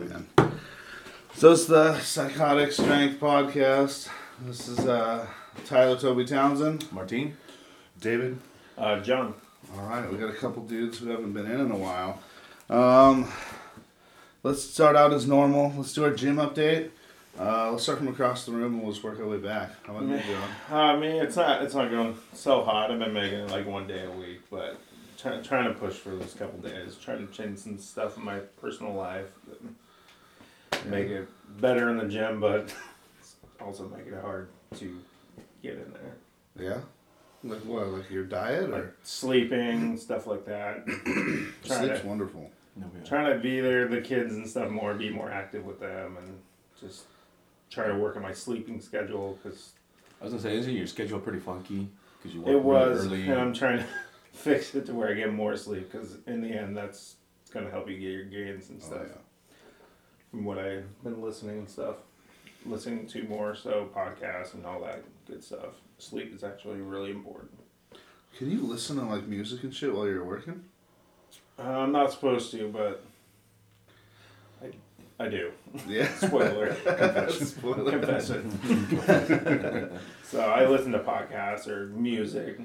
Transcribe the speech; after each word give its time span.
man. 0.00 0.26
So 1.34 1.52
it's 1.52 1.66
the 1.66 1.98
Psychotic 2.00 2.72
Strength 2.72 3.20
podcast. 3.20 4.08
This 4.40 4.68
is 4.68 4.80
uh, 4.80 5.26
Tyler 5.66 5.98
Toby 5.98 6.24
Townsend. 6.24 6.90
Martine? 6.92 7.36
David? 8.00 8.38
Uh, 8.76 9.00
John. 9.00 9.34
All 9.76 9.86
right, 9.86 10.10
we 10.10 10.18
got 10.18 10.30
a 10.30 10.36
couple 10.36 10.62
dudes 10.62 10.98
who 10.98 11.08
haven't 11.10 11.32
been 11.32 11.46
in 11.46 11.60
in 11.60 11.70
a 11.70 11.76
while. 11.76 12.20
Um, 12.70 13.30
let's 14.42 14.62
start 14.62 14.96
out 14.96 15.12
as 15.12 15.26
normal. 15.26 15.72
Let's 15.76 15.92
do 15.92 16.04
our 16.04 16.12
gym 16.12 16.36
update. 16.36 16.90
Uh, 17.38 17.70
let's 17.70 17.84
start 17.84 17.98
from 17.98 18.08
across 18.08 18.44
the 18.46 18.52
room 18.52 18.74
and 18.74 18.82
we'll 18.82 18.92
just 18.92 19.04
work 19.04 19.20
our 19.20 19.26
way 19.26 19.38
back. 19.38 19.70
How 19.86 19.96
about 19.96 20.08
you, 20.08 20.18
John? 20.18 20.76
I 20.76 20.96
mean, 20.96 21.22
it's 21.22 21.36
not 21.36 21.62
it's 21.62 21.74
not 21.74 21.88
going 21.90 22.16
so 22.32 22.64
hot. 22.64 22.90
I've 22.90 22.98
been 22.98 23.12
making 23.12 23.38
it 23.40 23.50
like 23.50 23.66
one 23.66 23.86
day 23.86 24.04
a 24.04 24.10
week, 24.10 24.40
but 24.50 24.76
try, 25.16 25.40
trying 25.40 25.72
to 25.72 25.78
push 25.78 25.94
for 25.94 26.10
this 26.16 26.34
couple 26.34 26.58
days. 26.58 26.96
Trying 26.96 27.26
to 27.26 27.32
change 27.32 27.58
some 27.58 27.78
stuff 27.78 28.16
in 28.16 28.24
my 28.24 28.40
personal 28.60 28.92
life, 28.92 29.28
that 29.46 29.60
make 30.86 31.08
it 31.08 31.28
better 31.60 31.88
in 31.90 31.96
the 31.96 32.06
gym, 32.06 32.40
but 32.40 32.72
also 33.60 33.88
make 33.88 34.06
it 34.06 34.20
hard 34.20 34.48
to 34.76 34.98
get 35.62 35.74
in 35.74 35.92
there. 35.92 36.16
Yeah? 36.68 36.80
Like 37.44 37.60
what? 37.64 37.86
Like 37.88 38.10
your 38.10 38.24
diet 38.24 38.70
Like 38.70 38.80
or? 38.82 38.94
sleeping, 39.02 39.96
stuff 39.96 40.26
like 40.26 40.44
that. 40.46 40.84
trying 41.64 41.80
Sleep's 41.86 42.00
to 42.00 42.06
wonderful. 42.06 42.50
No, 42.76 42.86
we 42.94 43.06
trying 43.06 43.32
to 43.32 43.40
be 43.40 43.60
there, 43.60 43.88
the 43.88 44.00
kids 44.00 44.34
and 44.34 44.48
stuff 44.48 44.70
more, 44.70 44.94
be 44.94 45.10
more 45.10 45.30
active 45.30 45.64
with 45.64 45.80
them, 45.80 46.16
and 46.16 46.38
just 46.80 47.04
try 47.70 47.86
to 47.88 47.94
work 47.94 48.16
on 48.16 48.22
my 48.22 48.32
sleeping 48.32 48.80
schedule 48.80 49.38
because 49.42 49.72
I 50.20 50.24
was 50.24 50.32
gonna 50.32 50.42
say, 50.42 50.56
isn't 50.56 50.74
your 50.74 50.86
schedule 50.86 51.18
pretty 51.20 51.38
funky? 51.40 51.88
Because 52.18 52.34
you 52.34 52.42
work 52.42 52.54
It 52.54 52.62
was, 52.62 53.04
really 53.06 53.22
early. 53.22 53.30
and 53.32 53.40
I'm 53.40 53.52
trying 53.52 53.78
to 53.78 53.86
fix 54.32 54.74
it 54.74 54.86
to 54.86 54.94
where 54.94 55.08
I 55.08 55.14
get 55.14 55.32
more 55.32 55.56
sleep 55.56 55.90
because 55.90 56.18
in 56.26 56.40
the 56.40 56.48
end, 56.48 56.76
that's 56.76 57.16
gonna 57.52 57.70
help 57.70 57.88
you 57.88 57.94
get 57.98 58.10
your 58.10 58.24
gains 58.24 58.70
and 58.70 58.80
Oh, 58.82 58.86
stuff. 58.86 59.02
yeah. 59.06 59.14
From 60.30 60.44
what 60.44 60.58
I've 60.58 61.02
been 61.02 61.22
listening 61.22 61.58
and 61.58 61.68
stuff, 61.68 61.96
listening 62.66 63.06
to 63.08 63.22
more 63.24 63.54
so 63.54 63.88
podcasts 63.94 64.54
and 64.54 64.66
all 64.66 64.80
that 64.82 65.02
good 65.26 65.42
stuff. 65.42 65.74
Sleep 65.98 66.34
is 66.34 66.44
actually 66.44 66.80
really 66.80 67.10
important. 67.10 67.50
Can 68.36 68.50
you 68.50 68.60
listen 68.60 68.96
to 68.96 69.04
like 69.04 69.26
music 69.26 69.64
and 69.64 69.74
shit 69.74 69.92
while 69.92 70.06
you're 70.06 70.24
working? 70.24 70.64
Uh, 71.58 71.62
I'm 71.62 71.92
not 71.92 72.12
supposed 72.12 72.50
to, 72.52 72.68
but 72.68 73.02
I, 74.62 75.24
I 75.24 75.28
do. 75.28 75.50
Yeah. 75.88 76.08
Spoiler. 76.14 76.74
Spoiler. 77.30 77.90
Confession. 77.90 79.98
so 80.22 80.40
I 80.40 80.66
listen 80.66 80.92
to 80.92 81.00
podcasts 81.00 81.66
or 81.66 81.86
music. 81.86 82.60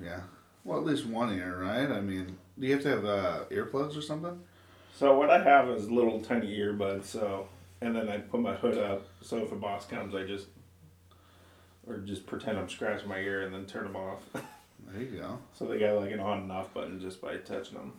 Yeah. 0.00 0.20
Well, 0.64 0.78
at 0.78 0.84
least 0.84 1.06
one 1.06 1.32
ear, 1.32 1.58
right? 1.62 1.90
I 1.90 2.00
mean, 2.00 2.36
do 2.58 2.66
you 2.66 2.74
have 2.74 2.82
to 2.82 2.88
have 2.90 3.04
uh, 3.04 3.40
earplugs 3.50 3.96
or 3.96 4.02
something? 4.02 4.38
So 4.98 5.16
what 5.16 5.30
I 5.30 5.40
have 5.44 5.68
is 5.68 5.88
little 5.90 6.20
tiny 6.20 6.58
earbuds. 6.58 7.04
So 7.04 7.46
and 7.80 7.94
then 7.94 8.08
I 8.08 8.18
put 8.18 8.40
my 8.40 8.54
hood 8.54 8.76
up. 8.78 9.06
So 9.22 9.36
if 9.38 9.52
a 9.52 9.56
boss 9.56 9.86
comes, 9.86 10.12
I 10.14 10.24
just 10.26 10.46
or 11.86 11.98
just 11.98 12.26
pretend 12.26 12.58
I'm 12.58 12.68
scratching 12.68 13.08
my 13.08 13.18
ear 13.18 13.42
and 13.42 13.54
then 13.54 13.64
turn 13.66 13.84
them 13.84 13.96
off. 13.96 14.22
There 14.90 15.02
you 15.02 15.18
go. 15.20 15.38
so 15.52 15.66
they 15.66 15.78
got 15.78 16.00
like 16.00 16.12
an 16.12 16.20
on 16.20 16.38
and 16.38 16.52
off 16.52 16.72
button 16.72 16.98
just 16.98 17.20
by 17.20 17.36
touching 17.38 17.76
them. 17.76 17.92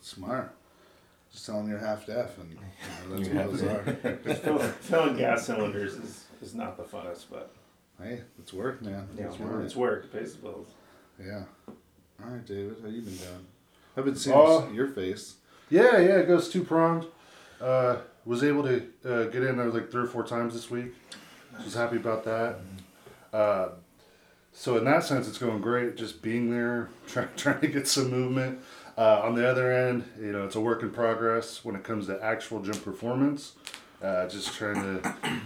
Smart. 0.00 0.54
Just 1.30 1.44
tell 1.44 1.56
them 1.58 1.68
you're 1.68 1.78
half 1.80 2.06
deaf, 2.06 2.38
and 2.38 2.50
you 2.50 2.56
know, 2.56 3.16
that's 3.16 3.28
You 3.28 3.34
what 3.34 3.42
have 3.42 3.50
those 3.50 3.62
are. 3.62 4.18
Just 4.64 4.78
filling 4.80 5.16
gas 5.18 5.44
cylinders 5.44 5.94
is, 5.94 6.24
is 6.40 6.54
not 6.54 6.76
the 6.78 6.84
funnest, 6.84 7.24
but 7.30 7.50
Hey, 8.00 8.22
it's 8.38 8.54
work, 8.54 8.80
man. 8.80 9.06
you 9.18 9.24
It's 9.26 9.38
know, 9.38 9.46
work. 9.46 9.64
it's 9.64 9.76
work. 9.76 10.04
It 10.04 10.12
pays 10.18 10.34
the 10.36 10.42
bills. 10.42 10.68
Yeah. 11.22 11.42
All 11.68 12.30
right, 12.30 12.46
David, 12.46 12.76
how 12.80 12.88
you 12.88 13.02
been 13.02 13.16
doing? 13.16 13.46
I've 13.96 14.04
been 14.06 14.16
seeing 14.16 14.36
Oh. 14.36 14.70
your 14.72 14.86
face. 14.88 15.34
Yeah, 15.74 15.98
yeah, 15.98 16.18
it 16.18 16.28
goes 16.28 16.48
two 16.48 16.62
pronged. 16.62 17.04
Uh, 17.60 17.96
was 18.24 18.44
able 18.44 18.62
to 18.62 18.86
uh, 19.04 19.24
get 19.24 19.42
in 19.42 19.56
there 19.56 19.66
like 19.70 19.90
three 19.90 20.04
or 20.04 20.06
four 20.06 20.22
times 20.22 20.54
this 20.54 20.70
week. 20.70 20.94
Was 21.64 21.74
happy 21.74 21.96
about 21.96 22.22
that. 22.22 22.58
Uh, 23.32 23.70
so 24.52 24.76
in 24.76 24.84
that 24.84 25.02
sense, 25.02 25.26
it's 25.26 25.36
going 25.36 25.60
great. 25.60 25.96
Just 25.96 26.22
being 26.22 26.48
there, 26.48 26.90
try, 27.08 27.24
trying 27.36 27.60
to 27.60 27.66
get 27.66 27.88
some 27.88 28.08
movement. 28.08 28.60
Uh, 28.96 29.22
on 29.24 29.34
the 29.34 29.50
other 29.50 29.72
end, 29.72 30.04
you 30.20 30.30
know, 30.30 30.44
it's 30.44 30.54
a 30.54 30.60
work 30.60 30.84
in 30.84 30.92
progress 30.92 31.64
when 31.64 31.74
it 31.74 31.82
comes 31.82 32.06
to 32.06 32.22
actual 32.22 32.62
gym 32.62 32.76
performance. 32.76 33.54
Uh, 34.00 34.28
just 34.28 34.54
trying 34.54 34.76
to, 34.76 35.14
I 35.24 35.40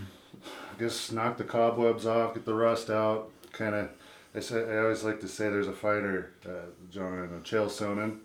guess, 0.78 1.10
knock 1.10 1.38
the 1.38 1.44
cobwebs 1.44 2.04
off, 2.04 2.34
get 2.34 2.44
the 2.44 2.52
rust 2.52 2.90
out. 2.90 3.30
Kind 3.52 3.74
of, 3.74 3.88
I 4.34 4.40
say, 4.40 4.62
I 4.62 4.82
always 4.82 5.04
like 5.04 5.20
to 5.20 5.28
say, 5.28 5.48
there's 5.48 5.68
a 5.68 5.72
fighter, 5.72 6.34
uh, 6.44 6.68
John 6.90 7.30
uh, 7.34 7.42
Chael 7.42 7.68
Sonnen. 7.68 8.18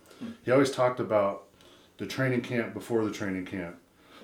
He 0.44 0.52
always 0.52 0.69
talked 0.69 1.00
about 1.00 1.46
the 1.98 2.06
training 2.06 2.42
camp 2.42 2.74
before 2.74 3.04
the 3.06 3.12
training 3.12 3.46
camp. 3.46 3.76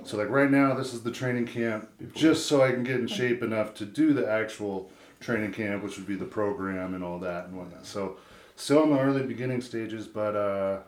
So 0.04 0.18
like 0.18 0.30
right 0.30 0.50
now, 0.50 0.74
this 0.76 0.94
is 0.94 1.02
the 1.04 1.12
training 1.12 1.46
camp, 1.46 1.90
just 2.14 2.46
so 2.46 2.62
I 2.62 2.72
can 2.72 2.84
get 2.84 3.00
in 3.00 3.08
shape 3.08 3.44
enough 3.44 3.74
to 3.76 3.86
do 3.86 4.14
the 4.14 4.30
actual 4.30 4.90
training 5.20 5.52
camp, 5.52 5.84
which 5.84 5.98
would 5.98 6.08
be 6.08 6.16
the 6.16 6.26
program 6.26 6.94
and 6.94 7.04
all 7.04 7.20
that 7.20 7.46
and 7.48 7.58
whatnot. 7.58 7.86
So 7.86 8.18
still 8.56 8.84
in 8.84 8.92
the 8.92 9.00
early 9.00 9.24
beginning 9.24 9.60
stages, 9.62 10.08
but 10.08 10.36
uh, 10.36 10.80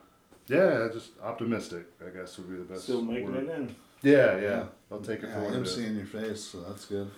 yeah, 0.48 0.88
just 0.94 1.12
optimistic. 1.22 1.86
I 2.06 2.10
guess 2.10 2.38
would 2.38 2.50
be 2.50 2.56
the 2.56 2.64
best. 2.64 2.84
Still 2.84 3.02
making 3.02 3.34
word. 3.34 3.50
it 3.50 3.50
in. 3.50 3.76
Yeah, 4.02 4.40
yeah. 4.40 4.64
I'll 4.92 5.00
take 5.00 5.24
it 5.24 5.28
Yeah, 5.30 5.50
for 5.50 5.56
I'm 5.56 5.66
seeing 5.66 5.96
your 5.96 6.06
face, 6.06 6.42
so 6.42 6.62
that's 6.62 6.86
good. 6.86 7.12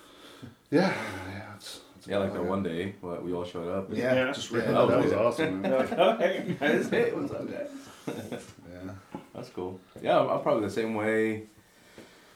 Yeah, 0.71 0.93
yeah. 1.29 1.55
It's, 1.55 1.79
it's 1.97 2.07
yeah, 2.07 2.17
like 2.17 2.31
about 2.31 2.43
that 2.43 2.49
one 2.49 2.63
day, 2.63 2.95
what 3.01 3.23
we 3.23 3.33
all 3.33 3.45
showed 3.45 3.69
up. 3.69 3.87
Yeah, 3.91 4.13
Yeah. 4.15 4.31
just 4.33 4.51
Yeah, 4.51 4.59
that 4.59 4.87
That 4.87 5.03
was 5.03 5.13
awesome. 5.13 5.61
Man. 5.61 5.71
You're 5.71 5.79
like, 5.79 5.91
oh, 5.93 6.17
hey, 6.17 6.55
guys. 6.59 6.89
Hey, 6.89 7.11
what's 7.13 7.31
up, 7.31 7.47
guys? 7.49 7.69
Yeah. 8.07 9.19
That's 9.33 9.49
cool. 9.49 9.79
Yeah, 10.01 10.19
I'm, 10.19 10.29
I'm 10.29 10.41
probably 10.41 10.63
the 10.63 10.71
same 10.73 10.93
way. 10.95 11.43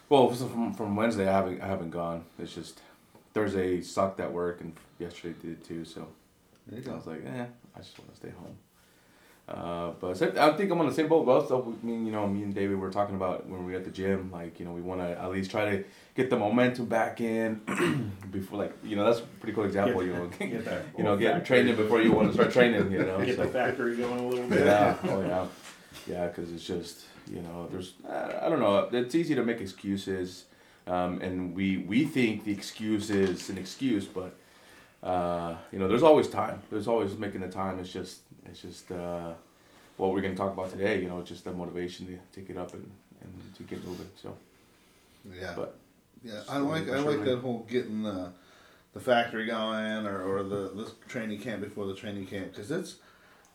Well, 0.09 0.33
so 0.33 0.47
from 0.47 0.73
from 0.73 0.95
Wednesday, 0.95 1.27
I 1.27 1.31
haven't 1.33 1.61
I 1.61 1.67
haven't 1.67 1.91
gone. 1.91 2.23
It's 2.39 2.53
just 2.53 2.81
Thursday 3.33 3.81
sucked 3.81 4.19
at 4.19 4.31
work, 4.31 4.61
and 4.61 4.73
yesterday 4.99 5.35
did 5.41 5.63
too. 5.63 5.85
So 5.85 6.07
There 6.67 6.79
you 6.79 6.85
I 6.85 6.89
go. 6.89 6.95
was 6.95 7.07
like, 7.07 7.23
eh, 7.25 7.45
I 7.75 7.79
just 7.79 7.97
want 7.99 8.11
to 8.11 8.17
stay 8.17 8.29
home. 8.29 8.55
Uh, 9.49 9.91
but 10.01 10.21
I 10.37 10.51
think 10.57 10.69
I'm 10.71 10.79
on 10.81 10.87
the 10.87 10.93
same 10.93 11.07
boat. 11.07 11.25
But 11.25 11.31
also, 11.31 11.73
I 11.81 11.85
mean, 11.85 12.05
you 12.05 12.11
know, 12.11 12.27
me 12.27 12.43
and 12.43 12.53
David 12.53 12.77
were 12.77 12.89
talking 12.89 13.15
about 13.15 13.47
when 13.47 13.65
we 13.65 13.71
were 13.71 13.77
at 13.77 13.85
the 13.85 13.91
gym. 13.91 14.29
Like, 14.29 14.59
you 14.59 14.65
know, 14.65 14.73
we 14.73 14.81
want 14.81 14.99
to 14.99 15.07
at 15.07 15.31
least 15.31 15.51
try 15.51 15.63
to 15.77 15.83
get 16.15 16.29
the 16.29 16.35
momentum 16.37 16.87
back 16.87 17.21
in 17.21 17.61
before, 18.31 18.59
like, 18.59 18.73
you 18.83 18.97
know, 18.97 19.05
that's 19.05 19.19
a 19.19 19.23
pretty 19.39 19.53
cool 19.55 19.63
example. 19.63 20.03
You 20.03 20.13
know, 20.13 20.25
Get 20.39 20.65
that 20.65 20.83
you 20.97 21.03
know, 21.05 21.15
get 21.15 21.33
factory- 21.35 21.47
training 21.47 21.75
before 21.77 22.01
you 22.01 22.11
want 22.11 22.27
to 22.27 22.33
start 22.33 22.51
training. 22.51 22.91
You 22.91 22.99
know, 23.05 23.19
Get 23.25 23.37
the 23.37 23.47
factory 23.47 23.95
going 23.95 24.19
a 24.19 24.27
little 24.27 24.47
bit. 24.47 24.65
yeah, 24.65 24.97
oh 25.05 25.21
yeah, 25.21 25.45
yeah. 26.07 26.27
Because 26.27 26.51
it's 26.51 26.65
just 26.65 27.05
you 27.29 27.41
know, 27.41 27.67
there's 27.71 27.93
I, 28.09 28.49
don't 28.49 28.59
know. 28.59 28.89
It's 28.91 29.15
easy 29.15 29.35
to 29.35 29.43
make 29.43 29.59
excuses, 29.61 30.45
um, 30.87 31.21
and 31.21 31.55
we 31.55 31.77
we 31.77 32.05
think 32.05 32.45
the 32.45 32.51
excuse 32.51 33.09
is 33.09 33.49
an 33.49 33.57
excuse, 33.57 34.05
but 34.05 34.35
uh, 35.03 35.55
you 35.71 35.79
know, 35.79 35.87
there's 35.87 36.03
always 36.03 36.27
time. 36.27 36.61
There's 36.69 36.87
always 36.87 37.17
making 37.17 37.41
the 37.41 37.49
time. 37.49 37.79
It's 37.79 37.91
just 37.91 38.21
it's 38.45 38.61
just 38.61 38.91
uh, 38.91 39.33
what 39.97 40.13
we're 40.13 40.21
gonna 40.21 40.35
talk 40.35 40.53
about 40.53 40.71
today. 40.71 41.01
You 41.01 41.09
know, 41.09 41.21
just 41.21 41.43
the 41.43 41.51
motivation 41.51 42.07
to 42.07 42.17
take 42.39 42.49
it 42.49 42.57
up 42.57 42.73
and, 42.73 42.89
and 43.21 43.55
to 43.57 43.63
get 43.63 43.85
moving. 43.85 44.09
So, 44.21 44.35
Yeah. 45.39 45.53
but 45.55 45.75
Yeah, 46.23 46.41
I 46.49 46.57
like 46.59 46.89
I 46.89 46.99
like 46.99 47.23
that 47.25 47.39
whole 47.39 47.65
getting 47.69 48.03
the 48.03 48.31
the 48.93 48.99
factory 49.03 49.45
going 49.45 50.07
or, 50.07 50.23
or 50.23 50.43
the, 50.43 50.71
the 50.73 50.91
training 51.07 51.39
camp 51.39 51.61
before 51.61 51.85
the 51.85 51.93
training 51.93 52.25
camp 52.25 52.51
because 52.51 52.71
it's 52.71 52.95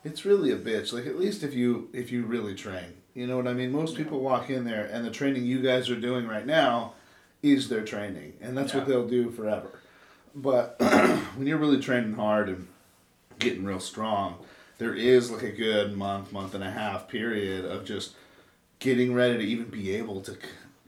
it's 0.05 0.25
really 0.25 0.51
a 0.51 0.57
bitch. 0.57 0.93
Like 0.93 1.07
at 1.07 1.19
least 1.19 1.43
if 1.43 1.55
you 1.55 1.89
if 1.93 2.11
you 2.11 2.25
really 2.25 2.55
train, 2.55 2.95
you 3.15 3.27
know 3.27 3.37
what 3.37 3.49
I 3.49 3.53
mean. 3.53 3.73
Most 3.73 3.97
people 3.97 4.21
walk 4.21 4.51
in 4.51 4.65
there 4.65 4.85
and 4.85 5.05
the 5.05 5.11
training 5.11 5.45
you 5.45 5.61
guys 5.61 5.91
are 5.91 6.01
doing 6.01 6.27
right 6.27 6.47
now 6.47 6.95
is 7.43 7.69
their 7.69 7.85
training, 7.85 8.35
and 8.41 8.57
that's 8.57 8.73
what 8.73 8.87
they'll 8.87 9.09
do 9.09 9.31
forever. 9.31 9.81
But 10.35 10.77
when 11.37 11.47
you're 11.47 11.59
really 11.59 11.81
training 11.81 12.15
hard 12.15 12.49
and 12.49 12.69
getting 13.39 13.65
real 13.65 13.81
strong, 13.81 14.37
there 14.79 14.95
is 14.95 15.31
like 15.31 15.43
a 15.43 15.51
good 15.51 15.97
month, 15.97 16.33
month 16.33 16.55
and 16.55 16.65
a 16.65 16.71
half 16.71 17.09
period 17.09 17.65
of 17.65 17.85
just 17.85 18.13
getting 18.79 19.15
ready 19.15 19.39
to 19.39 19.45
even 19.45 19.67
be 19.67 19.95
able 19.95 20.21
to 20.23 20.37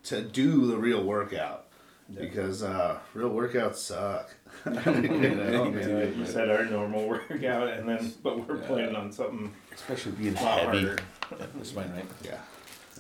to 0.05 0.21
do 0.21 0.67
the 0.67 0.77
real 0.77 1.03
workout 1.03 1.64
because 2.13 2.63
uh, 2.63 2.99
real 3.15 3.31
workouts 3.31 3.77
suck. 3.77 4.35
you 4.67 4.73
know, 4.73 5.73
Yeah, 5.77 6.05
you 6.05 6.27
said 6.27 6.51
our 6.51 6.65
normal 6.65 7.09
workout, 7.09 7.69
and 7.69 7.89
then 7.89 8.13
but 8.23 8.47
we're 8.47 8.57
Yeah. 8.61 8.67
planning 8.67 8.97
on 8.97 9.13
something 9.13 9.53
especially 9.75 10.13
being 10.13 10.37
a 10.37 10.43
lot 10.43 10.61
heavy. 10.61 10.87
harder. 10.87 10.99
That's 11.57 11.71
fine, 11.71 11.91
right? 11.93 12.05
yeah, 12.23 12.39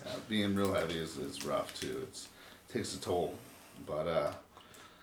yeah, 0.04 0.12
being 0.28 0.54
real 0.54 0.72
heavy 0.74 0.98
is, 0.98 1.16
is 1.18 1.44
rough 1.44 1.78
too. 1.78 2.00
It's 2.08 2.28
takes 2.72 2.94
a 2.94 3.00
toll. 3.00 3.34
But 3.86 4.06
uh, 4.08 4.32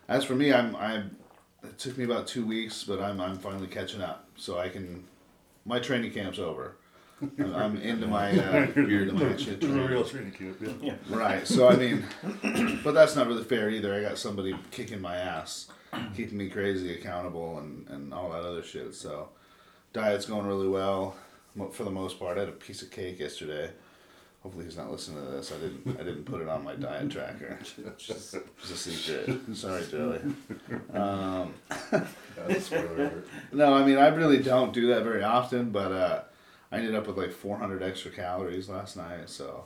as 0.08 0.24
for 0.26 0.36
me, 0.36 0.52
I'm 0.54 0.76
I. 0.76 1.04
It 1.64 1.78
took 1.78 1.96
me 1.98 2.06
about 2.06 2.26
two 2.28 2.46
weeks, 2.46 2.84
but 2.84 3.00
I'm 3.02 3.22
I'm 3.22 3.38
finally 3.38 3.68
catching 3.68 4.02
up, 4.02 4.26
so 4.36 4.58
I 4.58 4.70
can. 4.70 5.04
My 5.66 5.80
training 5.80 6.12
camp's 6.12 6.40
over. 6.40 6.76
I'm- 7.40 7.56
I'm 7.56 7.78
into 7.78 8.08
my 8.08 8.32
uh, 8.32 8.68
into 8.76 9.14
my 9.14 9.36
shit 9.38 9.62
This 9.62 9.70
a 9.70 9.74
real 9.74 10.04
training 10.04 10.32
camp. 10.32 10.58
Yeah. 10.62 10.72
Yeah. 10.82 10.96
Right. 11.10 11.48
So 11.48 11.70
I 11.70 11.76
mean, 11.76 12.04
but 12.84 12.94
that's 12.94 13.16
not 13.16 13.28
really 13.28 13.44
fair 13.44 13.70
either. 13.70 13.94
I 13.94 14.02
got 14.02 14.18
somebody 14.18 14.56
kicking 14.72 15.02
my 15.02 15.16
ass, 15.16 15.68
keeping 16.16 16.38
me 16.38 16.50
crazy 16.50 16.94
accountable, 16.94 17.58
and 17.60 17.88
and 17.90 18.14
all 18.14 18.30
that 18.32 18.44
other 18.44 18.64
shit. 18.64 18.96
So 18.96 19.30
diet's 19.94 20.26
going 20.26 20.48
really 20.48 20.68
well 20.68 21.16
for 21.74 21.84
the 21.84 21.92
most 21.92 22.20
part. 22.20 22.38
I 22.38 22.42
had 22.42 22.50
a 22.50 22.54
piece 22.54 22.82
of 22.82 22.90
cake 22.92 23.20
yesterday, 23.20 23.72
Hopefully 24.44 24.66
he's 24.66 24.78
not 24.78 24.90
listening 24.92 25.24
to 25.24 25.32
this. 25.32 25.52
I 25.52 25.58
didn't. 25.60 26.00
I 26.00 26.04
didn't 26.04 26.24
put 26.24 26.42
it 26.42 26.48
on 26.50 26.64
my 26.64 26.74
diet 26.74 27.12
tracker. 27.12 27.60
Just, 27.98 28.34
It's 28.64 28.72
a 28.72 28.76
secret. 28.76 29.56
Sorry, 29.56 29.86
Joey. 29.86 30.20
Um, 30.98 31.54
spoiler 32.60 32.88
alert. 32.96 33.28
no, 33.52 33.74
I 33.74 33.86
mean 33.86 33.98
I 33.98 34.08
really 34.08 34.40
don't 34.40 34.74
do 34.74 34.88
that 34.88 35.04
very 35.04 35.24
often, 35.24 35.70
but 35.70 35.92
uh, 35.92 36.22
I 36.72 36.78
ended 36.78 36.96
up 36.96 37.08
with 37.08 37.18
like 37.18 37.32
400 37.32 37.84
extra 37.84 38.12
calories 38.12 38.70
last 38.70 38.96
night, 38.96 39.30
so 39.30 39.66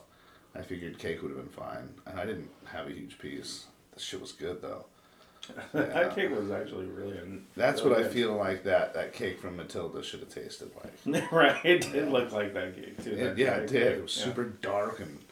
I 0.56 0.62
figured 0.62 0.98
cake 0.98 1.22
would 1.22 1.32
have 1.32 1.38
been 1.40 1.50
fine, 1.50 1.90
and 2.08 2.20
I 2.20 2.26
didn't 2.26 2.50
have 2.66 2.88
a 2.88 2.92
huge 2.92 3.20
piece. 3.20 3.66
The 3.94 4.00
shit 4.00 4.22
was 4.22 4.32
good 4.32 4.62
though. 4.62 4.86
that 5.74 6.16
cake 6.16 6.32
was 6.36 6.50
actually 6.50 6.88
really. 6.88 7.20
That's 7.56 7.84
really 7.84 7.98
what 7.98 8.06
I 8.06 8.10
feel 8.10 8.34
like 8.36 8.64
that 8.64 8.96
that 8.96 9.14
cake 9.14 9.40
from 9.40 9.58
Matilda 9.58 10.02
should 10.04 10.22
have 10.22 10.30
tasted 10.34 10.72
like. 10.84 11.32
right, 11.32 11.64
it 11.64 11.92
did 11.92 12.10
look 12.10 12.32
like 12.32 12.54
that 12.56 12.76
cake 12.76 13.04
too. 13.04 13.12
It, 13.12 13.18
that 13.24 13.38
yeah, 13.38 13.58
it 13.58 13.68
did. 13.68 14.00
It 14.00 14.02
was 14.02 14.18
Yeah. 14.18 14.24
super 14.26 14.46
dark 14.46 15.00
and 15.00 15.12
it 15.20 15.24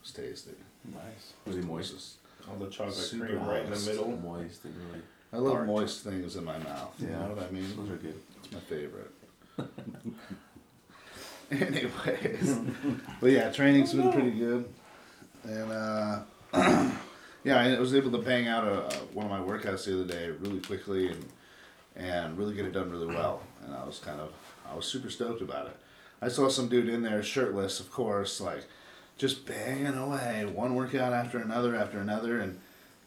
was 0.00 0.12
tasty. 0.12 0.52
Nice. 0.84 1.32
Was 1.44 1.56
he 1.56 1.62
moist? 1.62 2.16
All 2.48 2.56
the 2.56 2.70
chocolate 2.70 2.94
Super 2.94 3.26
cream 3.26 3.44
right 3.44 3.64
in 3.64 3.70
the 3.70 3.80
middle. 3.80 4.16
Moist 4.16 4.64
and 4.64 4.74
really. 4.76 5.02
I 5.32 5.36
love 5.38 5.54
Tart. 5.54 5.66
moist 5.66 6.04
things 6.04 6.36
in 6.36 6.44
my 6.44 6.56
mouth. 6.58 6.94
You 7.00 7.08
know 7.08 7.18
what 7.34 7.46
I 7.46 7.50
mean? 7.50 7.66
Those 7.76 7.90
are 7.90 7.96
good. 7.96 8.14
It's 8.44 8.52
my 8.52 8.60
favorite. 8.60 9.10
Anyways, 11.50 12.58
but 13.20 13.30
yeah, 13.30 13.50
training's 13.50 13.94
been 13.94 14.12
pretty 14.12 14.32
good, 14.32 14.68
and 15.44 15.72
uh, 15.72 16.20
yeah, 17.42 17.58
I 17.58 17.78
was 17.78 17.94
able 17.94 18.10
to 18.10 18.18
bang 18.18 18.48
out 18.48 18.64
a, 18.64 18.84
a, 18.84 18.98
one 19.14 19.24
of 19.24 19.32
my 19.32 19.40
workouts 19.40 19.86
the 19.86 19.94
other 19.94 20.04
day 20.04 20.28
really 20.28 20.60
quickly 20.60 21.08
and 21.08 21.24
and 21.96 22.36
really 22.36 22.54
get 22.54 22.66
it 22.66 22.72
done 22.72 22.90
really 22.90 23.06
well, 23.06 23.42
and 23.64 23.74
I 23.74 23.82
was 23.84 23.98
kind 23.98 24.20
of 24.20 24.34
I 24.70 24.76
was 24.76 24.84
super 24.84 25.08
stoked 25.08 25.40
about 25.40 25.68
it. 25.68 25.76
I 26.20 26.28
saw 26.28 26.48
some 26.48 26.68
dude 26.68 26.90
in 26.90 27.02
there 27.02 27.22
shirtless, 27.22 27.80
of 27.80 27.90
course, 27.90 28.42
like 28.42 28.64
just 29.16 29.46
banging 29.46 29.96
away, 29.96 30.44
one 30.44 30.74
workout 30.74 31.14
after 31.14 31.38
another 31.38 31.74
after 31.74 31.98
another, 31.98 32.38
and 32.40 32.58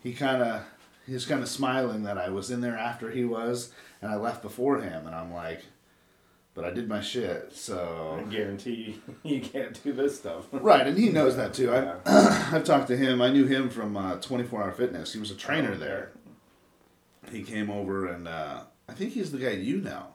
he 0.02 0.14
kind 0.14 0.42
of 0.42 0.64
he 1.06 1.14
was 1.14 1.28
kind 1.28 1.44
of 1.44 1.50
smiling 1.50 2.04
that 2.04 2.18
I 2.18 2.30
was 2.30 2.50
in 2.50 2.62
there 2.62 2.78
after 2.78 3.12
he 3.12 3.24
was, 3.24 3.72
and 4.02 4.12
I 4.12 4.16
left 4.16 4.42
before 4.42 4.82
him, 4.82 5.06
and 5.06 5.16
I'm 5.16 5.32
like, 5.32 5.64
but 6.54 6.66
I 6.66 6.72
did 6.72 6.88
my 6.90 7.02
shit, 7.02 7.54
so 7.54 8.20
I 8.20 8.30
guarantee 8.30 9.02
you, 9.04 9.16
you 9.36 9.42
can't 9.42 9.82
do 9.84 9.94
this 9.94 10.18
stuff. 10.18 10.46
right, 10.52 10.86
and 10.86 10.98
he 10.98 11.10
knows 11.10 11.36
that 11.38 11.54
too. 11.54 11.72
I, 11.74 11.82
Yeah. 11.84 11.96
I've 12.52 12.64
talked 12.64 12.88
to 12.90 12.98
him. 12.98 13.22
I 13.22 13.30
knew 13.30 13.46
him 13.46 13.70
from 13.70 13.96
uh, 13.98 14.16
24 14.18 14.64
Hour 14.64 14.72
Fitness. 14.72 15.14
He 15.14 15.20
was 15.20 15.32
a 15.32 15.36
trainer 15.36 15.70
Oh, 15.70 15.74
okay. 15.74 15.80
there. 15.80 16.12
He 17.32 17.44
came 17.44 17.70
over, 17.70 18.08
and 18.08 18.28
uh, 18.28 18.62
I 18.90 18.94
think 18.94 19.14
he's 19.14 19.32
the 19.32 19.38
guy 19.38 19.52
you 19.52 19.78
know, 19.78 20.08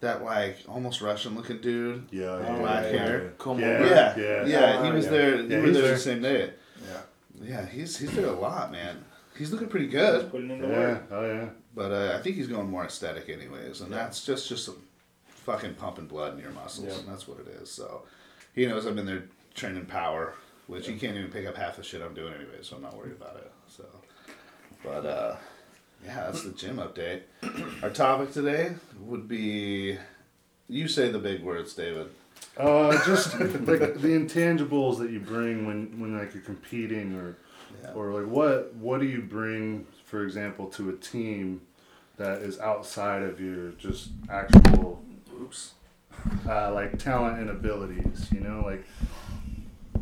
that 0.00 0.24
like 0.24 0.56
almost 0.66 1.00
Russian 1.02 1.34
looking 1.36 1.60
dude. 1.60 2.08
Yeah, 2.10 2.40
yeah, 2.40 2.58
black 2.58 2.84
yeah, 2.84 2.90
hair. 2.90 3.22
yeah. 3.24 3.28
Come 3.38 3.60
yeah, 3.60 3.66
over. 3.66 3.86
Yeah, 3.86 4.16
yeah, 4.18 4.46
yeah. 4.46 4.84
he 4.86 4.90
was 4.92 5.04
yeah. 5.04 5.10
there. 5.10 5.36
You 5.40 5.48
Yeah, 5.48 5.60
were 5.60 5.70
there 5.70 5.82
there. 5.82 5.92
the 5.92 5.98
same 5.98 6.22
day. 6.22 6.50
Yeah. 6.88 7.00
Yeah, 7.42 7.66
he's 7.66 7.96
he's 7.98 8.12
there 8.12 8.26
a 8.26 8.32
lot, 8.32 8.72
man. 8.72 9.04
He's 9.38 9.52
looking 9.52 9.68
pretty 9.68 9.86
good. 9.88 10.30
Putting 10.30 10.50
in 10.50 10.60
the 10.62 10.68
Yeah, 10.68 10.74
work. 10.78 11.04
oh 11.12 11.26
yeah. 11.26 11.48
But 11.74 11.92
uh, 11.92 12.16
I 12.18 12.22
think 12.22 12.36
he's 12.36 12.48
going 12.48 12.68
more 12.68 12.84
aesthetic, 12.84 13.28
anyways, 13.28 13.80
and 13.82 13.90
Yeah. 13.90 13.98
that's 13.98 14.24
just 14.24 14.48
just 14.48 14.64
some 14.64 14.82
fucking 15.50 15.74
pumping 15.74 16.06
blood 16.06 16.34
in 16.34 16.40
your 16.40 16.52
muscles, 16.52 16.86
Yeah. 16.88 16.98
and 16.98 17.08
that's 17.08 17.26
what 17.26 17.38
it 17.40 17.48
is. 17.60 17.70
So 17.70 18.02
he 18.54 18.66
knows 18.66 18.86
I'm 18.86 18.98
in 18.98 19.06
there 19.06 19.24
training 19.54 19.86
power, 19.86 20.34
which 20.66 20.86
he 20.86 20.96
can't 20.96 21.16
even 21.16 21.30
pick 21.30 21.46
up 21.46 21.56
half 21.56 21.76
the 21.76 21.82
shit 21.82 22.02
I'm 22.02 22.14
doing 22.14 22.32
anyway, 22.34 22.58
so 22.62 22.76
I'm 22.76 22.82
not 22.82 22.96
worried 22.96 23.12
about 23.12 23.36
it. 23.36 23.50
So, 23.68 23.84
but 24.84 25.04
uh, 25.06 25.36
yeah, 26.04 26.26
that's 26.26 26.42
the 26.44 26.52
gym 26.52 26.76
update. 26.76 27.22
Our 27.82 27.90
topic 27.90 28.32
today 28.32 28.74
would 29.00 29.26
be, 29.28 29.98
you 30.68 30.88
say 30.88 31.10
the 31.10 31.18
big 31.18 31.42
words, 31.42 31.74
David. 31.74 32.08
Uh, 32.56 32.92
just 33.04 33.38
like 33.40 33.54
the 34.00 34.08
intangibles 34.08 34.98
that 34.98 35.10
you 35.10 35.20
bring 35.20 35.66
when, 35.66 35.98
when 36.00 36.16
like 36.18 36.32
you're 36.34 36.42
competing 36.42 37.14
or 37.14 37.36
Yeah. 37.82 37.92
or 37.92 38.12
like 38.12 38.26
what 38.30 38.74
what 38.74 39.00
do 39.00 39.06
you 39.06 39.22
bring 39.22 39.86
for 40.04 40.24
example 40.24 40.66
to 40.70 40.90
a 40.90 40.92
team 40.94 41.60
that 42.16 42.42
is 42.42 42.58
outside 42.58 43.22
of 43.22 43.40
your 43.40 43.70
just 43.72 44.08
actual 44.28 44.99
Oops. 45.50 45.72
uh, 46.48 46.72
like 46.72 46.98
talent 46.98 47.40
and 47.40 47.50
abilities 47.50 48.28
you 48.32 48.40
know 48.40 48.62
like 48.64 48.84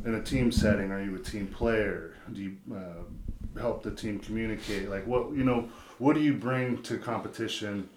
in 0.05 0.15
a 0.15 0.23
team 0.23 0.53
setting 0.53 0.91
are 0.91 1.03
you 1.03 1.15
a 1.15 1.19
team 1.19 1.47
player 1.47 2.15
do 2.33 2.41
you 2.41 2.57
uh, 2.75 3.59
help 3.59 3.83
the 3.83 3.91
team 3.91 4.19
communicate 4.19 4.91
like 4.91 5.07
what 5.07 5.33
you 5.33 5.45
know 5.45 5.69
what 5.99 6.15
do 6.15 6.21
you 6.21 6.35
bring 6.35 6.83
to 6.83 6.99
competition 6.99 7.89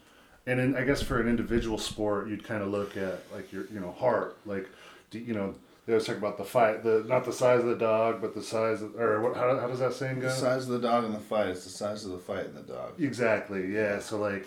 and 0.48 0.60
in, 0.60 0.76
i 0.76 0.84
guess 0.84 1.02
for 1.02 1.20
an 1.20 1.28
individual 1.28 1.78
sport 1.78 2.28
you'd 2.30 2.44
kind 2.44 2.64
of 2.64 2.70
look 2.70 2.96
at 2.96 3.22
like 3.34 3.52
your 3.52 3.66
you 3.74 3.80
know 3.80 3.92
heart 3.92 4.38
like 4.46 4.68
do, 5.10 5.20
you 5.20 5.34
know 5.34 5.54
they 5.86 5.94
always 5.94 6.06
talk 6.06 6.18
about 6.18 6.38
the 6.38 6.44
fight 6.44 6.84
the 6.84 7.04
not 7.08 7.26
the 7.26 7.34
size 7.34 7.60
of 7.60 7.66
the 7.66 7.76
dog 7.76 8.22
but 8.22 8.34
the 8.34 8.42
size 8.42 8.82
of 8.82 8.96
or 9.00 9.22
what, 9.22 9.36
how, 9.36 9.60
how 9.60 9.68
does 9.68 9.80
that 9.80 9.94
saying 9.94 10.20
go 10.20 10.28
The 10.28 10.34
size 10.34 10.64
of 10.64 10.70
the 10.70 10.88
dog 10.88 11.06
in 11.06 11.12
the 11.12 11.20
fight 11.20 11.48
is 11.50 11.64
the 11.64 11.70
size 11.70 12.06
of 12.06 12.12
the 12.12 12.20
fight 12.20 12.46
in 12.46 12.56
the 12.56 12.62
dog. 12.62 13.00
Exactly. 13.00 13.74
Yeah. 13.74 14.00
So 14.00 14.18
like, 14.20 14.46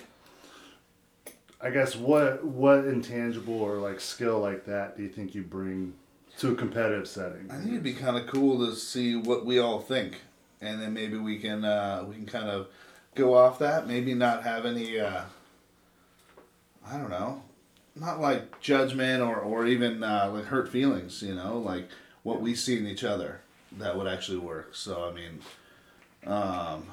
I 1.65 1.71
guess 1.71 1.97
what 1.97 2.45
what 2.45 2.81
intangible 2.81 3.59
or 3.59 3.77
like 3.77 3.99
skill 3.99 4.39
like 4.39 4.67
that 4.67 4.99
do 4.99 5.03
you 5.03 5.09
think 5.09 5.35
you 5.35 5.43
bring 5.43 5.95
to 6.39 6.53
a 6.53 6.55
competitive 6.55 7.09
setting? 7.09 7.51
I 7.51 7.57
think 7.57 7.71
it'd 7.71 7.83
be 7.83 7.95
kind 7.95 8.19
of 8.19 8.27
cool 8.27 8.67
to 8.67 8.77
see 8.77 9.17
what 9.17 9.47
we 9.47 9.59
all 9.59 9.81
think, 9.81 10.21
and 10.61 10.83
then 10.83 10.93
maybe 10.93 11.17
we 11.17 11.39
can 11.39 11.65
uh, 11.65 12.05
we 12.07 12.17
can 12.17 12.27
kind 12.27 12.51
of 12.51 12.69
go 13.15 13.33
off 13.35 13.59
that. 13.61 13.87
Maybe 13.87 14.13
not 14.13 14.43
have 14.43 14.67
any. 14.67 15.01
Uh, 15.01 15.23
I 16.87 16.99
don't 16.99 17.09
know, 17.09 17.43
not 17.97 18.21
like 18.21 18.61
judgment 18.61 19.23
or 19.23 19.39
or 19.39 19.65
even 19.65 20.03
uh, 20.03 20.31
like 20.35 20.45
hurt 20.45 20.71
feelings. 20.71 21.23
You 21.23 21.35
know, 21.35 21.57
like 21.57 21.89
what 22.25 22.43
we 22.43 22.55
see 22.55 22.77
in 22.77 22.87
each 22.87 23.05
other 23.05 23.41
that 23.79 23.97
would 23.97 24.07
actually 24.07 24.39
work. 24.39 24.75
So 24.75 25.09
I 25.09 25.13
mean, 25.15 25.41
um, 26.27 26.89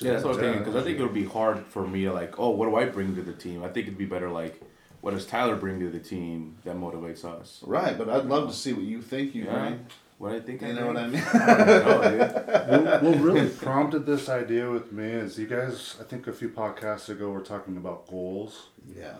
Yeah, 0.00 0.12
that's 0.12 0.24
what 0.24 0.34
I'm 0.34 0.40
thinking. 0.40 0.58
Because 0.60 0.76
I 0.76 0.82
think 0.82 0.98
it 0.98 1.02
would 1.02 1.14
be 1.14 1.24
hard 1.24 1.64
for 1.66 1.86
me 1.86 2.04
to 2.04 2.12
like, 2.12 2.38
oh, 2.38 2.50
what 2.50 2.66
do 2.68 2.76
I 2.76 2.86
bring 2.86 3.14
to 3.16 3.22
the 3.22 3.32
team? 3.32 3.62
I 3.62 3.68
think 3.68 3.86
it'd 3.86 3.98
be 3.98 4.04
better 4.06 4.30
like, 4.30 4.60
what 5.00 5.12
does 5.12 5.26
Tyler 5.26 5.56
bring 5.56 5.78
to 5.80 5.88
the 5.90 6.00
team 6.00 6.56
that 6.64 6.76
motivates 6.76 7.24
us? 7.24 7.62
right. 7.66 7.96
But 7.96 8.08
I'd 8.08 8.24
love 8.26 8.48
to 8.48 8.54
see 8.54 8.72
what 8.72 8.84
you 8.84 9.00
think 9.02 9.34
you 9.34 9.44
Yeah. 9.44 9.58
bring. 9.68 9.86
What 10.18 10.32
I 10.32 10.40
think. 10.40 10.62
I 10.62 10.68
You 10.68 10.74
know 10.74 10.86
what 10.86 10.96
I 10.96 11.06
mean? 11.08 11.20
I 11.22 11.56
don't 11.56 11.84
know, 11.86 12.10
dude. 12.10 12.84
what, 12.86 13.02
what 13.02 13.20
really 13.20 13.48
prompted 13.50 14.06
this 14.06 14.30
idea 14.30 14.70
with 14.70 14.90
me 14.90 15.04
is 15.04 15.38
you 15.38 15.46
guys. 15.46 15.96
I 16.00 16.04
think 16.04 16.26
a 16.26 16.32
few 16.32 16.48
podcasts 16.48 17.08
ago 17.10 17.30
were 17.30 17.42
talking 17.42 17.76
about 17.76 18.08
goals. 18.08 18.68
yeah. 18.96 19.14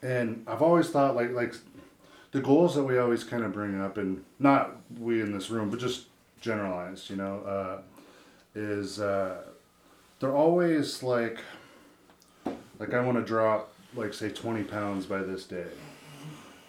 And 0.00 0.44
I've 0.46 0.62
always 0.62 0.88
thought 0.88 1.14
like 1.16 1.32
like 1.32 1.54
the 2.32 2.40
goals 2.40 2.74
that 2.76 2.84
we 2.84 2.96
always 2.98 3.24
kind 3.24 3.44
of 3.44 3.52
bring 3.52 3.78
up, 3.80 3.98
and 3.98 4.24
not 4.38 4.76
we 4.98 5.20
in 5.20 5.32
this 5.32 5.50
room, 5.50 5.68
but 5.70 5.80
just 5.80 6.06
generalized, 6.40 7.10
you 7.10 7.16
know, 7.16 7.40
uh, 7.40 7.80
is 8.54 9.00
uh, 9.00 9.42
they're 10.20 10.34
always 10.34 11.02
like 11.02 11.38
like 12.78 12.94
I 12.94 13.00
want 13.00 13.18
to 13.18 13.24
drop 13.24 13.72
like 13.94 14.14
say 14.14 14.30
twenty 14.30 14.62
pounds 14.62 15.06
by 15.06 15.18
this 15.18 15.44
day, 15.44 15.66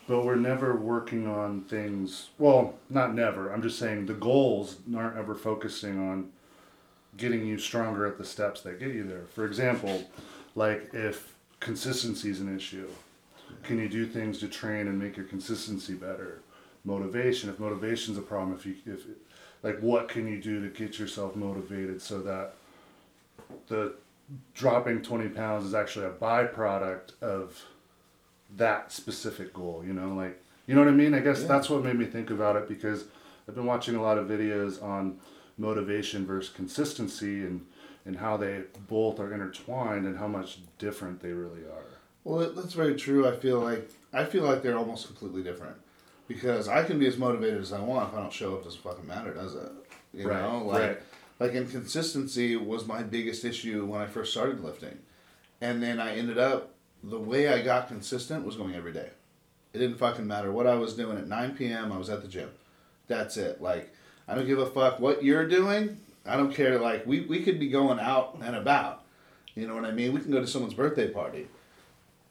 but 0.08 0.24
we're 0.26 0.36
never 0.36 0.76
working 0.76 1.28
on 1.28 1.62
things. 1.62 2.30
Well, 2.38 2.76
not 2.90 3.14
never. 3.14 3.52
I'm 3.52 3.62
just 3.62 3.80
saying 3.80 4.06
the 4.06 4.14
goals 4.14 4.78
aren't 4.96 5.18
ever 5.18 5.36
focusing 5.36 6.00
on 6.00 6.30
getting 7.18 7.46
you 7.46 7.58
stronger 7.58 8.06
at 8.06 8.18
the 8.18 8.26
steps 8.26 8.62
that 8.62 8.80
get 8.80 8.94
you 8.94 9.04
there. 9.04 9.26
For 9.34 9.46
example, 9.46 10.10
like 10.56 10.90
if 10.94 11.34
consistency 11.60 12.30
is 12.30 12.40
an 12.40 12.56
issue, 12.56 12.88
can 13.64 13.80
you 13.80 13.90
do 13.90 14.06
things 14.06 14.40
to 14.40 14.48
train 14.48 14.88
and 14.88 14.98
make 14.98 15.18
your 15.18 15.26
consistency 15.26 15.94
better? 15.94 16.42
Motivation, 16.86 17.50
if 17.50 17.60
motivation's 17.60 18.18
a 18.18 18.22
problem, 18.22 18.56
if 18.56 18.66
you 18.66 18.76
if 18.86 19.06
like 19.64 19.80
what 19.80 20.08
can 20.08 20.28
you 20.28 20.42
do 20.42 20.62
to 20.62 20.70
get 20.70 20.98
yourself 20.98 21.36
motivated 21.36 22.02
so 22.02 22.22
that 22.22 22.54
the 23.68 23.94
dropping 24.54 25.02
20 25.02 25.30
pounds 25.30 25.66
is 25.66 25.74
actually 25.74 26.06
a 26.06 26.12
byproduct 26.12 27.20
of 27.22 27.64
that 28.58 28.92
specific 28.92 29.54
goal, 29.54 29.84
you 29.86 29.94
know, 29.94 30.14
like 30.14 30.42
you 30.66 30.76
know 30.76 30.82
what 30.82 30.90
I 30.90 30.96
mean? 30.96 31.14
I 31.16 31.20
guess 31.20 31.42
Yeah. 31.42 31.48
that's 31.48 31.70
what 31.70 31.84
made 31.84 31.98
me 31.98 32.06
think 32.06 32.30
about 32.30 32.56
it 32.56 32.68
because 32.68 33.06
I've 33.48 33.56
been 33.56 33.66
watching 33.66 33.96
a 33.96 34.02
lot 34.02 34.18
of 34.20 34.28
videos 34.28 34.82
on 34.84 35.20
motivation 35.58 36.26
versus 36.26 36.54
consistency 36.54 37.42
and 37.42 37.66
and 38.06 38.16
how 38.18 38.38
they 38.38 38.64
both 38.88 39.20
are 39.20 39.34
intertwined 39.34 40.06
and 40.06 40.18
how 40.18 40.28
much 40.28 40.60
different 40.78 41.20
they 41.22 41.32
really 41.34 41.62
are. 41.64 41.84
Well, 42.24 42.52
that's 42.54 42.74
very 42.74 42.96
true. 42.96 43.28
I 43.28 43.36
feel 43.36 43.60
like 43.60 43.90
I 44.14 44.26
feel 44.26 44.44
like 44.44 44.62
they're 44.64 44.78
almost 44.78 45.08
completely 45.08 45.44
different 45.44 45.76
because 46.28 46.68
I 46.68 46.84
can 46.84 46.98
be 47.00 47.08
as 47.08 47.18
motivated 47.18 47.60
as 47.62 47.74
I 47.74 47.82
want 47.82 48.10
if 48.10 48.18
I 48.18 48.22
don't 48.22 48.34
show 48.34 48.54
up. 48.56 48.62
It 48.62 48.66
doesn't 48.66 48.82
fucking 48.82 49.08
matter, 49.08 49.34
does 49.34 49.56
it? 49.56 49.72
You 50.14 50.28
Right, 50.30 50.42
know, 50.42 50.64
like 50.66 50.82
right. 50.82 51.00
Like 51.40 51.54
inconsistency 51.54 52.56
was 52.56 52.86
my 52.86 53.04
biggest 53.04 53.46
issue 53.46 53.86
when 53.86 54.02
I 54.02 54.08
first 54.08 54.32
started 54.32 54.64
lifting, 54.64 55.00
and 55.62 55.82
then 55.82 56.00
I 56.00 56.16
ended 56.18 56.38
up 56.38 56.74
the 57.04 57.20
way 57.20 57.48
I 57.48 57.62
got 57.62 57.88
consistent 57.88 58.46
was 58.46 58.56
going 58.58 58.76
every 58.76 58.92
day. 58.94 59.10
It 59.74 59.80
didn't 59.80 59.98
fucking 59.98 60.28
matter 60.28 60.52
what 60.52 60.68
I 60.68 60.76
was 60.76 60.96
doing 60.96 61.18
at 61.18 61.28
nine 61.28 61.56
p.m. 61.56 61.92
I 61.92 61.98
was 61.98 62.10
at 62.10 62.22
the 62.22 62.28
gym. 62.28 62.50
That's 63.08 63.38
it. 63.38 63.62
Like 63.62 63.94
I 64.28 64.36
don't 64.36 64.48
give 64.48 64.60
a 64.60 64.70
fuck 64.70 65.00
what 65.00 65.24
you're 65.24 65.48
doing. 65.48 65.98
I 66.26 66.38
don't 66.38 66.54
care. 66.54 66.80
Like 66.80 67.06
we 67.06 67.22
we 67.22 67.42
could 67.44 67.60
be 67.60 67.70
going 67.70 68.00
out 68.00 68.38
and 68.42 68.56
about. 68.56 69.04
You 69.56 69.68
know 69.68 69.76
what 69.76 69.86
I 69.86 69.92
mean? 69.92 70.14
We 70.14 70.22
can 70.22 70.32
go 70.32 70.40
to 70.40 70.48
someone's 70.48 70.74
birthday 70.74 71.10
party 71.10 71.48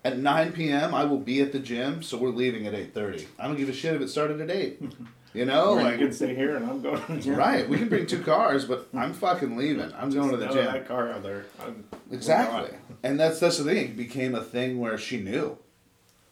At 0.04 0.18
9 0.18 0.52
p.m., 0.52 0.94
I 0.94 1.04
will 1.04 1.18
be 1.18 1.42
at 1.42 1.52
the 1.52 1.58
gym, 1.58 2.02
so 2.02 2.16
we're 2.16 2.30
leaving 2.30 2.66
at 2.66 2.74
8:30. 2.74 3.26
I 3.38 3.46
don't 3.46 3.56
give 3.56 3.68
a 3.68 3.72
shit 3.72 3.94
if 3.94 4.00
it 4.00 4.08
started 4.08 4.40
at 4.40 4.50
8. 4.50 4.82
You 5.34 5.44
know, 5.44 5.70
Or 5.72 5.82
like 5.82 5.98
you 6.00 6.06
can 6.06 6.12
stay 6.14 6.34
here 6.34 6.56
and 6.56 6.64
I'm 6.68 6.80
going 6.80 7.00
to 7.04 7.12
the 7.12 7.20
gym. 7.20 7.36
right. 7.36 7.68
We 7.68 7.76
can 7.76 7.88
bring 7.88 8.06
two 8.06 8.22
cars, 8.24 8.64
but 8.64 8.88
I'm 8.94 9.12
fucking 9.12 9.56
leaving. 9.56 9.92
I'm 9.94 10.10
going 10.10 10.30
to 10.30 10.36
the 10.38 10.46
gym. 10.48 10.64
that 10.64 10.88
car 10.88 11.10
out 11.12 11.22
there. 11.22 11.44
I'm- 11.60 11.84
Exactly. 12.10 12.76
And 13.02 13.20
that's 13.20 13.38
that's 13.38 13.58
the 13.58 13.64
thing. 13.64 13.76
It 13.76 13.96
became 13.96 14.34
a 14.34 14.42
thing 14.42 14.78
where 14.80 14.96
she 14.98 15.18
knew. 15.20 15.58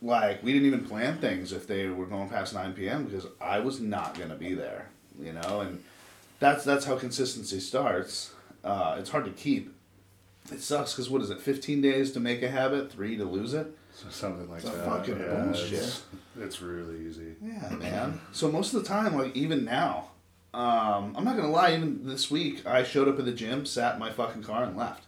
Like 0.03 0.43
we 0.43 0.53
didn't 0.53 0.67
even 0.67 0.85
plan 0.85 1.19
things 1.19 1.53
if 1.53 1.67
they 1.67 1.87
were 1.89 2.07
going 2.07 2.29
past 2.29 2.55
nine 2.55 2.73
PM 2.73 3.05
because 3.05 3.27
I 3.41 3.59
was 3.61 3.81
not 3.81 4.19
gonna 4.19 4.35
be 4.35 4.55
there. 4.55 4.89
You 5.21 5.33
know, 5.35 5.61
and 5.61 5.83
that's 6.41 6.65
that's 6.65 6.85
how 6.87 6.97
consistency 6.97 7.61
starts. 7.61 8.33
Uh, 8.65 8.97
it's 8.99 9.11
hard 9.11 9.25
to 9.27 9.31
keep. 9.31 9.75
It 10.53 10.61
sucks 10.61 10.93
because 10.93 11.09
what 11.11 11.23
is 11.23 11.31
it? 11.31 11.41
Fifteen 11.41 11.81
days 11.81 12.13
to 12.13 12.21
make 12.21 12.43
a 12.43 12.49
habit, 12.51 12.91
three 12.93 13.17
to 13.17 13.25
lose 13.25 13.53
it. 13.55 13.67
So 13.97 14.11
something 14.11 14.47
like 14.51 14.61
It's 14.61 14.71
that. 14.71 14.85
fucking 14.85 15.19
yeah, 15.19 15.43
bullshit. 15.45 15.73
It's, 15.73 16.03
it's 16.39 16.61
really 16.61 17.07
easy. 17.07 17.35
Yeah, 17.43 17.71
man. 17.77 18.21
So 18.31 18.53
most 18.53 18.75
of 18.75 18.83
the 18.83 18.89
time, 18.89 19.17
like 19.17 19.35
even 19.35 19.65
now, 19.65 20.11
um, 20.53 21.15
I'm 21.17 21.25
not 21.25 21.35
gonna 21.35 21.51
lie. 21.51 21.73
Even 21.75 22.07
this 22.07 22.31
week, 22.31 22.67
I 22.67 22.83
showed 22.83 23.09
up 23.09 23.19
at 23.19 23.25
the 23.25 23.33
gym, 23.33 23.65
sat 23.65 23.95
in 23.95 23.99
my 24.01 24.13
fucking 24.13 24.43
car, 24.43 24.65
and 24.65 24.77
left. 24.77 25.05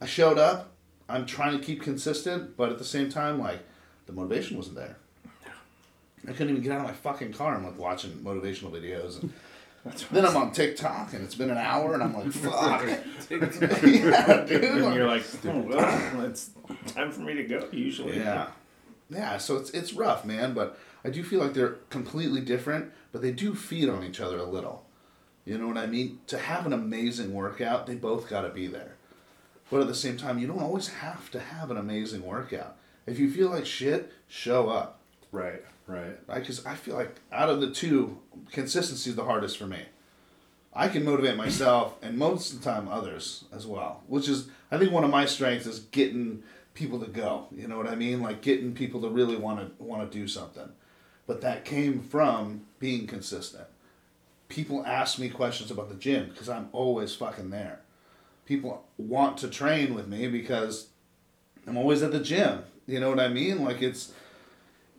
I 0.00 0.06
showed 0.06 0.38
up. 0.38 0.72
I'm 1.08 1.24
trying 1.24 1.56
to 1.56 1.64
keep 1.64 1.82
consistent, 1.82 2.56
but 2.56 2.70
at 2.72 2.78
the 2.78 2.84
same 2.84 3.10
time, 3.10 3.38
like 3.38 3.60
the 4.06 4.12
motivation 4.12 4.56
wasn't 4.56 4.74
there. 4.76 4.96
I 6.28 6.32
couldn't 6.32 6.50
even 6.50 6.62
get 6.62 6.72
out 6.72 6.80
of 6.80 6.86
my 6.86 6.92
fucking 6.94 7.32
car. 7.32 7.54
I'm 7.54 7.64
like 7.64 7.78
watching 7.78 8.10
motivational 8.24 8.72
videos, 8.72 9.22
and 9.22 9.32
then 10.10 10.24
I'm 10.24 10.36
on 10.36 10.52
TikTok, 10.52 11.12
and 11.12 11.22
it's 11.24 11.34
been 11.34 11.50
an 11.50 11.58
hour, 11.58 11.94
and 11.94 12.02
I'm 12.02 12.14
like, 12.14 12.32
fuck. 12.32 12.82
yeah, 13.30 14.44
dude. 14.44 14.64
And 14.64 14.94
you're 14.94 15.06
like, 15.06 15.24
oh, 15.46 15.60
well, 15.60 16.24
it's 16.26 16.50
time 16.94 17.10
for 17.12 17.20
me 17.20 17.34
to 17.34 17.44
go. 17.44 17.68
Usually, 17.72 18.18
Yeah. 18.18 18.48
Yeah, 19.08 19.36
so 19.38 19.56
it's 19.56 19.70
it's 19.70 19.92
rough, 19.92 20.24
man, 20.24 20.52
but 20.52 20.78
I 21.04 21.10
do 21.10 21.22
feel 21.22 21.38
like 21.38 21.54
they're 21.54 21.76
completely 21.90 22.40
different, 22.40 22.92
but 23.12 23.22
they 23.22 23.30
do 23.30 23.54
feed 23.54 23.88
on 23.88 24.02
each 24.02 24.20
other 24.20 24.38
a 24.38 24.44
little. 24.44 24.84
You 25.44 25.58
know 25.58 25.68
what 25.68 25.76
I 25.76 25.86
mean? 25.86 26.18
To 26.26 26.38
have 26.38 26.66
an 26.66 26.72
amazing 26.72 27.32
workout, 27.32 27.86
they 27.86 27.94
both 27.94 28.28
got 28.28 28.40
to 28.40 28.48
be 28.48 28.66
there. 28.66 28.96
But 29.70 29.80
at 29.80 29.86
the 29.86 29.94
same 29.94 30.16
time, 30.16 30.40
you 30.40 30.48
don't 30.48 30.60
always 30.62 30.88
have 30.88 31.30
to 31.30 31.38
have 31.38 31.70
an 31.70 31.76
amazing 31.76 32.22
workout. 32.24 32.76
If 33.06 33.20
you 33.20 33.30
feel 33.30 33.50
like 33.50 33.64
shit, 33.64 34.12
show 34.26 34.68
up, 34.68 35.00
Right, 35.32 35.62
right. 35.86 36.26
Because 36.34 36.64
I 36.66 36.74
feel 36.74 36.96
like 36.96 37.14
out 37.32 37.48
of 37.48 37.60
the 37.60 37.70
two, 37.70 38.18
consistency 38.50 39.10
is 39.10 39.16
the 39.16 39.24
hardest 39.24 39.58
for 39.58 39.66
me. 39.66 39.80
I 40.74 40.88
can 40.88 41.04
motivate 41.04 41.36
myself 41.36 41.94
and 42.02 42.18
most 42.18 42.52
of 42.52 42.62
the 42.62 42.70
time 42.70 42.86
others 42.86 43.44
as 43.52 43.66
well, 43.66 44.02
which 44.06 44.28
is 44.28 44.48
I 44.70 44.76
think 44.76 44.92
one 44.92 45.04
of 45.04 45.10
my 45.10 45.24
strengths 45.24 45.66
is 45.66 45.80
getting 45.80 46.42
people 46.74 47.00
to 47.00 47.06
go. 47.06 47.46
You 47.50 47.66
know 47.66 47.78
what 47.78 47.88
I 47.88 47.94
mean? 47.94 48.22
Like 48.22 48.42
getting 48.42 48.74
people 48.74 49.00
to 49.00 49.08
really 49.08 49.36
want 49.36 49.60
to 49.60 49.82
want 49.82 50.10
to 50.10 50.18
do 50.18 50.28
something. 50.28 50.68
But 51.26 51.40
that 51.40 51.64
came 51.64 52.02
from 52.02 52.66
being 52.78 53.06
consistent. 53.06 53.66
People 54.48 54.84
ask 54.86 55.18
me 55.18 55.28
questions 55.28 55.70
about 55.70 55.88
the 55.88 55.96
gym 55.96 56.28
because 56.28 56.48
I'm 56.48 56.68
always 56.72 57.14
fucking 57.14 57.50
there. 57.50 57.80
People 58.44 58.84
want 58.96 59.38
to 59.38 59.48
train 59.48 59.94
with 59.94 60.06
me 60.06 60.28
because 60.28 60.88
I'm 61.66 61.76
always 61.76 62.02
at 62.02 62.12
the 62.12 62.20
gym. 62.20 62.62
You 62.86 63.00
know 63.00 63.10
what 63.10 63.18
I 63.18 63.28
mean? 63.28 63.64
Like 63.64 63.82
it's 63.82 64.12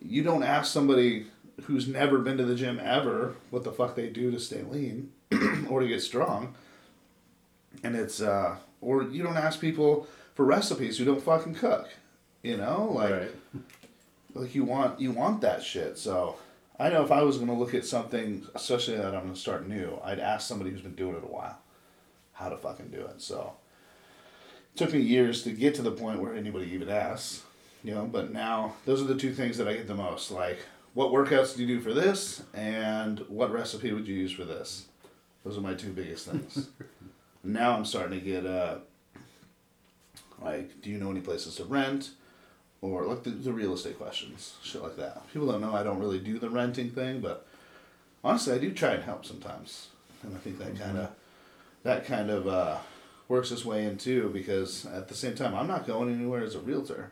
you 0.01 0.23
don't 0.23 0.43
ask 0.43 0.71
somebody 0.71 1.27
who's 1.63 1.87
never 1.87 2.19
been 2.19 2.37
to 2.37 2.45
the 2.45 2.55
gym 2.55 2.79
ever 2.81 3.35
what 3.49 3.63
the 3.63 3.71
fuck 3.71 3.95
they 3.95 4.09
do 4.09 4.31
to 4.31 4.39
stay 4.39 4.61
lean 4.61 5.11
or 5.69 5.81
to 5.81 5.87
get 5.87 6.01
strong. 6.01 6.55
And 7.83 7.95
it's 7.95 8.21
uh 8.21 8.57
or 8.81 9.03
you 9.03 9.23
don't 9.23 9.37
ask 9.37 9.59
people 9.59 10.07
for 10.35 10.45
recipes 10.45 10.97
who 10.97 11.05
don't 11.05 11.21
fucking 11.21 11.55
cook. 11.55 11.89
You 12.43 12.57
know? 12.57 12.91
Like 12.93 13.11
right. 13.11 13.31
like 14.33 14.55
you 14.55 14.63
want 14.63 14.99
you 14.99 15.11
want 15.11 15.41
that 15.41 15.63
shit. 15.63 15.97
So 15.97 16.37
I 16.79 16.89
know 16.89 17.03
if 17.03 17.11
I 17.11 17.23
was 17.23 17.37
gonna 17.37 17.57
look 17.57 17.73
at 17.73 17.85
something, 17.85 18.45
especially 18.53 18.97
that 18.97 19.15
I'm 19.15 19.23
gonna 19.23 19.35
start 19.35 19.67
new, 19.67 19.99
I'd 20.03 20.19
ask 20.19 20.47
somebody 20.47 20.71
who's 20.71 20.81
been 20.81 20.95
doing 20.95 21.15
it 21.15 21.23
a 21.23 21.27
while 21.27 21.57
how 22.37 22.49
to 22.49 22.57
fucking 22.57 22.89
do 22.89 22.99
it. 22.99 23.19
So 23.21 23.53
it 24.73 24.77
took 24.77 24.93
me 24.93 24.99
years 24.99 25.43
to 25.43 25.51
get 25.51 25.73
to 25.75 25.81
the 25.81 25.91
point 25.91 26.19
where 26.19 26.35
anybody 26.35 26.71
even 26.71 26.87
asks, 26.87 27.43
you 27.83 27.93
know. 27.93 28.05
But 28.05 28.31
now 28.31 28.75
those 28.85 29.01
are 29.01 29.05
the 29.05 29.17
two 29.17 29.33
things 29.33 29.57
that 29.57 29.67
I 29.67 29.73
get 29.73 29.87
the 29.87 29.95
most. 29.95 30.31
Like, 30.31 30.59
what 30.93 31.11
workouts 31.11 31.55
do 31.55 31.63
you 31.63 31.67
do 31.67 31.81
for 31.81 31.93
this, 31.93 32.43
and 32.53 33.19
what 33.27 33.51
recipe 33.51 33.91
would 33.91 34.07
you 34.07 34.15
use 34.15 34.31
for 34.31 34.45
this? 34.45 34.85
Those 35.43 35.57
are 35.57 35.61
my 35.61 35.73
two 35.73 35.93
biggest 35.93 36.27
things. 36.27 36.69
now 37.43 37.75
I'm 37.75 37.85
starting 37.85 38.19
to 38.19 38.25
get 38.25 38.45
uh, 38.45 38.79
like, 40.41 40.81
do 40.81 40.89
you 40.89 40.97
know 40.97 41.11
any 41.11 41.21
places 41.21 41.55
to 41.55 41.63
rent? 41.63 42.11
Or 42.81 43.05
like 43.05 43.23
the, 43.23 43.31
the 43.31 43.51
real 43.51 43.73
estate 43.73 43.97
questions, 43.97 44.55
shit 44.61 44.83
like 44.83 44.97
that. 44.97 45.31
People 45.33 45.51
don't 45.51 45.61
know 45.61 45.73
I 45.73 45.81
don't 45.81 45.99
really 45.99 46.19
do 46.19 46.37
the 46.37 46.49
renting 46.49 46.91
thing, 46.91 47.21
but 47.21 47.47
honestly, 48.23 48.53
I 48.53 48.59
do 48.59 48.71
try 48.71 48.91
and 48.91 49.03
help 49.03 49.25
sometimes, 49.25 49.87
and 50.21 50.35
I 50.35 50.37
think 50.39 50.59
that 50.59 50.79
kind 50.79 50.97
of 50.97 51.09
that 51.81 52.05
kind 52.05 52.29
of 52.29 52.47
uh, 52.47 52.77
works 53.27 53.51
its 53.51 53.65
way 53.65 53.85
in 53.85 53.97
too. 53.97 54.29
Because 54.31 54.85
at 54.85 55.07
the 55.07 55.15
same 55.15 55.33
time, 55.33 55.55
I'm 55.55 55.65
not 55.65 55.87
going 55.87 56.13
anywhere 56.13 56.43
as 56.43 56.53
a 56.53 56.59
realtor, 56.59 57.11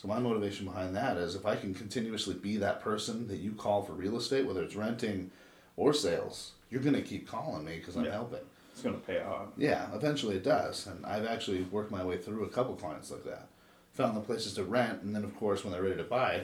so 0.00 0.06
my 0.06 0.20
motivation 0.20 0.64
behind 0.64 0.94
that 0.94 1.16
is 1.16 1.34
if 1.34 1.44
I 1.44 1.56
can 1.56 1.74
continuously 1.74 2.34
be 2.34 2.56
that 2.58 2.80
person 2.80 3.26
that 3.28 3.38
you 3.38 3.50
call 3.52 3.82
for 3.82 3.92
real 3.94 4.16
estate, 4.16 4.46
whether 4.46 4.62
it's 4.62 4.76
renting 4.76 5.32
or 5.76 5.92
sales, 5.92 6.52
you're 6.70 6.80
gonna 6.82 7.02
keep 7.02 7.26
calling 7.28 7.64
me 7.64 7.78
because 7.78 7.96
I'm 7.96 8.04
Yeah. 8.04 8.12
helping. 8.12 8.38
it's 8.72 8.82
gonna 8.84 8.98
pay 8.98 9.20
off. 9.20 9.48
Yeah, 9.56 9.92
eventually 9.92 10.36
it 10.36 10.44
does, 10.44 10.86
and 10.86 11.04
I've 11.04 11.26
actually 11.26 11.62
worked 11.64 11.90
my 11.90 12.04
way 12.04 12.16
through 12.16 12.44
a 12.44 12.48
couple 12.48 12.76
clients 12.76 13.10
like 13.10 13.24
that. 13.24 13.48
Found 13.94 14.16
the 14.16 14.20
places 14.20 14.54
to 14.54 14.62
rent, 14.62 15.02
and 15.02 15.12
then 15.16 15.24
of 15.24 15.34
course 15.36 15.64
when 15.64 15.72
they're 15.72 15.82
ready 15.82 15.96
to 15.96 16.04
buy, 16.04 16.42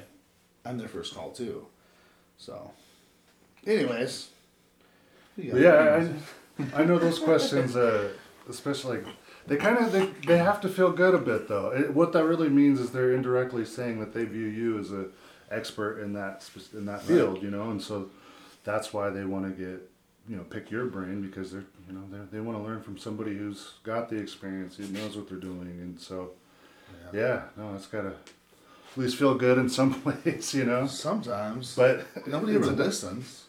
I'm 0.64 0.76
their 0.76 0.88
first 0.88 1.14
call 1.14 1.30
too. 1.30 1.68
So, 2.36 2.72
anyways, 3.64 4.30
Yeah, 5.36 6.08
I, 6.74 6.82
I 6.82 6.84
know 6.84 6.98
those 6.98 7.20
questions, 7.20 7.76
uh, 7.76 8.10
especially 8.48 8.98
like, 8.98 9.14
they 9.46 9.56
kind 9.56 9.78
of 9.78 9.92
they, 9.92 10.06
they 10.26 10.38
have 10.38 10.60
to 10.62 10.68
feel 10.68 10.90
good 10.92 11.14
a 11.14 11.18
bit 11.18 11.48
though. 11.48 11.70
It, 11.70 11.94
what 11.94 12.12
that 12.12 12.24
really 12.24 12.48
means 12.48 12.80
is 12.80 12.90
they're 12.90 13.12
indirectly 13.12 13.64
saying 13.64 14.00
that 14.00 14.14
they 14.14 14.24
view 14.24 14.46
you 14.46 14.78
as 14.78 14.90
a 14.92 15.06
expert 15.50 16.00
in 16.00 16.12
that 16.14 16.48
in 16.72 16.86
that 16.86 17.02
field, 17.02 17.42
you 17.42 17.50
know, 17.50 17.70
and 17.70 17.80
so 17.80 18.10
that's 18.64 18.92
why 18.92 19.10
they 19.10 19.24
want 19.24 19.44
to 19.44 19.50
get 19.50 19.90
you 20.28 20.36
know 20.36 20.42
pick 20.44 20.70
your 20.70 20.86
brain 20.86 21.20
because 21.20 21.52
they're 21.52 21.64
you 21.86 21.94
know 21.94 22.02
they 22.10 22.38
they 22.38 22.40
want 22.40 22.58
to 22.58 22.64
learn 22.64 22.82
from 22.82 22.96
somebody 22.96 23.36
who's 23.36 23.74
got 23.82 24.08
the 24.08 24.16
experience, 24.16 24.76
who 24.76 24.86
knows 24.88 25.16
what 25.16 25.28
they're 25.28 25.38
doing, 25.38 25.78
and 25.80 26.00
so 26.00 26.30
yeah, 27.12 27.42
no, 27.56 27.74
it's 27.74 27.86
gotta 27.86 28.08
at 28.08 28.96
least 28.96 29.16
feel 29.16 29.34
good 29.34 29.58
in 29.58 29.68
some 29.68 29.92
place, 30.02 30.54
you 30.54 30.64
know. 30.64 30.86
sometimes, 30.86 31.74
But 31.76 32.06
nobody 32.26 32.54
ever 32.54 32.70
listens. 32.70 33.44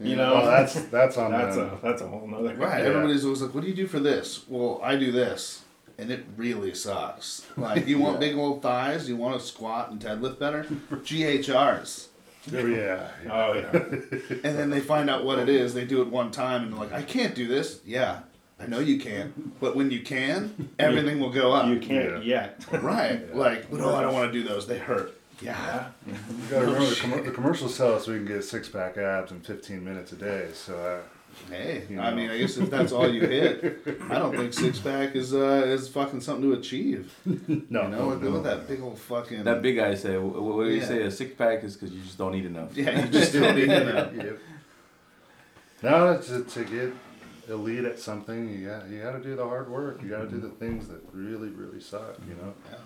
You 0.00 0.16
know, 0.16 0.34
well, 0.34 0.46
that's 0.46 0.74
that's 0.86 1.16
on 1.16 1.32
that's 1.32 1.56
them. 1.56 1.70
a 1.70 1.78
that's 1.82 2.02
a 2.02 2.06
whole 2.08 2.26
nother. 2.26 2.54
Right. 2.54 2.82
Yeah. 2.82 2.90
Everybody's 2.90 3.24
always 3.24 3.42
like, 3.42 3.54
"What 3.54 3.62
do 3.62 3.68
you 3.68 3.74
do 3.74 3.86
for 3.86 4.00
this?" 4.00 4.44
Well, 4.48 4.80
I 4.82 4.96
do 4.96 5.10
this, 5.12 5.62
and 5.98 6.10
it 6.10 6.24
really 6.36 6.74
sucks. 6.74 7.46
Like, 7.56 7.86
you 7.86 7.98
want 7.98 8.14
Yeah. 8.20 8.28
big 8.28 8.36
old 8.36 8.62
thighs? 8.62 9.08
You 9.08 9.16
want 9.16 9.38
to 9.40 9.46
squat 9.46 9.90
and 9.90 10.00
deadlift 10.00 10.38
better? 10.38 10.64
GHRs. 10.90 12.08
Oh, 12.52 12.66
yeah. 12.66 13.08
Oh 13.30 13.54
yeah. 13.54 13.70
And 14.44 14.58
then 14.58 14.68
they 14.70 14.80
find 14.80 15.08
out 15.08 15.24
what 15.24 15.38
it 15.38 15.48
is. 15.48 15.72
They 15.72 15.84
do 15.86 16.02
it 16.02 16.08
one 16.08 16.30
time, 16.30 16.64
and 16.64 16.72
they're 16.72 16.80
like, 16.80 16.92
"I 16.92 17.02
can't 17.02 17.34
do 17.34 17.46
this." 17.46 17.80
Yeah, 17.86 18.20
I 18.60 18.66
know 18.66 18.80
you 18.80 18.98
can, 19.00 19.52
but 19.60 19.74
when 19.74 19.90
you 19.90 20.00
can, 20.02 20.68
everything 20.78 21.20
will 21.20 21.30
go 21.32 21.52
up. 21.52 21.66
You 21.68 21.78
can't 21.80 22.22
yet. 22.24 22.62
Right. 22.70 23.34
Like, 23.34 23.72
no, 23.72 23.94
I 23.94 24.02
don't 24.02 24.12
want 24.12 24.30
to 24.30 24.38
do 24.42 24.46
those. 24.46 24.66
They 24.66 24.78
hurt. 24.78 25.18
Yeah. 25.42 25.88
You 26.06 26.14
gotta 26.50 26.66
remember 26.66 26.86
the, 26.90 26.96
com- 27.00 27.24
the 27.24 27.30
commercials 27.30 27.76
tell 27.76 27.94
us 27.94 28.06
we 28.06 28.14
can 28.16 28.26
get 28.26 28.44
six 28.44 28.68
pack 28.68 28.96
abs 28.96 29.32
in 29.32 29.40
15 29.40 29.84
minutes 29.84 30.12
a 30.12 30.16
day. 30.16 30.48
So 30.54 30.76
uh, 30.76 31.00
Hey, 31.50 31.82
You 31.90 31.98
I 32.00 32.14
mean, 32.14 32.30
I 32.30 32.38
guess 32.38 32.56
if 32.58 32.70
that's 32.70 32.92
all 32.92 33.12
you 33.12 33.20
hit, 33.26 33.84
I 34.08 34.20
don't 34.20 34.36
think 34.36 34.52
six 34.52 34.78
pack 34.78 35.16
is 35.16 35.34
uh, 35.34 35.64
is 35.66 35.88
fucking 35.88 36.20
something 36.20 36.48
to 36.48 36.56
achieve. 36.56 37.12
no, 37.26 37.34
You 37.36 37.66
know, 37.70 37.88
no, 37.88 38.08
with, 38.10 38.22
no. 38.22 38.30
with 38.30 38.44
that 38.44 38.68
big 38.68 38.80
old 38.80 38.98
fucking. 39.00 39.42
That 39.42 39.60
big 39.60 39.74
guy 39.76 39.94
said, 39.96 40.22
"What, 40.22 40.40
what 40.40 40.64
do 40.64 40.70
you 40.70 40.76
Yeah. 40.80 40.86
say? 40.86 41.02
A 41.02 41.10
six 41.10 41.34
pack 41.34 41.64
is 41.64 41.74
because 41.76 41.92
you 41.92 42.02
just 42.02 42.18
don't 42.18 42.36
eat 42.36 42.46
enough." 42.46 42.76
Yeah, 42.76 43.04
you 43.04 43.08
just 43.10 43.32
don't 43.32 43.56
need 43.56 43.64
enough. 43.70 44.12
Yep. 44.16 44.38
No, 45.82 46.18
to, 46.18 46.44
to 46.44 46.64
get 46.64 46.92
elite 47.48 47.84
at 47.84 47.98
something, 47.98 48.48
you 48.48 48.68
got 48.68 48.88
you 48.88 49.02
got 49.02 49.12
to 49.12 49.20
do 49.20 49.34
the 49.36 49.44
hard 49.44 49.68
work. 49.68 50.00
You 50.02 50.08
got 50.08 50.22
to 50.22 50.28
do 50.28 50.38
the 50.38 50.48
things 50.50 50.86
that 50.88 51.00
really, 51.12 51.48
really 51.48 51.80
suck. 51.80 52.16
You 52.28 52.34
know. 52.36 52.54
Yeah, 52.70 52.78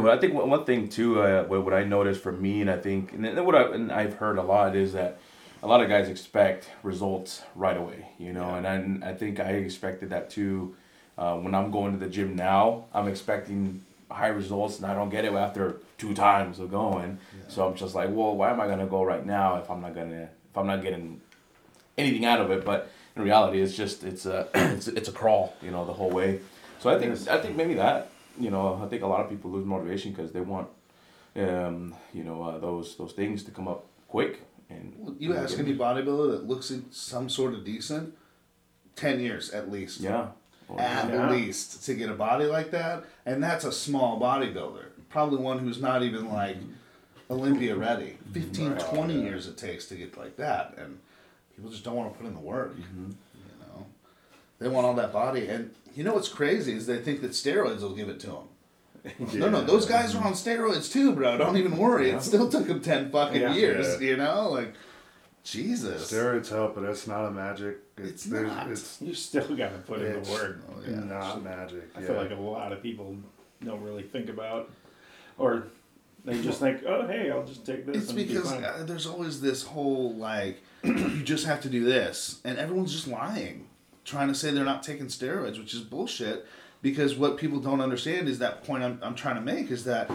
but 0.00 0.10
I 0.10 0.18
think 0.18 0.34
one 0.34 0.64
thing 0.64 0.88
too, 0.88 1.20
uh, 1.20 1.44
what, 1.44 1.74
I 1.74 1.84
noticed 1.84 2.22
for 2.22 2.32
me, 2.32 2.60
and 2.60 2.70
I 2.70 2.78
think, 2.78 3.12
and 3.12 3.44
what 3.44 3.54
I, 3.54 3.74
and 3.74 3.92
I've 3.92 4.14
heard 4.14 4.38
a 4.38 4.42
lot 4.42 4.74
is 4.74 4.94
that 4.94 5.18
a 5.62 5.66
lot 5.66 5.82
of 5.82 5.88
guys 5.88 6.08
expect 6.08 6.70
results 6.82 7.42
right 7.54 7.76
away, 7.76 8.08
you 8.18 8.32
know, 8.32 8.54
and 8.54 8.66
I, 8.66 9.10
I 9.10 9.14
think 9.14 9.40
I 9.40 9.50
expected 9.50 10.10
that 10.10 10.30
too. 10.30 10.76
Uh, 11.16 11.36
when 11.36 11.54
I'm 11.54 11.70
going 11.70 11.92
to 11.92 11.98
the 11.98 12.10
gym 12.10 12.34
now, 12.34 12.86
I'm 12.92 13.08
expecting 13.08 13.84
high 14.10 14.28
results, 14.28 14.78
and 14.78 14.86
I 14.86 14.94
don't 14.94 15.10
get 15.10 15.24
it 15.24 15.32
after 15.32 15.80
two 15.98 16.14
times 16.14 16.58
of 16.58 16.70
going. 16.70 17.18
So 17.48 17.66
I'm 17.66 17.74
just 17.76 17.94
like, 17.94 18.08
well, 18.10 18.34
why 18.34 18.50
am 18.50 18.60
I 18.60 18.66
gonna 18.66 18.86
go 18.86 19.02
right 19.04 19.24
now 19.24 19.56
if 19.56 19.70
I'm 19.70 19.80
not 19.80 19.94
gonna, 19.94 20.28
if 20.50 20.56
I'm 20.56 20.66
not 20.66 20.82
getting 20.82 21.20
anything 21.96 22.24
out 22.24 22.40
of 22.40 22.50
it? 22.50 22.64
But 22.64 22.90
in 23.16 23.22
reality, 23.22 23.60
it's 23.60 23.76
just 23.76 24.02
it's 24.02 24.26
a 24.26 24.48
it's 24.54 24.88
it's 24.88 25.08
a 25.08 25.12
crawl, 25.12 25.54
you 25.62 25.70
know, 25.70 25.84
the 25.84 25.92
whole 25.92 26.10
way. 26.10 26.40
So 26.80 26.90
I 26.90 26.98
think 26.98 27.28
I 27.28 27.38
think 27.38 27.56
maybe 27.56 27.74
that 27.74 28.10
you 28.38 28.50
know, 28.50 28.80
I 28.82 28.86
think 28.88 29.02
a 29.02 29.06
lot 29.06 29.20
of 29.20 29.28
people 29.30 29.50
lose 29.50 29.64
motivation 29.66 30.12
because 30.12 30.32
they 30.32 30.40
want, 30.40 30.68
um, 31.36 31.94
you 32.12 32.24
know, 32.24 32.42
uh, 32.42 32.58
those 32.58 32.96
those 32.96 33.12
things 33.12 33.42
to 33.44 33.50
come 33.50 33.68
up 33.68 33.86
quick. 34.08 34.42
And 34.70 34.94
Well, 34.98 35.14
You 35.18 35.36
ask 35.36 35.58
any 35.58 35.74
bodybuilder 35.76 36.30
that 36.32 36.46
looks 36.48 36.70
in 36.70 36.90
some 36.90 37.28
sort 37.28 37.54
of 37.54 37.64
decent, 37.64 38.14
ten 38.96 39.20
years 39.20 39.50
at 39.50 39.70
least. 39.70 40.00
yeah, 40.00 40.28
Or- 40.68 40.80
At 40.80 41.10
Yeah. 41.12 41.30
least 41.30 41.84
to 41.84 41.94
get 41.94 42.08
a 42.10 42.14
body 42.14 42.46
like 42.46 42.70
that, 42.70 43.04
and 43.26 43.42
that's 43.42 43.64
a 43.64 43.72
small 43.72 44.18
bodybuilder. 44.20 44.86
Probably 45.10 45.38
one 45.38 45.58
who's 45.58 45.80
not 45.80 46.02
even 46.02 46.28
like 46.30 46.56
Olympia 47.30 47.76
ready. 47.76 48.18
15, 48.32 48.76
20 48.76 49.20
years 49.20 49.46
it 49.46 49.56
takes 49.56 49.86
to 49.88 49.94
get 49.94 50.16
like 50.16 50.36
that, 50.36 50.74
and 50.78 50.98
people 51.54 51.70
just 51.70 51.84
don't 51.84 51.94
want 51.96 52.12
to 52.12 52.18
put 52.18 52.26
in 52.26 52.34
the 52.34 52.40
work. 52.40 52.74
You 52.76 53.14
know, 53.60 53.86
they 54.58 54.68
want 54.68 54.86
all 54.86 54.94
that 54.94 55.12
body, 55.12 55.46
and 55.48 55.70
you 55.94 56.04
know 56.04 56.14
what's 56.14 56.28
crazy 56.28 56.72
is 56.74 56.86
they 56.86 56.98
think 56.98 57.20
that 57.22 57.30
steroids 57.32 57.80
will 57.80 57.94
give 57.94 58.08
it 58.08 58.20
to 58.20 58.26
them. 58.28 58.48
No, 59.34 59.50
no, 59.50 59.60
those 59.62 59.84
guys 59.84 60.14
are 60.14 60.24
on 60.24 60.32
steroids 60.32 60.90
too, 60.90 61.12
bro. 61.12 61.36
Don't 61.36 61.58
even 61.58 61.76
worry. 61.76 62.08
It 62.10 62.22
still 62.22 62.48
took 62.48 62.66
them 62.66 62.80
ten 62.80 63.10
fucking 63.10 63.40
Yeah. 63.42 63.52
years. 63.54 64.00
Yeah. 64.00 64.08
You 64.10 64.16
know, 64.16 64.48
like 64.50 64.72
Jesus. 65.42 66.10
Steroids 66.10 66.48
help, 66.48 66.74
but 66.74 66.84
it's 66.84 67.06
not 67.06 67.26
a 67.26 67.30
magic. 67.30 67.78
It's 67.98 68.24
there's- 68.24 68.48
not. 68.48 68.70
It's 68.70 68.98
You 69.02 69.12
still 69.14 69.54
got 69.56 69.72
to 69.72 69.78
put 69.86 70.00
in 70.00 70.22
the 70.22 70.30
work. 70.30 70.60
Oh, 70.70 70.80
yeah. 70.88 71.00
not 71.00 71.42
magic. 71.44 71.90
I 71.94 72.00
yeah. 72.00 72.06
feel 72.06 72.16
like 72.16 72.30
a 72.30 72.34
lot 72.34 72.72
of 72.72 72.82
people 72.82 73.16
don't 73.62 73.82
really 73.82 74.02
think 74.04 74.30
about, 74.30 74.70
or 75.36 75.64
they 76.24 76.40
just 76.40 76.60
think, 76.60 76.82
oh, 76.86 77.06
hey, 77.06 77.30
I'll 77.30 77.44
just 77.44 77.66
take 77.66 77.84
this. 77.84 77.96
It's 77.96 78.08
and 78.08 78.16
be 78.16 78.24
because 78.24 78.50
fine." 78.50 78.64
uh, 78.64 78.84
there's 78.86 79.06
always 79.06 79.42
this 79.42 79.62
whole 79.64 80.14
like 80.14 80.62
you 80.82 81.22
just 81.22 81.44
have 81.44 81.60
to 81.62 81.68
do 81.68 81.84
this, 81.84 82.40
and 82.44 82.56
everyone's 82.58 82.92
just 82.92 83.06
lying, 83.06 83.66
trying 84.04 84.28
to 84.28 84.34
say 84.34 84.50
they're 84.50 84.64
not 84.64 84.82
taking 84.82 85.06
steroids, 85.06 85.58
which 85.58 85.74
is 85.74 85.80
bullshit. 85.80 86.46
Because 86.82 87.16
what 87.16 87.38
people 87.38 87.60
don't 87.60 87.80
understand 87.80 88.28
is 88.28 88.38
that 88.40 88.62
point 88.64 88.82
I'm, 88.84 88.98
I'm 89.02 89.14
trying 89.14 89.36
to 89.36 89.40
make 89.40 89.70
is 89.70 89.84
that 89.84 90.10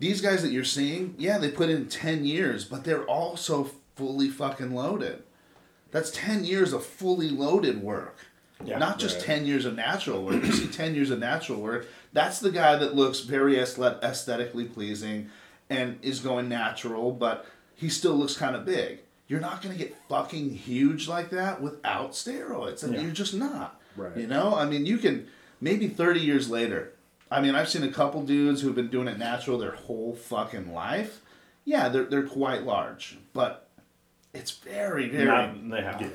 these 0.00 0.20
guys 0.20 0.42
that 0.42 0.50
you're 0.50 0.64
seeing, 0.64 1.14
yeah, 1.16 1.38
they 1.38 1.50
put 1.50 1.68
in 1.70 1.88
ten 1.88 2.24
years, 2.24 2.64
but 2.64 2.82
they're 2.84 3.04
also 3.04 3.70
fully 3.94 4.28
fucking 4.28 4.74
loaded. 4.74 5.22
That's 5.92 6.10
ten 6.10 6.44
years 6.44 6.72
of 6.72 6.84
fully 6.84 7.28
loaded 7.28 7.82
work. 7.82 8.16
Yeah, 8.64 8.78
Not 8.78 8.98
just 9.00 9.16
right. 9.16 9.24
10 9.24 9.46
years 9.46 9.64
of 9.64 9.74
natural 9.74 10.24
work. 10.24 10.44
You 10.44 10.52
see 10.52 10.68
10 10.68 10.94
years 10.94 11.10
of 11.10 11.18
natural 11.18 11.60
work. 11.60 11.88
That's 12.12 12.38
the 12.38 12.52
guy 12.52 12.76
that 12.76 12.94
looks 12.94 13.18
very 13.20 13.54
aesthet- 13.56 14.00
aesthetically 14.04 14.66
pleasing 14.66 15.30
and 15.68 15.98
is 16.00 16.20
going 16.20 16.48
natural, 16.48 17.10
but 17.10 17.44
he 17.74 17.88
still 17.88 18.14
looks 18.14 18.36
kind 18.36 18.54
of 18.54 18.64
big. 18.64 19.00
You're 19.28 19.40
not 19.40 19.62
going 19.62 19.76
to 19.76 19.82
get 19.82 19.96
fucking 20.08 20.50
huge 20.50 21.08
like 21.08 21.30
that 21.30 21.60
without 21.62 22.12
steroids. 22.12 22.82
And 22.82 22.92
Yeah. 22.94 23.00
You're 23.02 23.12
just 23.12 23.34
not. 23.34 23.80
Right. 23.96 24.16
You 24.16 24.26
know? 24.26 24.54
I 24.54 24.64
mean, 24.66 24.84
you 24.86 24.98
can, 24.98 25.26
maybe 25.60 25.88
30 25.88 26.20
years 26.20 26.50
later. 26.50 26.92
I 27.30 27.40
mean, 27.40 27.54
I've 27.54 27.68
seen 27.68 27.82
a 27.82 27.90
couple 27.90 28.22
dudes 28.24 28.60
who've 28.60 28.74
been 28.74 28.88
doing 28.90 29.08
it 29.08 29.18
natural 29.18 29.58
their 29.58 29.72
whole 29.72 30.14
fucking 30.14 30.72
life. 30.74 31.20
Yeah, 31.64 31.88
they're, 31.88 32.04
they're 32.04 32.26
quite 32.26 32.64
large, 32.64 33.16
but 33.32 33.68
it's 34.34 34.50
very, 34.50 35.08
very. 35.08 35.24
Not, 35.26 35.70
they 35.70 35.80
have. 35.82 36.00
yeah. 36.00 36.08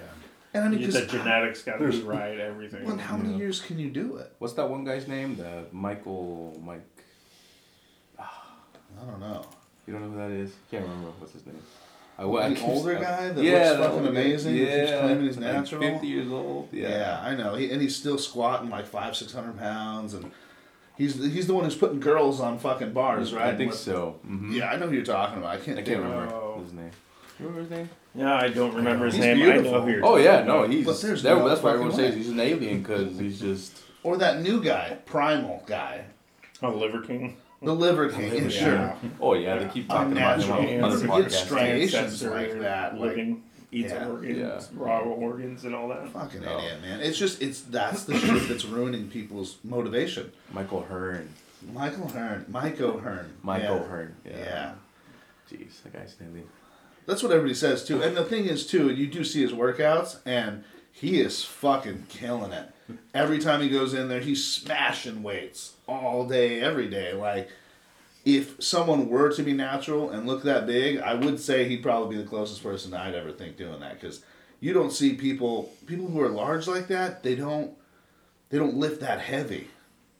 and 0.53 0.65
I 0.65 0.67
mean, 0.67 0.79
You- 0.81 0.91
the 0.91 1.05
genetics 1.07 1.63
got 1.63 1.79
to 1.79 1.89
be 1.89 2.01
right. 2.01 2.37
Everything. 2.39 2.83
well, 2.85 2.97
how 2.97 3.17
many 3.17 3.31
Yeah. 3.31 3.37
years 3.37 3.61
can 3.61 3.79
you 3.79 3.89
do 3.89 4.17
it? 4.17 4.31
what's 4.39 4.53
that 4.55 4.69
one 4.69 4.83
guy's 4.83 5.07
name? 5.07 5.37
The 5.37 5.65
Michael 5.71 6.59
Mike. 6.63 6.81
I 8.19 9.05
don't 9.05 9.19
know. 9.19 9.45
You 9.85 9.93
don't 9.93 10.01
know 10.03 10.09
who 10.09 10.17
that 10.17 10.31
is? 10.35 10.51
Can't 10.71 10.83
remember 10.83 11.09
what's 11.19 11.33
his 11.33 11.45
name. 11.45 11.61
I, 12.19 12.23
An 12.23 12.57
older 12.63 12.97
I- 12.97 13.01
guy 13.01 13.29
that 13.29 13.43
yeah, 13.43 13.53
looks 13.53 13.69
the 13.69 13.77
fucking 13.83 13.97
older 13.99 14.11
guy. 14.13 14.19
amazing. 14.21 14.55
Yeah, 14.55 14.63
Yeah, 14.65 14.85
keeps 14.85 14.99
claiming 14.99 15.25
he's 15.27 15.37
like 15.37 15.53
natural. 15.53 15.81
Fifty 15.81 16.07
years 16.07 16.31
old. 16.31 16.69
Yeah. 16.71 16.89
Yeah. 16.89 17.21
I 17.23 17.35
know. 17.35 17.53
He, 17.55 17.69
and 17.71 17.81
he's 17.81 17.95
still 17.95 18.17
squatting 18.17 18.69
like 18.69 18.87
five, 18.87 19.15
six 19.15 19.31
hundred 19.33 19.57
pounds, 19.59 20.13
and 20.15 20.31
he's 20.97 21.15
he's 21.15 21.45
the 21.47 21.53
one 21.53 21.63
who's 21.65 21.75
putting 21.75 21.99
girls 21.99 22.39
on 22.41 22.57
fucking 22.57 22.93
bars, 22.93 23.33
right? 23.33 23.53
I 23.53 23.55
think 23.55 23.71
With- 23.71 23.79
so. 23.79 24.19
hmm 24.25 24.51
Yeah, 24.51 24.69
I 24.71 24.77
know 24.77 24.87
who 24.87 24.95
you're 24.95 25.05
talking 25.05 25.37
about. 25.37 25.51
I 25.51 25.57
can't. 25.57 25.77
I 25.77 25.83
can't 25.83 26.01
remember 26.01 26.33
Oh. 26.33 26.59
his 26.63 26.73
name. 26.73 26.91
Remember 27.39 27.61
his 27.61 27.69
name? 27.69 27.89
Yeah, 28.15 28.35
I 28.35 28.47
don't 28.47 28.73
remember 28.73 29.05
his 29.05 29.13
He's 29.13 29.23
name. 29.23 29.37
I 29.37 29.43
beautiful. 29.43 29.71
know 29.73 29.81
who 29.81 29.91
you're 29.91 30.03
Oh 30.05 30.15
yeah, 30.17 30.43
no, 30.43 30.67
he's 30.67 30.83
But 30.87 30.99
there's 31.01 31.21
that- 31.21 31.37
no 31.37 31.47
that's 31.47 31.61
why 31.61 31.69
everyone 31.73 31.91
fucking 31.91 32.05
says 32.05 32.15
he's 32.15 32.29
an 32.29 32.39
alien 32.39 32.79
because 32.81 33.19
he's 33.19 33.39
just 33.39 33.77
Or 34.01 34.17
that 34.17 34.41
new 34.41 34.63
guy, 34.63 34.97
Primal 35.05 35.61
guy, 35.67 36.05
Oh, 36.63 36.71
Liver 36.71 37.01
King. 37.01 37.37
The 37.61 37.73
Liver 37.73 38.09
King. 38.09 38.27
Yeah, 38.27 38.33
Liver 38.33 38.49
sure. 38.51 38.95
oh 39.19 39.33
yeah, 39.33 39.57
they 39.57 39.67
keep 39.69 39.89
talking 39.89 40.11
about 40.13 40.41
him 40.41 40.51
Unnatural. 40.51 40.83
on 40.83 40.91
other 40.91 40.97
Forget 40.99 41.09
podcasts. 41.15 41.31
strength. 41.31 41.47
Striations 41.47 41.93
Ancestor, 41.95 42.29
like 42.31 42.59
that, 42.61 42.93
like- 42.93 43.01
Living, 43.09 43.43
eats 43.71 43.91
Yeah. 43.91 44.07
organs, 44.09 44.37
Yeah. 44.37 44.61
raw 44.73 44.99
organs, 45.01 45.65
and 45.65 45.73
all 45.75 45.87
that. 45.89 46.07
Fucking 46.09 46.41
No. 46.41 46.57
idiot, 46.59 46.81
man. 46.81 46.99
It's 47.01 47.17
just 47.17 47.41
it's 47.41 47.61
that's 47.61 48.03
the 48.03 48.17
shit 48.17 48.47
that's 48.47 48.65
ruining 48.65 49.09
people's 49.09 49.57
motivation. 49.63 50.31
Mike 50.53 50.71
O'Hearn. 50.71 51.29
Mike 51.73 51.99
O'Hearn, 51.99 52.45
Mike 52.47 52.79
O'Hearn, 52.79 53.33
Michael 53.41 53.77
yeah. 53.77 53.87
Hearn. 53.87 54.15
Yeah. 54.23 54.31
Yeah. 54.37 54.71
Jeez, 55.51 55.81
that 55.83 55.93
guy's 55.93 56.15
an 56.19 56.27
alien. 56.29 56.47
That's 57.07 57.23
what 57.23 57.31
everybody 57.31 57.55
says 57.55 57.83
too. 57.85 58.03
And 58.03 58.15
the 58.15 58.23
thing 58.23 58.45
is 58.45 58.67
too, 58.67 58.89
you 58.91 59.07
do 59.07 59.23
see 59.23 59.41
his 59.41 59.51
workouts 59.53 60.17
and 60.25 60.63
he 60.91 61.19
is 61.21 61.43
fucking 61.43 62.05
killing 62.09 62.51
it. 62.51 62.69
Every 63.13 63.39
time 63.39 63.61
he 63.61 63.69
goes 63.69 63.93
in 63.93 64.07
there, 64.07 64.19
he's 64.19 64.45
smashing 64.45 65.23
weights 65.23 65.73
all 65.87 66.25
day, 66.27 66.61
every 66.61 66.87
day. 66.87 67.13
Like 67.13 67.49
if 68.25 68.61
someone 68.61 69.09
were 69.09 69.31
to 69.31 69.43
be 69.43 69.53
natural 69.53 70.09
and 70.09 70.27
look 70.27 70.43
that 70.43 70.65
big, 70.67 70.99
I 70.99 71.13
would 71.13 71.39
say 71.39 71.67
he'd 71.67 71.83
probably 71.83 72.15
be 72.15 72.21
the 72.21 72.27
closest 72.27 72.63
person 72.63 72.93
I'd 72.93 73.15
ever 73.15 73.31
think 73.31 73.57
doing 73.57 73.79
that 73.79 73.99
because 73.99 74.21
you 74.59 74.73
don't 74.73 74.91
see 74.91 75.13
people 75.13 75.71
people 75.85 76.07
who 76.07 76.21
are 76.21 76.29
large 76.29 76.67
like 76.67 76.87
that. 76.87 77.23
They 77.23 77.35
don't 77.35 77.71
they 78.49 78.57
don't 78.57 78.75
lift 78.75 79.01
that 79.01 79.19
heavy. 79.19 79.67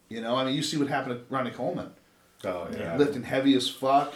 You 0.10 0.22
know, 0.22 0.36
I 0.36 0.46
mean, 0.46 0.56
you 0.56 0.64
see 0.64 0.78
what 0.78 0.88
happened 0.88 1.20
to 1.20 1.34
Ronnie 1.34 1.52
Coleman 1.52 1.92
Oh 2.44 2.68
yeah. 2.72 2.98
lifting 2.98 3.24
heavy 3.24 3.56
as 3.56 3.70
fuck 3.70 4.14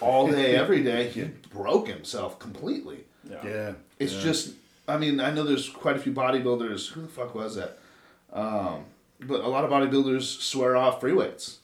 all 0.00 0.30
day, 0.30 0.54
every 0.56 0.82
day. 0.82 1.08
He 1.14 1.22
broke 1.50 1.88
himself 1.88 2.38
completely. 2.38 3.04
Yeah. 3.28 3.72
It's 3.98 4.14
yeah. 4.14 4.22
just, 4.22 4.54
I 4.88 4.96
mean, 4.96 5.20
I 5.20 5.30
know 5.30 5.44
there's 5.44 5.68
quite 5.68 5.96
a 5.96 5.98
few 5.98 6.12
bodybuilders. 6.12 6.88
Who 6.92 7.02
the 7.02 7.08
fuck 7.08 7.34
was 7.34 7.56
that? 7.56 7.78
Um, 8.32 8.84
but 9.20 9.40
a 9.40 9.48
lot 9.48 9.64
of 9.64 9.70
bodybuilders 9.70 10.40
swear 10.40 10.76
off 10.76 11.00
free 11.00 11.12
weights, 11.12 11.58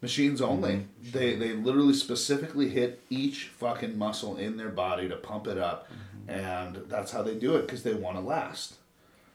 machines 0.00 0.40
mm-hmm. 0.40 0.50
only. 0.50 0.86
They 1.12 1.34
they 1.34 1.52
literally 1.52 1.94
specifically 1.94 2.68
hit 2.68 3.02
each 3.10 3.44
fucking 3.58 3.98
muscle 3.98 4.36
in 4.36 4.56
their 4.56 4.70
body 4.70 5.08
to 5.08 5.16
pump 5.16 5.46
it 5.46 5.58
up, 5.58 5.88
mm-hmm. 5.88 6.30
and 6.30 6.76
that's 6.88 7.12
how 7.12 7.22
they 7.22 7.34
do 7.34 7.56
it 7.56 7.62
because 7.62 7.82
they 7.82 7.94
want 7.94 8.16
to 8.16 8.22
last. 8.22 8.74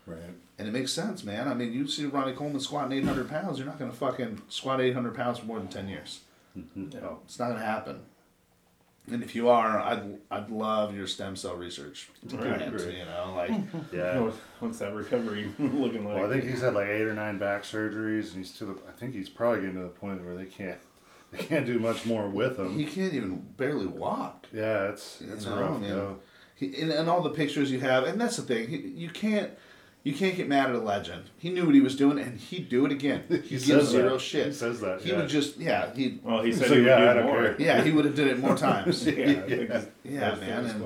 right. 0.05 0.17
And 0.59 0.67
it 0.67 0.71
makes 0.71 0.91
sense, 0.91 1.23
man. 1.23 1.47
I 1.47 1.53
mean, 1.53 1.71
you 1.71 1.87
see 1.87 2.05
Ronnie 2.05 2.33
Coleman 2.33 2.59
squatting 2.59 2.97
800 2.97 3.29
pounds, 3.29 3.59
you're 3.59 3.67
not 3.67 3.77
going 3.77 3.91
to 3.91 3.97
fucking 3.97 4.41
squat 4.49 4.81
800 4.81 5.13
pounds 5.13 5.37
for 5.37 5.45
more 5.45 5.59
than 5.59 5.67
10 5.67 5.87
years. 5.87 6.21
Mm-hmm. 6.57 6.97
No. 6.97 7.19
It's 7.25 7.37
not 7.37 7.49
going 7.49 7.59
to 7.59 7.65
happen. 7.65 7.99
And 9.09 9.23
if 9.23 9.35
you 9.35 9.47
are, 9.47 9.79
I'd, 9.79 10.17
I'd 10.29 10.49
love 10.49 10.93
your 10.93 11.07
stem 11.07 11.35
cell 11.37 11.55
research. 11.55 12.09
Right. 12.29 12.57
grant, 12.69 12.93
you 12.93 13.05
know, 13.05 13.33
like, 13.35 13.51
Yeah. 13.93 14.29
What's 14.59 14.79
that 14.79 14.93
recovery 14.93 15.49
looking 15.59 16.05
like? 16.05 16.15
Well, 16.17 16.25
I 16.25 16.29
think 16.29 16.43
he's 16.43 16.61
had 16.61 16.73
like 16.73 16.87
eight 16.87 17.03
or 17.03 17.13
nine 17.13 17.37
back 17.37 17.63
surgeries, 17.63 18.27
and 18.33 18.37
he's 18.37 18.51
to 18.57 18.65
the. 18.65 18.73
I 18.87 18.91
think 18.99 19.13
he's 19.13 19.29
probably 19.29 19.61
getting 19.61 19.75
to 19.77 19.83
the 19.83 19.87
point 19.89 20.23
where 20.25 20.35
they 20.35 20.45
can't. 20.45 20.79
They 21.29 21.39
can't 21.39 21.65
do 21.65 21.77
much 21.77 22.05
more 22.05 22.29
with 22.29 22.57
him. 22.57 22.73
he 22.79 22.85
can't 22.85 23.13
even 23.13 23.45
barely 23.57 23.85
walk. 23.85 24.47
Yeah, 24.53 24.83
it's 24.87 25.19
You 25.19 25.33
it's 25.33 25.45
know, 25.45 25.55
a 25.57 25.59
rough 25.59 25.81
man. 25.81 25.89
go. 25.89 26.17
He, 26.55 26.73
and, 26.81 26.89
and 26.89 27.09
all 27.09 27.21
the 27.21 27.31
pictures 27.31 27.69
you 27.69 27.81
have, 27.81 28.05
and 28.05 28.19
that's 28.19 28.37
the 28.37 28.43
thing, 28.43 28.69
he, 28.69 28.77
you 28.77 29.09
can't. 29.09 29.51
You 30.07 30.13
can't 30.13 30.37
get 30.37 30.47
mad 30.47 30.69
at 30.69 30.75
a 30.75 30.79
legend. 30.79 31.23
He 31.37 31.49
knew 31.49 31.65
what 31.65 31.75
he 31.75 31.81
was 31.81 31.95
doing, 31.97 32.17
and 32.17 32.39
he'd 32.39 32.69
do 32.69 32.85
it 32.85 32.91
again. 32.93 33.23
He, 33.27 33.35
He 33.37 33.49
gives 33.49 33.65
says 33.67 33.89
zero 33.89 34.13
that. 34.13 34.19
shit. 34.21 34.47
He 34.47 34.53
says 34.53 34.79
that, 34.79 35.01
He 35.01 35.09
yeah. 35.09 35.17
would 35.17 35.27
just, 35.27 35.57
yeah, 35.57 35.93
he, 35.93 36.19
well, 36.23 36.41
he 36.41 36.53
said 36.53 36.67
So, 36.69 36.73
he 36.75 36.79
would 36.81 36.87
yeah, 36.87 36.95
I 36.95 37.13
do 37.13 37.19
don't 37.19 37.25
more. 37.25 37.43
care. 37.43 37.55
yeah, 37.59 37.81
he 37.83 37.91
would 37.91 38.05
have 38.05 38.15
did 38.15 38.27
it 38.27 38.39
more 38.39 38.55
times. 38.55 39.05
Yeah, 39.07 39.13
Yeah. 39.15 39.31
I 39.31 39.41
think 39.41 39.51
it's- 39.51 39.87
Yeah, 40.05 40.35
man, 40.35 40.65
and- 40.65 40.83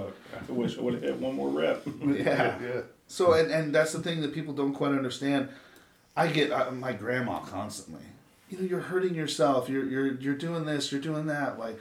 I 0.50 0.52
wish 0.52 0.78
I 0.78 0.82
would 0.82 0.94
have 0.96 1.04
hit 1.04 1.18
one 1.20 1.36
more 1.36 1.50
rep. 1.50 1.84
yeah. 2.04 2.58
yeah. 2.60 2.82
So 3.08 3.34
and, 3.34 3.52
and 3.52 3.76
that's 3.76 3.94
the 3.94 4.00
thing 4.00 4.22
that 4.22 4.34
people 4.34 4.54
don't 4.56 4.74
quite 4.74 4.92
understand. 4.94 5.50
I 6.18 6.28
get 6.28 6.52
uh, 6.52 6.72
my 6.72 6.94
grandma 6.94 7.40
constantly. 7.42 8.02
You 8.50 8.58
know, 8.58 8.64
you're 8.66 8.80
hurting 8.80 9.14
yourself. 9.14 9.70
You're 9.70 9.86
you're 9.86 10.14
you're 10.16 10.36
doing 10.36 10.66
this. 10.66 10.92
You're 10.92 11.02
doing 11.02 11.28
that. 11.28 11.60
Like, 11.60 11.78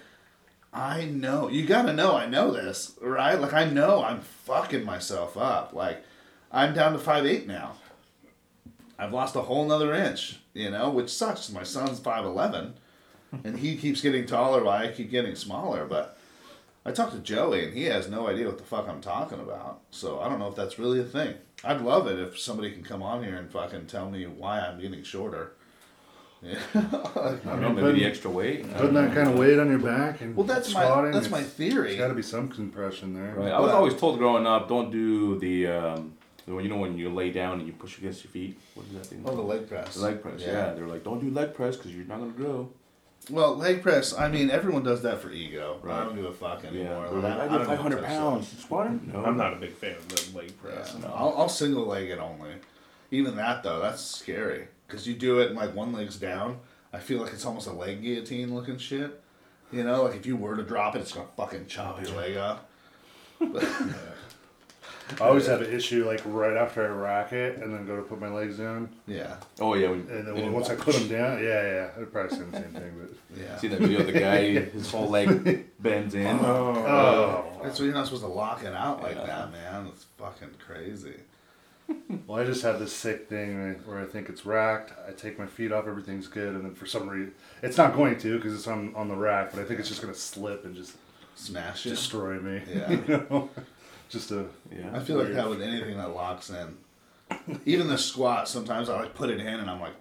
I 0.75 1.05
know. 1.07 1.49
You 1.49 1.65
gotta 1.67 1.93
know. 1.93 2.17
I 2.17 2.27
know 2.27 2.51
this, 2.51 2.93
right? 3.01 3.41
Like 3.41 3.55
I 3.55 3.65
know 3.65 4.05
I'm 4.05 4.21
fucking 4.21 4.85
myself 4.85 5.37
up. 5.37 5.73
Like, 5.73 6.05
I'm 6.53 6.75
down 6.75 6.93
to 6.93 6.99
five 6.99 7.27
eight 7.27 7.47
now. 7.47 7.75
I've 8.99 9.13
lost 9.13 9.37
a 9.37 9.43
whole 9.43 9.65
nother 9.65 9.95
inch. 9.95 10.39
You 10.53 10.71
know, 10.71 10.91
which 10.91 11.11
sucks. 11.11 11.51
My 11.51 11.63
son's 11.63 12.01
five 12.01 12.25
eleven, 12.25 12.75
and 13.45 13.59
he 13.59 13.77
keeps 13.77 14.01
getting 14.01 14.27
taller 14.27 14.65
while 14.65 14.83
I 14.83 14.89
keep 14.89 15.11
getting 15.11 15.35
smaller. 15.37 15.87
But 15.87 16.19
I 16.85 16.91
talked 16.91 17.13
to 17.13 17.19
Joey, 17.21 17.65
and 17.65 17.75
he 17.75 17.85
has 17.85 18.09
no 18.09 18.27
idea 18.29 18.47
what 18.47 18.59
the 18.59 18.65
fuck 18.65 18.89
I'm 18.89 19.01
talking 19.01 19.39
about. 19.41 19.81
So 19.91 20.21
I 20.21 20.29
don't 20.29 20.39
know 20.39 20.49
if 20.49 20.57
that's 20.57 20.79
really 20.79 21.01
a 21.01 21.05
thing. 21.05 21.35
I'd 21.63 21.83
love 21.83 22.07
it 22.09 22.19
if 22.19 22.39
somebody 22.39 22.73
can 22.73 22.83
come 22.83 23.03
on 23.03 23.23
here 23.23 23.37
and 23.37 23.51
fucking 23.51 23.87
tell 23.87 24.11
me 24.11 24.25
why 24.27 24.61
I'm 24.61 24.81
getting 24.81 25.03
shorter. 25.03 25.53
Yeah. 26.43 26.59
I 26.75 26.79
don't 27.45 27.45
know, 27.61 27.69
maybe 27.69 27.81
putting- 27.83 27.97
the 28.01 28.05
extra 28.07 28.31
weight. 28.31 28.61
I 28.65 28.69
Putting 28.79 28.95
don't 28.95 29.09
that 29.09 29.15
kind 29.15 29.29
of 29.29 29.39
weight 29.39 29.59
on 29.59 29.69
your 29.69 29.79
back 29.79 30.23
and 30.23 30.35
well, 30.35 30.47
that's 30.47 30.73
my 30.73 31.11
that's 31.11 31.29
my 31.31 31.43
theory. 31.43 31.89
There's 31.89 31.99
got 32.01 32.09
to 32.09 32.15
be 32.15 32.23
some 32.23 32.49
compression 32.49 33.13
there. 33.15 33.35
Right. 33.35 33.53
I 33.53 33.61
was 33.61 33.71
But- 33.71 33.77
always 33.77 33.95
told 33.95 34.19
growing 34.19 34.47
up, 34.47 34.69
don't 34.71 34.91
do 34.91 35.39
the 35.39 35.67
um, 35.67 36.15
So 36.51 36.59
you 36.59 36.69
know 36.69 36.79
when 36.79 36.99
you 36.99 37.15
lay 37.15 37.31
down 37.31 37.61
and 37.61 37.67
you 37.69 37.73
push 37.73 37.97
against 37.99 38.25
your 38.25 38.33
feet. 38.33 38.59
What 38.75 38.85
is 38.87 38.93
that 38.95 39.07
thing? 39.07 39.23
Oh, 39.25 39.37
the 39.37 39.41
leg 39.41 39.69
press. 39.69 39.95
The 39.95 40.01
leg 40.03 40.21
press. 40.21 40.41
Yeah. 40.41 40.75
They're 40.75 40.89
like, 40.89 41.05
don't 41.05 41.21
do 41.21 41.31
leg 41.31 41.55
press 41.55 41.77
because 41.77 41.95
you're 41.95 42.07
not 42.07 42.19
gonna 42.19 42.33
grow. 42.33 42.69
Well, 43.31 43.55
leg 43.55 43.83
press. 43.83 44.13
I 44.19 44.29
mean, 44.29 44.51
everyone 44.51 44.83
does 44.83 45.03
that 45.03 45.21
for 45.21 45.31
ego. 45.31 45.79
I 45.89 46.03
don't 46.03 46.17
give 46.17 46.25
a 46.25 46.33
fuck 46.33 46.65
anymore. 46.65 47.07
They're 47.09 47.21
like, 47.21 47.39
I 47.39 47.47
don't 47.47 47.53
do 47.53 47.59
know 47.61 47.65
500 47.67 48.05
pounds 48.05 48.49
shit 48.49 48.59
squatting. 48.63 49.01
No. 49.15 49.25
I'm 49.25 49.37
not 49.37 49.53
a 49.53 49.57
big 49.57 49.75
fan 49.75 49.95
of 49.95 50.09
the 50.09 50.37
leg 50.37 50.61
press. 50.61 50.93
Yeah, 50.93 51.07
no, 51.07 51.15
I'll, 51.15 51.35
I'll 51.39 51.49
single 51.49 51.87
leg 51.87 52.11
it 52.11 52.19
only. 52.19 52.55
Even 53.13 53.37
that 53.37 53.63
though, 53.63 53.81
that's 53.81 54.03
scary 54.03 54.67
because 54.89 55.07
you 55.07 55.15
do 55.15 55.39
it 55.39 55.51
and 55.51 55.57
like 55.57 55.73
one 55.77 55.93
leg's 55.93 56.17
down. 56.17 56.59
I 56.93 56.99
feel 56.99 57.21
like 57.21 57.33
it's 57.33 57.47
almost 57.47 57.69
a 57.69 57.73
leg 57.73 58.03
guillotine 58.03 58.53
looking 58.53 58.79
shit. 58.79 59.23
You 59.71 59.85
know, 59.85 60.03
like 60.03 60.17
if 60.17 60.27
you 60.27 60.35
were 60.35 60.57
to 60.57 60.65
drop 60.65 60.97
it, 60.97 61.03
it's 61.03 61.13
gonna 61.13 61.29
fucking 61.37 61.69
chop 61.69 62.05
your 62.05 62.13
oh, 62.13 62.17
leg 62.17 62.37
off. 62.37 62.61
I 65.21 65.25
always 65.25 65.47
have 65.47 65.63
an 65.63 65.73
issue 65.73 66.07
like 66.07 66.21
right 66.27 66.57
after 66.57 66.85
I 66.85 66.89
rack 66.91 67.33
it 67.33 67.59
and 67.63 67.73
then 67.75 67.87
go 67.87 67.97
to 67.97 68.03
put 68.03 68.21
my 68.21 68.29
legs 68.29 68.59
down. 68.59 68.91
Yeah, 69.07 69.37
Oh 69.61 69.75
yeah. 69.75 69.89
When, 69.91 70.01
And 70.11 70.27
then 70.27 70.35
when- 70.35 70.53
once 70.53 70.69
I 70.71 70.75
put 70.77 70.95
them 70.95 71.09
down, 71.09 71.43
yeah, 71.43 71.63
yeah, 71.63 71.89
I'd 71.99 72.13
probably 72.13 72.37
say 72.37 72.45
the 72.45 72.57
same 72.59 72.73
thing. 72.73 72.93
But 73.01 73.39
yeah. 73.41 73.57
See 73.57 73.69
that 73.69 73.81
video 73.81 74.01
of 74.01 74.07
the 74.07 74.13
guy, 74.13 74.53
his 74.61 74.91
whole 74.91 75.09
leg 75.09 75.67
bends 75.81 76.15
in. 76.15 76.27
oh, 76.41 76.75
oh. 76.87 77.61
That's 77.63 77.79
why 77.79 77.87
you're 77.87 77.95
not 77.95 78.07
supposed 78.07 78.23
to 78.25 78.29
lock 78.29 78.63
it 78.65 78.75
out 78.75 79.03
like 79.03 79.17
Yeah. 79.17 79.27
that, 79.27 79.53
man. 79.53 79.87
It's 79.89 80.07
fucking 80.19 80.51
crazy. 80.65 81.15
well, 82.27 82.39
I 82.39 82.45
just 82.45 82.63
have 82.63 82.79
this 82.79 82.95
sick 82.95 83.29
thing 83.29 83.75
where 83.85 83.99
I 84.01 84.05
think 84.05 84.29
it's 84.29 84.47
racked. 84.47 84.93
I 85.09 85.13
take 85.13 85.39
my 85.39 85.47
feet 85.47 85.73
off, 85.73 85.89
everything's 85.89 86.29
good, 86.29 86.55
and 86.55 86.65
then 86.65 86.75
for 86.75 86.87
some 86.87 87.09
reason, 87.09 87.33
it's 87.63 87.77
not 87.77 87.97
going 87.97 88.17
to 88.19 88.37
because 88.37 88.55
it's 88.55 88.69
on 88.69 88.95
on 88.95 89.09
the 89.09 89.17
rack. 89.17 89.51
But 89.53 89.61
I 89.61 89.65
think 89.65 89.81
it's 89.81 89.89
just 89.89 90.01
gonna 90.01 90.15
slip 90.15 90.65
and 90.65 90.75
just 90.77 90.95
Smash 91.35 91.87
it. 91.87 91.91
destroy 91.91 92.39
me. 92.39 92.63
Yeah. 92.73 92.91
you 93.09 93.27
know, 93.31 93.51
just 94.11 94.31
a 94.33 94.47
Yeah. 94.71 94.91
I 94.93 94.99
feel 94.99 95.17
like 95.19 95.33
that 95.33 95.49
with 95.49 95.63
anything 95.63 95.97
that 95.97 96.11
locks 96.15 96.51
in. 96.51 96.77
Even 97.65 97.87
the 97.89 97.97
squat, 97.99 98.49
sometimes 98.49 98.89
I 98.91 99.01
like 99.01 99.15
put 99.15 99.31
it 99.31 99.41
in 99.41 99.47
and 99.47 99.71
I'm 99.71 99.81
like, 99.81 99.95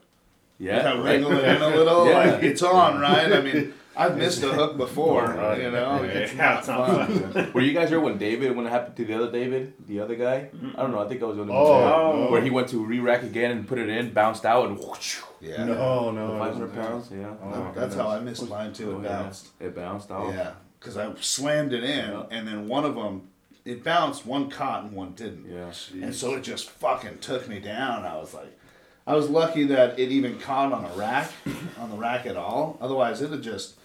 Yeah. 0.58 0.82
kind 0.82 1.00
of 1.00 1.06
right. 1.06 1.12
wriggle 1.13 1.32
it 1.34 1.43
in 1.56 1.62
a 1.62 1.69
little. 1.69 2.06
Yeah. 2.10 2.17
Like 2.34 2.43
it's 2.43 2.62
on, 2.63 3.00
right? 3.00 3.32
I 3.32 3.41
mean, 3.41 3.74
I've 3.95 4.17
missed 4.24 4.41
a 4.43 4.48
hook 4.50 4.78
before. 4.78 5.26
Right. 5.28 5.62
You 5.62 5.72
know, 5.72 6.02
Yeah, 6.04 6.10
it's 6.10 6.32
it's 6.32 6.39
not 6.39 6.67
not 6.67 7.08
fun. 7.34 7.52
Were 7.54 7.62
you 7.62 7.74
guys 7.74 7.89
there 7.91 8.00
when 8.00 8.17
David, 8.17 8.56
when 8.56 8.65
it 8.65 8.69
happened 8.69 8.95
to 8.98 9.06
the 9.06 9.13
other 9.13 9.32
David, 9.32 9.74
the 9.88 10.00
other 10.00 10.15
guy? 10.15 10.50
Mm-hmm. 10.56 10.72
I 10.76 10.82
don't 10.82 10.91
know. 10.91 11.00
I 11.06 11.08
think 11.08 11.22
I 11.22 11.26
was 11.26 11.38
on 11.38 11.48
the 11.48 11.54
oh. 11.54 12.26
oh, 12.28 12.32
where 12.32 12.41
he 12.41 12.50
went 12.50 12.67
to 12.69 12.84
re-rack 12.84 13.22
again 13.24 13.52
and 13.52 13.67
put 13.67 13.78
it 13.78 13.89
in, 13.89 14.12
bounced 14.12 14.45
out, 14.45 14.67
and 14.69 14.78
whoosh, 14.80 15.19
Yeah. 15.39 15.65
no, 15.65 16.10
no, 16.12 16.39
500 16.39 16.74
pounds. 16.74 17.10
Yeah. 17.12 17.34
Oh, 17.43 17.50
No, 17.52 17.63
my 17.65 17.72
that's 17.74 17.95
how 17.95 18.08
I 18.10 18.19
missed 18.19 18.50
mine 18.50 18.74
too. 18.74 18.95
Oh, 18.95 19.00
It 19.00 19.04
yeah. 19.04 19.22
bounced. 19.22 19.48
It 19.60 19.76
bounced 19.76 20.10
out. 20.12 20.34
Yeah, 20.34 20.52
because 20.80 20.98
I 20.98 21.13
slammed 21.19 21.74
it 21.74 21.84
in, 21.84 22.10
Yeah. 22.12 22.24
and 22.32 22.48
then 22.48 22.67
one 22.67 22.86
of 22.86 22.95
them, 22.95 23.30
it 23.70 23.84
bounced. 23.84 24.26
One 24.26 24.50
caught 24.50 24.84
and 24.86 24.94
one 24.94 25.12
didn't. 25.14 25.46
Yeah. 25.50 25.72
And 26.04 26.14
so 26.16 26.36
it 26.36 26.42
just 26.42 26.70
fucking 26.70 27.20
took 27.20 27.48
me 27.48 27.60
down. 27.60 28.06
I 28.06 28.18
was 28.18 28.34
like, 28.34 28.58
I 29.06 29.16
was 29.16 29.30
lucky 29.30 29.64
that 29.66 30.00
it 30.00 30.12
even 30.12 30.40
caught 30.40 30.72
on 30.74 30.86
a 30.86 30.94
rack, 30.96 31.32
on 31.80 31.90
the 31.92 31.98
rack 31.98 32.26
at 32.26 32.36
all. 32.38 32.78
Otherwise, 32.82 33.22
it'd 33.22 33.42
just 33.44 33.76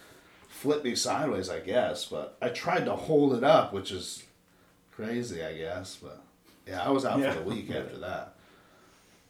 flip 0.48 0.84
me 0.84 0.94
sideways, 0.94 1.48
I 1.50 1.60
guess. 1.60 2.04
But 2.06 2.36
I 2.42 2.48
tried 2.48 2.84
to 2.86 2.96
hold 2.96 3.34
it 3.34 3.44
up, 3.44 3.72
which 3.72 3.90
is 3.92 4.24
crazy, 4.90 5.42
I 5.44 5.54
guess. 5.54 5.96
But 6.02 6.22
yeah, 6.66 6.82
I 6.82 6.90
was 6.90 7.04
out 7.04 7.18
Yeah. 7.20 7.32
for 7.32 7.40
a 7.40 7.44
week 7.44 7.70
after 7.70 7.98
that. 7.98 8.34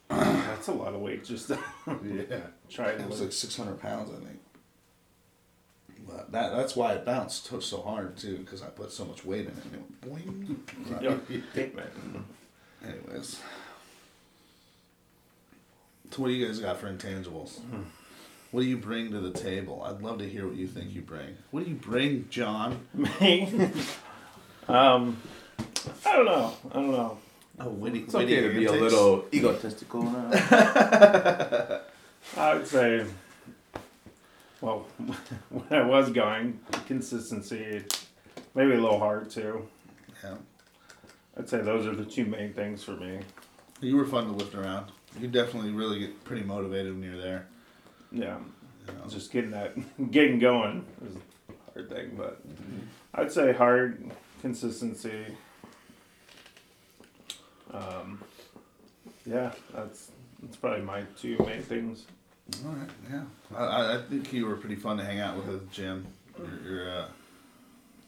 That's 0.09 0.69
a 0.69 0.73
lot 0.73 0.95
of 0.95 1.01
weight 1.01 1.25
just 1.25 1.51
Yeah. 1.87 2.39
try 2.69 2.91
It 2.91 3.09
was 3.09 3.21
like 3.21 3.33
600 3.33 3.81
pounds, 3.81 4.11
I 4.11 4.25
think. 4.25 4.41
But 6.17 6.31
that, 6.33 6.53
that's 6.55 6.77
why 6.77 6.93
it 6.93 7.05
bounced 7.05 7.47
so- 7.47 7.59
so 7.61 7.83
hard, 7.83 8.17
too, 8.17 8.37
because 8.39 8.63
I 8.63 8.67
put 8.67 8.93
so 8.93 9.05
much 9.05 9.25
weight 9.25 9.47
in 9.47 9.49
it. 9.49 9.65
and 9.65 9.75
it 9.75 9.83
went 10.09 10.27
boing. 10.29 11.03
Yeah, 11.03 11.41
take. 11.55 11.77
Anyways. 12.87 13.41
So 16.13 16.23
what 16.23 16.29
do 16.29 16.35
you 16.35 16.47
guys 16.47 16.61
got 16.61 16.77
for 16.79 16.89
intangibles? 16.93 17.59
What 18.53 18.61
do 18.61 18.67
you 18.67 18.77
bring 18.77 19.11
to 19.11 19.19
the 19.19 19.33
table? 19.33 19.83
I'd 19.83 20.01
love 20.01 20.19
to 20.19 20.29
hear 20.29 20.47
what 20.47 20.55
you 20.57 20.69
think 20.69 20.95
you 20.95 21.01
bring. 21.01 21.37
What 21.51 21.65
do 21.65 21.71
you 21.71 21.75
bring, 21.77 22.27
John? 22.31 22.87
Me? 22.95 23.49
um, 24.69 25.17
I 26.07 26.13
don't 26.13 26.27
know. 26.27 26.55
I 26.71 26.75
don't 26.75 26.91
know. 26.93 27.19
Oh, 27.59 27.69
witty, 27.71 28.01
It's 28.01 28.15
okay 28.15 28.41
to 28.43 28.55
be 28.55 28.67
a 28.67 28.73
little 28.73 29.25
egotistical. 29.35 30.03
now. 30.05 30.31
I 32.37 32.55
would 32.55 32.67
say, 32.67 33.05
well, 34.65 34.87
when 35.51 35.67
I 35.71 35.85
was 35.85 36.11
going, 36.11 36.59
consistency, 36.87 37.85
maybe 38.55 38.73
a 38.73 38.81
little 38.81 38.99
hard 38.99 39.29
too. 39.29 39.69
Yeah. 40.23 40.37
I'd 41.39 41.49
say 41.51 41.61
those 41.61 41.87
are 41.87 41.95
the 41.95 42.05
two 42.05 42.25
main 42.25 42.55
things 42.55 42.83
for 42.83 42.93
me. 42.93 43.21
You 43.81 43.97
were 43.97 44.07
fun 44.07 44.25
to 44.25 44.33
lift 44.33 44.55
around. 44.55 44.91
You 45.21 45.29
definitely 45.29 45.73
really 45.73 45.99
get 45.99 46.25
pretty 46.25 46.45
motivated 46.45 46.95
when 46.95 47.03
you're 47.03 47.21
there. 47.21 47.47
Yeah, 48.11 48.39
You 48.89 48.95
know? 48.95 49.07
just 49.09 49.31
getting 49.31 49.51
that, 49.51 49.75
getting 50.11 50.39
going 50.39 50.87
is 51.07 51.17
a 51.17 51.73
hard 51.73 51.91
thing, 51.91 52.15
but 52.17 52.41
I'd 53.15 53.31
say 53.31 53.53
hard 53.53 54.13
consistency. 54.41 55.27
Um, 57.71 58.23
yeah, 59.27 59.53
that's 59.75 60.11
that's 60.41 60.57
probably 60.57 60.83
my 60.83 61.03
two 61.19 61.37
main 61.47 61.61
things. 61.63 62.07
All 62.65 62.73
right, 62.73 62.89
yeah. 63.11 63.23
I- 63.57 63.95
I, 63.95 64.03
think 64.03 64.33
you 64.33 64.47
were 64.47 64.57
pretty 64.57 64.77
fun 64.77 64.99
to 64.99 65.05
hang 65.05 65.19
out 65.21 65.37
with 65.37 65.49
at 65.49 65.61
the 65.69 65.75
gym. 65.75 66.07
You're, 66.39 66.73
you're, 66.73 66.91
uh, 66.91 67.07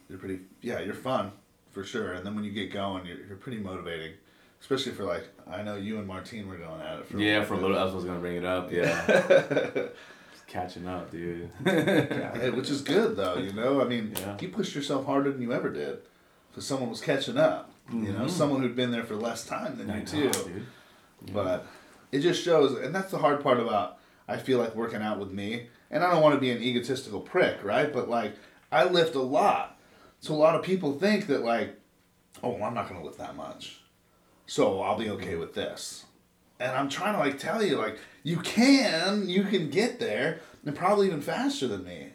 you're 0.09 0.19
pretty, 0.19 0.41
yeah, 0.61 0.81
you're 0.81 0.95
fun 0.95 1.33
for 1.73 1.85
sure. 1.85 2.13
And 2.13 2.25
then 2.27 2.35
when 2.35 2.45
you 2.45 2.51
get 2.51 2.73
going, 2.73 3.07
you're, 3.07 3.19
you're 3.27 3.37
pretty 3.39 3.59
motivating, 3.59 4.13
especially 4.61 4.93
for 4.93 5.05
like, 5.05 5.25
I 5.51 5.63
know 5.63 5.77
you 5.77 5.99
and 5.99 6.07
Martine 6.07 6.49
were 6.49 6.57
going 6.57 6.81
at 6.83 6.99
it 7.01 7.07
for 7.07 7.19
yeah, 7.19 7.39
a 7.39 7.45
for 7.45 7.55
a 7.55 7.59
little. 7.59 7.79
I 7.79 7.85
was 7.85 8.05
gonna 8.05 8.21
bring 8.21 8.37
it 8.37 8.45
up. 8.45 8.71
Yeah. 8.71 9.07
Just 10.33 10.47
catching 10.47 10.87
up, 10.87 11.11
dude. 11.11 11.51
Hey, 11.65 12.51
which 12.51 12.69
is 12.71 12.83
good 12.83 13.17
though, 13.17 13.39
you 13.39 13.53
know. 13.53 13.81
I 13.81 13.85
mean, 13.85 14.13
Yeah. 14.19 14.37
you 14.41 14.49
pushed 14.49 14.75
yourself 14.75 15.07
harder 15.07 15.33
than 15.33 15.41
you 15.41 15.53
ever 15.53 15.71
did, 15.71 15.99
because 16.51 16.67
someone 16.67 16.91
was 16.91 17.01
catching 17.01 17.39
up. 17.39 17.71
You 17.93 18.13
know, 18.13 18.25
Mhm. 18.27 18.31
someone 18.31 18.61
who'd 18.63 18.75
been 18.77 18.91
there 18.91 19.05
for 19.05 19.15
less 19.15 19.47
time 19.47 19.79
than 19.79 19.89
I 19.91 19.99
you 19.99 20.25
know, 20.25 20.31
too. 20.33 20.43
dude. 20.45 20.67
But 21.33 21.65
it 22.13 22.19
just 22.21 22.43
shows, 22.43 22.77
and 22.79 22.93
that's 22.95 23.13
the 23.13 23.19
hard 23.19 23.43
part 23.43 23.61
about 23.61 23.99
I 24.29 24.37
feel 24.37 24.59
like 24.59 24.75
working 24.75 25.03
out 25.03 25.19
with 25.19 25.31
me. 25.31 25.69
And 25.91 26.03
I 26.03 26.11
don't 26.11 26.23
want 26.23 26.35
to 26.35 26.41
be 26.41 26.51
an 26.51 26.63
egotistical 26.63 27.21
prick, 27.21 27.63
right? 27.63 27.93
But 27.93 28.09
like 28.09 28.35
I 28.73 28.85
lift 28.85 29.15
a 29.15 29.23
lot, 29.23 29.79
so 30.21 30.35
a 30.35 30.37
lot 30.37 30.57
of 30.57 30.65
people 30.65 30.99
think 30.99 31.29
that 31.29 31.45
like, 31.45 31.79
oh, 32.43 32.61
I'm 32.61 32.75
not 32.75 32.89
going 32.89 33.01
to 33.01 33.07
lift 33.07 33.19
that 33.19 33.37
much, 33.37 33.81
so 34.47 34.81
I'll 34.81 34.99
be 34.99 35.11
okay 35.11 35.37
with 35.37 35.55
this. 35.55 36.07
And 36.59 36.73
I'm 36.73 36.89
trying 36.89 37.13
to 37.13 37.21
like 37.21 37.39
tell 37.39 37.63
you 37.63 37.77
like 37.77 37.99
you 38.25 38.39
can, 38.39 39.29
you 39.29 39.45
can 39.45 39.71
get 39.71 40.01
there, 40.01 40.41
and 40.65 40.75
probably 40.75 41.07
even 41.07 41.21
faster 41.23 41.69
than 41.69 41.85
me, 41.85 42.09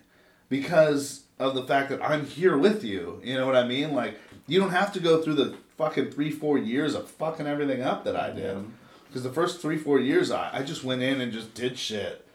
because 0.49 1.23
of 1.39 1.55
the 1.55 1.63
fact 1.63 1.89
that 1.89 2.03
I'm 2.03 2.25
here 2.25 2.57
with 2.57 2.83
you. 2.83 3.21
You 3.23 3.35
know 3.35 3.45
what 3.45 3.55
I 3.55 3.65
mean? 3.65 3.93
Like 3.93 4.19
you 4.47 4.59
don't 4.59 4.71
have 4.71 4.91
to 4.93 4.99
go 4.99 5.21
through 5.21 5.35
the 5.35 5.55
fucking 5.77 6.11
three, 6.11 6.29
four 6.29 6.57
years 6.57 6.93
of 6.93 7.09
fucking 7.09 7.47
everything 7.47 7.81
up 7.81 8.03
that 8.03 8.17
I 8.17 8.31
did. 8.31 8.65
Because 9.11 9.23
the 9.23 9.29
first 9.33 9.59
three, 9.61 9.77
four 9.77 9.99
years, 9.99 10.31
I, 10.31 10.59
I 10.59 10.63
just 10.63 10.85
went 10.85 11.01
in 11.01 11.19
and 11.19 11.33
just 11.33 11.53
did 11.53 11.77
shit. 11.77 12.25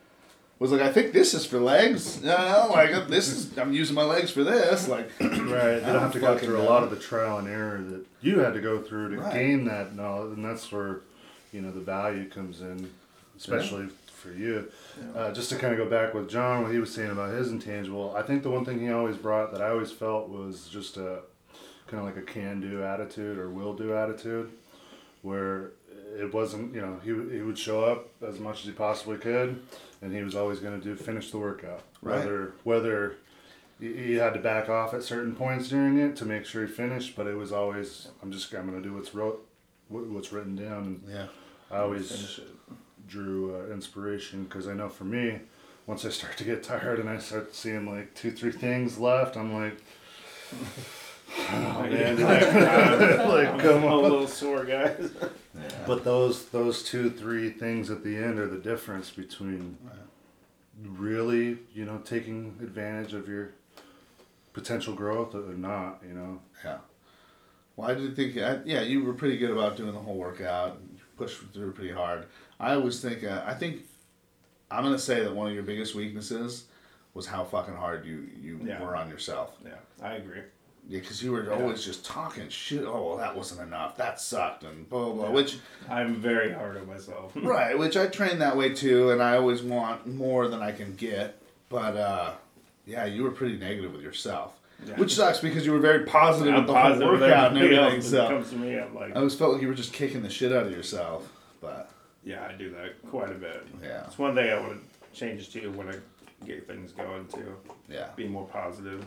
Was 0.59 0.73
like, 0.73 0.83
I 0.83 0.93
think 0.93 1.15
this 1.15 1.33
is 1.33 1.47
for 1.47 1.59
legs. 1.59 2.23
Know, 2.23 2.69
like 2.71 3.09
this 3.09 3.29
is 3.29 3.57
I'm 3.59 3.73
using 3.73 3.95
my 3.95 4.03
legs 4.05 4.31
for 4.31 4.45
this. 4.45 4.87
Like, 4.87 5.11
Right, 5.21 5.31
they 5.31 5.81
don't 5.81 6.01
have 6.03 6.12
to 6.12 6.21
go 6.21 6.37
through 6.37 6.59
a 6.59 6.62
lot 6.65 6.83
of 6.83 6.91
the 6.91 6.97
trial 6.97 7.39
and 7.39 7.49
error 7.49 7.79
that 7.83 8.05
you 8.21 8.41
had 8.41 8.53
to 8.55 8.61
go 8.61 8.81
through 8.83 9.17
to 9.17 9.23
Right. 9.23 9.33
gain 9.33 9.65
that 9.67 9.95
knowledge, 9.97 10.37
and 10.37 10.45
that's 10.45 10.71
where, 10.71 11.01
you 11.53 11.62
know, 11.62 11.71
the 11.71 11.81
value 11.81 12.29
comes 12.29 12.61
in, 12.61 12.91
especially 13.39 13.89
for 14.12 14.33
you. 14.33 14.71
Uh, 15.15 15.31
just 15.33 15.49
to 15.51 15.57
kind 15.57 15.73
of 15.73 15.79
go 15.79 15.89
back 15.89 16.12
with 16.15 16.29
John, 16.29 16.62
what 16.62 16.73
he 16.73 16.79
was 16.79 16.93
saying 16.93 17.11
about 17.11 17.33
his 17.35 17.51
intangible, 17.51 18.15
I 18.17 18.23
think 18.23 18.43
the 18.43 18.51
one 18.51 18.65
thing 18.67 18.81
he 18.81 18.91
always 18.91 19.17
brought 19.17 19.53
that 19.53 19.61
I 19.62 19.69
always 19.71 19.93
felt 19.93 20.29
was 20.31 20.69
just 20.69 20.97
a 20.99 21.21
kind 21.87 22.01
of 22.01 22.05
like 22.07 22.17
a 22.17 22.23
can-do 22.27 22.83
attitude 22.83 23.39
or 23.39 23.49
will-do 23.51 23.95
attitude, 23.95 24.51
where 25.23 25.73
it 26.18 26.33
wasn't, 26.35 26.74
you 26.74 26.81
know, 26.81 26.98
he 27.05 27.12
would- 27.12 27.31
he 27.33 27.40
would 27.40 27.59
show 27.59 27.85
up 27.85 28.09
as 28.22 28.38
much 28.38 28.61
as 28.61 28.66
he 28.66 28.72
possibly 28.72 29.18
could, 29.18 29.61
and 30.02 30.12
he 30.12 30.22
was 30.22 30.35
always 30.35 30.59
going 30.61 30.79
to 30.81 30.85
do 30.85 30.94
finish 30.96 31.31
the 31.31 31.38
workout, 31.38 31.83
Right. 32.02 32.18
whether 32.18 32.52
whether 32.64 33.16
he- 33.79 34.14
had 34.14 34.33
to 34.35 34.40
back 34.40 34.68
off 34.68 34.94
at 34.94 35.02
certain 35.02 35.35
points 35.37 35.68
during 35.68 35.98
it 35.98 36.16
to 36.16 36.24
make 36.24 36.44
sure 36.46 36.64
he 36.66 36.72
finished, 36.72 37.14
but 37.16 37.26
it 37.26 37.37
was 37.37 37.52
always 37.52 38.09
I'm 38.22 38.33
just 38.33 38.52
I'm 38.55 38.66
gonna 38.66 38.81
do 38.83 38.94
what's 38.94 39.14
wrote, 39.14 39.46
what's 39.88 40.33
written 40.33 40.57
down. 40.57 40.85
And 40.85 41.02
yeah, 41.09 41.26
I 41.70 41.79
always 41.81 42.40
drew 43.09 43.55
uh, 43.55 43.72
inspiration 43.72 44.44
because 44.44 44.66
I 44.66 44.72
know 44.74 44.88
for 44.88 45.05
me, 45.05 45.40
once 45.87 46.05
I 46.05 46.09
start 46.11 46.37
to 46.38 46.44
get 46.44 46.62
tired 46.62 46.98
and 46.98 47.09
I 47.09 47.18
start 47.18 47.55
seeing 47.55 47.87
like 47.87 48.14
two 48.14 48.31
three 48.33 48.50
things 48.52 48.98
left, 48.98 49.37
I'm 49.37 49.52
like, 49.52 49.76
oh 51.38 51.83
man, 51.90 52.20
like 52.20 53.59
come 53.61 53.85
I'm 53.85 53.90
a 53.90 53.96
little 54.01 54.27
sore, 54.27 54.64
guys. 54.64 55.11
But 55.87 56.05
those 56.05 56.46
those 56.46 56.83
two 56.83 57.09
three 57.11 57.49
things 57.51 57.90
at 57.90 58.05
the 58.05 58.16
end 58.16 58.38
are 58.38 58.46
the 58.49 58.59
difference 58.59 59.11
between 59.11 59.79
really 60.83 61.59
you 61.75 61.85
know 61.85 61.99
taking 62.05 62.57
advantage 62.61 63.14
of 63.14 63.29
your 63.29 63.51
potential 64.53 64.94
growth 64.94 65.35
or 65.35 65.55
not. 65.55 66.03
You 66.07 66.14
know. 66.14 66.40
yeah. 66.64 66.79
Well, 67.77 67.90
I 67.90 67.94
did 67.94 68.16
think, 68.16 68.38
I, 68.38 68.61
yeah, 68.64 68.81
you 68.81 69.05
were 69.05 69.12
pretty 69.12 69.37
good 69.37 69.51
about 69.51 69.77
doing 69.77 69.92
the 69.92 69.99
whole 70.01 70.14
workout. 70.16 70.79
You 70.94 70.99
pushed 71.18 71.42
through 71.53 71.72
pretty 71.72 71.92
hard. 71.92 72.25
I 72.59 72.72
always 72.72 73.03
think, 73.03 73.22
uh, 73.22 73.42
I 73.46 73.53
think, 73.53 73.83
I'm 74.70 74.83
gonna 74.83 74.99
say 74.99 75.20
that 75.22 75.35
one 75.35 75.46
of 75.49 75.53
your 75.55 75.62
biggest 75.62 75.94
weaknesses 75.94 76.64
was 77.12 77.27
how 77.27 77.44
fucking 77.44 77.75
hard 77.75 78.05
you 78.07 78.29
you 78.42 78.61
Yeah. 78.64 78.83
were 78.83 78.96
on 78.96 79.09
yourself. 79.11 79.53
Yeah, 79.64 79.72
I 80.03 80.14
agree. 80.14 80.40
Yeah, 80.88 81.01
because 81.01 81.20
you 81.22 81.33
were 81.33 81.44
Yeah. 81.44 81.55
always 81.55 81.85
just 81.85 82.05
talking 82.05 82.49
shit. 82.49 82.85
Oh, 82.85 83.09
well, 83.09 83.16
that 83.16 83.35
wasn't 83.37 83.61
enough. 83.62 83.96
That 83.96 84.20
sucked, 84.20 84.62
and 84.62 84.88
blah 84.88 85.05
blah. 85.07 85.12
blah. 85.14 85.25
Yeah. 85.27 85.31
Which 85.33 85.59
I'm 85.90 86.14
very 86.16 86.53
hard 86.53 86.77
on 86.77 86.87
myself. 86.87 87.33
right, 87.37 87.77
which 87.77 87.96
I 87.96 88.07
train 88.07 88.38
that 88.38 88.57
way 88.57 88.72
too, 88.72 89.11
and 89.11 89.20
I 89.22 89.37
always 89.37 89.62
want 89.62 90.07
more 90.07 90.46
than 90.49 90.62
I 90.62 90.70
can 90.72 90.94
get. 90.94 91.38
But 91.68 91.96
uh, 91.96 92.31
yeah, 92.87 93.05
you 93.05 93.25
were 93.25 93.33
pretty 93.33 93.57
negative 93.59 93.92
with 93.92 94.03
yourself, 94.03 94.57
Yeah. 94.87 94.94
which 94.94 95.14
sucks 95.16 95.40
because 95.40 95.66
you 95.66 95.72
were 95.72 95.81
very 95.81 96.05
positive 96.05 96.55
with 96.55 96.66
the 96.68 96.72
positive 96.72 97.09
whole 97.09 97.18
workout 97.18 97.53
and 97.53 97.59
everything. 97.62 98.01
So 98.03 98.29
comes 98.29 98.51
to 98.51 98.57
me, 98.57 98.79
I'm 98.79 98.94
like, 98.94 99.11
I 99.11 99.16
always 99.16 99.35
felt 99.35 99.55
like 99.55 99.62
you 99.62 99.68
were 99.68 99.75
just 99.75 99.92
kicking 99.92 100.22
the 100.22 100.31
shit 100.31 100.53
out 100.53 100.66
of 100.66 100.70
yourself. 100.72 101.29
But 101.61 101.90
yeah, 102.22 102.46
I 102.49 102.53
do 102.53 102.70
that 102.70 103.03
quite 103.11 103.31
a 103.33 103.35
bit. 103.35 103.66
yeah, 103.83 104.05
It's 104.07 104.18
one 104.18 104.37
thing 104.37 104.49
I 104.49 104.61
want 104.61 104.81
to 104.81 105.18
change 105.18 105.53
too 105.53 105.72
when 105.72 105.88
I 105.88 105.94
get 106.46 106.68
things 106.68 106.92
going 106.92 107.27
too. 107.27 107.57
yeah, 107.88 108.11
Be 108.14 108.29
more 108.29 108.46
positive. 108.46 109.05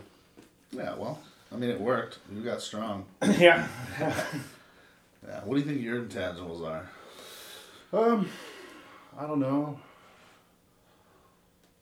yeah. 0.72 0.94
Well, 0.96 1.18
I 1.52 1.56
mean, 1.56 1.70
it 1.70 1.80
worked. 1.80 2.18
You 2.32 2.42
got 2.42 2.60
strong. 2.62 3.06
yeah. 3.38 3.66
Yeah. 4.00 4.14
What 5.44 5.54
do 5.56 5.60
you 5.60 5.66
think 5.66 5.82
your 5.82 6.00
intangibles 6.02 6.66
are? 6.66 6.88
Um, 7.92 8.28
I 9.18 9.26
don't 9.26 9.40
know. 9.40 9.78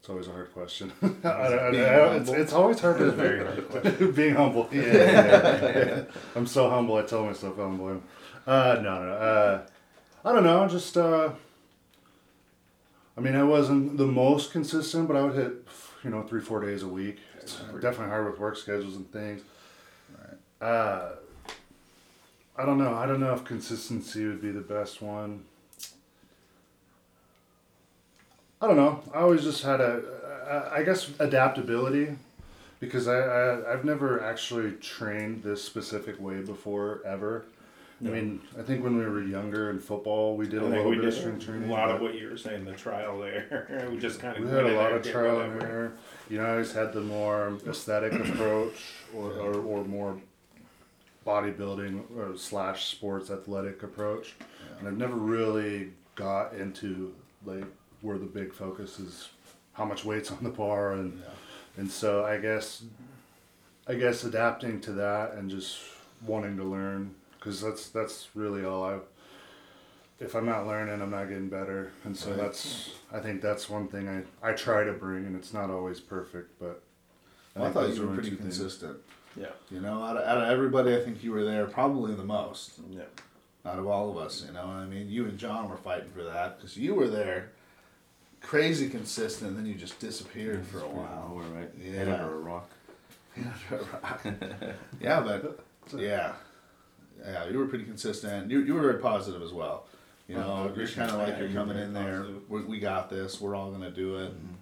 It's 0.01 0.09
always 0.09 0.27
a 0.29 0.33
hard 0.33 0.53
question. 0.55 0.91
I, 1.25 1.29
I, 1.29 1.69
I, 1.69 1.71
Being 1.71 1.85
I- 1.85 2.17
it's, 2.17 2.31
it's 2.31 2.53
always 2.53 2.81
hard 2.81 3.01
It's 3.01 3.15
very 3.17 3.45
hard 3.45 3.69
question. 3.71 4.13
being 4.13 4.35
humble. 4.35 4.69
Yeah, 4.73 4.83
yeah, 4.83 5.79
yeah. 5.87 6.03
I'm 6.35 6.47
so 6.47 6.71
humble. 6.71 6.97
I 6.97 7.03
tell 7.03 7.25
myself 7.25 7.57
how 7.57 7.65
humble. 7.65 7.89
I 7.89 7.91
am. 7.91 8.03
Uh, 8.47 8.75
no, 8.83 9.05
no. 9.05 9.13
Uh, 9.13 9.67
I 10.25 10.33
don't 10.33 10.45
know. 10.45 10.67
Just. 10.69 10.97
Uh, 10.97 11.31
I 13.17 13.21
mean, 13.21 13.35
I 13.35 13.43
wasn't 13.43 13.99
the 13.99 14.07
most 14.07 14.53
consistent, 14.53 15.09
but 15.09 15.17
I 15.17 15.23
would 15.23 15.35
hit, 15.35 15.53
you 16.05 16.11
know, 16.11 16.23
three, 16.23 16.41
four 16.41 16.61
days 16.65 16.85
a 16.85 16.89
week. 16.89 17.19
It's 17.41 17.57
definitely 17.57 18.07
hard 18.09 18.31
with 18.31 18.39
work 18.39 18.57
schedules 18.57 18.95
and 18.97 19.11
things. 19.13 19.43
Uh, 20.61 21.11
I 22.57 22.67
don't 22.67 22.79
know. 22.79 22.95
I 22.95 23.07
don't 23.07 23.21
know 23.21 23.33
if 23.33 23.45
consistency 23.45 24.27
would 24.27 24.43
be 24.43 24.51
the 24.51 24.61
best 24.61 25.01
one. 25.01 25.45
I 28.61 28.67
don't 28.67 28.77
know. 28.77 29.01
I 29.15 29.19
always 29.19 29.45
just 29.45 29.63
had 29.63 29.81
a, 29.81 30.71
I 30.73 30.83
guess 30.83 31.11
adaptability, 31.21 32.17
because 32.81 33.07
I, 33.07 33.19
I 33.19 33.73
I've 33.73 33.85
never 33.85 34.23
actually 34.23 34.73
trained 34.73 35.45
this 35.45 35.63
specific 35.63 36.21
way 36.21 36.41
before 36.41 37.01
ever. 37.07 37.45
I 38.01 38.11
mean, 38.11 38.41
I 38.57 38.63
think 38.63 38.85
when 38.85 38.97
we 38.97 39.05
were 39.05 39.23
younger 39.23 39.71
in 39.71 39.81
football, 39.81 40.37
we 40.37 40.47
did 40.47 40.63
a 40.63 40.67
I 40.67 40.71
think 40.71 40.85
little 40.85 40.95
bit 40.95 41.05
of 41.05 41.15
strength 41.15 41.49
a 41.49 41.67
lot 41.67 41.91
of 41.91 42.01
what 42.01 42.15
you 42.15 42.31
were 42.31 42.37
saying, 42.37 42.65
the 42.65 42.73
trial 42.73 43.19
there. 43.19 43.89
we 43.91 43.99
just 43.99 44.21
kind 44.21 44.37
of 44.37 44.45
we 44.45 44.51
had 44.51 44.67
a 44.67 44.77
lot 44.77 44.93
of 44.93 45.03
trial 45.03 45.41
and 45.41 45.61
error. 45.61 45.93
You 46.31 46.39
know, 46.39 46.45
I 46.45 46.51
always 46.51 46.73
had 46.73 46.93
the 46.93 47.01
more 47.01 47.59
aesthetic 47.67 48.13
approach, 48.13 48.93
or, 49.13 49.33
or, 49.33 49.55
or 49.55 49.85
more 49.85 50.17
bodybuilding 51.33 52.05
or 52.17 52.37
slash 52.37 52.87
sports 52.87 53.31
athletic 53.31 53.83
approach, 53.83 54.35
and 54.79 54.89
I've 54.89 54.97
never 54.97 55.15
really 55.17 55.91
got 56.15 56.55
into 56.55 57.15
like 57.45 57.65
where 58.01 58.19
the 58.19 58.27
big 58.27 58.53
focus 58.55 58.99
is 58.99 59.29
how 59.75 59.85
much 59.85 60.05
weight's 60.05 60.31
on 60.33 60.43
the 60.43 60.51
bar 60.51 60.93
and 60.93 61.23
and 61.77 61.89
so 61.91 62.25
I 62.25 62.39
guess 62.39 62.83
I 63.87 63.95
guess 63.95 64.25
adapting 64.25 64.81
to 64.83 64.93
that 64.93 65.35
and 65.35 65.49
just 65.51 65.79
wanting 66.27 66.57
to 66.57 66.65
learn 66.65 67.15
because 67.39 67.61
that's 67.61 67.89
that's 67.91 68.29
really 68.35 68.65
all 68.65 68.85
I 68.85 68.99
if 70.19 70.35
I'm 70.35 70.47
not 70.47 70.67
learning 70.67 71.01
I'm 71.01 71.11
not 71.11 71.29
getting 71.29 71.49
better 71.49 71.93
and 72.05 72.17
so 72.17 72.31
Right. 72.31 72.39
that's 72.39 72.91
I 73.13 73.21
think 73.21 73.41
that's 73.41 73.69
one 73.71 73.87
thing 73.87 74.09
I 74.09 74.49
I 74.51 74.53
try 74.55 74.83
to 74.85 74.93
bring 74.93 75.27
and 75.27 75.37
it's 75.37 75.53
not 75.55 75.71
always 75.71 76.01
perfect 76.01 76.59
but 76.59 76.83
Well, 77.55 77.67
I 77.67 77.71
thought 77.71 77.95
you 77.95 78.07
were 78.07 78.15
pretty 78.15 78.35
consistent 78.37 78.95
things. 78.97 79.05
Yeah. 79.39 79.47
You 79.71 79.81
know, 79.81 80.03
out 80.03 80.17
of, 80.17 80.25
out 80.25 80.39
of 80.39 80.49
everybody, 80.51 80.97
I 80.97 81.01
think 81.05 81.23
you 81.23 81.33
were 81.33 81.45
there 81.45 81.67
probably 81.67 82.15
the 82.15 82.25
most 82.25 82.73
Yeah. 82.91 83.03
out 83.65 83.79
of 83.79 83.87
all 83.87 84.11
of 84.11 84.17
us. 84.17 84.45
You 84.47 84.53
know, 84.53 84.67
what 84.67 84.77
I 84.77 84.87
mean, 84.87 85.09
you 85.09 85.27
and 85.27 85.39
John 85.39 85.69
were 85.69 85.77
fighting 85.77 86.11
for 86.11 86.25
that 86.25 86.57
because 86.57 86.77
you 86.77 86.95
were 86.95 87.09
there, 87.09 87.51
crazy 88.41 88.89
consistent, 88.89 89.51
and 89.51 89.59
then 89.59 89.67
you 89.67 89.75
just 89.75 89.99
disappeared 90.01 90.67
for 90.67 90.79
a 90.81 90.89
while. 90.89 91.29
Nowhere, 91.29 91.47
right? 91.61 91.71
Yeah. 91.81 91.93
Head 91.93 92.09
under 92.09 92.35
a 92.37 92.39
rock. 92.39 92.71
yeah, 95.01 95.21
but 95.21 95.61
yeah, 95.97 96.33
yeah, 97.25 97.49
you 97.49 97.59
were 97.59 97.67
pretty 97.67 97.85
consistent. 97.85 98.51
You 98.51 98.61
you 98.63 98.75
were 98.75 98.83
very 98.83 98.99
positive 99.01 99.43
as 99.43 99.53
well. 99.53 99.87
You 100.27 100.35
know, 100.37 100.71
you're 100.77 100.87
kind 100.89 101.11
of 101.11 101.19
like 101.19 101.29
Yeah, 101.29 101.41
you're 101.41 101.53
coming 101.53 101.79
in 101.79 101.93
there. 101.95 102.27
We, 102.49 102.63
we 102.63 102.79
got 102.81 103.09
this. 103.09 103.41
We're 103.41 103.55
all 103.55 103.71
gonna 103.71 103.91
do 103.91 104.17
it. 104.19 104.33
Mm-hmm. 104.33 104.55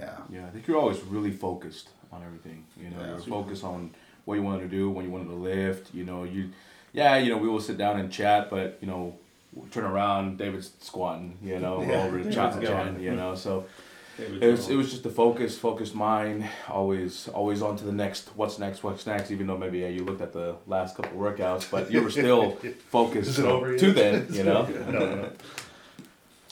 Yeah. 0.00 0.16
Yeah, 0.30 0.46
I 0.46 0.50
think 0.50 0.66
you're 0.66 0.78
always 0.78 1.00
really 1.02 1.30
focused 1.32 1.90
on 2.12 2.22
everything. 2.24 2.64
You 2.76 2.90
know, 2.90 2.96
Yeah. 3.00 3.06
you're 3.06 3.64
on 3.64 3.90
what 4.24 4.34
you 4.34 4.42
wanted 4.42 4.62
to 4.62 4.68
do, 4.68 4.90
when 4.90 5.04
you 5.04 5.10
wanted 5.10 5.28
to 5.28 5.34
lift. 5.34 5.92
You 5.94 6.04
know, 6.04 6.24
you, 6.24 6.50
yeah, 6.92 7.16
you 7.16 7.30
know, 7.30 7.38
we 7.38 7.48
will 7.48 7.60
sit 7.60 7.76
down 7.78 7.98
and 7.98 8.12
chat, 8.12 8.50
but 8.50 8.78
you 8.80 8.86
know, 8.86 9.16
turn 9.70 9.84
around, 9.84 10.38
David's 10.38 10.70
squatting. 10.80 11.38
You 11.42 11.58
know, 11.58 11.78
we're 11.80 11.86
Yeah. 11.92 12.04
over 12.04 12.16
David's 12.18 12.34
chatting, 12.36 12.60
going. 12.62 12.72
chatting. 12.72 13.00
You 13.00 13.14
know, 13.16 13.34
so 13.34 13.64
it 14.18 14.42
was 14.52 14.68
it 14.68 14.76
was 14.76 14.90
just 14.90 15.04
a 15.06 15.10
focus, 15.10 15.58
focused 15.58 15.94
mind. 15.94 16.46
Always, 16.68 17.28
always 17.28 17.62
on 17.62 17.76
to 17.78 17.84
the 17.84 17.92
next. 17.92 18.28
What's 18.36 18.58
next? 18.58 18.84
What's 18.84 19.06
next? 19.06 19.30
Even 19.30 19.46
though 19.46 19.56
maybe 19.58 19.78
yeah, 19.80 19.88
you 19.88 20.04
looked 20.04 20.20
at 20.20 20.32
the 20.32 20.56
last 20.66 20.96
couple 20.96 21.18
workouts, 21.18 21.68
but 21.70 21.90
you 21.90 22.02
were 22.02 22.10
still 22.10 22.52
focused 22.90 23.30
Is 23.30 23.40
over 23.40 23.76
to 23.76 23.86
yet? 23.86 23.94
then. 23.96 24.26
You 24.34 24.44
know. 24.44 24.62
no, 24.90 25.30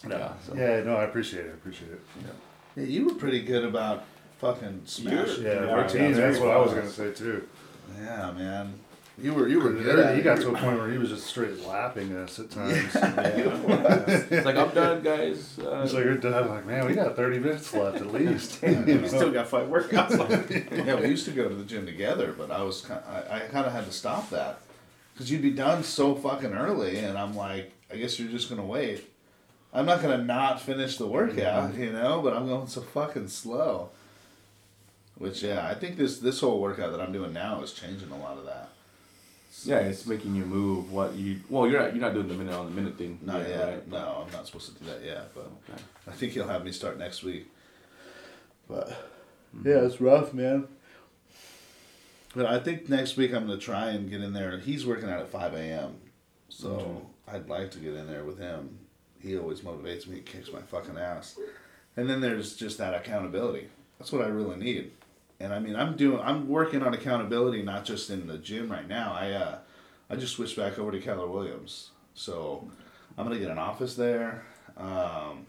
no. 0.09 0.17
yeah. 0.17 0.33
So. 0.47 0.55
yeah 0.57 0.83
no 0.83 0.97
I 0.97 1.05
appreciate 1.05 1.45
it 1.45 1.51
I 1.51 1.55
appreciate 1.55 1.91
it 1.93 2.01
Yeah, 2.77 2.83
you 2.85 3.05
were 3.07 3.15
pretty 3.15 3.43
good 3.43 3.65
about 3.65 4.05
fucking 4.41 4.83
smashing. 4.85 5.45
yeah, 5.45 5.53
Yeah, 5.65 5.75
routine 5.75 6.11
yeah, 6.11 6.17
that's 6.17 6.39
what 6.39 6.51
I 6.51 6.59
was 6.59 6.73
gonna 6.73 6.89
say 6.91 7.13
too 7.13 7.47
Yeah, 7.99 8.33
man. 8.33 8.75
You 9.23 9.35
were 9.35 9.49
you 9.49 9.61
were 9.61 9.73
good. 9.73 10.17
He 10.17 10.23
got 10.23 10.41
to 10.41 10.49
a 10.49 10.53
point 10.59 10.79
where 10.79 10.91
he 10.91 10.97
was 10.97 11.11
just 11.11 11.27
straight 11.27 11.67
lapping 11.67 12.17
us 12.17 12.39
at 12.39 12.51
times. 12.51 12.95
Yeah. 12.95 14.05
it's 14.09 14.47
like 14.47 14.57
I'm 14.57 14.71
done, 14.71 15.03
guys. 15.03 15.59
Uh, 15.59 15.83
It's 15.85 15.93
like 15.93 16.05
you're 16.05 16.17
done. 16.17 16.45
I'm 16.45 16.49
like, 16.49 16.67
man, 16.67 16.87
we 16.87 16.95
got 16.95 17.17
30 17.17 17.39
minutes 17.39 17.73
left 17.75 17.99
at 17.99 18.13
least. 18.13 18.63
we 18.63 19.07
still 19.09 19.31
got 19.31 19.49
five 19.49 19.69
workouts 19.69 20.17
left. 20.17 20.51
yeah, 20.51 20.95
we 20.95 21.09
used 21.09 21.27
to 21.27 21.33
go 21.33 21.49
to 21.49 21.55
the 21.55 21.65
gym 21.65 21.85
together, 21.85 22.35
but 22.37 22.51
I 22.51 22.63
was 22.63 22.81
kind 22.81 23.03
I, 23.07 23.37
I 23.37 23.41
kind 23.41 23.67
of 23.67 23.73
had 23.73 23.85
to 23.85 23.93
stop 23.93 24.31
that 24.31 24.61
because 25.13 25.31
you'd 25.31 25.43
be 25.43 25.51
done 25.51 25.85
so 25.85 26.15
fucking 26.15 26.55
early, 26.55 26.97
and 26.99 27.19
I'm 27.19 27.35
like, 27.35 27.73
I 27.93 27.97
guess 27.97 28.19
you're 28.19 28.31
just 28.31 28.49
gonna 28.49 28.65
wait. 28.65 29.05
I'm 29.75 29.85
not 29.85 30.01
gonna 30.01 30.25
not 30.25 30.63
finish 30.63 30.97
the 30.97 31.07
workout, 31.07 31.75
you 31.75 31.93
know, 31.93 32.23
but 32.23 32.33
I'm 32.35 32.47
going 32.47 32.69
so 32.69 32.81
fucking 32.81 33.29
slow. 33.29 33.91
Which 35.21 35.43
yeah, 35.43 35.67
I 35.67 35.75
think 35.75 35.99
this 35.99 36.19
this 36.19 36.41
whole 36.41 36.63
workout 36.63 36.93
that 36.93 37.01
I'm 37.03 37.13
doing 37.13 37.35
now 37.35 37.61
is 37.61 37.75
changing 37.75 38.11
a 38.11 38.19
lot 38.19 38.39
of 38.39 38.47
that. 38.47 38.71
Yeah, 39.65 39.81
it's 39.81 40.07
making 40.07 40.35
you 40.35 40.47
move. 40.47 40.91
What 40.91 41.15
you 41.15 41.41
well, 41.51 41.69
you're 41.69 41.79
not 41.79 41.95
you're 41.95 42.01
not 42.01 42.15
doing 42.15 42.27
the 42.27 42.33
minute 42.33 42.55
on 42.55 42.65
the 42.65 42.73
minute 42.73 42.97
thing. 42.97 43.19
Not 43.21 43.47
yet. 43.47 43.69
right? 43.69 43.89
No, 43.89 44.25
I'm 44.25 44.33
not 44.33 44.47
supposed 44.47 44.75
to 44.75 44.83
do 44.83 44.91
that 44.91 45.05
yet, 45.05 45.35
but 45.35 45.51
Okay. 45.69 45.83
I 46.09 46.13
think 46.13 46.33
he'll 46.33 46.49
have 46.49 46.65
me 46.65 46.73
start 46.73 46.99
next 46.99 47.23
week. 47.23 47.49
But 48.67 48.97
hmm. 49.55 49.69
yeah, 49.69 49.81
it's 49.81 50.01
rough, 50.01 50.33
man. 50.33 50.69
But 52.35 52.47
I 52.47 52.59
think 52.59 52.89
next 52.89 53.19
week 53.19 53.35
I'm 53.35 53.47
gonna 53.47 53.59
try 53.59 53.91
and 53.91 54.09
get 54.09 54.23
in 54.23 54.33
there. 54.33 54.59
He's 54.59 54.87
working 54.87 55.11
out 55.11 55.21
at 55.21 55.29
five 55.29 55.53
a.m., 55.53 55.97
so 56.49 56.69
mm-hmm. 56.69 57.37
I'd 57.37 57.47
like 57.47 57.71
to 57.73 57.79
get 57.79 57.93
in 57.93 58.07
there 58.07 58.25
with 58.25 58.39
him. 58.39 58.79
He 59.19 59.37
always 59.37 59.61
motivates 59.61 60.07
me, 60.07 60.21
kicks 60.21 60.51
my 60.51 60.63
fucking 60.63 60.97
ass. 60.97 61.39
And 61.95 62.09
then 62.09 62.23
there's 62.23 62.57
just 62.57 62.79
that 62.79 62.95
accountability. 62.95 63.69
That's 63.99 64.13
what 64.13 64.23
I 64.23 64.29
really 64.29 64.57
need. 64.57 64.93
And 65.41 65.55
I 65.55 65.59
mean, 65.59 65.75
I'm 65.75 65.97
doing, 65.97 66.21
I'm 66.21 66.49
working 66.49 66.83
on 66.83 66.93
accountability 66.93 67.63
not 67.63 67.87
just 67.87 68.11
in 68.11 68.27
the 68.27 68.37
gym 68.37 68.71
right 68.71 68.87
now. 68.87 69.15
I, 69.15 69.33
uh, 69.33 69.59
I 70.11 70.17
just 70.17 70.35
switched 70.35 70.57
back 70.57 70.79
over 70.79 70.93
to 70.93 71.01
Keller 71.01 71.27
Williams, 71.27 71.91
so 72.15 72.69
I'm 73.17 73.25
gonna 73.27 73.39
get 73.39 73.51
an 73.51 73.59
office 73.59 73.95
there. 73.95 74.45
Um, 74.77 75.47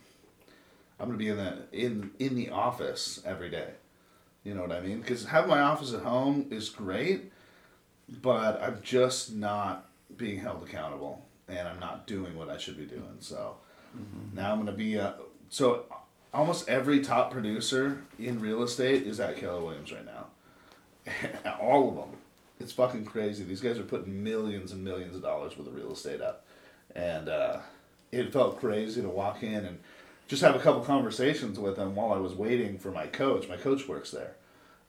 I'm 1.00 1.08
gonna 1.08 1.18
be 1.18 1.30
in 1.30 1.38
the 1.38 1.64
in 1.72 2.12
in 2.20 2.36
the 2.36 2.52
office 2.52 3.22
every 3.26 3.50
day. 3.50 3.72
You 4.44 4.54
know 4.54 4.62
what 4.62 4.72
I 4.72 4.80
mean? 4.82 5.02
Because 5.02 5.26
having 5.26 5.50
my 5.50 5.62
office 5.62 5.94
at 5.94 6.02
home 6.02 6.48
is 6.52 6.70
great, 6.70 7.32
but 8.22 8.62
I'm 8.62 8.80
just 8.82 9.34
not 9.34 9.90
being 10.16 10.40
held 10.40 10.64
accountable, 10.64 11.26
and 11.48 11.68
I'm 11.68 11.80
not 11.80 12.08
doing 12.08 12.38
what 12.38 12.50
I 12.50 12.58
should 12.58 12.78
be 12.78 12.86
doing. 12.86 13.18
So 13.20 13.58
now 14.34 14.52
I'm 14.52 14.60
gonna 14.60 14.72
be 14.72 14.98
uh, 15.00 15.14
so 15.50 15.86
almost 16.34 16.70
every 16.70 17.02
top 17.02 17.32
producer 17.32 18.04
in 18.18 18.40
real 18.40 18.64
estate 18.64 19.04
is 19.04 19.20
at 19.20 19.38
Keller 19.38 19.62
Williams 19.62 19.92
right 19.92 20.06
now. 20.06 20.28
All 21.62 21.90
of 21.90 21.96
them. 21.96 22.18
It's 22.60 22.72
fucking 22.72 23.06
crazy. 23.06 23.44
These 23.44 23.62
guys 23.62 23.80
are 23.80 23.84
putting 23.84 24.24
millions 24.24 24.72
and 24.72 24.84
millions 24.84 25.16
of 25.16 25.24
dollars 25.24 25.58
worth 25.58 25.68
of 25.68 25.76
real 25.76 25.94
estate 25.94 26.22
up, 26.22 26.46
and 26.96 27.28
uh, 27.28 27.58
it 28.12 28.32
felt 28.32 28.60
crazy 28.60 29.02
to 29.02 29.10
walk 29.10 29.42
in 29.42 29.66
and 29.66 29.80
just 30.28 30.44
have 30.44 30.56
a 30.56 30.60
couple 30.60 30.82
conversations 30.82 31.58
with 31.58 31.76
them 31.76 31.96
while 31.96 32.14
I 32.14 32.18
was 32.18 32.34
waiting 32.34 32.78
for 32.78 32.92
my 32.92 33.08
coach. 33.08 33.50
My 33.50 33.58
coach 33.58 33.88
works 33.88 34.12
there, 34.12 34.36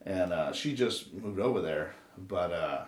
and 0.04 0.32
uh, 0.34 0.52
she 0.52 0.74
just 0.74 1.14
moved 1.14 1.40
over 1.40 1.62
there, 1.62 1.94
but 2.18 2.52
uh, 2.52 2.84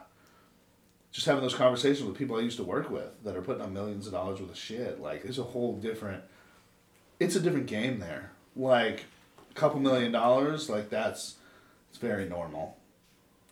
just 1.11 1.27
having 1.27 1.43
those 1.43 1.55
conversations 1.55 2.07
with 2.07 2.19
people 2.19 2.37
I 2.37 2.41
used 2.41 2.59
to 2.59 2.65
work 2.65 2.91
with 2.91 3.25
that 3.25 3.37
are 3.37 3.43
putting 3.43 3.63
up 3.63 3.71
millions 3.71 4.07
of 4.07 4.13
dollars 4.13 4.39
worth 4.39 4.51
of 4.51 4.59
shit. 4.59 5.01
Like, 5.01 5.25
it's 5.25 5.39
a 5.39 5.45
whole 5.45 5.77
different. 5.79 6.25
It's 7.19 7.37
a 7.37 7.41
different 7.41 7.67
game 7.67 8.01
there. 8.01 8.33
Like, 8.57 9.05
a 9.51 9.55
couple 9.55 9.81
million 9.81 10.13
dollars, 10.13 10.69
like 10.69 10.91
that's, 10.91 11.37
it's 11.91 11.99
very 11.99 12.29
normal. 12.29 12.77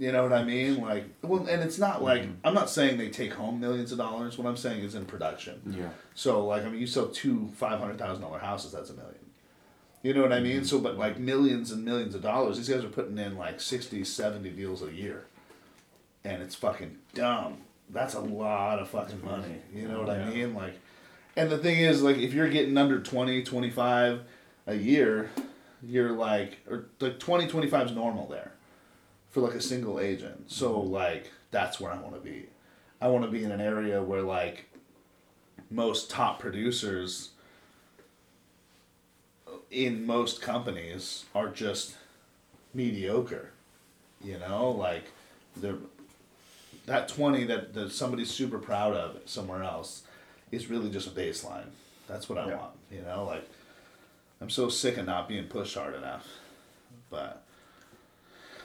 You 0.03 0.11
know 0.11 0.25
what 0.25 0.33
I 0.33 0.43
mean? 0.43 0.81
Like, 0.81 1.05
well, 1.23 1.47
and 1.47 1.63
it's 1.63 1.79
not 1.79 2.03
like 2.03 2.23
mm-hmm. 2.23 2.33
I'm 2.45 2.55
not 2.55 2.69
saying 2.69 2.99
they 2.99 3.09
take 3.09 3.35
home 3.35 3.61
millions 3.61 3.93
of 3.93 3.99
dollars. 3.99 4.37
What 4.37 4.49
I'm 4.49 4.57
saying 4.57 4.83
is 4.83 4.97
in 4.97 5.05
production. 5.05 5.63
Yeah. 5.79 5.91
So 6.15 6.45
like 6.45 6.65
I 6.65 6.71
mean, 6.71 6.81
you 6.81 6.89
sell 6.89 7.07
two 7.07 7.53
five 7.55 7.79
hundred 7.79 7.99
thousand 7.99 8.25
dollar 8.25 8.41
houses, 8.41 8.73
that's 8.73 8.91
a 8.91 8.95
million. 8.95 9.15
You 10.03 10.13
know 10.13 10.23
what 10.23 10.33
I 10.33 10.41
mean? 10.41 10.57
Mm-hmm. 10.57 10.65
So 10.65 10.81
but 10.81 10.99
like 10.99 11.21
millions 11.21 11.71
and 11.71 11.85
millions 11.85 12.17
of 12.17 12.23
dollars, 12.23 12.57
these 12.57 12.69
guys 12.69 12.83
are 12.85 12.89
putting 12.89 13.17
in 13.17 13.37
like 13.39 13.61
60, 13.61 14.03
70 14.03 14.51
deals 14.51 14.83
a 14.83 14.93
year, 14.93 15.27
and 16.25 16.43
it's 16.43 16.57
fucking 16.57 16.99
dumb. 17.15 17.59
That's 17.89 18.15
a 18.15 18.21
lot 18.21 18.81
of 18.81 18.89
fucking 18.89 19.19
mm-hmm. 19.19 19.27
money. 19.27 19.59
You 19.73 19.87
know 19.87 19.99
oh, 19.99 20.01
what 20.01 20.11
I 20.11 20.19
Yeah. 20.19 20.31
mean? 20.31 20.55
Like, 20.55 20.81
and 21.37 21.49
the 21.49 21.59
thing 21.59 21.79
is, 21.79 22.03
like, 22.03 22.17
if 22.17 22.35
you're 22.35 22.49
getting 22.49 22.77
under 22.77 23.01
20, 23.01 23.45
25 23.45 24.23
a 24.67 24.75
year, 24.75 25.31
you're 25.83 26.13
like, 26.13 26.59
or 26.69 26.87
like 27.01 27.19
20, 27.19 27.47
25 27.49 27.87
is 27.87 27.93
normal 27.93 28.27
there 28.29 28.53
for 29.31 29.41
like 29.41 29.55
a 29.55 29.61
single 29.61 29.99
agent. 29.99 30.51
So 30.51 30.75
mm-hmm. 30.75 30.93
like 30.93 31.31
that's 31.51 31.81
where 31.81 31.93
I 31.93 31.99
want 31.99 32.15
to 32.15 32.21
be. 32.21 32.47
I 33.01 33.09
want 33.09 33.25
to 33.25 33.31
be 33.31 33.43
in 33.45 33.51
an 33.51 33.61
area 33.61 34.03
where 34.03 34.23
like 34.23 34.69
most 35.71 36.11
top 36.11 36.39
producers 36.39 37.31
in 39.71 40.07
most 40.07 40.41
companies 40.43 41.25
are 41.35 41.49
just 41.49 41.97
mediocre. 42.75 43.51
You 44.23 44.39
know, 44.39 44.71
like 44.71 45.05
they're 45.57 45.77
that 46.87 47.09
20 47.09 47.45
that, 47.45 47.75
that 47.75 47.93
somebody's 47.93 48.31
super 48.31 48.59
proud 48.59 48.95
of 48.95 49.19
somewhere 49.25 49.63
else 49.63 50.03
is 50.51 50.69
really 50.69 50.91
just 50.91 51.07
a 51.07 51.11
baseline. 51.11 51.67
That's 52.09 52.29
what 52.29 52.39
I 52.39 52.49
Yeah. 52.49 52.57
want, 52.57 52.73
you 52.91 53.03
know, 53.03 53.25
like 53.25 53.49
I'm 54.43 54.51
so 54.51 54.69
sick 54.69 54.97
of 54.99 55.07
not 55.07 55.29
being 55.29 55.45
pushed 55.47 55.77
hard 55.77 55.95
enough. 55.95 56.27
But 57.11 57.43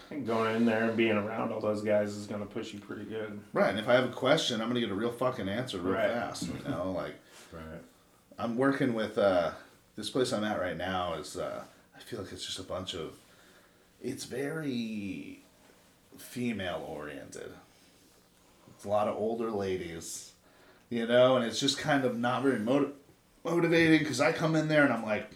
I 0.05 0.09
think 0.09 0.25
going 0.25 0.55
in 0.55 0.65
there 0.65 0.85
and 0.85 0.97
being 0.97 1.15
around 1.17 1.51
all 1.51 1.59
those 1.61 1.81
guys 1.83 2.15
is 2.15 2.25
gonna 2.25 2.45
push 2.45 2.73
you 2.73 2.79
pretty 2.79 3.03
good. 3.05 3.39
right, 3.53 3.69
and 3.69 3.79
if 3.79 3.87
I 3.87 3.93
have 3.93 4.05
a 4.05 4.13
question, 4.13 4.59
I'm 4.61 4.67
gonna 4.69 4.79
get 4.79 4.89
a 4.89 4.95
real 4.95 5.11
fucking 5.11 5.47
answer 5.47 5.77
real 5.77 5.93
Right. 5.93 6.09
fast. 6.11 6.43
You 6.47 6.53
know, 6.71 6.91
like 6.95 7.15
Right. 7.53 7.81
I'm 8.39 8.57
working 8.57 8.93
with 8.93 9.17
uh, 9.17 9.51
this 9.95 10.09
place 10.09 10.31
I'm 10.33 10.43
at 10.43 10.59
right 10.59 10.77
now 10.77 11.13
is 11.15 11.37
uh, 11.37 11.63
I 11.95 11.99
feel 11.99 12.21
like 12.21 12.31
it's 12.31 12.45
just 12.45 12.59
a 12.59 12.63
bunch 12.63 12.93
of 12.95 13.13
it's 14.01 14.25
very 14.25 15.39
female 16.17 16.85
oriented. 16.87 17.51
It's 18.75 18.85
a 18.85 18.89
lot 18.89 19.07
of 19.07 19.15
older 19.17 19.49
ladies, 19.51 20.31
you 20.89 21.05
know, 21.07 21.35
and 21.35 21.45
it's 21.45 21.59
just 21.59 21.77
kind 21.79 22.05
of 22.05 22.17
not 22.17 22.43
very 22.43 22.59
motiv- 22.59 22.93
motivating 23.43 23.99
because 23.99 24.21
I 24.21 24.31
come 24.31 24.55
in 24.55 24.67
there 24.67 24.83
and 24.83 24.93
I'm 24.93 25.03
like 25.05 25.31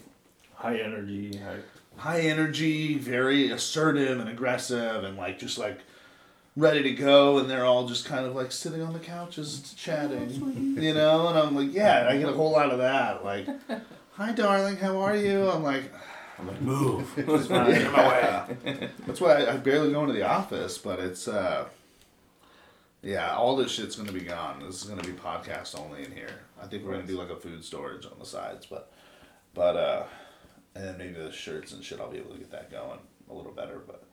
High 0.61 0.77
energy. 0.77 1.37
High, 1.37 1.57
high 1.97 2.19
energy, 2.21 2.95
very 2.97 3.49
assertive 3.49 4.19
and 4.19 4.29
aggressive, 4.29 5.03
and 5.03 5.17
like 5.17 5.39
just 5.39 5.57
like 5.57 5.79
ready 6.55 6.83
to 6.83 6.91
go, 6.91 7.39
and 7.39 7.49
they're 7.49 7.65
all 7.65 7.87
just 7.87 8.05
kind 8.05 8.27
of 8.27 8.35
like 8.35 8.51
sitting 8.51 8.83
on 8.83 8.93
the 8.93 8.99
couches 8.99 9.73
chatting, 9.75 10.75
you 10.79 10.93
know. 10.93 11.29
And 11.29 11.39
I'm 11.39 11.55
like, 11.55 11.73
yeah, 11.73 12.07
I 12.07 12.17
get 12.17 12.29
a 12.29 12.33
whole 12.33 12.51
lot 12.51 12.69
of 12.69 12.77
that. 12.77 13.25
Like, 13.25 13.47
hi, 14.11 14.33
darling, 14.33 14.77
how 14.77 14.99
are 14.99 15.15
you? 15.15 15.49
I'm 15.49 15.63
like, 15.63 15.91
I'm 16.39 16.47
like, 16.47 16.61
move. 16.61 17.11
It's 17.17 17.49
not 17.49 17.69
in 17.69 17.91
my 17.91 18.07
way. 18.07 18.89
that's 19.07 19.19
why 19.19 19.43
I, 19.43 19.53
I 19.53 19.57
barely 19.57 19.91
go 19.91 20.01
into 20.01 20.13
the 20.13 20.27
office, 20.27 20.77
but 20.77 20.99
it's 20.99 21.27
uh, 21.27 21.65
yeah, 23.01 23.35
all 23.35 23.55
this 23.55 23.71
shit's 23.71 23.95
gonna 23.95 24.11
be 24.11 24.21
gone. 24.21 24.59
This 24.59 24.83
is 24.83 24.89
gonna 24.89 25.01
be 25.01 25.13
podcast 25.13 25.79
only 25.79 26.03
in 26.03 26.11
here. 26.11 26.41
I 26.61 26.67
think 26.67 26.85
we're 26.85 26.91
gonna 26.91 27.07
do 27.07 27.17
like 27.17 27.31
a 27.31 27.35
food 27.35 27.65
storage 27.65 28.05
on 28.05 28.19
the 28.19 28.27
sides, 28.27 28.67
but 28.67 28.91
but 29.53 29.75
uh, 29.75 30.03
and 30.75 30.83
then 30.85 30.97
maybe 30.97 31.13
the 31.13 31.31
shirts 31.31 31.71
and 31.73 31.83
shit. 31.83 31.99
I'll 31.99 32.11
be 32.11 32.17
able 32.17 32.31
to 32.33 32.37
get 32.39 32.51
that 32.51 32.71
going 32.71 32.99
a 33.29 33.33
little 33.33 33.51
better, 33.51 33.79
but 33.85 34.03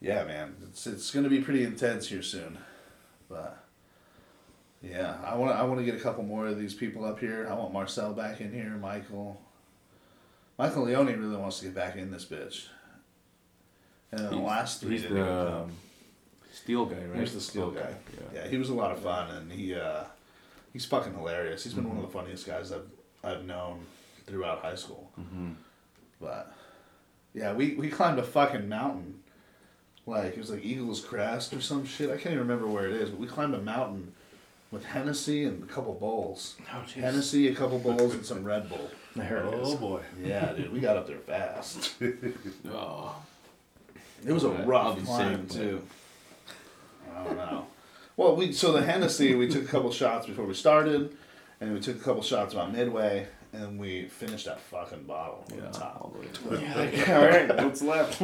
yeah, 0.00 0.24
man, 0.24 0.54
it's 0.68 0.86
it's 0.86 1.10
gonna 1.10 1.28
be 1.28 1.40
pretty 1.40 1.64
intense 1.64 2.08
here 2.08 2.22
soon, 2.22 2.58
but. 3.28 3.64
Yeah, 4.80 5.16
I 5.24 5.34
want 5.34 5.50
I 5.58 5.64
want 5.64 5.80
to 5.80 5.84
get 5.84 5.96
a 5.96 5.98
couple 5.98 6.22
more 6.22 6.46
of 6.46 6.56
these 6.56 6.72
people 6.72 7.04
up 7.04 7.18
here. 7.18 7.48
I 7.50 7.54
want 7.54 7.72
Marcel 7.72 8.12
back 8.12 8.40
in 8.40 8.52
here, 8.52 8.70
Michael. 8.80 9.42
Michael 10.56 10.84
Leone 10.84 11.06
really 11.18 11.36
wants 11.36 11.58
to 11.58 11.64
get 11.64 11.74
back 11.74 11.96
in 11.96 12.12
this 12.12 12.24
bitch. 12.24 12.66
And 14.12 14.20
then 14.20 14.30
the 14.30 14.36
last 14.36 14.80
three 14.80 14.92
He's 14.92 15.02
didn't 15.02 15.16
the 15.16 15.22
even 15.24 15.34
come. 15.46 15.54
um, 15.62 15.72
steel 16.52 16.86
guy, 16.86 17.04
right? 17.06 17.18
He's 17.18 17.34
the 17.34 17.40
steel 17.40 17.64
Okay, 17.64 17.80
guy. 17.80 17.94
Yeah. 18.34 18.42
Yeah, 18.44 18.48
he 18.48 18.56
was 18.56 18.68
a 18.68 18.74
lot 18.74 18.92
of 18.92 19.00
fun, 19.00 19.28
and 19.32 19.50
he 19.50 19.74
uh, 19.74 20.04
he's 20.72 20.84
fucking 20.86 21.12
hilarious. 21.12 21.64
He's 21.64 21.74
been 21.74 21.88
one 21.88 21.96
of 21.96 22.04
the 22.04 22.12
funniest 22.16 22.46
guys 22.46 22.70
I've 22.70 22.86
I've 23.24 23.44
known 23.44 23.80
throughout 24.26 24.60
high 24.60 24.76
school. 24.76 25.10
hmm 25.16 25.54
But 26.20 26.52
yeah, 27.34 27.52
we 27.52 27.74
we 27.74 27.88
climbed 27.88 28.18
a 28.18 28.22
fucking 28.22 28.68
mountain, 28.68 29.20
like 30.06 30.32
it 30.34 30.38
was 30.38 30.50
like 30.50 30.64
Eagles 30.64 31.00
Crest 31.00 31.52
or 31.52 31.60
some 31.60 31.84
shit. 31.84 32.08
I 32.10 32.14
can't 32.14 32.26
even 32.34 32.38
remember 32.40 32.66
where 32.66 32.86
it 32.86 32.94
is, 32.94 33.10
but 33.10 33.18
we 33.20 33.26
climbed 33.26 33.54
a 33.54 33.60
mountain 33.60 34.12
with 34.70 34.84
Hennessy 34.84 35.44
and 35.44 35.62
a 35.62 35.66
couple 35.66 35.94
bowls. 35.94 36.56
Oh, 36.72 36.78
jeez. 36.86 37.00
Hennessy, 37.00 37.48
a 37.48 37.54
couple 37.54 37.78
bowls, 37.78 38.14
and 38.14 38.24
some 38.26 38.44
Red 38.44 38.68
Bull. 38.68 38.90
There 39.16 39.38
it 39.38 39.54
Oh 39.54 39.72
is. 39.72 39.74
boy. 39.76 40.02
Yeah, 40.22 40.52
dude, 40.52 40.72
we 40.72 40.80
got 40.80 40.96
up 40.96 41.06
there 41.06 41.18
fast. 41.18 41.94
Oh. 42.70 43.14
It 44.26 44.32
was 44.32 44.42
a 44.42 44.48
Alright, 44.48 44.66
rough 44.66 44.96
be 44.98 45.02
climb 45.02 45.46
too. 45.46 45.80
I 47.16 47.22
don't 47.22 47.36
know. 47.36 47.66
Well, 48.16 48.34
we 48.34 48.52
so 48.52 48.72
the 48.72 48.82
Hennessy 48.82 49.36
we 49.36 49.46
took 49.48 49.62
a 49.62 49.66
couple 49.68 49.92
shots 49.92 50.26
before 50.26 50.44
we 50.44 50.54
started, 50.54 51.16
and 51.60 51.72
we 51.72 51.78
took 51.78 51.94
a 51.94 52.00
couple 52.00 52.22
shots 52.24 52.52
about 52.52 52.72
midway, 52.72 53.28
and 53.52 53.78
we 53.78 54.04
finished 54.08 54.46
that 54.46 54.60
fucking 54.60 55.04
bottle 55.04 55.44
on 55.50 55.58
Yeah. 55.58 55.70
the 55.70 55.78
top. 55.78 55.98
All 56.00 56.14
the 56.14 56.50
way 56.56 56.62
Yeah, 56.62 56.76
like, 56.76 57.08
all 57.08 57.26
right, 57.26 57.64
what's 57.64 57.82
left? 57.82 58.20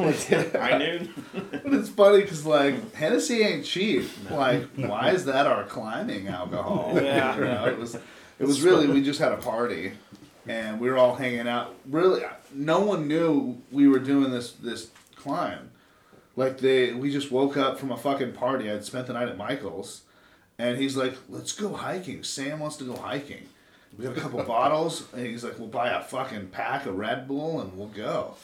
I 0.55 0.77
knew. 0.77 1.07
But 1.33 1.73
it's 1.73 1.89
funny 1.89 2.21
because 2.21 2.45
like 2.45 2.93
Hennessy 2.93 3.41
ain't 3.41 3.65
cheap. 3.65 4.07
Like, 4.29 4.67
why 4.75 5.11
is 5.11 5.25
that 5.25 5.47
our 5.47 5.63
climbing 5.63 6.27
alcohol? 6.27 6.91
Yeah. 6.95 7.35
You 7.35 7.41
know, 7.45 7.65
it 7.65 7.77
was. 7.77 7.95
It 8.37 8.45
was 8.45 8.61
really 8.61 8.87
we 8.87 9.01
just 9.01 9.19
had 9.19 9.31
a 9.31 9.37
party, 9.37 9.93
and 10.45 10.81
we 10.81 10.89
were 10.89 10.97
all 10.97 11.15
hanging 11.15 11.47
out. 11.47 11.73
Really, 11.89 12.21
no 12.53 12.81
one 12.81 13.07
knew 13.07 13.61
we 13.71 13.87
were 13.87 13.99
doing 13.99 14.29
this 14.31 14.51
this 14.51 14.89
climb. 15.15 15.71
Like 16.35 16.57
they, 16.57 16.91
we 16.91 17.11
just 17.13 17.31
woke 17.31 17.55
up 17.55 17.79
from 17.79 17.93
a 17.93 17.97
fucking 17.97 18.33
party. 18.33 18.69
I'd 18.69 18.83
spent 18.83 19.07
the 19.07 19.13
night 19.13 19.29
at 19.29 19.37
Michael's, 19.37 20.01
and 20.59 20.77
he's 20.77 20.97
like, 20.97 21.15
"Let's 21.29 21.53
go 21.53 21.71
hiking." 21.73 22.23
Sam 22.23 22.59
wants 22.59 22.75
to 22.77 22.83
go 22.83 22.97
hiking. 22.97 23.47
We 23.97 24.03
got 24.05 24.17
a 24.17 24.21
couple 24.21 24.43
bottles, 24.47 25.07
and 25.13 25.25
he's 25.25 25.43
like, 25.43 25.57
"We'll 25.59 25.67
buy 25.67 25.89
a 25.89 26.01
fucking 26.03 26.47
pack 26.47 26.85
of 26.85 26.95
Red 26.97 27.27
Bull, 27.27 27.61
and 27.61 27.77
we'll 27.77 27.87
go." 27.87 28.35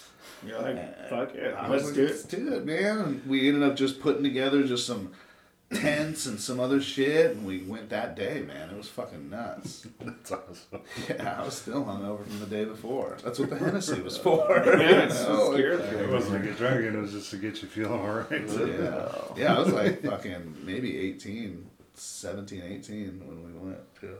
You're 0.45 0.59
like, 0.61 1.09
fuck 1.09 1.35
it, 1.35 1.53
I 1.55 1.67
let's 1.67 1.85
like, 1.85 1.93
do 1.95 2.05
let's 2.07 2.25
it. 2.25 2.29
do 2.31 2.53
it, 2.53 2.65
man. 2.65 2.99
And 2.99 3.25
we 3.27 3.47
ended 3.47 3.63
up 3.63 3.75
just 3.75 3.99
putting 3.99 4.23
together 4.23 4.63
just 4.63 4.85
some 4.87 5.11
tents 5.73 6.25
and 6.25 6.39
some 6.39 6.59
other 6.59 6.81
shit, 6.81 7.35
and 7.35 7.45
we 7.45 7.59
went 7.63 7.89
that 7.89 8.15
day, 8.15 8.41
man. 8.47 8.69
It 8.69 8.77
was 8.77 8.87
fucking 8.87 9.29
nuts. 9.29 9.87
That's 9.99 10.31
awesome. 10.31 10.81
Yeah, 11.09 11.37
I 11.41 11.45
was 11.45 11.55
still 11.57 11.83
hungover 11.85 12.25
from 12.25 12.39
the 12.39 12.45
day 12.47 12.65
before. 12.65 13.17
That's 13.23 13.39
what 13.39 13.49
the 13.51 13.57
Hennessy 13.57 14.01
was 14.01 14.17
for. 14.25 14.47
Yeah, 14.65 15.03
it's 15.03 15.19
You 15.19 15.25
so 15.25 15.49
like- 15.49 15.57
scared. 15.57 15.79
It 15.81 16.09
wasn't 16.09 16.41
to 16.43 16.47
get 16.49 16.57
drunk, 16.57 16.81
it 16.85 16.93
was 16.95 17.11
just 17.11 17.29
to 17.31 17.37
get 17.37 17.61
you 17.61 17.67
feeling 17.67 17.99
alright. 17.99 18.47
yeah. 18.49 19.11
yeah, 19.37 19.55
I 19.55 19.59
was 19.59 19.71
like 19.73 20.03
fucking 20.03 20.57
maybe 20.63 20.97
18, 20.97 21.69
17, 21.93 22.61
18 22.63 23.21
when 23.27 23.43
we 23.45 23.59
went 23.69 23.79
too. 23.99 24.17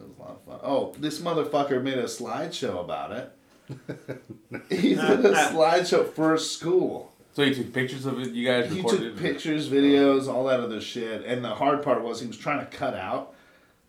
It 0.00 0.08
was 0.08 0.16
a 0.18 0.20
lot 0.22 0.30
of 0.30 0.42
fun. 0.42 0.60
Oh, 0.62 0.94
this 0.98 1.20
motherfucker 1.20 1.82
made 1.82 1.98
a 1.98 2.04
slideshow 2.04 2.80
about 2.82 3.12
it. 3.12 3.32
he 4.70 4.94
did 4.94 4.98
a 5.24 5.32
slideshow 5.34 6.10
for 6.12 6.36
school. 6.38 7.12
So 7.32 7.44
he 7.44 7.54
took 7.54 7.72
pictures 7.72 8.06
of 8.06 8.18
it. 8.18 8.30
You 8.32 8.46
guys 8.46 8.70
He 8.70 8.78
recorded. 8.78 9.14
took 9.14 9.18
pictures, 9.22 9.68
videos, 9.68 10.26
all 10.26 10.44
that 10.46 10.58
other 10.60 10.80
shit. 10.80 11.24
And 11.24 11.44
the 11.44 11.54
hard 11.54 11.82
part 11.82 12.02
was 12.02 12.20
he 12.20 12.26
was 12.26 12.36
trying 12.36 12.60
to 12.60 12.66
cut 12.66 12.94
out 12.94 13.34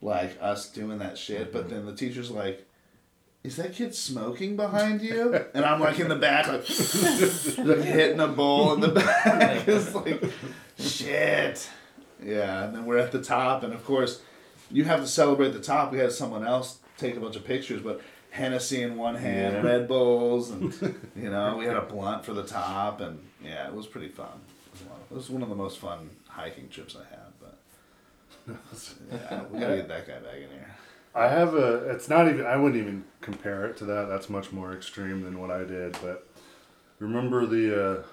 like 0.01 0.37
us 0.41 0.69
doing 0.69 0.99
that 0.99 1.17
shit, 1.17 1.51
but 1.53 1.69
then 1.69 1.85
the 1.85 1.93
teacher's 1.95 2.31
like, 2.31 2.67
"Is 3.43 3.55
that 3.57 3.73
kid 3.73 3.93
smoking 3.95 4.55
behind 4.55 5.01
you?" 5.01 5.39
And 5.53 5.63
I'm 5.63 5.79
like 5.79 5.99
in 5.99 6.09
the 6.09 6.15
back, 6.15 6.47
like, 6.47 6.67
like 7.59 7.85
hitting 7.85 8.19
a 8.19 8.27
bowl 8.27 8.73
in 8.73 8.81
the 8.81 8.87
back. 8.89 9.67
It's 9.67 9.93
like, 9.93 10.23
shit. 10.79 11.69
Yeah, 12.23 12.65
and 12.65 12.75
then 12.75 12.85
we're 12.85 12.97
at 12.97 13.11
the 13.11 13.21
top, 13.21 13.63
and 13.63 13.73
of 13.73 13.83
course, 13.85 14.21
you 14.71 14.83
have 14.85 15.01
to 15.01 15.07
celebrate 15.07 15.49
the 15.49 15.59
top. 15.59 15.91
We 15.91 15.99
had 15.99 16.11
someone 16.11 16.45
else 16.45 16.79
take 16.97 17.15
a 17.15 17.19
bunch 17.19 17.35
of 17.35 17.45
pictures, 17.45 17.81
but 17.81 18.01
Hennessy 18.29 18.81
in 18.81 18.97
one 18.97 19.15
hand, 19.15 19.55
Yeah. 19.55 19.61
Red 19.61 19.87
Bulls, 19.87 20.49
and 20.51 20.73
you 21.15 21.29
know, 21.29 21.57
we 21.57 21.65
had 21.65 21.77
a 21.77 21.81
blunt 21.81 22.25
for 22.25 22.33
the 22.33 22.43
top, 22.43 23.01
and 23.01 23.19
yeah, 23.43 23.67
it 23.67 23.73
was 23.73 23.87
pretty 23.87 24.07
fun. 24.07 24.39
It 24.67 24.71
was, 24.71 24.81
a 24.81 25.13
it 25.13 25.17
was 25.17 25.29
one 25.29 25.41
of 25.43 25.49
the 25.49 25.55
most 25.55 25.79
fun 25.79 26.09
hiking 26.27 26.69
trips 26.69 26.95
I 26.95 27.09
had, 27.09 27.31
but 27.39 27.57
yeah, 29.11 29.43
we 29.51 29.59
gotta 29.59 29.75
get 29.77 29.87
that 29.89 30.07
guy 30.07 30.19
back 30.19 30.35
in 30.35 30.49
here. 30.49 30.75
I 31.13 31.27
have 31.27 31.55
a. 31.55 31.89
It's 31.89 32.07
not 32.07 32.29
even. 32.29 32.45
I 32.45 32.55
wouldn't 32.55 32.81
even 32.81 33.03
compare 33.19 33.65
it 33.65 33.75
to 33.77 33.85
that. 33.85 34.07
That's 34.07 34.29
much 34.29 34.53
more 34.53 34.73
extreme 34.73 35.23
than 35.23 35.41
what 35.41 35.51
I 35.51 35.65
did. 35.65 35.97
But 36.01 36.25
remember 36.99 37.45
the. 37.45 37.85
Uh, 37.99 38.03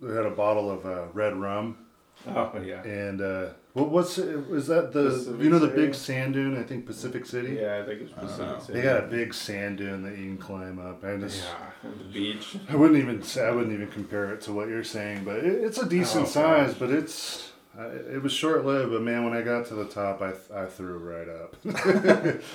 we 0.00 0.14
had 0.14 0.26
a 0.26 0.30
bottle 0.30 0.70
of 0.70 0.84
uh, 0.86 1.06
red 1.12 1.36
rum 1.36 1.78
Oh 2.28 2.52
yeah. 2.64 2.82
And 2.82 3.20
uh, 3.20 3.48
what 3.74 3.90
what's 3.90 4.16
is 4.18 4.66
that 4.68 4.92
the 4.92 5.10
Pacific 5.10 5.40
you 5.42 5.50
know 5.50 5.58
the 5.58 5.68
City? 5.68 5.82
big 5.82 5.94
sand 5.94 6.34
dune? 6.34 6.56
I 6.58 6.62
think 6.62 6.86
Pacific 6.86 7.26
City. 7.26 7.58
Yeah, 7.60 7.80
I 7.82 7.86
think 7.86 8.00
it's 8.02 8.12
Pacific. 8.12 8.60
City. 8.62 8.72
They 8.78 8.82
got 8.82 9.04
a 9.04 9.06
big 9.06 9.34
sand 9.34 9.78
dune 9.78 10.02
that 10.04 10.16
you 10.16 10.24
can 10.24 10.38
climb 10.38 10.78
up. 10.78 11.04
I 11.04 11.16
just 11.16 11.44
Yeah, 11.44 11.90
the 11.98 12.04
beach. 12.04 12.56
I 12.70 12.76
wouldn't 12.76 12.98
even 12.98 13.22
say 13.22 13.44
I 13.46 13.50
wouldn't 13.50 13.72
even 13.72 13.88
compare 13.88 14.32
it 14.32 14.40
to 14.42 14.52
what 14.52 14.68
you're 14.68 14.82
saying, 14.84 15.24
but 15.24 15.36
it, 15.36 15.64
it's 15.64 15.78
a 15.78 15.86
decent 15.86 16.24
Oh, 16.26 16.28
size. 16.28 16.70
gosh. 16.70 16.78
But 16.78 16.90
it's 16.90 17.50
I 17.76 17.86
it 17.86 18.22
was 18.22 18.32
short 18.32 18.64
lived. 18.64 18.92
But 18.92 19.02
man, 19.02 19.24
when 19.24 19.32
I 19.36 19.42
got 19.42 19.66
to 19.66 19.74
the 19.74 19.86
top, 19.86 20.22
I 20.22 20.32
I 20.56 20.66
threw 20.66 20.96
right 20.98 21.28
up. 21.28 21.56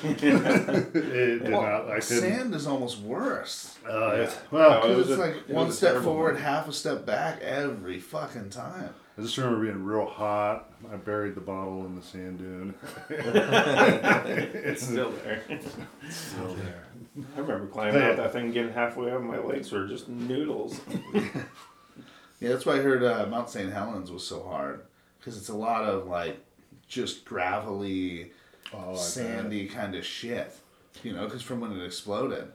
it 0.04 1.42
did 1.44 1.52
Well, 1.52 1.62
not. 1.62 1.88
I 1.90 2.00
couldn't. 2.00 2.02
sand 2.02 2.56
is 2.56 2.66
almost 2.66 3.00
worse. 3.02 3.78
Uh, 3.86 4.12
it's, 4.12 4.36
Yeah. 4.36 4.40
well, 4.52 4.82
Oh, 4.84 4.92
it 4.92 4.96
was 4.96 5.10
it's 5.10 5.18
a- 5.20 5.22
like 5.22 5.36
it 5.50 5.54
one 5.54 5.68
was 5.68 5.78
step 5.78 5.92
terrible 5.92 6.14
forward, 6.14 6.34
one. 6.36 6.44
half 6.44 6.68
a 6.70 6.72
step 6.74 7.06
back 7.06 7.42
every 7.42 8.00
fucking 8.00 8.50
time. 8.52 8.94
I 9.20 9.22
just 9.22 9.38
remember 9.38 9.66
being 9.66 9.84
real 9.84 10.06
hot. 10.06 10.72
I 10.90 10.96
buried 10.96 11.36
the 11.36 11.42
bottle 11.42 11.86
in 11.86 11.96
the 11.96 12.02
sand 12.02 12.38
dune. 12.40 12.74
It's 13.10 14.84
still 14.84 15.12
there. 15.24 15.42
It's 15.50 16.16
still 16.16 16.54
there. 16.56 16.86
I 17.36 17.40
remember 17.42 17.68
climbing 17.68 18.02
out 18.02 18.16
that 18.16 18.32
thing, 18.32 18.54
getting 18.54 18.72
halfway 18.72 19.12
up, 19.12 19.22
my 19.22 19.40
legs 19.40 19.72
were 19.72 19.88
just 19.88 20.08
noodles. 20.08 20.80
Yeah, 22.42 22.50
that's 22.50 22.66
why 22.66 22.76
I 22.76 22.80
heard 22.80 23.04
uh, 23.04 23.26
Mount 23.30 23.50
St. 23.50 23.70
Helens 23.70 24.12
was 24.14 24.26
so 24.26 24.42
hard 24.44 24.86
because 25.20 25.36
it's 25.36 25.50
a 25.50 25.54
lot 25.56 25.84
of 25.84 26.08
like 26.08 26.40
just 26.88 27.26
gravelly, 27.26 28.32
Oh, 28.74 28.94
I 28.94 28.96
sandy 28.96 29.66
kind 29.68 29.94
of 29.94 30.06
shit. 30.06 30.56
You 31.04 31.12
know, 31.12 31.26
because 31.26 31.42
from 31.42 31.60
when 31.60 31.74
it 31.74 31.84
exploded, 31.84 32.48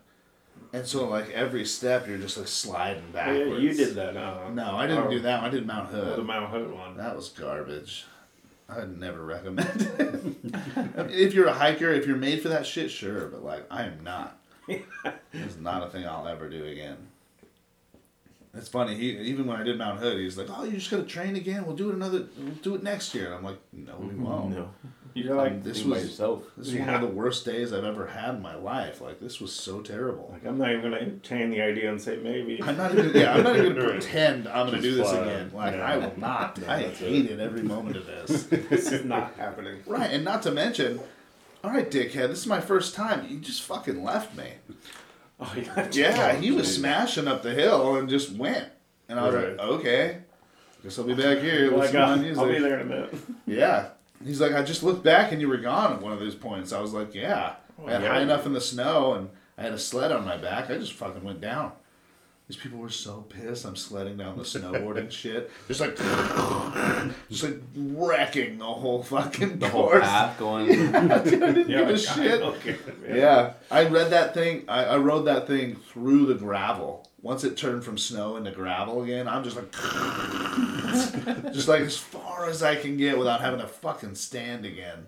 and 0.75 0.85
so 0.87 1.09
like 1.09 1.31
every 1.31 1.65
step 1.65 2.09
you're 2.09 2.19
just 2.19 2.37
like 2.37 2.49
sliding 2.49 3.05
Oh, 3.15 3.33
yeah, 3.33 3.57
you 3.57 3.75
did 3.75 3.95
that, 3.95 4.17
huh? 4.17 4.51
No, 4.53 4.77
I 4.77 4.87
didn't 4.89 5.05
Oh, 5.05 5.11
do 5.11 5.21
that. 5.21 5.43
one. 5.43 5.51
I 5.51 5.55
did 5.55 5.67
Mount 5.67 5.91
oh, 5.95 6.17
the 6.17 6.23
Mount 6.25 6.51
Hood 6.51 6.73
one. 6.73 6.97
That 6.97 7.15
was 7.17 7.29
garbage. 7.29 8.07
I'd 8.69 8.99
never 8.99 9.25
recommend 9.25 9.83
it. 9.99 10.25
If 11.11 11.35
you're 11.35 11.47
a 11.47 11.53
hiker, 11.53 11.91
if 11.93 12.07
you're 12.07 12.17
made 12.17 12.43
for 12.43 12.49
that 12.49 12.67
shit, 12.67 12.91
sure. 12.91 13.29
But 13.29 13.45
like, 13.45 13.67
I 13.71 13.85
am 13.85 14.03
not. 14.03 14.39
it's 14.69 15.57
not 15.61 15.87
a 15.87 15.91
thing 15.91 16.07
I'll 16.07 16.27
ever 16.27 16.49
do 16.49 16.65
again. 16.65 16.97
It's 18.55 18.69
funny. 18.69 18.95
He 18.97 19.11
even 19.19 19.47
when 19.47 19.61
I 19.61 19.63
did 19.65 19.79
Mount 19.79 20.01
Hood, 20.01 20.19
he's 20.19 20.39
like, 20.39 20.47
"Oh, 20.51 20.65
you 20.65 20.73
just 20.79 20.91
got 20.91 20.99
to 20.99 21.03
train 21.05 21.37
again. 21.37 21.67
We'll 21.67 21.77
do 21.77 21.91
it 21.91 21.95
another. 21.95 22.25
We'll 22.39 22.55
do 22.63 22.75
it 22.75 22.83
next 22.83 23.15
year." 23.15 23.27
And 23.27 23.35
I'm 23.35 23.45
like, 23.45 23.59
"No, 23.73 23.97
we 23.99 24.15
won't." 24.25 24.51
No. 24.57 24.71
You're 25.17 25.37
like, 25.37 25.63
this 25.63 25.79
Think 25.79 25.91
by 25.91 25.95
was 25.97 26.05
yourself. 26.07 26.43
this 26.57 26.69
is 26.69 26.75
one 26.75 26.89
of 26.89 27.01
the 27.01 27.07
worst 27.07 27.45
days 27.45 27.73
I've 27.73 27.85
ever 27.85 28.07
had 28.09 28.35
in 28.35 28.43
my 28.43 28.57
life. 28.57 29.01
Like 29.01 29.21
this 29.21 29.41
was 29.41 29.53
so 29.53 29.81
terrible. 29.81 30.29
like, 30.33 30.45
I'm 30.45 30.59
not 30.59 30.71
even 30.71 30.83
gonna 30.83 30.97
entertain 30.97 31.51
the 31.51 31.61
idea 31.61 31.89
and 31.91 32.01
say 32.03 32.17
maybe. 32.17 32.61
I'm 32.63 32.77
not 32.77 32.93
even. 32.93 33.13
Yeah, 33.15 33.35
I'm 33.35 33.45
not 33.45 33.57
even 33.57 33.75
gonna 33.77 33.91
pretend 33.91 34.49
I'm 34.49 34.67
gonna 34.67 34.73
Just 34.73 34.83
do 34.83 34.95
this 34.97 35.11
fly. 35.11 35.19
again. 35.21 35.51
Like 35.55 35.75
Yeah. 35.77 35.87
I 35.87 35.97
will 35.99 36.13
not. 36.19 36.59
I 36.69 36.83
that's 36.83 37.01
it. 37.01 37.09
hated 37.09 37.41
every 37.41 37.63
moment 37.63 37.97
of 37.97 38.07
this. 38.07 38.43
this 38.47 38.91
is 38.91 39.05
not 39.05 39.35
happening. 39.37 39.83
Right, 39.87 40.11
and 40.11 40.25
not 40.25 40.43
to 40.43 40.51
mention, 40.51 40.99
all 41.63 41.71
right, 41.71 41.89
dickhead, 41.89 42.29
this 42.29 42.41
is 42.41 42.47
my 42.49 42.61
first 42.61 42.95
time. 42.97 43.27
You 43.29 43.39
just 43.39 43.63
fucking 43.63 44.03
left 44.03 44.37
me. 44.37 44.49
Oh 45.39 45.53
yeah. 45.57 45.89
Yeah, 45.93 46.33
he 46.37 46.51
was 46.51 46.75
smashing 46.75 47.29
up 47.29 47.43
the 47.43 47.55
hill 47.55 47.97
and 47.97 48.09
just 48.09 48.33
went. 48.33 48.69
And 49.09 49.21
I 49.21 49.27
was 49.27 49.35
Right. 49.35 49.57
like, 49.57 49.61
okay, 49.69 50.19
guess 50.83 50.99
I'll 50.99 51.05
be 51.05 51.15
back 51.15 51.39
here. 51.39 51.71
Like, 51.71 51.93
Listen 51.93 51.95
to 51.97 52.03
uh, 52.05 52.17
my 52.17 52.17
music. 52.23 52.39
I'll 52.43 52.49
be 52.49 52.59
there 52.59 52.81
in 52.81 52.87
a 52.87 52.91
minute. 52.91 53.15
Yeah. 53.47 53.89
He's 54.25 54.41
like, 54.41 54.53
I 54.53 54.63
just 54.63 54.83
looked 54.83 55.05
back 55.05 55.33
and 55.33 55.41
you 55.41 55.49
were 55.49 55.59
gone 55.59 55.93
at 55.93 56.01
one 56.03 56.13
of 56.13 56.19
those 56.19 56.35
points. 56.35 56.73
I 56.73 56.81
was 56.81 56.93
like, 56.93 57.15
yeah. 57.15 57.57
Oh, 57.79 57.87
I 57.87 57.93
had 57.93 58.03
yeah. 58.03 58.09
high 58.09 58.21
enough 58.23 58.47
in 58.47 58.53
the 58.53 58.61
snow 58.61 59.15
and 59.15 59.29
I 59.59 59.63
had 59.63 59.73
a 59.73 59.79
sled 59.79 60.13
on 60.13 60.25
my 60.25 60.37
back. 60.37 60.71
I 60.71 60.79
just 60.79 60.93
fucking 60.95 61.23
went 61.23 61.41
down. 61.41 61.73
These 62.47 62.59
people 62.59 62.79
were 62.79 62.91
so 62.91 63.23
pissed. 63.23 63.65
I'm 63.65 63.75
sledding 63.75 64.19
down 64.19 64.37
the 64.37 64.43
snowboard 64.45 64.99
and 64.99 65.11
shit. 65.21 65.51
Just 65.67 65.81
like, 65.81 65.97
just 67.31 67.43
like 67.43 67.57
wrecking 67.75 68.59
the 68.59 68.65
whole 68.67 69.03
fucking 69.03 69.59
The 69.61 69.69
whole 69.71 69.89
course. 69.89 70.03
path 70.05 70.39
going. 70.39 70.71
I 70.95 71.19
didn't 71.25 71.71
Yeah, 71.71 71.79
give 71.79 71.89
a 71.89 71.99
shit. 71.99 72.79
Yeah, 73.09 73.55
I 73.71 73.85
read 73.89 74.11
that 74.11 74.35
thing. 74.35 74.65
I, 74.69 74.85
I 74.85 74.97
rode 74.99 75.23
that 75.25 75.47
thing 75.47 75.77
through 75.77 76.27
the 76.27 76.35
gravel. 76.35 77.09
Once 77.23 77.45
it 77.45 77.57
turned 77.57 77.83
from 77.83 77.97
snow 77.97 78.37
into 78.37 78.51
gravel 78.51 79.03
again, 79.03 79.27
I'm 79.27 79.43
just 79.43 79.57
like, 79.57 79.73
just 81.55 81.67
like 81.69 81.81
as 81.81 81.97
far 81.97 82.47
as 82.51 82.63
I 82.63 82.77
can 82.77 82.99
get 82.99 83.17
without 83.19 83.41
having 83.41 83.61
to 83.61 83.67
fucking 83.67 84.15
stand 84.17 84.67
again. 84.67 85.07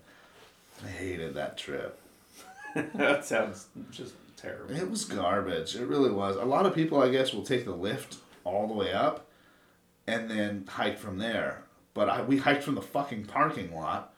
I 0.83 0.89
hated 0.89 1.35
that 1.35 1.59
trip. 1.59 2.01
that 2.95 3.27
sounds 3.27 3.67
just 3.91 4.15
terrible. 4.47 4.77
It 4.77 4.91
was 4.91 5.05
garbage. 5.05 5.77
It 5.77 5.87
really 5.87 6.11
was. 6.11 6.37
A 6.37 6.45
lot 6.45 6.67
of 6.67 6.75
people, 6.75 7.03
I 7.03 7.09
guess, 7.09 7.33
will 7.33 7.43
take 7.43 7.65
the 7.65 7.75
lift 7.75 8.17
all 8.45 8.67
the 8.67 8.75
way 8.75 8.93
up 8.93 9.27
and 10.07 10.31
then 10.31 10.65
hike 10.69 10.99
from 10.99 11.19
there. 11.19 11.65
But 11.95 12.09
I, 12.09 12.23
we 12.23 12.39
hiked 12.39 12.63
from 12.63 12.75
the 12.75 12.83
fucking 12.83 13.25
parking 13.25 13.75
lot, 13.75 14.13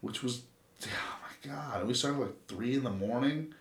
which 0.00 0.22
was, 0.22 0.42
oh 0.84 0.88
my 1.22 1.50
god, 1.52 1.86
we 1.86 1.94
started 1.94 2.20
like 2.20 2.46
three 2.46 2.74
in 2.74 2.84
the 2.84 2.90
morning. 2.90 3.54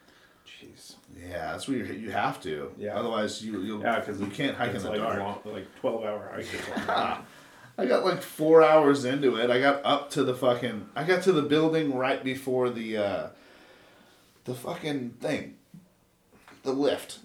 Jeez. 0.45 0.95
Yeah, 1.19 1.51
that's 1.51 1.67
what 1.67 1.77
you 1.77 1.85
you 1.85 2.11
have 2.11 2.41
to. 2.43 2.71
Yeah. 2.77 2.97
Otherwise, 2.97 3.43
you 3.43 3.61
you'll, 3.61 3.81
Yeah, 3.81 3.99
because 3.99 4.19
you 4.19 4.27
can't 4.27 4.55
hike 4.55 4.73
in 4.75 4.81
the 4.81 4.89
like 4.89 4.99
dark. 4.99 5.19
Long, 5.19 5.39
like 5.45 5.67
twelve 5.79 6.03
hour 6.03 6.31
hike. 6.33 7.19
I 7.77 7.85
got 7.85 8.05
like 8.05 8.21
four 8.21 8.63
hours 8.63 9.05
into 9.05 9.37
it. 9.37 9.49
I 9.49 9.59
got 9.59 9.83
up 9.83 10.11
to 10.11 10.23
the 10.23 10.35
fucking. 10.35 10.89
I 10.95 11.03
got 11.03 11.23
to 11.23 11.31
the 11.31 11.41
building 11.41 11.95
right 11.95 12.23
before 12.23 12.69
the, 12.69 12.97
uh, 12.97 13.27
the 14.45 14.53
fucking 14.53 15.11
thing, 15.21 15.55
the 16.64 16.72
lift. 16.74 17.20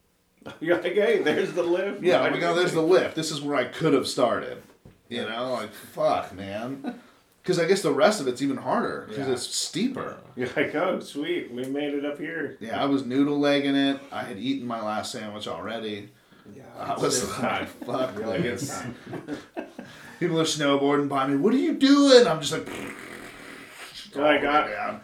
You're 0.60 0.80
like, 0.80 0.94
hey, 0.94 1.22
there's 1.22 1.52
the 1.52 1.62
lift. 1.62 2.02
Yeah, 2.02 2.20
like, 2.20 2.42
oh, 2.42 2.54
there's 2.54 2.72
the 2.72 2.82
lift. 2.82 3.14
This 3.14 3.30
is 3.30 3.40
where 3.40 3.56
I 3.56 3.64
could 3.64 3.92
have 3.94 4.08
started. 4.08 4.62
You 5.08 5.28
know, 5.28 5.52
like 5.52 5.72
fuck, 5.72 6.34
man. 6.34 6.98
Because 7.42 7.58
I 7.58 7.64
guess 7.66 7.82
the 7.82 7.90
rest 7.92 8.20
of 8.20 8.28
it's 8.28 8.40
even 8.40 8.56
harder 8.56 9.06
because 9.08 9.26
Yeah. 9.26 9.32
it's 9.32 9.42
steeper. 9.42 10.16
You're 10.36 10.46
like, 10.54 10.76
oh, 10.76 11.00
sweet, 11.00 11.50
we 11.50 11.64
made 11.64 11.92
it 11.92 12.04
up 12.04 12.16
here. 12.20 12.56
Yeah, 12.60 12.80
I 12.80 12.84
was 12.86 13.04
noodle 13.04 13.36
legging 13.36 13.74
it. 13.74 13.98
I 14.12 14.22
had 14.22 14.38
eaten 14.38 14.64
my 14.64 14.80
last 14.80 15.10
sandwich 15.10 15.48
already. 15.48 16.10
Yeah, 16.56 16.62
I 16.78 16.94
was 16.96 17.28
like, 17.40 17.66
fuck 17.84 18.16
like, 18.24 18.42
it's. 18.42 18.72
People 20.20 20.40
are 20.40 20.44
snowboarding 20.44 21.08
by 21.08 21.26
me. 21.26 21.34
What 21.36 21.52
are 21.52 21.56
you 21.58 21.72
doing? 21.74 22.28
I'm 22.28 22.40
just 22.40 22.52
like, 22.52 22.68
You're 24.14 24.24
like, 24.24 24.44
all 24.44 24.52
the 24.64 24.70
way 24.70 24.76
I- 24.76 24.86
down. 24.86 25.00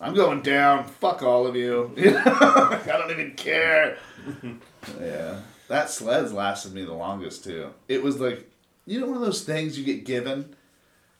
I'm 0.00 0.14
going 0.14 0.42
down. 0.42 0.84
Fuck 0.84 1.22
all 1.22 1.46
of 1.46 1.56
you. 1.56 1.92
I 1.98 2.80
don't 2.86 3.10
even 3.10 3.32
care. 3.32 3.96
yeah, 5.00 5.40
that 5.68 5.90
sled's 5.90 6.32
lasted 6.32 6.74
me 6.74 6.84
the 6.84 6.92
longest 6.92 7.44
too. 7.44 7.70
It 7.88 8.02
was 8.02 8.20
like, 8.20 8.50
you 8.86 9.00
know, 9.00 9.06
one 9.06 9.16
of 9.16 9.22
those 9.22 9.42
things 9.44 9.78
you 9.78 9.84
get 9.84 10.04
given, 10.04 10.54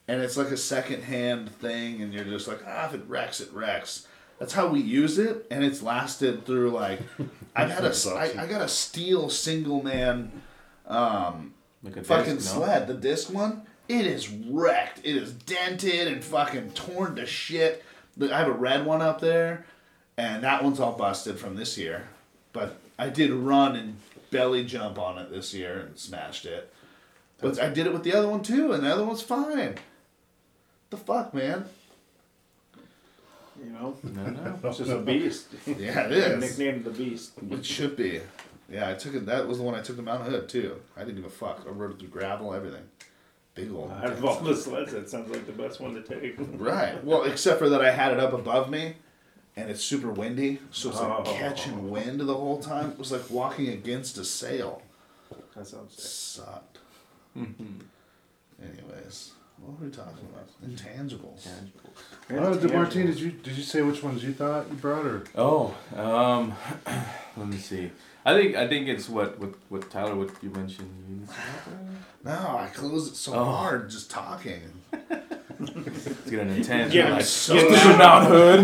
and 0.08 0.20
it's 0.20 0.36
like 0.36 0.48
a 0.48 0.56
second-hand 0.56 1.50
thing, 1.50 2.02
and 2.02 2.12
you're 2.12 2.24
just 2.24 2.46
like, 2.46 2.60
ah, 2.66 2.86
if 2.86 2.94
it 2.94 3.02
wrecks, 3.08 3.40
it 3.40 3.52
wrecks. 3.52 4.06
That's 4.38 4.52
how 4.52 4.68
we 4.68 4.80
use 4.80 5.18
it, 5.18 5.46
and 5.50 5.64
it's 5.64 5.82
lasted 5.82 6.44
through 6.44 6.70
like, 6.70 7.00
I've 7.54 7.70
had 7.70 7.84
a, 7.84 7.94
I. 8.10 8.42
I 8.42 8.46
got 8.46 8.60
a 8.60 8.68
steel 8.68 9.30
single 9.30 9.82
man, 9.82 10.30
um, 10.86 11.54
Like 11.82 12.04
fucking 12.04 12.36
disc, 12.36 12.54
no? 12.54 12.60
sled, 12.60 12.86
the 12.86 12.94
disc 12.94 13.32
one, 13.32 13.62
it 13.88 14.04
is 14.06 14.28
wrecked. 14.28 15.00
It 15.04 15.16
is 15.16 15.32
dented 15.32 16.08
and 16.08 16.22
fucking 16.22 16.72
torn 16.72 17.16
to 17.16 17.24
shit. 17.24 17.82
But 18.16 18.32
I 18.32 18.38
have 18.38 18.48
a 18.48 18.52
red 18.52 18.86
one 18.86 19.02
up 19.02 19.20
there, 19.20 19.66
and 20.16 20.42
that 20.42 20.64
one's 20.64 20.80
all 20.80 20.92
busted 20.92 21.38
from 21.38 21.56
this 21.56 21.76
year. 21.76 22.08
But 22.52 22.78
I 22.98 23.08
did 23.10 23.30
run 23.30 23.76
and 23.76 23.96
belly 24.30 24.64
jump 24.64 24.98
on 24.98 25.18
it 25.18 25.30
this 25.30 25.52
year 25.52 25.80
and 25.80 25.98
smashed 25.98 26.46
it. 26.46 26.72
But 27.38 27.60
I 27.60 27.68
did 27.68 27.86
it 27.86 27.92
with 27.92 28.02
the 28.02 28.14
other 28.14 28.28
one 28.28 28.42
too, 28.42 28.72
and 28.72 28.82
the 28.82 28.92
other 28.92 29.04
one's 29.04 29.22
fine. 29.22 29.76
The 30.90 30.96
fuck, 30.96 31.34
man? 31.34 31.66
You 33.62 33.70
know, 33.70 33.96
No, 34.02 34.26
no. 34.26 34.58
it's 34.68 34.78
just 34.78 34.90
a 34.90 34.98
beast. 34.98 35.48
Yeah, 35.66 36.06
it 36.06 36.12
is. 36.12 36.58
Nicknamed 36.58 36.84
the 36.84 36.90
beast. 36.90 37.32
It 37.50 37.64
should 37.64 37.96
be. 37.96 38.20
Yeah, 38.70 38.88
I 38.90 38.94
took 38.94 39.14
it. 39.14 39.26
That 39.26 39.46
was 39.46 39.58
the 39.58 39.64
one 39.64 39.74
I 39.74 39.80
took 39.82 39.96
to 39.96 40.02
Mount 40.02 40.22
Hood 40.24 40.48
too. 40.48 40.80
I 40.96 41.00
didn't 41.00 41.16
give 41.16 41.24
a 41.24 41.30
fuck. 41.30 41.62
I 41.66 41.70
rode 41.70 41.92
it 41.92 41.98
through 41.98 42.08
gravel, 42.08 42.52
everything. 42.52 42.82
Big 43.56 43.72
old. 43.72 43.90
Out 43.90 44.12
of 44.12 44.24
all 44.24 44.38
the 44.40 44.54
sleds, 44.54 44.92
that 44.92 45.08
sounds 45.10 45.30
like 45.30 45.46
the 45.46 45.52
best 45.52 45.80
one 45.80 45.94
to 45.94 46.02
take. 46.02 46.36
Right. 46.58 47.02
Well, 47.02 47.24
except 47.24 47.58
for 47.58 47.68
that 47.70 47.84
I 47.84 47.90
had 47.90 48.12
it 48.12 48.20
up 48.20 48.32
above 48.32 48.70
me 48.70 48.94
and 49.56 49.70
it's 49.70 49.82
super 49.82 50.12
windy, 50.12 50.60
so 50.70 50.90
it's 50.90 51.00
like 51.00 51.26
Oh. 51.26 51.32
catching 51.32 51.90
wind 51.90 52.20
the 52.20 52.34
whole 52.34 52.60
time. 52.62 52.90
It 52.92 52.98
was 52.98 53.10
like 53.10 53.28
walking 53.30 53.68
against 53.68 54.18
a 54.18 54.24
sail. 54.24 54.82
That 55.56 55.66
sounds 55.66 55.94
sick. 55.94 56.44
Sucked. 56.44 56.78
Anyways, 58.62 59.32
what 59.58 59.78
were 59.80 59.86
we 59.86 59.90
talking 59.92 60.26
about? 60.32 60.48
Intangibles. 60.68 61.46
Oh, 62.30 62.54
did 62.58 62.72
Martine, 62.72 63.06
did 63.06 63.18
you 63.20 63.30
did 63.30 63.56
you 63.56 63.62
say 63.62 63.80
which 63.82 64.02
ones 64.02 64.22
you 64.22 64.32
thought 64.32 64.66
you 64.68 64.74
brought 64.76 65.06
or? 65.06 65.24
Oh, 65.34 65.74
um, 65.94 66.54
let 67.36 67.46
me 67.48 67.56
see. 67.56 67.90
I 68.28 68.34
think 68.34 68.56
I 68.56 68.66
think 68.66 68.88
it's 68.88 69.08
what 69.08 69.38
what 69.40 69.54
what 69.68 69.90
Tyler 69.90 70.14
what 70.16 70.30
you 70.42 70.50
mentioned. 70.50 70.90
You- 71.08 71.28
No, 72.24 72.32
I 72.64 72.66
closed 72.74 73.12
it 73.12 73.16
so 73.16 73.32
Oh. 73.34 73.44
hard 73.44 73.88
just 73.88 74.10
talking. 74.10 74.62
It's 74.92 76.30
getting 76.30 76.50
intense. 76.56 76.92
Get 76.92 77.04
I'm 77.06 77.10
him 77.12 77.16
like, 77.18 77.24
so- 77.24 77.54
get 77.54 77.68
to 77.68 77.88
the 77.88 77.96
Mount 78.04 78.24
Hood. 78.32 78.62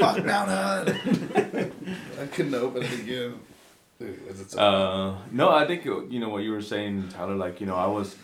Fuck 0.00 0.24
down 0.24 0.48
Hood. 0.48 1.72
I 2.22 2.26
couldn't 2.26 2.54
open 2.54 2.82
it 2.82 2.92
again. 3.00 3.40
Is 4.00 4.44
so- 4.50 4.58
Uh, 4.60 5.18
no, 5.32 5.50
I 5.50 5.66
think 5.66 5.84
you 5.84 6.18
know 6.20 6.28
what 6.28 6.42
you 6.42 6.52
were 6.52 6.62
saying, 6.62 7.08
Tyler. 7.10 7.34
Like 7.34 7.60
you 7.60 7.66
know, 7.66 7.76
I 7.76 7.86
was, 7.86 8.14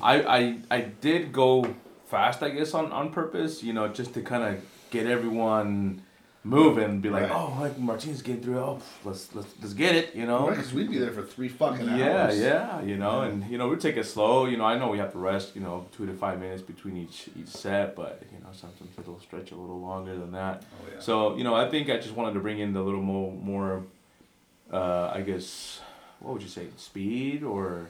I 0.00 0.14
I 0.38 0.40
I 0.70 0.80
did 0.80 1.32
go 1.32 1.74
fast, 2.08 2.42
I 2.42 2.48
guess, 2.50 2.74
on 2.74 2.90
on 2.92 3.10
purpose. 3.12 3.62
You 3.62 3.72
know, 3.72 3.88
just 3.88 4.14
to 4.14 4.22
kind 4.22 4.42
of 4.42 4.62
get 4.90 5.06
everyone 5.06 6.02
moving, 6.42 7.00
be 7.00 7.10
like, 7.10 7.24
Right. 7.24 7.32
oh, 7.32 7.56
like 7.60 7.78
Martinez 7.78 8.22
getting 8.22 8.42
through. 8.42 8.58
Oh, 8.58 8.80
let's 9.04 9.34
let's 9.34 9.52
let's 9.60 9.74
get 9.74 9.94
it. 9.94 10.14
You 10.14 10.26
know. 10.26 10.46
Because 10.48 10.72
we'd 10.72 10.90
be 10.90 10.98
there 10.98 11.10
for 11.12 11.22
three 11.22 11.48
fucking 11.48 11.88
hours. 11.88 11.98
Yeah, 11.98 12.30
yeah, 12.32 12.82
you 12.82 12.96
know, 12.96 13.22
Yeah. 13.22 13.28
and 13.28 13.44
you 13.50 13.58
know 13.58 13.68
we 13.68 13.76
take 13.76 13.96
it 13.96 14.04
slow. 14.06 14.46
You 14.46 14.56
know, 14.56 14.64
I 14.64 14.78
know 14.78 14.88
we 14.88 14.98
have 14.98 15.12
to 15.12 15.18
rest. 15.18 15.54
You 15.54 15.60
know, 15.62 15.86
two 15.96 16.06
to 16.06 16.14
five 16.14 16.40
minutes 16.40 16.62
between 16.62 16.96
each 16.96 17.28
each 17.38 17.48
set, 17.48 17.94
but 17.94 18.22
you 18.32 18.38
know 18.38 18.48
sometimes 18.52 18.90
it'll 18.98 19.20
stretch 19.20 19.50
a 19.52 19.56
little 19.56 19.80
longer 19.80 20.16
than 20.16 20.32
that. 20.32 20.64
Oh, 20.82 20.88
yeah. 20.94 21.00
So 21.00 21.36
you 21.36 21.44
know, 21.44 21.54
I 21.54 21.68
think 21.68 21.90
I 21.90 21.96
just 21.96 22.14
wanted 22.16 22.34
to 22.34 22.40
bring 22.40 22.58
in 22.58 22.72
the 22.72 22.82
little 22.82 23.02
more 23.02 23.32
more, 23.32 23.82
uh, 24.72 25.10
I 25.14 25.20
guess, 25.22 25.80
what 26.20 26.32
would 26.34 26.42
you 26.42 26.48
say, 26.48 26.66
speed 26.76 27.42
or, 27.42 27.88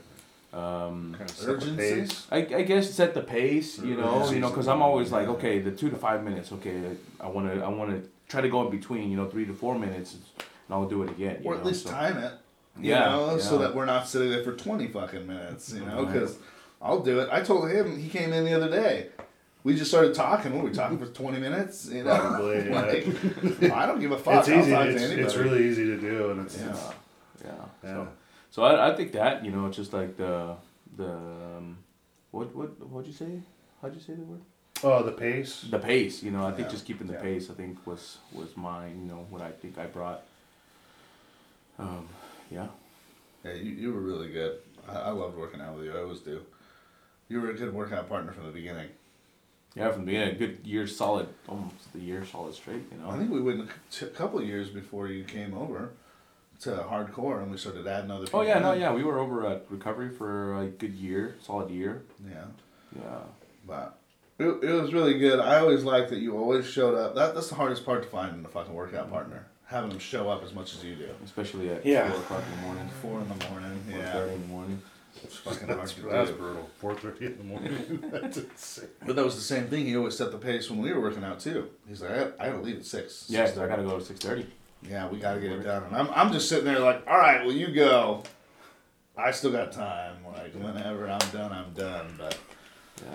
um, 0.53 1.15
Kind 1.17 1.31
of 1.31 1.49
Urgency? 1.49 1.77
pace. 1.77 2.27
I, 2.33 2.39
I 2.39 2.63
guess 2.63 2.91
set 2.91 3.15
the 3.15 3.23
pace. 3.23 3.79
You 3.79 3.97
know, 3.97 4.29
you 4.31 4.41
know, 4.41 4.49
because 4.51 4.67
I'm 4.69 4.83
always 4.83 5.13
like, 5.13 5.29
okay, 5.29 5.61
the 5.61 5.71
two 5.71 5.91
to 5.91 5.97
five 5.97 6.25
minutes. 6.25 6.51
Okay, 6.53 6.77
I 7.21 7.29
want 7.29 7.53
to 7.55 7.63
I 7.63 7.69
want 7.69 7.91
to 7.93 8.09
try 8.31 8.41
to 8.41 8.49
go 8.49 8.63
in 8.65 8.71
between. 8.71 9.11
You 9.11 9.17
know, 9.19 9.29
three 9.29 9.45
to 9.45 9.53
four 9.53 9.79
minutes, 9.79 10.15
and 10.15 10.23
I'll 10.71 10.89
do 10.89 11.03
it 11.03 11.11
again. 11.11 11.41
You 11.43 11.51
or 11.51 11.55
at 11.57 11.61
know, 11.61 11.67
least 11.67 11.85
so- 11.85 11.91
time 11.91 12.17
it. 12.17 12.33
You 12.79 12.91
Yeah, 12.93 13.11
know, 13.11 13.39
so 13.39 13.59
that 13.59 13.75
we're 13.75 13.85
not 13.85 14.07
sitting 14.09 14.31
there 14.31 14.45
for 14.45 14.53
20 14.55 14.87
fucking 14.89 15.27
minutes, 15.27 15.73
you 15.73 15.85
know, 15.85 16.05
Right. 16.05 16.13
because 16.13 16.39
I'll 16.81 17.01
do 17.01 17.19
it. 17.19 17.29
I 17.31 17.43
told 17.43 17.69
him, 17.69 17.99
he 17.99 18.09
came 18.09 18.33
in 18.33 18.45
the 18.45 18.55
other 18.55 18.71
day. 18.71 19.09
We 19.65 19.75
just 19.75 19.91
started 19.91 20.15
talking. 20.15 20.53
What 20.55 20.63
were 20.63 20.71
we 20.71 20.75
talking 20.75 20.97
for 20.97 21.07
20 21.07 21.41
minutes? 21.41 21.89
You 21.91 22.05
know? 22.05 22.17
Probably, 22.17 22.59
yeah. 22.71 22.81
like, 22.81 23.73
I 23.73 23.87
don't 23.87 24.01
give 24.01 24.13
a 24.13 24.17
fuck. 24.27 24.39
It's 24.47 24.49
I'll 24.49 24.61
easy. 24.61 24.71
talk 24.71 24.87
It's, 24.87 25.01
to 25.03 25.07
anybody. 25.09 25.23
it's 25.27 25.37
really 25.37 25.67
easy 25.69 25.85
to 25.87 25.97
do, 26.01 26.31
and 26.31 26.47
it's, 26.47 26.59
Yeah. 26.59 26.71
it's 26.71 26.81
Yeah. 27.45 27.51
yeah. 27.83 27.91
So, 27.91 28.09
so 28.53 28.63
I, 28.63 28.93
I 28.93 28.95
think 28.97 29.13
that 29.13 29.45
you 29.45 29.51
know 29.51 29.67
it's 29.67 29.77
just 29.77 29.93
like 29.93 30.17
the 30.17 30.55
the 30.97 31.11
um, 31.13 31.77
what 32.31 32.55
what 32.55 32.71
what'd 32.89 33.09
you 33.09 33.13
say? 33.13 33.43
How'd 33.83 33.95
you 33.95 34.01
say 34.01 34.15
the 34.15 34.23
word? 34.23 34.41
Oh, 34.83 35.03
the 35.03 35.13
pace. 35.13 35.63
The 35.71 35.79
pace. 35.79 36.23
You 36.23 36.31
know, 36.31 36.47
I 36.47 36.53
think 36.53 36.69
Yeah. 36.69 36.73
just 36.73 36.87
keeping 36.87 37.07
the 37.07 37.15
Yeah. 37.15 37.23
pace. 37.23 37.51
I 37.51 37.55
think 37.55 37.87
was 37.87 38.19
was 38.33 38.57
mine. 38.57 39.01
You 39.03 39.09
know 39.15 39.27
what 39.31 39.43
I 39.43 39.51
think 39.53 39.79
I 39.79 39.87
brought. 39.87 40.23
Um, 41.79 42.09
yeah. 42.51 42.69
Yeah, 43.45 43.53
you, 43.55 43.71
you 43.73 43.93
were 43.93 44.01
really 44.01 44.31
good. 44.31 44.59
I, 44.89 44.95
I 44.97 45.11
loved 45.11 45.37
working 45.37 45.61
out 45.61 45.77
with 45.77 45.87
you. 45.87 45.97
I 45.97 46.01
always 46.03 46.21
do. 46.21 46.43
You 47.29 47.41
were 47.41 47.51
a 47.51 47.55
good 47.55 47.73
workout 47.73 48.09
partner 48.09 48.33
from 48.33 48.47
the 48.47 48.53
beginning. 48.53 48.89
Yeah, 49.77 49.91
from 49.93 50.01
the 50.05 50.07
beginning, 50.07 50.35
a 50.35 50.39
good 50.39 50.59
year 50.65 50.87
solid, 50.89 51.29
almost 51.49 51.93
the 51.93 52.01
year 52.01 52.25
solid 52.27 52.55
straight. 52.55 52.83
You 52.91 52.99
know. 52.99 53.11
I 53.11 53.17
think 53.19 53.31
we 53.31 53.41
went 53.41 53.61
a 53.61 53.73
c- 53.89 54.07
couple 54.07 54.41
of 54.41 54.45
years 54.47 54.69
before 54.69 55.07
you 55.09 55.23
came 55.25 55.55
over 55.55 55.91
to 56.63 56.71
hardcore 56.71 57.41
and 57.41 57.51
we 57.53 57.57
started 57.57 57.87
adding 57.87 58.11
other 58.11 58.25
people. 58.25 58.41
Oh 58.41 58.43
yeah, 58.43 58.59
no, 58.59 58.73
yeah, 58.73 58.93
we 58.93 59.05
were 59.05 59.19
over 59.21 59.47
at 59.47 59.65
recovery 59.71 60.11
for 60.11 60.61
a 60.61 60.67
good 60.67 60.93
year, 60.93 61.37
solid 61.41 61.71
year. 61.71 62.03
Yeah. 62.29 62.45
Yeah. 62.97 63.19
But 63.67 63.97
it, 64.41 64.65
it 64.65 64.73
was 64.81 64.93
really 64.93 65.19
good. 65.19 65.39
I 65.41 65.59
always 65.61 65.85
liked 65.85 66.11
that 66.11 66.19
you 66.19 66.37
always 66.37 66.67
showed 66.67 66.95
up. 66.97 67.15
That 67.15 67.35
that's 67.35 67.49
the 67.49 67.55
hardest 67.55 67.85
part 67.85 68.03
to 68.03 68.09
find 68.09 68.37
in 68.39 68.45
a 68.45 68.49
fucking 68.49 68.75
workout 68.75 69.05
mm-hmm. 69.05 69.13
partner. 69.15 69.47
Having 69.67 69.91
them 69.91 69.99
show 70.01 70.29
up 70.29 70.43
as 70.43 70.53
much 70.53 70.75
as 70.75 70.83
you 70.83 70.97
do. 70.97 71.09
Especially 71.25 71.69
at 71.71 71.87
Yeah. 71.87 72.11
four 72.11 72.21
o'clock 72.21 72.43
in 72.53 72.57
the 72.61 72.67
morning, 72.67 72.89
Four 73.03 73.21
in 73.21 73.29
the 73.29 73.49
morning. 73.51 73.83
four 73.89 73.99
Yeah. 73.99 74.13
thirty 74.13 74.35
in 74.35 74.41
the 74.43 74.49
morning. 74.49 74.83
It's 75.23 75.37
fucking 75.37 75.67
hard 75.69 75.81
That's, 75.81 75.93
to 75.95 76.01
that's 76.03 76.31
do. 76.31 76.37
brutal. 76.37 76.71
Four 76.79 76.95
thirty 76.95 77.27
in 77.27 77.39
the 77.39 77.45
morning. 77.45 78.05
that's 78.13 78.39
insane. 78.39 78.89
But 79.07 79.15
that 79.17 79.25
was 79.25 79.37
the 79.37 79.43
same 79.43 79.67
thing. 79.69 79.85
He 79.87 79.97
always 79.97 80.17
set 80.17 80.33
the 80.33 80.39
pace 80.39 80.69
when 80.71 80.81
we 80.81 80.93
were 80.93 81.01
working 81.01 81.23
out 81.23 81.39
too. 81.41 81.69
He's 81.89 82.01
like, 82.03 82.11
I, 82.13 82.23
I 82.45 82.49
gotta 82.51 82.63
leave 82.63 82.79
at 82.79 82.85
six. 82.87 83.27
Yeah, 83.29 83.47
'cause 83.47 83.59
I 83.59 83.69
gotta 83.69 83.83
go 83.85 83.99
to 83.99 84.05
six 84.05 84.19
thirty. 84.19 84.47
Yeah, 84.89 85.09
we 85.09 85.19
gotta 85.19 85.41
get 85.41 85.53
it 85.53 85.63
done. 85.63 85.85
And 85.85 85.95
I'm, 85.95 86.09
I'm 86.15 86.33
just 86.33 86.49
sitting 86.49 86.65
there 86.65 86.79
like, 86.81 87.07
all 87.07 87.19
right, 87.19 87.45
well, 87.45 87.55
you 87.55 87.69
go. 87.69 88.23
I 89.17 89.31
still 89.33 89.53
got 89.53 89.71
time. 89.73 90.17
Like, 90.33 90.55
whenever 90.55 91.09
I'm 91.11 91.19
done, 91.31 91.53
I'm 91.53 91.73
done. 91.75 92.15
But 92.17 92.33
Yeah. 92.33 92.50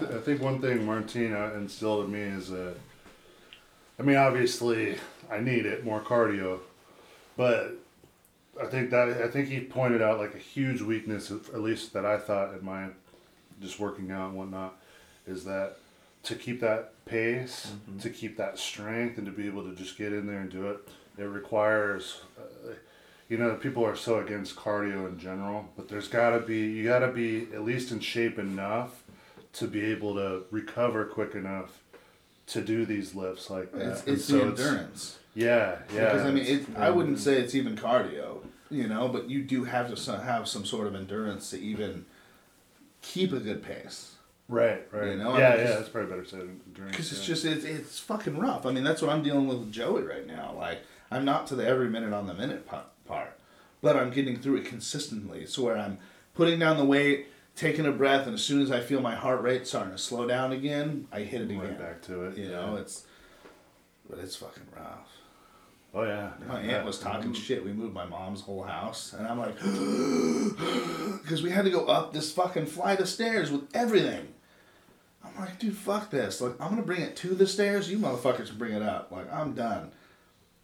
I 0.01 0.19
think 0.19 0.41
one 0.41 0.61
thing 0.61 0.85
Martina 0.85 1.53
instilled 1.53 2.05
in 2.05 2.11
me 2.11 2.19
is 2.19 2.49
that, 2.49 2.75
I 3.99 4.03
mean, 4.03 4.17
obviously, 4.17 4.97
I 5.31 5.39
need 5.39 5.65
it 5.65 5.83
more 5.83 6.01
cardio, 6.01 6.59
but 7.37 7.75
I 8.61 8.65
think 8.65 8.89
that 8.91 9.09
I 9.09 9.27
think 9.27 9.49
he 9.49 9.59
pointed 9.61 10.01
out 10.01 10.19
like 10.19 10.33
a 10.35 10.39
huge 10.39 10.81
weakness, 10.81 11.31
at 11.31 11.61
least 11.61 11.93
that 11.93 12.05
I 12.05 12.17
thought 12.17 12.53
in 12.53 12.63
my 12.63 12.87
just 13.61 13.79
working 13.79 14.11
out 14.11 14.29
and 14.29 14.37
whatnot, 14.37 14.75
is 15.27 15.43
that 15.45 15.77
to 16.23 16.35
keep 16.35 16.61
that 16.61 16.93
pace, 17.05 17.73
to 18.01 18.09
keep 18.09 18.37
that 18.37 18.57
strength, 18.57 19.17
and 19.17 19.25
to 19.25 19.31
be 19.31 19.47
able 19.47 19.63
to 19.63 19.75
just 19.75 19.97
get 19.97 20.13
in 20.13 20.25
there 20.25 20.39
and 20.39 20.51
do 20.51 20.69
it, 20.69 20.87
it 21.17 21.23
requires. 21.23 22.21
Uh, 22.37 22.71
you 23.27 23.37
know, 23.39 23.55
people 23.55 23.83
are 23.83 23.95
so 23.95 24.19
against 24.19 24.55
cardio 24.55 25.07
in 25.09 25.17
general, 25.17 25.67
but 25.75 25.89
there's 25.89 26.07
got 26.07 26.31
to 26.31 26.39
be 26.39 26.59
you 26.59 26.83
got 26.83 26.99
to 26.99 27.07
be 27.07 27.47
at 27.53 27.63
least 27.63 27.91
in 27.91 27.99
shape 27.99 28.37
enough 28.37 29.03
to 29.55 29.67
be 29.67 29.81
able 29.85 30.15
to 30.15 30.43
recover 30.51 31.05
quick 31.05 31.33
enough 31.35 31.81
to 32.47 32.61
do 32.61 32.85
these 32.85 33.15
lifts 33.15 33.49
like 33.49 33.71
that. 33.71 33.81
it's, 33.81 34.03
it's 34.07 34.25
so 34.25 34.37
the 34.37 34.45
endurance. 34.45 35.19
Yeah, 35.33 35.79
yeah. 35.93 36.05
Because 36.05 36.25
I 36.25 36.31
mean, 36.31 36.45
it, 36.45 36.65
I 36.77 36.89
wouldn't 36.89 37.19
say 37.19 37.37
it's 37.37 37.55
even 37.55 37.75
cardio, 37.75 38.39
you 38.69 38.87
know, 38.87 39.07
but 39.07 39.29
you 39.29 39.41
do 39.41 39.63
have 39.63 39.93
to 39.93 40.17
have 40.17 40.47
some 40.47 40.65
sort 40.65 40.87
of 40.87 40.95
endurance 40.95 41.49
to 41.49 41.59
even 41.59 42.05
keep 43.01 43.33
a 43.33 43.39
good 43.39 43.63
pace. 43.63 44.11
Right, 44.47 44.85
right. 44.91 45.11
You 45.11 45.17
know, 45.17 45.31
I 45.31 45.39
yeah, 45.39 45.49
mean, 45.51 45.59
yeah. 45.59 45.75
That's 45.75 45.89
probably 45.89 46.11
better 46.11 46.25
said. 46.25 46.41
than 46.41 46.61
drink, 46.73 46.91
Because 46.91 47.11
it's 47.11 47.21
yeah. 47.21 47.33
just 47.33 47.45
it's, 47.45 47.65
it's 47.65 47.99
fucking 47.99 48.37
rough. 48.37 48.65
I 48.65 48.71
mean, 48.71 48.83
that's 48.83 49.01
what 49.01 49.09
I'm 49.11 49.23
dealing 49.23 49.47
with 49.47 49.57
with 49.57 49.71
Joey 49.71 50.03
right 50.03 50.27
now. 50.27 50.53
Like, 50.55 50.79
I'm 51.09 51.25
not 51.25 51.47
to 51.47 51.55
the 51.55 51.65
every 51.65 51.89
minute 51.89 52.13
on 52.13 52.27
the 52.27 52.33
minute 52.33 52.67
part, 52.67 53.39
but 53.81 53.95
I'm 53.95 54.11
getting 54.11 54.37
through 54.37 54.57
it 54.57 54.65
consistently. 54.65 55.45
So 55.47 55.63
where 55.63 55.77
I'm 55.77 55.97
putting 56.35 56.59
down 56.59 56.77
the 56.77 56.85
weight, 56.85 57.27
taking 57.55 57.85
a 57.85 57.91
breath, 57.91 58.25
and 58.25 58.35
as 58.35 58.43
soon 58.43 58.61
as 58.61 58.71
I 58.71 58.81
feel 58.81 59.01
my 59.01 59.15
heart 59.15 59.41
rate 59.41 59.67
starting 59.67 59.91
to 59.91 59.97
slow 59.97 60.27
down 60.27 60.51
again, 60.51 61.07
I 61.11 61.21
hit 61.21 61.41
it 61.41 61.55
Right 61.55 61.65
again. 61.65 61.77
back 61.77 62.01
to 62.03 62.23
it. 62.25 62.37
You 62.37 62.45
yeah. 62.45 62.51
know, 62.51 62.75
it's 62.75 63.05
but 64.09 64.19
it's 64.19 64.35
fucking 64.35 64.67
rough. 64.75 65.09
Oh 65.93 66.03
yeah. 66.03 66.31
My 66.47 66.61
yeah. 66.61 66.77
aunt 66.77 66.85
was 66.85 66.99
talking 66.99 67.31
mm-hmm. 67.31 67.41
shit. 67.41 67.63
We 67.63 67.71
moved 67.71 67.93
my 67.93 68.05
mom's 68.05 68.41
whole 68.41 68.63
house, 68.63 69.13
and 69.13 69.25
I'm 69.25 69.39
like, 69.39 69.55
because 71.23 71.41
we 71.41 71.49
had 71.49 71.63
to 71.65 71.71
go 71.71 71.85
up 71.85 72.13
this 72.13 72.31
fucking 72.33 72.65
flight 72.65 72.99
of 72.99 73.07
stairs 73.07 73.51
with 73.51 73.63
everything. 73.73 74.27
I'm 75.23 75.39
like, 75.39 75.57
dude, 75.57 75.75
fuck 75.75 76.11
this. 76.11 76.41
Like, 76.41 76.59
I'm 76.59 76.69
gonna 76.69 76.83
bring 76.83 77.01
it 77.01 77.15
to 77.17 77.29
the 77.33 77.47
stairs. 77.47 77.89
You 77.89 77.97
motherfuckers 77.97 78.49
can 78.49 78.57
bring 78.57 78.73
it 78.73 78.83
up. 78.83 79.11
Like, 79.11 79.31
I'm 79.33 79.53
done. 79.53 79.91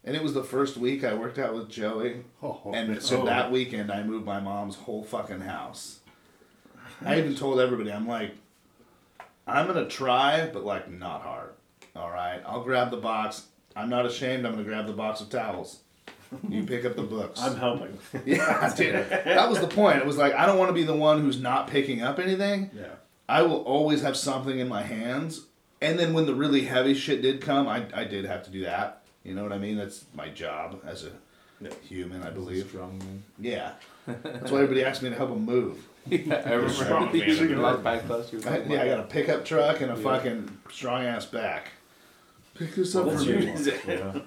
And 0.04 0.16
it 0.16 0.24
was 0.24 0.34
the 0.34 0.44
first 0.44 0.78
week 0.78 1.04
I 1.04 1.14
worked 1.14 1.38
out 1.38 1.54
with 1.54 1.70
Joey, 1.70 2.24
Oh, 2.42 2.60
oh 2.66 2.74
and 2.74 3.02
so 3.02 3.22
oh. 3.22 3.26
that 3.26 3.52
weekend 3.52 3.92
I 3.92 4.04
moved 4.04 4.26
my 4.26 4.40
mom's 4.40 4.76
whole 4.76 5.04
fucking 5.04 5.42
house. 5.42 6.01
I 7.06 7.18
even 7.18 7.36
told 7.36 7.60
everybody, 7.60 7.92
I'm 7.92 8.08
like, 8.08 8.32
I'm 9.48 9.68
gonna 9.68 9.88
try, 9.88 10.48
but 10.52 10.64
like 10.66 10.90
not 10.90 11.22
hard. 11.22 11.50
All 11.96 12.10
right, 12.12 12.42
I'll 12.46 12.64
grab 12.64 12.92
the 12.92 12.98
box. 12.98 13.46
I'm 13.76 13.90
not 13.90 14.06
ashamed. 14.06 14.46
I'm 14.46 14.54
gonna 14.54 14.64
grab 14.64 14.88
the 14.88 14.94
box 14.94 15.22
of 15.22 15.30
towels. 15.30 15.80
You 16.48 16.64
pick 16.64 16.86
up 16.86 16.96
the 16.96 17.02
books. 17.04 17.42
I'm 17.42 17.58
helping. 17.58 17.98
yeah, 18.26 18.74
dude. 18.76 18.94
That 19.10 19.50
was 19.50 19.60
the 19.60 19.68
point. 19.68 19.98
It 19.98 20.06
was 20.06 20.18
like 20.18 20.34
I 20.34 20.46
don't 20.46 20.58
want 20.58 20.70
to 20.70 20.74
be 20.74 20.84
the 20.84 20.96
one 20.96 21.22
who's 21.22 21.42
not 21.42 21.68
picking 21.68 22.02
up 22.02 22.20
anything. 22.20 22.70
Yeah. 22.74 22.86
I 23.28 23.42
will 23.44 23.64
always 23.64 24.02
have 24.02 24.16
something 24.16 24.60
in 24.60 24.68
my 24.70 24.82
hands. 24.82 25.46
And 25.82 25.98
then 25.98 26.14
when 26.14 26.26
the 26.28 26.36
really 26.36 26.62
heavy 26.66 26.94
shit 26.94 27.22
did 27.22 27.42
come, 27.42 27.68
I, 27.68 27.86
I 27.94 28.04
did 28.04 28.26
have 28.26 28.44
to 28.46 28.52
do 28.52 28.62
that. 28.62 29.02
You 29.24 29.34
know 29.34 29.44
what 29.44 29.52
I 29.52 29.58
mean? 29.58 29.78
That's 29.78 30.06
my 30.14 30.30
job 30.30 30.80
as 30.86 31.06
a 31.06 31.12
Yeah. 31.60 31.72
human, 31.88 32.24
I 32.24 32.30
believe. 32.30 32.68
Strong 32.70 33.00
man. 33.00 33.24
Yeah. 33.40 33.72
That's 34.06 34.52
why 34.52 34.60
everybody 34.60 34.84
asked 34.84 35.02
me 35.02 35.10
to 35.10 35.16
help 35.16 35.30
them 35.32 35.44
move. 35.46 35.86
Yeah, 36.10 36.36
I 36.46 36.68
strong 36.70 37.10
remember 37.12 37.18
man. 37.18 37.28
using 37.28 37.50
your 37.50 37.60
last 37.60 37.84
back 37.84 38.06
class. 38.08 38.34
You 38.34 38.42
I, 38.48 38.58
yeah, 38.64 38.82
I 38.82 38.88
got 38.88 39.00
a 39.02 39.04
pickup 39.04 39.46
truck 39.46 39.82
and 39.82 39.92
a 39.92 39.96
Yeah. 39.96 40.02
fucking 40.04 40.58
strong 40.72 41.04
ass 41.04 41.26
back. 41.26 41.72
Pick 42.56 42.76
this 42.76 42.96
up 42.96 43.06
Well, 43.06 43.18
for 43.18 43.24
that's 43.32 43.66
me. 43.66 43.72
Yeah. 43.88 44.20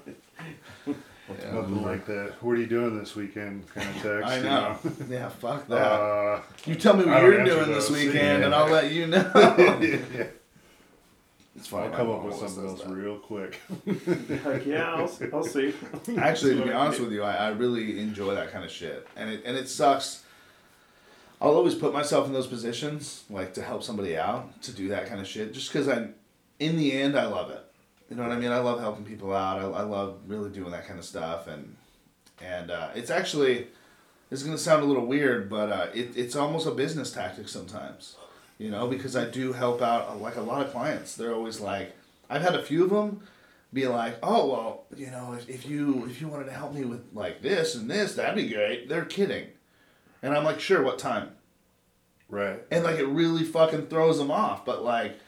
Yeah. 0.86 1.52
Nothing 1.52 1.82
like 1.82 2.04
that. 2.06 2.34
What 2.42 2.52
are 2.52 2.60
you 2.60 2.66
doing 2.66 2.98
this 2.98 3.16
weekend? 3.16 3.66
Kind 3.74 3.88
of 3.88 3.94
text. 4.02 4.28
I 4.28 4.36
you 4.36 4.42
know. 4.44 4.78
Yeah, 5.08 5.28
fuck 5.30 5.66
that. 5.68 5.76
Uh, 5.76 6.40
you 6.66 6.74
tell 6.74 6.94
me 6.96 7.06
what 7.06 7.22
you're 7.22 7.40
answer 7.40 7.54
doing 7.54 7.70
this 7.72 7.90
weekend, 7.90 8.14
Yeah. 8.40 8.44
and 8.46 8.54
I'll 8.54 8.70
let 8.70 8.92
you 8.92 9.06
know. 9.06 9.30
yeah. 9.36 10.26
It's 11.56 11.68
fine. 11.68 11.84
I'll 11.84 11.90
come 11.96 12.10
up 12.10 12.24
with 12.24 12.34
something 12.36 12.66
else 12.68 12.82
that. 12.82 12.90
real 12.90 13.16
quick. 13.18 13.58
Like, 14.44 14.66
yeah, 14.66 14.92
I'll, 14.94 15.10
I'll 15.32 15.44
see. 15.44 15.72
Actually, 16.18 16.56
to 16.56 16.64
be 16.64 16.72
honest 16.72 17.00
with 17.00 17.12
you, 17.12 17.22
I, 17.22 17.34
I 17.36 17.48
really 17.50 18.00
enjoy 18.00 18.34
that 18.34 18.52
kind 18.52 18.64
of 18.64 18.70
shit, 18.70 19.06
and 19.16 19.30
it 19.30 19.42
and 19.46 19.56
it 19.56 19.68
sucks. 19.68 20.23
I'll 21.44 21.56
always 21.56 21.74
put 21.74 21.92
myself 21.92 22.26
in 22.26 22.32
those 22.32 22.46
positions, 22.46 23.24
like 23.28 23.52
to 23.54 23.62
help 23.62 23.82
somebody 23.82 24.16
out, 24.16 24.62
to 24.62 24.72
do 24.72 24.88
that 24.88 25.06
kind 25.06 25.20
of 25.20 25.26
shit, 25.26 25.52
just 25.52 25.70
because 25.70 25.88
I, 25.88 26.08
in 26.58 26.78
the 26.78 26.92
end, 26.92 27.18
I 27.18 27.26
love 27.26 27.50
it. 27.50 27.62
You 28.08 28.16
know 28.16 28.22
what 28.22 28.32
I 28.32 28.38
mean? 28.38 28.50
I 28.50 28.60
love 28.60 28.80
helping 28.80 29.04
people 29.04 29.34
out. 29.34 29.58
I, 29.58 29.64
I 29.64 29.82
love 29.82 30.20
really 30.26 30.48
doing 30.48 30.70
that 30.70 30.86
kind 30.86 30.98
of 30.98 31.04
stuff, 31.04 31.46
and 31.46 31.76
and 32.40 32.70
uh, 32.70 32.88
it's 32.94 33.10
actually, 33.10 33.66
it's 34.30 34.42
gonna 34.42 34.56
sound 34.56 34.84
a 34.84 34.86
little 34.86 35.04
weird, 35.04 35.50
but 35.50 35.70
uh, 35.70 35.86
it, 35.92 36.16
it's 36.16 36.34
almost 36.34 36.66
a 36.66 36.70
business 36.70 37.12
tactic 37.12 37.48
sometimes. 37.48 38.16
You 38.56 38.70
know, 38.70 38.86
because 38.86 39.14
I 39.14 39.26
do 39.26 39.52
help 39.52 39.82
out 39.82 40.08
uh, 40.08 40.16
like 40.16 40.36
a 40.36 40.40
lot 40.40 40.64
of 40.64 40.72
clients. 40.72 41.14
They're 41.14 41.34
always 41.34 41.60
like, 41.60 41.94
I've 42.30 42.40
had 42.40 42.54
a 42.54 42.62
few 42.62 42.84
of 42.84 42.90
them 42.90 43.20
be 43.70 43.86
like, 43.86 44.16
oh 44.22 44.46
well, 44.50 44.84
you 44.96 45.10
know, 45.10 45.34
if, 45.34 45.46
if 45.48 45.66
you 45.66 46.06
if 46.06 46.22
you 46.22 46.28
wanted 46.28 46.44
to 46.46 46.52
help 46.52 46.72
me 46.72 46.86
with 46.86 47.04
like 47.12 47.42
this 47.42 47.74
and 47.74 47.90
this, 47.90 48.14
that'd 48.14 48.34
be 48.34 48.48
great. 48.48 48.88
They're 48.88 49.04
kidding, 49.04 49.48
and 50.24 50.34
I'm 50.34 50.42
like, 50.44 50.58
sure, 50.58 50.82
what 50.82 50.98
time? 50.98 51.30
Right. 52.28 52.60
And 52.70 52.82
like 52.82 52.98
it 52.98 53.06
really 53.06 53.44
fucking 53.44 53.86
throws 53.88 54.18
them 54.18 54.30
off. 54.30 54.64
But 54.64 54.82
like, 54.82 55.18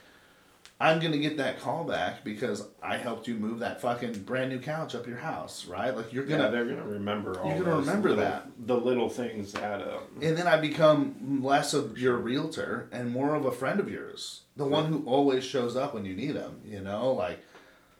I'm 0.81 0.99
gonna 1.01 1.19
get 1.19 1.37
that 1.37 1.61
call 1.61 1.85
back 1.85 2.25
because 2.25 2.67
I 2.83 2.97
helped 2.97 3.29
you 3.29 3.35
move 3.35 3.59
that 3.61 3.81
fucking 3.81 4.23
brand 4.23 4.51
new 4.51 4.59
couch 4.59 4.95
up 4.95 5.07
your 5.07 5.19
house, 5.19 5.67
right? 5.67 5.95
Like 5.95 6.13
you're 6.13 6.25
gonna. 6.25 6.51
they're 6.51 6.65
gonna 6.65 6.87
remember 6.87 7.39
all. 7.39 7.49
You're 7.55 7.63
gonna 7.65 7.77
remember 7.77 8.09
little- 8.11 8.25
that. 8.25 8.47
the 8.59 8.77
little 8.77 9.09
things 9.11 9.55
add 9.55 9.83
up. 9.83 10.09
Um, 10.17 10.23
and 10.23 10.37
then 10.37 10.47
I 10.47 10.59
become 10.59 11.41
less 11.43 11.75
of 11.75 11.99
your 11.99 12.17
realtor 12.17 12.89
and 12.91 13.11
more 13.11 13.35
of 13.35 13.45
a 13.45 13.53
friend 13.53 13.79
of 13.81 13.91
yours, 13.91 14.43
the 14.57 14.67
one 14.67 14.87
who 14.87 15.05
always 15.07 15.45
shows 15.45 15.77
up 15.77 15.93
when 15.95 16.05
you 16.07 16.15
need 16.15 16.35
him. 16.37 16.61
You 16.65 16.81
know, 16.81 17.13
like 17.13 17.39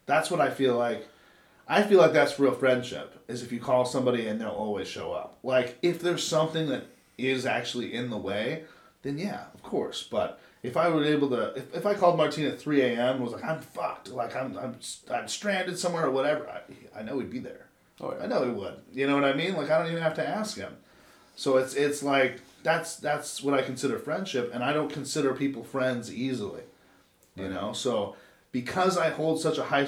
that's 0.07 0.29
what 0.31 0.41
I 0.41 0.49
feel 0.49 0.75
like. 0.75 1.07
I 1.67 1.83
feel 1.83 1.99
like 1.99 2.13
that's 2.13 2.39
real 2.39 2.53
friendship 2.53 3.23
is 3.27 3.43
if 3.43 3.51
you 3.51 3.59
call 3.59 3.85
somebody 3.85 4.27
and 4.27 4.39
they'll 4.39 4.49
always 4.49 4.87
show 4.87 5.11
up. 5.11 5.37
Like 5.43 5.77
if 5.81 5.99
there's 5.99 6.23
something 6.23 6.67
that 6.69 6.85
is 7.17 7.45
actually 7.45 7.93
in 7.93 8.09
the 8.09 8.17
way, 8.17 8.63
then 9.01 9.17
yeah, 9.17 9.45
of 9.53 9.63
course. 9.63 10.07
But 10.09 10.39
if 10.63 10.77
I 10.77 10.89
were 10.89 11.03
able 11.03 11.29
to, 11.29 11.53
if, 11.55 11.75
if 11.75 11.85
I 11.85 11.93
called 11.93 12.17
Martine 12.17 12.45
at 12.45 12.59
three 12.59 12.81
a.m. 12.81 13.15
and 13.15 13.23
was 13.23 13.33
like, 13.33 13.43
I'm 13.43 13.59
fucked, 13.59 14.09
like 14.09 14.35
I'm 14.35 14.57
I'm 14.57 14.75
I'm 15.11 15.27
stranded 15.27 15.77
somewhere 15.77 16.05
or 16.05 16.11
whatever, 16.11 16.47
I, 16.49 16.99
I 16.99 17.03
know 17.03 17.19
he'd 17.19 17.29
be 17.29 17.39
there. 17.39 17.67
Oh, 17.99 18.13
yeah. 18.15 18.23
I 18.23 18.27
know 18.27 18.43
he 18.45 18.51
would. 18.51 18.79
You 18.93 19.07
know 19.07 19.15
what 19.15 19.25
I 19.25 19.33
mean? 19.33 19.55
Like 19.55 19.69
I 19.69 19.77
don't 19.77 19.91
even 19.91 20.03
have 20.03 20.15
to 20.15 20.27
ask 20.27 20.57
him. 20.57 20.75
So 21.35 21.57
it's 21.57 21.75
it's 21.75 22.01
like 22.01 22.41
that's 22.63 22.95
that's 22.95 23.43
what 23.43 23.53
I 23.53 23.61
consider 23.61 23.99
friendship, 23.99 24.51
and 24.53 24.63
I 24.63 24.73
don't 24.73 24.91
consider 24.91 25.33
people 25.33 25.63
friends 25.63 26.13
easily. 26.13 26.63
You 27.35 27.49
know, 27.49 27.71
so 27.73 28.15
because 28.51 28.97
I 28.97 29.09
hold 29.09 29.39
such 29.39 29.59
a 29.59 29.63
high 29.63 29.87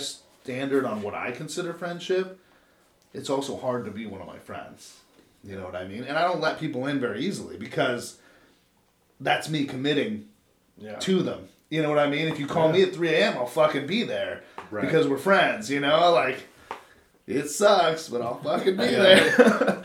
standard 0.50 0.84
on 0.84 1.04
what 1.04 1.14
I 1.14 1.30
consider 1.32 1.74
friendship, 1.74 2.39
it's 3.14 3.30
also 3.30 3.56
hard 3.56 3.86
to 3.86 3.91
be 3.91 4.08
one 4.08 4.20
of 4.20 4.26
my 4.26 4.39
friends. 4.39 4.97
You 5.43 5.56
know 5.56 5.64
what 5.66 5.76
I 5.76 5.88
mean? 5.88 6.04
And 6.04 6.18
I 6.18 6.24
don't 6.24 6.41
let 6.41 6.60
people 6.60 6.88
in 6.88 7.00
very 7.00 7.24
easily 7.24 7.56
because 7.56 8.18
that's 9.20 9.47
me 9.47 9.66
committing 9.66 10.28
Yeah. 10.80 10.95
to 10.95 11.22
them. 11.22 11.50
You 11.70 11.84
know 11.84 11.89
what 11.89 12.00
I 12.00 12.10
mean? 12.10 12.28
If 12.28 12.39
you 12.39 12.47
call 12.47 12.72
me 12.72 12.82
at 12.82 12.93
3 12.95 13.10
a.m., 13.10 13.38
I'll 13.38 13.45
fucking 13.45 13.86
be 13.86 14.02
there 14.04 14.41
Right. 14.72 14.82
because 14.86 15.08
we're 15.08 15.18
friends, 15.20 15.70
you 15.70 15.80
know? 15.82 16.12
Like, 16.12 16.47
it 17.28 17.47
sucks, 17.50 18.10
but 18.10 18.24
I'll 18.24 18.39
fucking 18.39 18.76
be 18.76 18.88
there. 19.06 19.84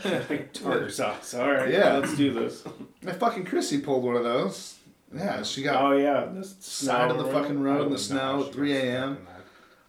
Tartar 0.53 0.89
sauce. 0.89 1.35
All 1.35 1.51
right. 1.51 1.71
Yeah. 1.71 1.97
Let's 1.97 2.17
do 2.17 2.33
this. 2.33 2.63
My 3.03 3.11
fucking 3.11 3.45
Chrissy 3.45 3.81
pulled 3.81 4.03
one 4.03 4.15
of 4.15 4.23
those. 4.23 4.79
Yeah, 5.15 5.43
she 5.43 5.61
got, 5.61 5.81
Oh 5.83 5.95
yeah, 5.95 6.25
the 6.25 6.43
Side 6.43 7.11
of 7.11 7.17
the 7.19 7.31
fucking 7.31 7.61
road 7.61 7.83
in 7.83 7.89
the 7.89 7.93
Oh, 7.95 7.97
snow, 7.97 8.37
no, 8.39 8.45
she 8.47 8.51
3 8.51 8.73
a.m.. 8.77 9.27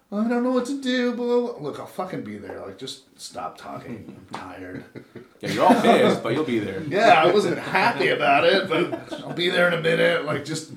stuck 0.09 0.19
in 0.23 0.29
that. 0.29 0.31
I 0.31 0.35
don't 0.35 0.45
know 0.45 0.53
what 0.53 0.67
to 0.67 0.81
do, 0.81 1.15
blah, 1.15 1.27
blah, 1.27 1.53
blah. 1.53 1.63
Look, 1.63 1.81
I'll 1.81 1.87
fucking 1.87 2.23
be 2.23 2.39
there. 2.39 2.61
Like, 2.61 2.79
just 2.79 3.19
stop 3.21 3.59
talking. 3.59 4.17
I'm 4.33 4.39
tired. 4.39 4.85
Yeah, 5.41 5.51
you're 5.51 5.65
all 5.67 5.83
pissed, 5.83 6.23
but 6.23 6.33
you'll 6.33 6.45
be 6.45 6.61
there. 6.61 6.83
Yeah, 6.85 7.23
I 7.23 7.31
wasn't 7.31 7.59
happy 7.59 8.09
about 8.09 8.45
it, 8.45 8.71
but 8.71 9.13
I'll 9.23 9.35
be 9.35 9.51
there 9.51 9.69
in 9.69 9.75
a 9.75 9.83
minute. 9.83 10.25
Like, 10.25 10.47
just, 10.47 10.73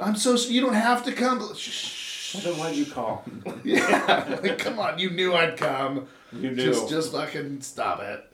I'm 0.00 0.16
so, 0.16 0.34
you 0.34 0.60
don't 0.60 0.74
have 0.74 1.04
to 1.04 1.12
come. 1.12 1.54
Shh. 1.54 2.34
Well, 2.34 2.42
then 2.42 2.58
why'd 2.58 2.74
you 2.74 2.86
call? 2.86 3.24
Yeah, 3.64 4.38
like, 4.42 4.58
come 4.58 4.80
on, 4.80 4.98
you 4.98 5.10
knew 5.10 5.32
I'd 5.34 5.56
come. 5.56 6.08
You 6.32 6.50
do. 6.50 6.56
Just, 6.56 6.88
just 6.88 7.12
fucking 7.12 7.60
stop 7.60 8.00
it. 8.00 8.24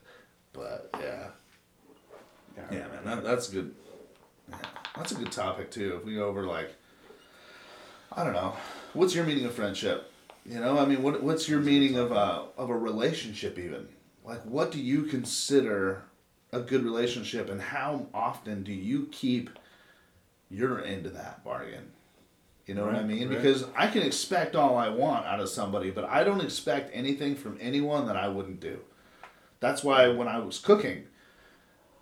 But 0.55 0.88
yeah, 0.99 1.26
yeah, 2.70 2.78
man, 2.88 3.05
that, 3.05 3.22
that's 3.22 3.49
good. 3.49 3.74
Yeah, 4.49 4.57
that's 4.97 5.12
a 5.12 5.16
good 5.16 5.30
topic 5.30 5.70
too. 5.70 5.97
If 6.01 6.07
we 6.07 6.14
go 6.14 6.24
over 6.26 6.44
like, 6.47 6.74
I 8.12 8.24
don't 8.24 8.32
know, 8.32 8.57
what's 8.94 9.14
your 9.14 9.24
meaning 9.26 9.44
of 9.44 9.53
friendship? 9.53 10.11
You 10.49 10.61
know, 10.61 10.78
I 10.78 10.84
mean, 10.84 11.03
what 11.03 11.22
what's 11.22 11.49
your 11.49 11.61
meaning 11.61 11.97
of 11.97 12.12
a 12.12 12.44
of 12.57 12.70
a 12.70 12.76
relationship 12.76 13.59
even? 13.59 13.88
Like, 14.24 14.42
what 14.44 14.70
do 14.70 14.80
you 14.80 15.03
consider 15.03 16.05
a 16.53 16.61
good 16.61 16.84
relationship, 16.84 17.49
and 17.51 17.61
how 17.61 18.07
often 18.14 18.62
do 18.62 18.72
you 18.72 19.09
keep 19.11 19.51
your 20.49 20.84
end 20.84 21.07
of 21.07 21.14
that 21.14 21.44
bargain? 21.44 21.90
You 22.66 22.74
know 22.74 22.84
what 22.84 22.97
I 22.97 23.03
mean? 23.03 23.28
right. 23.28 23.36
Because 23.36 23.64
I 23.76 23.86
can 23.86 24.03
expect 24.03 24.57
all 24.57 24.76
I 24.76 24.88
want 24.88 25.26
out 25.26 25.40
of 25.40 25.49
somebody, 25.49 25.90
but 25.90 26.05
I 26.05 26.24
don't 26.24 26.40
expect 26.40 26.90
anything 26.92 27.36
from 27.36 27.59
anyone 27.61 28.07
that 28.07 28.16
I 28.16 28.28
wouldn't 28.28 28.61
do. 28.61 28.80
That's 29.61 29.84
why 29.84 30.09
when 30.09 30.26
I 30.26 30.38
was 30.38 30.59
cooking, 30.59 31.05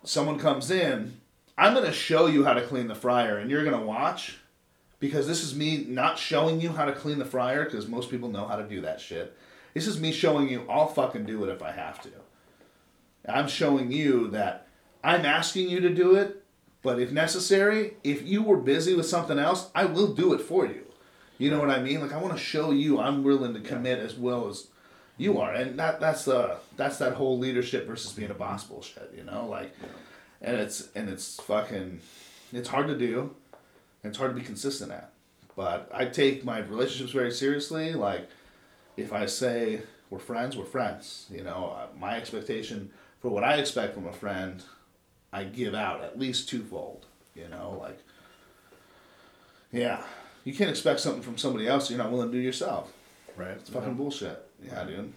someone 0.03 0.39
comes 0.39 0.71
in, 0.71 1.21
I'm 1.57 1.73
going 1.73 1.85
to 1.85 1.93
show 1.93 2.25
you 2.25 2.43
how 2.45 2.53
to 2.53 2.65
clean 2.65 2.87
the 2.87 2.95
fryer 2.95 3.37
and 3.37 3.49
you're 3.49 3.63
going 3.63 3.79
to 3.79 3.85
watch 3.85 4.39
because 5.05 5.27
this 5.27 5.43
is 5.43 5.55
me 5.55 5.85
not 5.87 6.17
showing 6.17 6.59
you 6.61 6.69
how 6.69 6.85
to 6.85 6.93
clean 6.93 7.19
the 7.19 7.25
fryer 7.25 7.65
because 7.65 7.87
most 7.87 8.09
people 8.09 8.29
know 8.29 8.47
how 8.47 8.55
to 8.55 8.67
do 8.67 8.81
that 8.81 8.99
shit. 8.99 9.35
This 9.73 9.87
is 9.87 9.99
me 9.99 10.11
showing 10.11 10.49
you 10.49 10.65
I'll 10.69 10.87
fucking 10.87 11.25
do 11.25 11.43
it 11.43 11.49
if 11.49 11.61
I 11.61 11.71
have 11.71 12.01
to. 12.01 12.09
I'm 13.27 13.47
showing 13.47 13.91
you 13.91 14.29
that 14.29 14.67
I'm 15.03 15.25
asking 15.25 15.69
you 15.69 15.79
to 15.81 15.93
do 15.93 16.15
it, 16.15 16.43
but 16.81 16.99
if 16.99 17.11
necessary, 17.11 17.95
if 18.03 18.25
you 18.27 18.43
were 18.43 18.57
busy 18.57 18.95
with 18.95 19.05
something 19.05 19.39
else, 19.39 19.69
I 19.73 19.85
will 19.85 20.13
do 20.13 20.33
it 20.33 20.41
for 20.41 20.65
you. 20.65 20.85
You 21.37 21.51
know 21.51 21.59
what 21.59 21.69
I 21.69 21.81
mean? 21.81 22.01
Like 22.01 22.13
I 22.13 22.17
want 22.17 22.33
to 22.33 22.39
show 22.39 22.71
you 22.71 22.99
I'm 22.99 23.23
willing 23.23 23.53
to 23.53 23.59
commit 23.59 23.99
as 23.99 24.15
well 24.15 24.47
as 24.47 24.67
you 25.17 25.39
are, 25.39 25.53
and 25.53 25.79
that 25.79 25.99
that's 25.99 26.25
the 26.25 26.57
that's 26.77 26.97
that 26.97 27.13
whole 27.13 27.37
leadership 27.37 27.87
versus 27.87 28.13
being 28.13 28.31
a 28.31 28.35
boss 28.35 28.63
bullshit. 28.63 29.13
You 29.15 29.23
know, 29.23 29.47
like, 29.47 29.73
and 30.41 30.57
it's 30.57 30.89
and 30.95 31.09
it's 31.09 31.39
fucking, 31.41 32.01
it's 32.53 32.69
hard 32.69 32.87
to 32.87 32.97
do, 32.97 33.35
and 34.05 34.11
it's 34.11 34.19
hard 34.19 34.35
to 34.35 34.39
be 34.39 34.45
consistent 34.45 34.91
at. 34.91 35.09
But 35.55 35.89
I 35.91 36.05
take 36.05 36.45
my 36.45 36.59
relationships 36.59 37.11
very 37.11 37.31
seriously. 37.31 37.93
Like, 37.93 38.29
if 38.97 39.11
I 39.11 39.25
say 39.25 39.81
we're 40.11 40.19
friends, 40.19 40.55
we're 40.55 40.65
friends. 40.65 41.25
You 41.31 41.43
know, 41.43 41.75
uh, 41.75 41.87
my 41.97 42.15
expectation 42.15 42.91
for 43.19 43.29
what 43.29 43.43
I 43.43 43.55
expect 43.55 43.95
from 43.95 44.05
a 44.05 44.13
friend, 44.13 44.61
I 45.33 45.45
give 45.45 45.73
out 45.73 46.03
at 46.03 46.19
least 46.19 46.47
twofold. 46.47 47.07
You 47.33 47.47
know, 47.47 47.79
like, 47.81 47.97
yeah, 49.71 50.03
you 50.43 50.53
can't 50.53 50.69
expect 50.69 50.99
something 50.99 51.23
from 51.23 51.39
somebody 51.39 51.67
else 51.67 51.89
you're 51.89 51.97
not 51.97 52.11
willing 52.11 52.31
to 52.31 52.37
do 52.37 52.43
yourself. 52.43 52.93
Right. 53.35 53.57
It's 53.57 53.71
fucking 53.71 53.95
bullshit. 53.95 54.47
Yeah, 54.63 54.83
dude. 54.83 55.13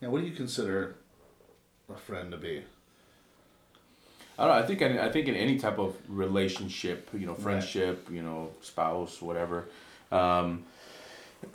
Yeah, 0.00 0.08
what 0.08 0.20
do 0.20 0.26
you 0.26 0.34
consider 0.34 0.96
a 1.88 1.96
friend 1.96 2.32
to 2.32 2.38
be? 2.38 2.64
I 4.38 4.46
don't 4.46 4.56
know. 4.56 4.62
I 4.62 4.66
think 4.66 4.80
in, 4.82 4.98
I 4.98 5.10
think 5.10 5.28
in 5.28 5.34
any 5.36 5.58
type 5.58 5.78
of 5.78 5.94
relationship, 6.08 7.10
you 7.12 7.26
know, 7.26 7.34
friendship, 7.34 8.08
you 8.10 8.22
know, 8.22 8.50
spouse, 8.62 9.20
whatever. 9.20 9.68
Um, 10.10 10.64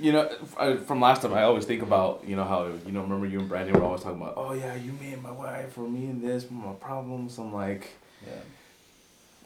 you 0.00 0.12
know, 0.12 0.28
I- 0.58 0.76
from 0.76 1.00
last 1.00 1.22
time, 1.22 1.34
I 1.34 1.42
always 1.42 1.64
think 1.66 1.82
about 1.82 2.24
you 2.26 2.34
know 2.36 2.44
how 2.44 2.66
you 2.86 2.92
know 2.92 3.02
remember 3.02 3.26
you 3.26 3.40
and 3.40 3.48
Brandon 3.48 3.74
were 3.74 3.84
always 3.84 4.02
talking 4.02 4.20
about 4.20 4.34
oh 4.36 4.52
yeah 4.52 4.74
you 4.74 4.92
me 4.92 5.12
and 5.12 5.22
my 5.22 5.30
wife 5.30 5.76
or 5.78 5.88
me 5.88 6.06
and 6.06 6.22
this 6.22 6.50
my 6.50 6.72
problems. 6.72 7.38
I'm 7.38 7.52
like 7.52 7.90
Yeah. 8.26 8.32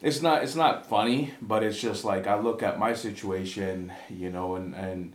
it's 0.01 0.21
not 0.21 0.43
it's 0.43 0.55
not 0.55 0.87
funny, 0.87 1.33
but 1.41 1.63
it's 1.63 1.79
just 1.79 2.03
like 2.05 2.27
I 2.27 2.39
look 2.39 2.63
at 2.63 2.79
my 2.79 2.93
situation, 2.93 3.91
you 4.09 4.29
know, 4.31 4.55
and 4.55 4.73
and 4.75 5.13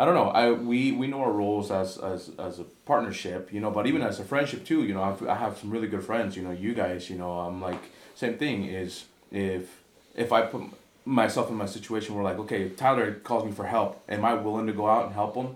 I 0.00 0.06
don't 0.06 0.14
know. 0.14 0.30
I 0.30 0.52
we 0.52 0.92
we 0.92 1.06
know 1.08 1.20
our 1.20 1.30
roles 1.30 1.70
as 1.70 1.98
as 1.98 2.30
as 2.38 2.58
a 2.58 2.64
partnership, 2.86 3.52
you 3.52 3.60
know, 3.60 3.70
but 3.70 3.86
even 3.86 4.00
as 4.00 4.18
a 4.18 4.24
friendship 4.24 4.64
too, 4.64 4.84
you 4.84 4.94
know, 4.94 5.02
I've, 5.02 5.28
I 5.28 5.34
have 5.34 5.58
some 5.58 5.70
really 5.70 5.88
good 5.88 6.02
friends, 6.02 6.38
you 6.38 6.42
know, 6.42 6.52
you 6.52 6.72
guys, 6.72 7.10
you 7.10 7.18
know, 7.18 7.32
I'm 7.32 7.60
like 7.60 7.82
same 8.14 8.38
thing 8.38 8.64
is 8.64 9.04
if 9.30 9.82
if 10.16 10.32
I 10.32 10.40
put 10.46 10.62
myself 11.04 11.50
in 11.50 11.56
my 11.56 11.66
situation 11.66 12.14
where 12.14 12.24
like 12.24 12.38
okay, 12.38 12.70
Tyler 12.70 13.12
calls 13.12 13.44
me 13.44 13.52
for 13.52 13.66
help, 13.66 14.02
am 14.08 14.24
I 14.24 14.32
willing 14.32 14.66
to 14.68 14.72
go 14.72 14.88
out 14.88 15.04
and 15.04 15.12
help 15.14 15.34
him? 15.34 15.48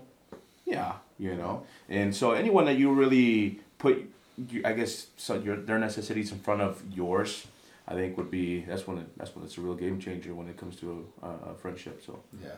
Yeah, 0.63 0.93
you 1.17 1.33
know. 1.33 1.63
And 1.89 2.15
so 2.15 2.33
anyone 2.33 2.65
that 2.65 2.77
you 2.77 2.93
really 2.93 3.61
put 3.79 4.07
you, 4.51 4.61
I 4.63 4.73
guess 4.73 5.07
so 5.17 5.39
your 5.39 5.55
their 5.55 5.79
necessities 5.79 6.31
in 6.31 6.37
front 6.37 6.61
of 6.61 6.83
yours, 6.93 7.47
I 7.87 7.95
think 7.95 8.15
would 8.17 8.29
be 8.29 8.61
that's 8.61 8.85
when 8.85 8.99
it, 8.99 9.17
that's 9.17 9.35
when 9.35 9.43
it's 9.43 9.57
a 9.57 9.61
real 9.61 9.73
game 9.73 9.99
changer 9.99 10.35
when 10.35 10.47
it 10.47 10.55
comes 10.55 10.75
to 10.81 11.07
a, 11.23 11.29
a 11.51 11.55
friendship. 11.55 12.03
So, 12.05 12.19
Yeah. 12.43 12.51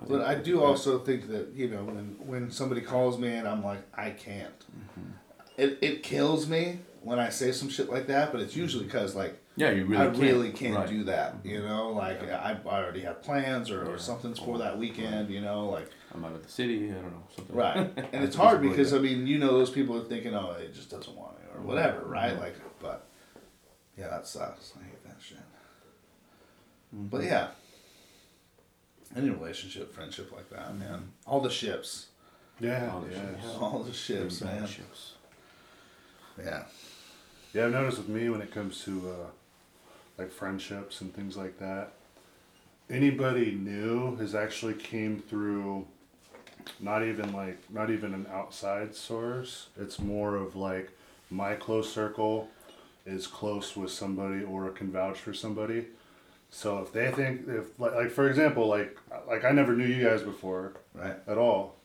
I 0.00 0.04
But 0.06 0.22
I 0.22 0.34
do 0.34 0.62
also 0.62 0.98
think 0.98 1.28
that, 1.28 1.52
you 1.54 1.68
know, 1.68 1.84
when, 1.84 2.16
when 2.26 2.50
somebody 2.50 2.80
calls 2.80 3.18
me 3.18 3.28
and 3.28 3.46
I'm 3.46 3.64
like, 3.64 3.82
I 3.94 4.10
can't. 4.10 4.58
Mm-hmm. 4.60 5.10
It, 5.58 5.78
it 5.80 6.02
kills 6.02 6.48
me 6.48 6.78
when 7.02 7.18
I 7.18 7.28
say 7.28 7.52
some 7.52 7.68
shit 7.68 7.90
like 7.90 8.06
that, 8.06 8.32
but 8.32 8.40
it's 8.40 8.56
usually 8.56 8.84
mm-hmm. 8.84 8.92
because, 8.92 9.14
like, 9.14 9.38
yeah, 9.54 9.70
you 9.70 9.84
really 9.84 10.02
I 10.02 10.06
can't. 10.06 10.18
really 10.18 10.50
can't 10.50 10.76
Right. 10.76 10.88
do 10.88 11.04
that, 11.04 11.36
mm-hmm. 11.36 11.48
you 11.48 11.62
know? 11.62 11.90
Like, 11.90 12.22
I, 12.22 12.58
I 12.64 12.82
already 12.82 13.00
have 13.00 13.22
plans 13.22 13.70
or, 13.70 13.84
or 13.84 13.98
something's 13.98 14.38
for 14.38 14.58
that 14.58 14.78
weekend, 14.78 15.28
you 15.30 15.42
know? 15.42 15.68
Like, 15.68 15.90
I'm 16.14 16.24
out 16.24 16.32
of 16.32 16.42
the 16.42 16.48
city. 16.48 16.90
I 16.90 16.94
don't 16.94 17.10
know 17.10 17.22
something. 17.34 17.56
Right. 17.56 17.76
And 17.76 17.96
it's 18.24 18.36
hard 18.36 18.62
because. 18.62 18.92
I 18.92 18.98
mean, 18.98 19.26
you 19.26 19.38
know, 19.38 19.52
those 19.52 19.70
people 19.70 19.96
are 19.96 20.04
thinking, 20.04 20.34
oh, 20.34 20.52
it 20.52 20.74
just 20.74 20.90
doesn't 20.90 21.16
want 21.16 21.36
it 21.38 21.56
or 21.56 21.62
whatever, 21.62 22.04
right? 22.04 22.38
Like, 22.38 22.56
but 22.80 23.06
yeah, 23.96 24.08
that 24.08 24.26
sucks. 24.26 24.72
I 24.78 24.84
hate 24.84 25.04
that 25.04 25.16
shit. 25.20 25.38
But 26.92 27.24
yeah, 27.24 27.48
any 29.16 29.30
relationship, 29.30 29.94
friendship 29.94 30.32
like 30.32 30.48
that, 30.50 30.76
man. 30.76 31.12
All 31.26 31.40
the 31.40 31.50
ships. 31.50 32.06
Yeah. 32.60 32.90
All 32.92 33.00
the 33.00 33.12
yeah. 33.12 33.20
ships. 33.20 33.56
All 33.60 33.82
the 33.82 33.92
ships, 33.92 34.40
Big 34.40 34.48
man. 34.48 34.66
ships. 34.66 35.12
Yeah. 36.38 36.62
Yeah, 37.52 37.66
I've 37.66 37.72
noticed 37.72 37.98
with 37.98 38.08
me 38.08 38.30
when 38.30 38.40
it 38.40 38.50
comes 38.50 38.82
to 38.84 39.10
uh, 39.10 39.26
like 40.16 40.30
friendships 40.30 41.00
and 41.00 41.14
things 41.14 41.36
like 41.36 41.58
that, 41.58 41.92
anybody 42.88 43.52
new 43.52 44.16
has 44.16 44.34
actually 44.34 44.74
came 44.74 45.18
through 45.18 45.86
not 46.80 47.02
even 47.02 47.32
like 47.32 47.58
not 47.70 47.90
even 47.90 48.14
an 48.14 48.26
outside 48.32 48.94
source 48.94 49.68
it's 49.76 49.98
more 49.98 50.36
of 50.36 50.54
like 50.54 50.90
my 51.30 51.54
close 51.54 51.92
circle 51.92 52.48
is 53.06 53.26
close 53.26 53.76
with 53.76 53.90
somebody 53.90 54.44
or 54.44 54.68
can 54.70 54.92
vouch 54.92 55.18
for 55.18 55.32
somebody 55.32 55.86
so 56.54 56.78
if 56.78 56.92
they 56.92 57.10
think 57.10 57.48
if 57.48 57.80
like, 57.80 57.94
like 57.94 58.10
for 58.10 58.28
example 58.28 58.66
like 58.68 58.96
like 59.26 59.44
i 59.44 59.50
never 59.50 59.74
knew 59.74 59.86
you 59.86 60.04
guys 60.04 60.22
before 60.22 60.74
Right. 60.94 61.16
at 61.26 61.38
all 61.38 61.76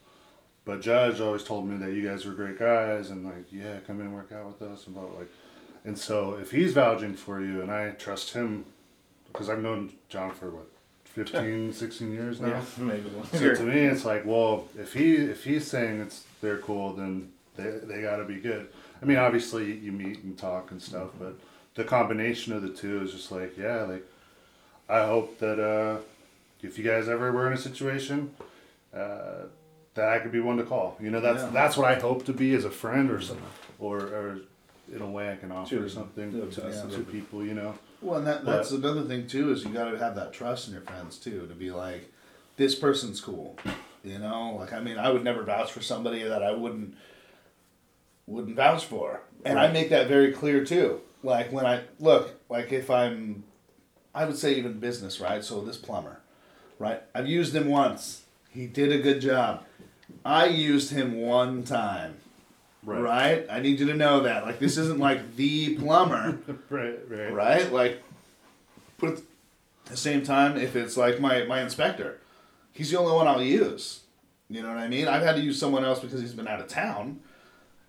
but 0.66 0.82
judge 0.82 1.22
always 1.22 1.44
told 1.46 1.66
me 1.68 1.78
that 1.78 1.94
you 1.94 2.06
guys 2.08 2.26
were 2.26 2.34
great 2.34 2.60
guys 2.60 3.10
and 3.10 3.26
like 3.26 3.46
yeah 3.52 3.78
come 3.88 4.00
in 4.02 4.08
and 4.08 4.16
work 4.16 4.32
out 4.34 4.46
with 4.46 4.62
us 4.62 4.86
and 4.86 4.94
blah, 4.96 5.06
blah, 5.06 5.20
like 5.20 5.32
and 5.86 5.98
so 5.98 6.36
if 6.36 6.52
he's 6.52 6.74
vouching 6.74 7.16
for 7.16 7.42
you 7.42 7.62
and 7.62 7.72
i 7.72 7.90
trust 7.92 8.34
him 8.34 8.66
because 9.32 9.50
i've 9.50 9.62
known 9.64 9.94
john 10.10 10.32
for 10.32 10.50
what 10.50 10.68
15 11.06 11.72
16 11.84 12.12
years 12.12 12.42
now 12.42 12.48
Yeah, 12.50 12.62
maybe 12.78 13.10
so 13.32 13.56
to 13.56 13.64
me, 13.64 13.80
it's 13.82 14.06
like, 14.06 14.24
well, 14.26 14.68
if 14.78 14.94
he 14.94 15.16
if 15.16 15.44
he's 15.46 15.66
saying 15.66 16.00
it's 16.02 16.26
they're 16.42 16.60
cool, 16.60 16.94
then 16.94 17.32
they 17.56 17.72
they 17.90 18.02
got 18.04 18.18
to 18.18 18.24
be 18.26 18.36
good. 18.36 18.68
I 19.02 19.06
mean, 19.06 19.18
obviously 19.18 19.74
you 19.74 19.92
meet 19.92 20.20
and 20.24 20.38
talk 20.38 20.70
and 20.70 20.80
stuff, 20.80 21.08
mm-hmm. 21.08 21.24
but 21.24 21.40
the 21.74 21.84
combination 21.86 22.54
of 22.54 22.62
the 22.62 22.70
two 22.70 23.02
is 23.02 23.14
just 23.14 23.32
like, 23.32 23.58
yeah, 23.58 23.82
like 23.84 24.06
I 24.90 25.06
hope 25.06 25.40
that 25.40 25.60
uh, 25.60 25.98
if 26.62 26.78
you 26.78 26.84
guys 26.84 27.08
ever 27.10 27.32
were 27.32 27.48
in 27.48 27.54
a 27.54 27.58
situation, 27.58 28.32
uh, 28.94 29.46
that 29.96 30.10
I 30.10 30.20
could 30.20 30.32
be 30.32 30.40
one 30.40 30.58
to 30.58 30.64
call. 30.64 30.98
You 31.00 31.10
know, 31.12 31.20
that's 31.20 31.44
Yeah. 31.44 31.50
that's 31.50 31.76
what 31.78 31.92
I 31.92 32.00
hope 32.00 32.26
to 32.26 32.34
be 32.34 32.54
as 32.54 32.66
a 32.66 32.70
friend 32.72 33.10
or 33.12 33.20
some, 33.22 33.40
or 33.80 33.98
or 33.98 34.40
in 34.94 35.02
a 35.02 35.10
way 35.10 35.32
I 35.32 35.36
can 35.36 35.52
offer 35.52 35.76
To- 35.76 35.90
something 35.90 36.32
to- 36.32 36.50
to, 36.50 36.62
yeah. 36.70 36.96
to 36.98 37.04
people. 37.04 37.44
You 37.46 37.54
know. 37.56 37.74
Well, 38.02 38.20
and 38.20 38.28
that, 38.28 38.46
that's 38.46 38.72
another 38.72 39.02
thing 39.04 39.28
too 39.28 39.52
is 39.52 39.64
you 39.64 39.72
got 39.72 39.90
to 39.92 39.98
have 39.98 40.16
that 40.16 40.32
trust 40.32 40.68
in 40.68 40.74
your 40.74 40.84
friends 40.84 41.18
too 41.18 41.48
to 41.48 41.56
be 41.56 41.72
like, 41.72 42.12
this 42.56 42.76
person's 42.76 43.20
cool, 43.20 43.58
you 44.04 44.20
know. 44.20 44.56
Like 44.60 44.72
I 44.72 44.80
mean, 44.80 44.98
I 45.00 45.10
would 45.12 45.24
never 45.24 45.44
vouch 45.44 45.72
for 45.72 45.82
somebody 45.82 46.24
that 46.24 46.44
I 46.44 46.52
wouldn't 46.52 46.96
wouldn't 48.28 48.56
vouch 48.56 48.86
for, 48.86 49.22
and 49.46 49.58
I 49.60 49.72
make 49.72 49.90
that 49.90 50.08
very 50.08 50.32
clear 50.32 50.64
too. 50.64 51.02
Like 51.24 51.52
when 51.52 51.66
I 51.66 51.82
look, 52.00 52.32
like 52.50 52.72
if 52.72 52.90
I'm, 52.92 53.44
I 54.18 54.26
would 54.26 54.36
say 54.36 54.56
even 54.56 54.80
business, 54.80 55.20
right? 55.20 55.44
So 55.44 55.62
this 55.62 55.78
plumber, 55.78 56.18
right? 56.80 57.04
I've 57.14 57.28
used 57.28 57.56
him 57.56 57.68
once. 57.68 58.24
He 58.50 58.66
did 58.66 58.92
a 58.92 58.98
good 58.98 59.22
job. 59.22 59.64
I 60.26 60.48
used 60.48 60.90
him 60.92 61.22
one 61.22 61.64
time. 61.64 62.16
Right. 62.84 63.46
I 63.48 63.60
need 63.60 63.80
you 63.80 63.86
to 63.86 63.94
know 63.94 64.22
that. 64.22 64.44
Like 64.44 64.58
this 64.58 64.76
isn't 64.78 64.98
like 64.98 65.36
the 65.36 65.76
plumber 65.76 66.40
Right. 66.72 66.98
Right. 67.08 67.32
right? 67.32 67.72
Like, 67.72 68.02
but 68.98 69.18
at 69.18 69.22
the 69.86 69.98
same 69.98 70.24
time, 70.24 70.58
if 70.58 70.76
it's 70.76 70.98
like 70.98 71.20
my 71.20 71.44
my 71.44 71.62
inspector, 71.62 72.20
he's 72.74 72.90
the 72.90 72.98
only 72.98 73.14
one 73.14 73.28
I'll 73.28 73.44
use. 73.44 74.02
You 74.50 74.64
know 74.64 74.70
what 74.70 74.80
I 74.80 74.88
mean? 74.88 75.08
I've 75.08 75.22
had 75.22 75.36
to 75.36 75.42
use 75.42 75.60
someone 75.60 75.86
else 75.86 76.00
because 76.00 76.22
he's 76.22 76.34
been 76.34 76.48
out 76.48 76.60
of 76.60 76.68
town, 76.68 77.20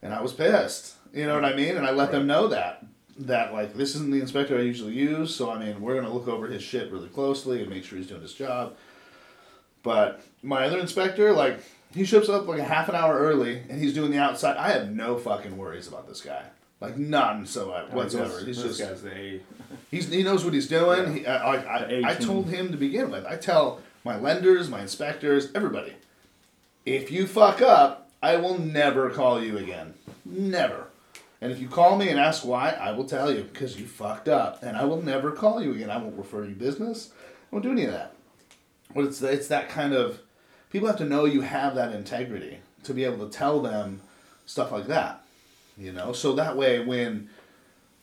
and 0.02 0.12
I 0.12 0.20
was 0.20 0.34
pissed. 0.34 0.96
You 1.14 1.26
know 1.26 1.36
what 1.36 1.46
I 1.46 1.54
mean? 1.54 1.78
And 1.78 1.86
I 1.86 1.92
let 1.92 2.12
them 2.12 2.26
know 2.26 2.48
that 2.48 2.84
that 3.18 3.52
like 3.52 3.74
this 3.74 3.94
isn't 3.94 4.10
the 4.10 4.20
inspector 4.20 4.56
I 4.56 4.62
usually 4.62 4.94
use. 4.94 5.34
So 5.34 5.50
I 5.50 5.58
mean, 5.58 5.80
we're 5.80 5.94
gonna 5.94 6.12
look 6.12 6.28
over 6.28 6.46
his 6.46 6.62
shit 6.62 6.90
really 6.90 7.08
closely 7.08 7.60
and 7.60 7.70
make 7.70 7.84
sure 7.84 7.98
he's 7.98 8.06
doing 8.06 8.22
his 8.22 8.34
job. 8.34 8.76
But 9.82 10.22
my 10.42 10.64
other 10.64 10.78
inspector, 10.78 11.32
like, 11.32 11.60
he 11.94 12.04
shows 12.04 12.28
up 12.28 12.46
like 12.46 12.58
a 12.58 12.64
half 12.64 12.88
an 12.88 12.94
hour 12.94 13.18
early 13.18 13.62
and 13.68 13.80
he's 13.80 13.94
doing 13.94 14.10
the 14.10 14.18
outside. 14.18 14.56
I 14.56 14.70
have 14.72 14.90
no 14.90 15.16
fucking 15.16 15.56
worries 15.56 15.88
about 15.88 16.06
this 16.08 16.20
guy. 16.20 16.42
Like 16.80 16.96
none 16.96 17.46
so 17.46 17.70
uh, 17.70 17.86
I, 17.90 17.94
whatsoever. 17.94 18.44
He's 18.44 18.62
just 18.62 18.80
guy's 18.80 19.02
the 19.02 19.14
A. 19.14 19.40
He's, 19.90 20.08
he 20.08 20.22
knows 20.22 20.44
what 20.44 20.54
he's 20.54 20.68
doing. 20.68 21.16
He, 21.18 21.26
I, 21.26 21.54
I, 21.54 21.56
I, 21.56 22.02
I 22.10 22.14
told 22.14 22.48
him 22.48 22.70
to 22.72 22.78
begin 22.78 23.10
with. 23.10 23.26
I 23.26 23.36
tell 23.36 23.80
my 24.04 24.18
lenders, 24.18 24.70
my 24.70 24.80
inspectors, 24.80 25.50
everybody, 25.54 25.92
if 26.86 27.10
you 27.10 27.26
fuck 27.26 27.60
up, 27.60 28.10
I 28.22 28.36
will 28.36 28.58
never 28.58 29.10
call 29.10 29.42
you 29.42 29.58
again. 29.58 29.94
Never. 30.24 30.87
And 31.40 31.52
if 31.52 31.60
you 31.60 31.68
call 31.68 31.96
me 31.96 32.08
and 32.08 32.18
ask 32.18 32.44
why, 32.44 32.70
I 32.70 32.92
will 32.92 33.04
tell 33.04 33.32
you 33.32 33.44
because 33.44 33.78
you 33.78 33.86
fucked 33.86 34.28
up, 34.28 34.62
and 34.62 34.76
I 34.76 34.84
will 34.84 35.02
never 35.02 35.30
call 35.30 35.62
you 35.62 35.72
again. 35.72 35.90
I 35.90 35.98
won't 35.98 36.18
refer 36.18 36.44
you 36.44 36.54
business. 36.54 37.12
I 37.20 37.54
won't 37.54 37.62
do 37.62 37.72
any 37.72 37.84
of 37.84 37.92
that. 37.92 38.14
But 38.94 39.04
it's 39.04 39.22
it's 39.22 39.48
that 39.48 39.68
kind 39.68 39.94
of 39.94 40.20
people 40.70 40.88
have 40.88 40.98
to 40.98 41.04
know 41.04 41.24
you 41.24 41.42
have 41.42 41.74
that 41.74 41.94
integrity 41.94 42.58
to 42.84 42.94
be 42.94 43.04
able 43.04 43.28
to 43.28 43.36
tell 43.36 43.60
them 43.60 44.00
stuff 44.46 44.72
like 44.72 44.86
that. 44.88 45.22
You 45.76 45.92
know, 45.92 46.12
so 46.12 46.32
that 46.34 46.56
way 46.56 46.84
when 46.84 47.28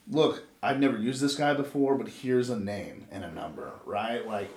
look, 0.10 0.44
I've 0.62 0.80
never 0.80 0.98
used 0.98 1.22
this 1.22 1.36
guy 1.36 1.54
before, 1.54 1.96
but 1.96 2.08
here's 2.08 2.50
a 2.50 2.60
name 2.60 3.08
and 3.12 3.24
a 3.24 3.32
number, 3.32 3.72
right? 3.86 4.26
Like, 4.26 4.50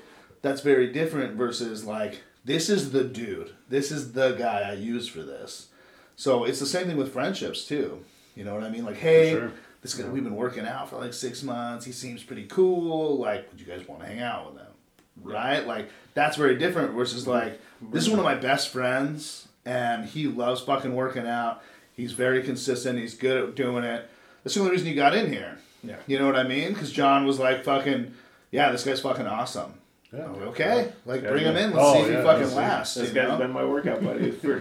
that's 0.43 0.61
very 0.61 0.93
different 0.93 1.35
versus 1.37 1.85
like, 1.85 2.23
this 2.45 2.69
is 2.69 2.93
the 2.93 3.05
dude. 3.05 3.53
This 3.69 3.91
is 3.91 4.13
the 4.13 4.33
guy 4.33 4.61
I 4.61 4.73
use 4.73 5.09
for 5.09 5.23
this. 5.23 5.69
So 6.17 6.45
it's 6.45 6.61
the 6.61 6.67
same 6.67 6.87
thing 6.87 6.97
with 6.97 7.13
friendships 7.13 7.65
too. 7.65 8.05
You 8.39 8.45
know 8.45 8.55
what 8.55 8.63
I 8.63 8.71
mean? 8.71 8.85
Like, 8.85 8.99
hey, 8.99 9.33
sure. 9.33 9.51
this 9.83 9.95
guy 9.95 10.09
we've 10.09 10.23
been 10.23 10.37
working 10.37 10.65
out 10.65 10.89
for 10.89 10.97
like 10.97 11.13
six 11.13 11.43
months. 11.43 11.85
He 11.85 11.91
seems 11.91 12.23
pretty 12.23 12.47
cool. 12.47 13.19
Like, 13.19 13.51
would 13.51 13.61
you 13.61 13.67
guys 13.67 13.87
want 13.89 14.01
to 14.03 14.07
hang 14.07 14.21
out 14.21 14.53
with 14.53 14.63
him? 14.63 14.73
Right? 15.21 15.67
Like, 15.67 15.91
that's 16.15 16.37
very 16.37 16.57
different 16.57 16.93
versus 16.93 17.27
like, 17.27 17.61
this 17.91 18.05
is 18.05 18.11
one 18.11 18.21
of 18.21 18.25
my 18.25 18.37
best 18.37 18.69
friends, 18.69 19.49
and 19.67 20.05
he 20.05 20.29
loves 20.29 20.61
fucking 20.61 20.95
working 20.95 21.27
out. 21.27 21.65
He's 21.95 22.13
very 22.13 22.45
consistent. 22.45 23.01
He's 23.01 23.17
good 23.17 23.43
at 23.43 23.55
doing 23.57 23.83
it. 23.83 24.09
That's 24.45 24.55
the 24.55 24.61
only 24.61 24.71
reason 24.71 24.87
you 24.87 24.95
got 24.95 25.17
in 25.17 25.33
here. 25.33 25.59
Yeah. 25.83 25.97
You 26.07 26.21
know 26.21 26.27
what 26.27 26.37
I 26.37 26.45
mean? 26.45 26.75
Because 26.75 26.93
John 26.93 27.27
was 27.27 27.41
like, 27.41 27.65
fucking, 27.65 28.15
yeah, 28.53 28.71
this 28.71 28.85
guy's 28.85 29.01
fucking 29.01 29.27
awesome. 29.27 29.75
Yeah. 30.13 30.21
Oh, 30.23 30.27
I'm 30.27 30.33
like, 30.41 30.43
okay, 30.49 30.93
like 31.05 31.23
Yeah, 31.23 31.31
bring 31.31 31.45
him 31.45 31.57
in. 31.57 31.71
Let's 31.73 31.79
Oh, 31.87 31.93
see 31.95 32.01
if 32.01 32.11
yeah, 32.11 32.17
he 32.19 32.23
fucking 32.23 32.41
that's 32.43 32.53
it. 32.53 32.57
lasts. 32.57 32.95
This 32.95 33.09
you 33.09 33.15
guy's 33.15 33.29
know? 33.29 33.39
been 33.39 33.51
my 33.53 33.65
workout 33.65 34.03
buddy 34.03 34.31
for 34.43 34.59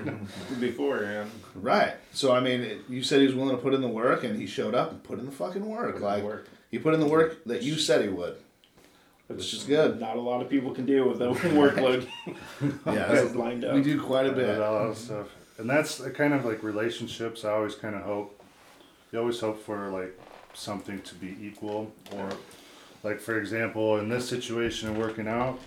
before, 0.59 1.03
yeah. 1.03 1.25
Right. 1.55 1.93
So 2.11 2.33
I 2.33 2.39
mean, 2.41 2.61
it- 2.61 2.81
you 2.89 3.01
said 3.03 3.21
he 3.21 3.27
was 3.27 3.35
willing 3.35 3.55
to 3.55 3.61
put 3.61 3.73
in 3.73 3.81
the 3.81 3.87
work, 3.87 4.23
and 4.23 4.37
he 4.39 4.45
showed 4.45 4.75
up 4.75 4.91
and 4.91 5.01
put 5.03 5.19
in 5.19 5.25
the 5.25 5.31
fucking 5.31 5.65
work. 5.65 5.93
Put 5.93 6.01
like 6.01 6.23
work. 6.23 6.47
he 6.69 6.79
put 6.79 6.93
in 6.93 6.99
the 6.99 7.05
work 7.07 7.43
that 7.45 7.63
you 7.63 7.75
said 7.77 8.01
he 8.01 8.09
would. 8.09 8.35
Which 9.27 9.53
is 9.53 9.63
good. 9.63 9.99
Not 9.99 10.15
a 10.15 10.21
lot 10.21 10.41
of 10.41 10.49
people 10.49 10.73
can 10.73 10.85
deal 10.85 11.07
with 11.07 11.19
the 11.19 11.31
workload. 11.33 12.07
Yeah, 12.85 12.93
Guys 13.07 13.35
lined 13.35 13.65
up. 13.65 13.73
we 13.75 13.81
do 13.83 14.01
quite 14.01 14.25
a 14.25 14.31
bit. 14.31 14.57
a 14.57 14.59
lot 14.59 14.87
of 14.87 14.97
stuff. 14.97 15.27
And 15.57 15.69
that's 15.69 15.99
kind 16.11 16.33
of 16.33 16.45
like 16.45 16.61
relationships. 16.63 17.43
I 17.43 17.51
always 17.51 17.75
kind 17.75 17.95
of 17.95 18.03
hope. 18.03 18.41
You 19.11 19.19
always 19.19 19.39
hope 19.39 19.63
for 19.63 19.89
like 19.89 20.17
something 20.53 21.01
to 21.01 21.15
be 21.15 21.35
equal, 21.41 21.91
or 22.13 22.29
like 23.03 23.19
for 23.19 23.39
example, 23.39 23.97
in 23.97 24.09
this 24.09 24.27
situation 24.27 24.89
of 24.89 24.97
working 24.97 25.27
out, 25.27 25.59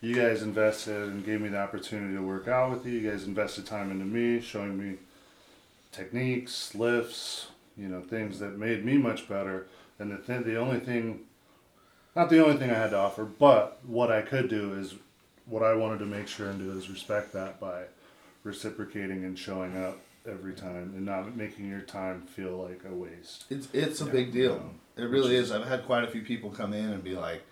you 0.00 0.14
guys 0.14 0.42
invested 0.42 1.08
and 1.08 1.24
gave 1.24 1.40
me 1.40 1.48
the 1.48 1.58
opportunity 1.58 2.14
to 2.14 2.22
work 2.22 2.46
out 2.48 2.70
with 2.70 2.86
you. 2.86 2.92
You 2.98 3.10
guys 3.10 3.24
invested 3.24 3.66
time 3.66 3.90
into 3.90 4.04
me, 4.04 4.40
showing 4.40 4.78
me 4.78 4.96
techniques, 5.92 6.74
lifts, 6.74 7.48
you 7.76 7.88
know, 7.88 8.00
things 8.00 8.38
that 8.38 8.58
made 8.58 8.84
me 8.84 8.96
much 8.98 9.28
better. 9.28 9.66
And 9.98 10.10
the 10.12 10.18
th- 10.18 10.44
the 10.44 10.56
only 10.56 10.80
thing, 10.80 11.20
not 12.14 12.30
the 12.30 12.42
only 12.44 12.56
thing 12.56 12.70
I 12.70 12.74
had 12.74 12.90
to 12.90 12.96
offer, 12.98 13.24
but 13.24 13.80
what 13.86 14.12
I 14.12 14.22
could 14.22 14.48
do 14.48 14.74
is 14.74 14.94
what 15.46 15.62
I 15.62 15.74
wanted 15.74 15.98
to 16.00 16.06
make 16.06 16.28
sure 16.28 16.48
and 16.50 16.58
do 16.58 16.76
is 16.78 16.90
respect 16.90 17.32
that 17.32 17.58
by 17.58 17.84
reciprocating 18.44 19.24
and 19.24 19.38
showing 19.38 19.76
up 19.76 19.98
every 20.28 20.52
time 20.52 20.92
and 20.96 21.06
not 21.06 21.36
making 21.36 21.68
your 21.68 21.80
time 21.80 22.22
feel 22.22 22.56
like 22.56 22.82
a 22.88 22.94
waste. 22.94 23.44
It's 23.50 23.66
it's 23.72 24.00
a 24.00 24.04
Yeah. 24.04 24.12
big 24.12 24.32
deal. 24.32 24.54
Um, 24.54 24.80
It 24.98 25.04
really 25.04 25.36
is. 25.36 25.52
I've 25.52 25.66
had 25.66 25.84
quite 25.86 26.04
a 26.04 26.08
few 26.08 26.22
people 26.22 26.50
come 26.50 26.72
in 26.72 26.90
and 26.90 27.02
be 27.04 27.14
like, 27.14 27.42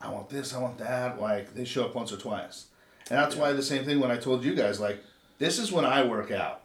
"I 0.00 0.08
want 0.10 0.28
this, 0.28 0.54
I 0.54 0.58
want 0.58 0.78
that." 0.78 1.20
Like 1.20 1.54
they 1.54 1.64
show 1.64 1.84
up 1.84 1.94
once 1.94 2.12
or 2.12 2.16
twice, 2.16 2.66
and 3.10 3.18
that's 3.18 3.34
why 3.36 3.52
the 3.52 3.62
same 3.62 3.84
thing 3.84 3.98
when 4.00 4.10
I 4.10 4.16
told 4.16 4.44
you 4.44 4.54
guys 4.54 4.78
like, 4.80 5.02
this 5.38 5.58
is 5.58 5.72
when 5.72 5.84
I 5.84 6.04
work 6.06 6.30
out. 6.30 6.62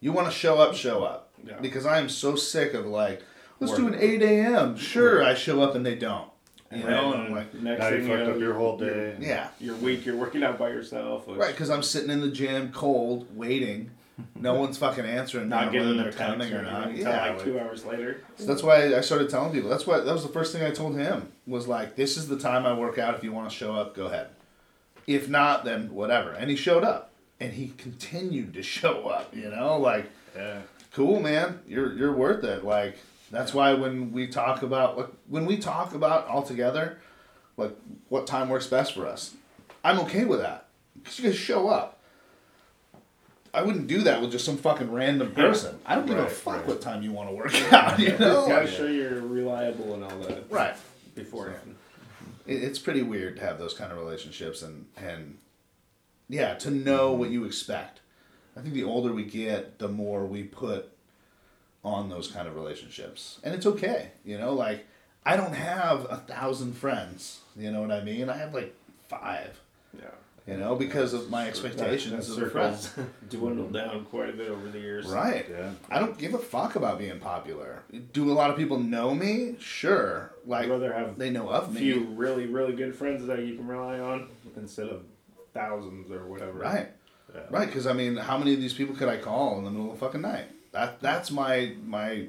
You 0.00 0.12
want 0.12 0.28
to 0.28 0.32
show 0.32 0.58
up, 0.58 0.74
show 0.74 1.02
up, 1.02 1.30
Yeah. 1.44 1.58
because 1.60 1.84
I 1.84 1.98
am 1.98 2.08
so 2.08 2.36
sick 2.36 2.72
of 2.74 2.86
like, 2.86 3.22
let's 3.58 3.74
do 3.74 3.88
an 3.88 3.96
eight 3.98 4.22
a.m. 4.22 4.76
Sure, 4.76 5.22
I 5.24 5.34
show 5.34 5.60
up 5.60 5.74
and 5.74 5.84
they 5.84 5.96
don't. 5.96 6.30
You 6.70 6.82
Right, 6.82 6.90
know, 6.90 7.12
and 7.14 7.22
I'm 7.22 7.32
like, 7.32 7.54
next 7.54 7.80
Now 7.80 7.88
you 7.88 7.98
thing 8.00 8.08
fucked 8.08 8.26
know, 8.26 8.30
up 8.34 8.38
your 8.40 8.54
whole 8.54 8.78
you're- 8.78 8.94
day. 8.94 9.16
yeah, 9.20 9.48
Your 9.58 9.74
week, 9.76 10.04
you're 10.06 10.16
working 10.16 10.42
out 10.44 10.58
by 10.58 10.68
yourself. 10.68 11.26
Which, 11.26 11.38
right, 11.38 11.50
because 11.52 11.70
I'm 11.70 11.82
sitting 11.82 12.10
in 12.10 12.20
the 12.20 12.30
gym, 12.30 12.70
cold, 12.72 13.26
waiting. 13.34 13.90
No 14.34 14.54
one's 14.54 14.78
fucking 14.78 15.04
answering 15.04 15.48
Not 15.48 15.70
getting 15.72 15.88
whether 15.88 16.02
their 16.02 16.10
they're 16.12 16.26
coming 16.28 16.52
or 16.52 16.58
or 16.60 16.62
not. 16.62 16.88
until 16.88 17.02
Yeah, 17.08 17.26
like 17.30 17.42
two 17.44 17.58
hours 17.60 17.84
later. 17.84 18.20
So 18.36 18.46
that's 18.46 18.62
why 18.62 18.94
I 18.96 19.00
started 19.00 19.30
telling 19.30 19.52
people. 19.52 19.68
That's 19.70 19.86
why 19.86 19.98
that 20.00 20.12
was 20.12 20.22
the 20.24 20.28
first 20.32 20.52
thing 20.52 20.62
I 20.64 20.70
told 20.70 20.96
him 20.96 21.30
was 21.46 21.68
like, 21.68 21.94
this 21.96 22.16
is 22.16 22.28
the 22.28 22.38
time 22.38 22.66
I 22.66 22.72
work 22.72 22.98
out. 22.98 23.14
If 23.14 23.22
you 23.24 23.32
want 23.32 23.48
to 23.50 23.54
show 23.56 23.74
up, 23.74 23.94
go 23.94 24.06
ahead. 24.06 24.28
If 25.06 25.28
not, 25.28 25.64
then 25.64 25.92
whatever. 25.94 26.32
And 26.32 26.50
he 26.50 26.56
showed 26.56 26.84
up, 26.84 27.10
and 27.40 27.52
he 27.52 27.74
continued 27.78 28.54
to 28.54 28.62
show 28.78 29.08
up. 29.08 29.34
You 29.34 29.50
know, 29.50 29.78
like 29.78 30.06
Yeah. 30.36 30.60
cool, 30.92 31.20
man. 31.20 31.60
You're 31.68 31.92
you're 31.94 32.12
worth 32.12 32.42
it. 32.44 32.64
Like 32.64 32.98
that's 33.30 33.54
why 33.54 33.74
when 33.74 34.12
we 34.12 34.26
talk 34.26 34.62
about 34.62 34.96
like 34.98 35.08
when 35.28 35.46
we 35.46 35.58
talk 35.58 35.94
about 35.94 36.26
all 36.26 36.42
together, 36.42 36.98
like 37.56 37.72
what 38.08 38.26
time 38.26 38.48
works 38.48 38.66
best 38.66 38.94
for 38.94 39.06
us, 39.06 39.34
I'm 39.84 39.98
okay 40.00 40.24
with 40.24 40.40
that 40.40 40.66
because 40.94 41.18
you 41.20 41.24
guys 41.26 41.36
show 41.38 41.68
up. 41.68 41.97
I 43.54 43.62
wouldn't 43.62 43.86
do 43.86 44.02
that 44.02 44.20
with 44.20 44.30
just 44.30 44.44
some 44.44 44.56
fucking 44.58 44.92
random 44.92 45.32
person. 45.32 45.78
I 45.86 45.94
don't 45.94 46.06
give 46.06 46.18
a 46.18 46.22
Right, 46.22 46.30
fuck 46.30 46.56
right. 46.56 46.66
what 46.66 46.80
time 46.80 47.02
you 47.02 47.12
want 47.12 47.30
to 47.30 47.34
work 47.34 47.54
out. 47.72 47.98
You 47.98 48.16
know, 48.18 48.42
You 48.44 48.48
gotta 48.48 48.64
Like- 48.66 48.68
show 48.68 48.86
you're 48.86 49.20
reliable 49.20 49.94
and 49.94 50.04
all 50.04 50.18
that 50.20 50.50
right. 50.50 50.76
beforehand. 51.14 51.76
it, 52.46 52.62
it's 52.62 52.78
pretty 52.78 53.02
weird 53.02 53.36
to 53.36 53.42
have 53.42 53.58
those 53.58 53.74
kind 53.74 53.90
of 53.92 53.98
relationships 53.98 54.62
and 54.62 54.86
and 54.96 55.38
yeah, 56.28 56.54
to 56.54 56.70
know 56.70 57.10
mm-hmm. 57.10 57.20
what 57.20 57.30
you 57.30 57.44
expect. 57.44 58.00
I 58.56 58.60
think 58.60 58.74
the 58.74 58.84
older 58.84 59.12
we 59.12 59.24
get, 59.24 59.78
the 59.78 59.88
more 59.88 60.26
we 60.26 60.42
put 60.42 60.92
on 61.84 62.10
those 62.10 62.28
kind 62.28 62.46
of 62.48 62.54
relationships, 62.56 63.38
and 63.44 63.54
it's 63.54 63.64
okay. 63.66 64.10
You 64.24 64.36
know, 64.36 64.52
like 64.52 64.86
I 65.24 65.36
don't 65.36 65.54
have 65.54 66.06
a 66.10 66.16
thousand 66.18 66.74
friends. 66.74 67.40
You 67.56 67.70
know 67.70 67.80
what 67.80 67.92
I 67.92 68.02
mean? 68.02 68.28
I 68.28 68.36
have 68.36 68.52
like 68.52 68.74
five. 69.08 69.58
Yeah. 69.96 70.10
You 70.48 70.56
know, 70.56 70.74
because 70.76 71.12
of 71.12 71.28
my 71.28 71.46
expectations 71.46 72.30
of 72.30 72.36
the 72.36 72.48
friends. 72.48 72.90
dwindled 73.28 73.72
down 73.74 74.06
quite 74.06 74.30
a 74.30 74.32
bit 74.32 74.48
over 74.48 74.68
the 74.70 74.78
years. 74.80 75.06
Right. 75.06 75.46
Yeah. 75.50 75.72
I 75.90 75.98
don't 75.98 76.16
give 76.16 76.32
a 76.32 76.38
fuck 76.38 76.74
about 76.74 76.98
being 76.98 77.20
popular. 77.20 77.82
Do 78.14 78.30
a 78.30 78.32
lot 78.32 78.48
of 78.50 78.56
people 78.56 78.78
know 78.78 79.14
me? 79.14 79.56
Sure. 79.60 80.32
I'd 80.44 80.48
Like 80.48 80.68
rather 80.70 80.92
have 80.94 81.18
they 81.18 81.28
know 81.28 81.50
a 81.50 81.52
of 81.52 81.74
me. 81.74 81.80
few 81.80 82.04
really, 82.14 82.46
really 82.46 82.72
good 82.72 82.94
friends 82.94 83.26
that 83.26 83.40
you 83.40 83.56
can 83.56 83.66
rely 83.66 83.98
on 83.98 84.28
instead 84.56 84.88
of 84.88 85.02
thousands 85.52 86.10
or 86.10 86.24
whatever. 86.26 86.58
Right. 86.60 86.88
Yeah. 87.34 87.42
Right, 87.50 87.66
because 87.66 87.86
I 87.86 87.92
mean, 87.92 88.16
how 88.16 88.38
many 88.38 88.54
of 88.54 88.60
these 88.60 88.72
people 88.72 88.96
could 88.96 89.08
I 89.08 89.18
call 89.18 89.58
in 89.58 89.64
the 89.64 89.70
middle 89.70 89.92
of 89.92 89.98
the 90.00 90.04
fucking 90.06 90.22
night? 90.22 90.46
That 90.72 91.00
that's 91.00 91.30
my 91.30 91.74
my 91.84 92.28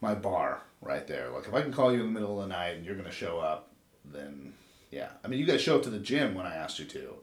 my 0.00 0.14
bar 0.14 0.62
right 0.82 1.06
there. 1.06 1.28
Like 1.30 1.46
if 1.46 1.54
I 1.54 1.62
can 1.62 1.72
call 1.72 1.92
you 1.92 2.00
in 2.00 2.06
the 2.12 2.20
middle 2.20 2.40
of 2.42 2.48
the 2.48 2.52
night 2.54 2.70
and 2.76 2.84
you're 2.84 2.96
gonna 2.96 3.12
show 3.12 3.38
up, 3.38 3.70
then 4.04 4.54
yeah. 4.90 5.10
I 5.24 5.28
mean, 5.28 5.38
you 5.38 5.46
guys 5.46 5.60
show 5.60 5.76
up 5.76 5.84
to 5.84 5.90
the 5.90 6.00
gym 6.00 6.34
when 6.34 6.46
I 6.46 6.56
asked 6.56 6.80
you 6.80 6.84
to. 6.86 7.14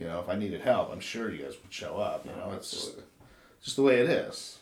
You 0.00 0.06
know, 0.06 0.18
if 0.18 0.30
I 0.30 0.34
needed 0.34 0.62
help, 0.62 0.90
I'm 0.90 0.98
sure 1.00 1.30
you 1.30 1.42
guys 1.42 1.56
would 1.62 1.72
show 1.72 1.98
up. 1.98 2.24
You 2.24 2.32
know, 2.32 2.52
it's 2.56 2.70
just, 2.70 3.00
just 3.62 3.76
the 3.76 3.82
way 3.82 4.00
it 4.00 4.08
is. 4.08 4.58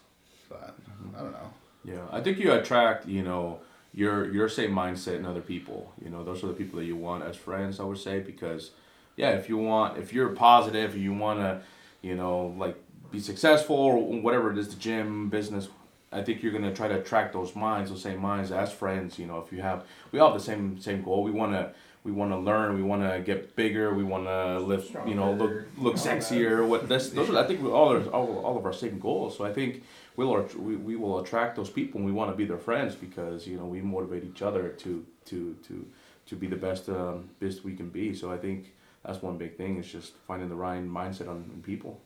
But 0.49 0.75
I 1.17 1.23
don't 1.23 1.31
know. 1.31 1.51
Yeah, 1.85 2.03
I 2.11 2.21
think 2.21 2.39
you 2.39 2.53
attract, 2.53 3.07
you 3.07 3.23
know, 3.23 3.61
your 3.95 4.31
your 4.33 4.49
same 4.49 4.73
mindset 4.73 5.17
in 5.17 5.25
other 5.25 5.41
people. 5.41 5.93
You 6.05 6.11
know, 6.11 6.25
those 6.25 6.43
are 6.43 6.49
the 6.49 6.55
people 6.55 6.81
that 6.81 6.87
you 6.87 6.97
want 6.97 7.23
as 7.23 7.37
friends. 7.37 7.79
I 7.79 7.85
would 7.85 7.99
say 7.99 8.19
because, 8.19 8.73
yeah, 9.17 9.31
if 9.31 9.49
you 9.49 9.57
want, 9.59 9.97
if 9.97 10.13
you're 10.13 10.31
positive, 10.31 10.97
you 10.97 11.15
want 11.15 11.39
to, 11.39 11.61
you 12.03 12.17
know, 12.17 12.55
like 12.59 12.77
be 13.13 13.21
successful 13.21 13.77
or 13.77 13.97
whatever 14.21 14.51
it 14.51 14.59
is, 14.59 14.69
the 14.69 14.81
gym 14.81 15.29
business. 15.29 15.69
I 16.11 16.23
think 16.23 16.43
you're 16.43 16.53
gonna 16.53 16.75
try 16.75 16.89
to 16.89 16.99
attract 16.99 17.33
those 17.33 17.55
minds, 17.55 17.91
those 17.91 18.03
same 18.03 18.19
minds 18.19 18.51
as 18.51 18.73
friends. 18.73 19.21
You 19.21 19.27
know, 19.27 19.39
if 19.39 19.53
you 19.53 19.63
have, 19.63 19.85
we 20.11 20.19
all 20.19 20.33
have 20.33 20.41
the 20.41 20.45
same 20.45 20.81
same 20.81 21.03
goal. 21.03 21.23
We 21.23 21.31
wanna 21.31 21.75
we 22.05 22.13
want 22.13 22.31
to 22.33 22.39
learn. 22.39 22.75
We 22.77 22.83
want 22.83 23.03
to 23.03 23.21
get 23.21 23.57
bigger. 23.57 23.95
We 23.95 24.05
want 24.05 24.25
to 24.25 24.61
lift. 24.61 24.95
You 25.07 25.15
know, 25.15 25.33
look 25.33 25.67
look 25.77 25.97
all 25.99 26.05
that. 26.05 26.23
sexier. 26.23 26.67
What 26.67 26.89
that's 26.89 27.11
those 27.11 27.31
are 27.31 27.39
I 27.39 27.47
think 27.47 27.65
all 27.65 27.93
are 27.93 28.03
all, 28.09 28.39
all 28.45 28.57
of 28.57 28.65
our 28.65 28.73
same 28.73 28.99
goals. 28.99 29.37
So 29.37 29.45
I 29.45 29.53
think 29.53 29.83
we'll 30.17 30.43
we, 30.57 30.77
we 30.77 30.97
will 30.97 31.19
attract 31.21 31.57
those 31.57 31.71
people 31.71 31.99
and 31.99 32.07
we 32.07 32.13
want 32.13 32.31
to 32.31 32.37
be 32.37 32.45
their 32.45 32.59
friends 32.59 32.95
because 32.95 33.47
you 33.47 33.57
know 33.57 33.67
we 33.67 33.81
motivate 33.81 34.25
each 34.25 34.43
other 34.43 34.71
to 34.71 35.05
to 35.27 35.57
to 35.67 35.87
to 36.27 36.37
be 36.37 36.47
the 36.47 36.57
best 36.57 36.89
um, 36.89 37.31
best 37.41 37.65
we 37.65 37.75
can 37.75 37.89
be. 37.89 38.15
So 38.15 38.33
I 38.33 38.39
think 38.39 38.75
that's 39.05 39.23
one 39.23 39.39
big 39.39 39.57
thing 39.57 39.79
is 39.79 39.87
just 39.91 40.13
finding 40.27 40.49
the 40.49 40.55
right 40.55 40.83
mindset 40.85 41.29
on 41.29 41.63
people. 41.65 42.01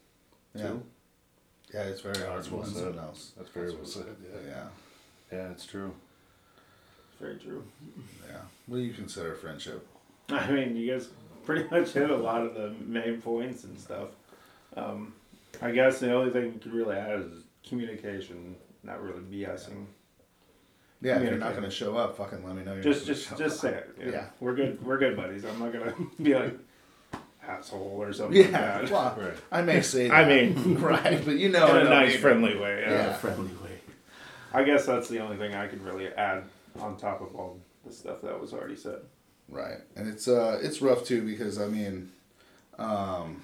Yeah. 0.55 0.69
Too. 0.69 0.83
Yeah, 1.73 1.83
it's 1.85 2.03
very 2.03 2.19
hard 2.19 2.39
That's 2.39 2.49
to 2.49 2.57
well 2.57 2.67
said. 2.67 2.97
else. 2.97 3.33
That's 3.37 3.49
very 3.49 3.71
well 3.75 3.85
said. 3.87 4.05
Yeah. 4.23 4.41
Yeah. 4.41 4.51
yeah. 4.51 4.65
Yeah, 5.39 5.51
it's 5.51 5.65
true. 5.65 5.95
It's 7.23 7.45
very 7.45 7.53
true. 7.55 7.63
Yeah. 8.29 8.39
What 8.67 8.79
do 8.79 8.83
you 8.83 8.93
consider 8.93 9.35
friendship? 9.35 9.87
I 10.29 10.51
mean, 10.51 10.77
you 10.77 10.93
guys 10.93 11.09
pretty 11.45 11.69
much 11.71 11.93
hit 11.93 12.11
a 12.11 12.17
lot 12.17 12.43
of 12.43 12.55
the 12.55 12.75
main 12.85 13.21
points 13.21 13.65
and 13.65 13.79
stuff. 13.79 14.09
Um, 14.77 15.15
I 15.61 15.71
guess 15.71 16.01
the 16.01 16.13
only 16.13 16.31
thing 16.33 16.53
we 16.55 16.59
could 16.59 16.73
really 16.73 16.97
add 16.97 17.21
is 17.21 17.33
communication, 17.69 18.57
not 18.83 19.03
really 19.03 19.21
BSing. 19.21 19.87
Yeah, 21.01 21.19
if 21.19 21.29
you're 21.29 21.39
not 21.39 21.53
going 21.53 21.65
to 21.65 21.71
show 21.71 21.97
up, 21.97 22.17
fucking 22.17 22.45
let 22.47 22.55
me 22.57 22.63
know 22.65 22.75
you're 22.75 22.83
Just, 22.83 23.01
not 23.01 23.15
just, 23.17 23.31
gonna 23.31 23.45
just 23.45 23.57
show 23.61 23.69
say 23.69 23.75
it. 23.75 23.91
Yeah. 24.01 24.11
Yeah. 24.11 24.25
we're 24.41 24.55
good. 24.55 24.85
We're 24.85 24.99
good 24.99 25.17
buddies. 25.17 25.45
I'm 25.45 25.59
not 25.59 25.73
gonna 25.73 25.95
be 26.23 26.35
like 26.35 26.57
asshole 27.47 27.97
or 28.01 28.13
something. 28.13 28.41
like 28.41 28.53
Yeah, 28.53 28.81
that. 28.83 28.91
well, 28.91 29.17
Right. 29.19 29.35
I 29.51 29.63
may 29.63 29.81
say 29.83 30.09
that. 30.09 30.15
I 30.15 30.29
mean, 30.29 30.77
right, 30.81 31.25
but 31.25 31.37
you 31.37 31.49
know, 31.49 31.77
in 31.77 31.87
a 31.87 31.91
nice, 31.91 32.13
mean- 32.13 32.21
friendly 32.21 32.57
way. 32.57 32.83
Yeah. 32.83 32.91
Yeah. 32.93 33.13
friendly 33.15 33.51
way. 33.63 33.79
I 34.55 34.63
guess 34.65 34.87
that's 34.87 35.09
the 35.09 35.19
only 35.19 35.37
thing 35.39 35.55
I 35.55 35.67
could 35.67 35.83
really 35.85 36.07
add 36.09 36.45
on 36.81 36.97
top 36.97 37.21
of 37.21 37.35
all 37.35 37.61
the 37.85 37.93
stuff 37.93 38.23
that 38.23 38.41
was 38.41 38.53
already 38.53 38.77
said. 38.77 39.01
Right, 39.49 39.79
and 39.97 40.09
it's 40.09 40.29
uh 40.29 40.59
it's 40.63 40.81
rough 40.81 41.05
too 41.05 41.23
because 41.23 41.59
I 41.59 41.67
mean, 41.67 42.11
um, 42.79 43.43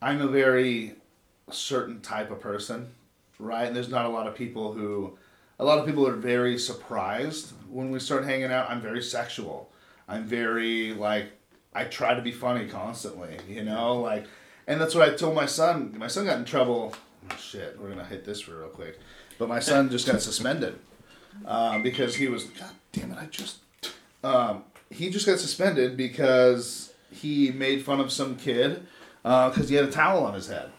I'm 0.00 0.20
a 0.20 0.26
very 0.26 0.94
certain 1.50 2.00
type 2.00 2.30
of 2.30 2.40
person, 2.40 2.88
right? 3.38 3.66
And 3.66 3.74
there's 3.74 3.88
not 3.88 4.06
a 4.06 4.08
lot 4.08 4.26
of 4.26 4.34
people 4.34 4.72
who, 4.72 5.16
a 5.58 5.64
lot 5.64 5.78
of 5.78 5.86
people 5.86 6.06
are 6.06 6.16
very 6.16 6.58
surprised 6.58 7.52
when 7.70 7.90
we 7.90 7.98
start 7.98 8.24
hanging 8.24 8.52
out. 8.52 8.68
I'm 8.70 8.80
very 8.80 9.02
sexual. 9.02 9.70
I'm 10.08 10.24
very 10.24 10.92
like 10.92 11.32
I 11.74 11.84
try 11.84 12.14
to 12.14 12.20
be 12.20 12.32
funny 12.32 12.68
constantly, 12.68 13.38
you 13.48 13.64
know, 13.64 14.00
like, 14.00 14.26
and 14.66 14.80
that's 14.80 14.94
what 14.94 15.08
I 15.08 15.14
told 15.14 15.34
my 15.34 15.46
son. 15.46 15.94
My 15.96 16.08
son 16.08 16.26
got 16.26 16.38
in 16.38 16.44
trouble. 16.44 16.94
Oh, 17.30 17.36
shit, 17.36 17.80
we're 17.80 17.88
gonna 17.88 18.04
hit 18.04 18.24
this 18.24 18.48
real 18.48 18.68
quick, 18.68 18.98
but 19.38 19.48
my 19.48 19.60
son 19.60 19.88
just 19.88 20.06
got 20.06 20.20
suspended 20.20 20.78
um, 21.46 21.82
because 21.82 22.16
he 22.16 22.28
was. 22.28 22.44
God 22.44 22.70
damn 22.92 23.12
it! 23.12 23.18
I 23.18 23.26
just. 23.26 23.58
Um, 24.24 24.64
he 24.90 25.10
just 25.10 25.26
got 25.26 25.38
suspended 25.38 25.96
because 25.96 26.92
he 27.10 27.50
made 27.50 27.84
fun 27.84 28.00
of 28.00 28.12
some 28.12 28.36
kid 28.36 28.86
because 29.22 29.68
he 29.68 29.74
had 29.74 29.84
a 29.86 29.90
towel 29.90 30.24
on 30.24 30.34
his 30.34 30.48
head. 30.48 30.70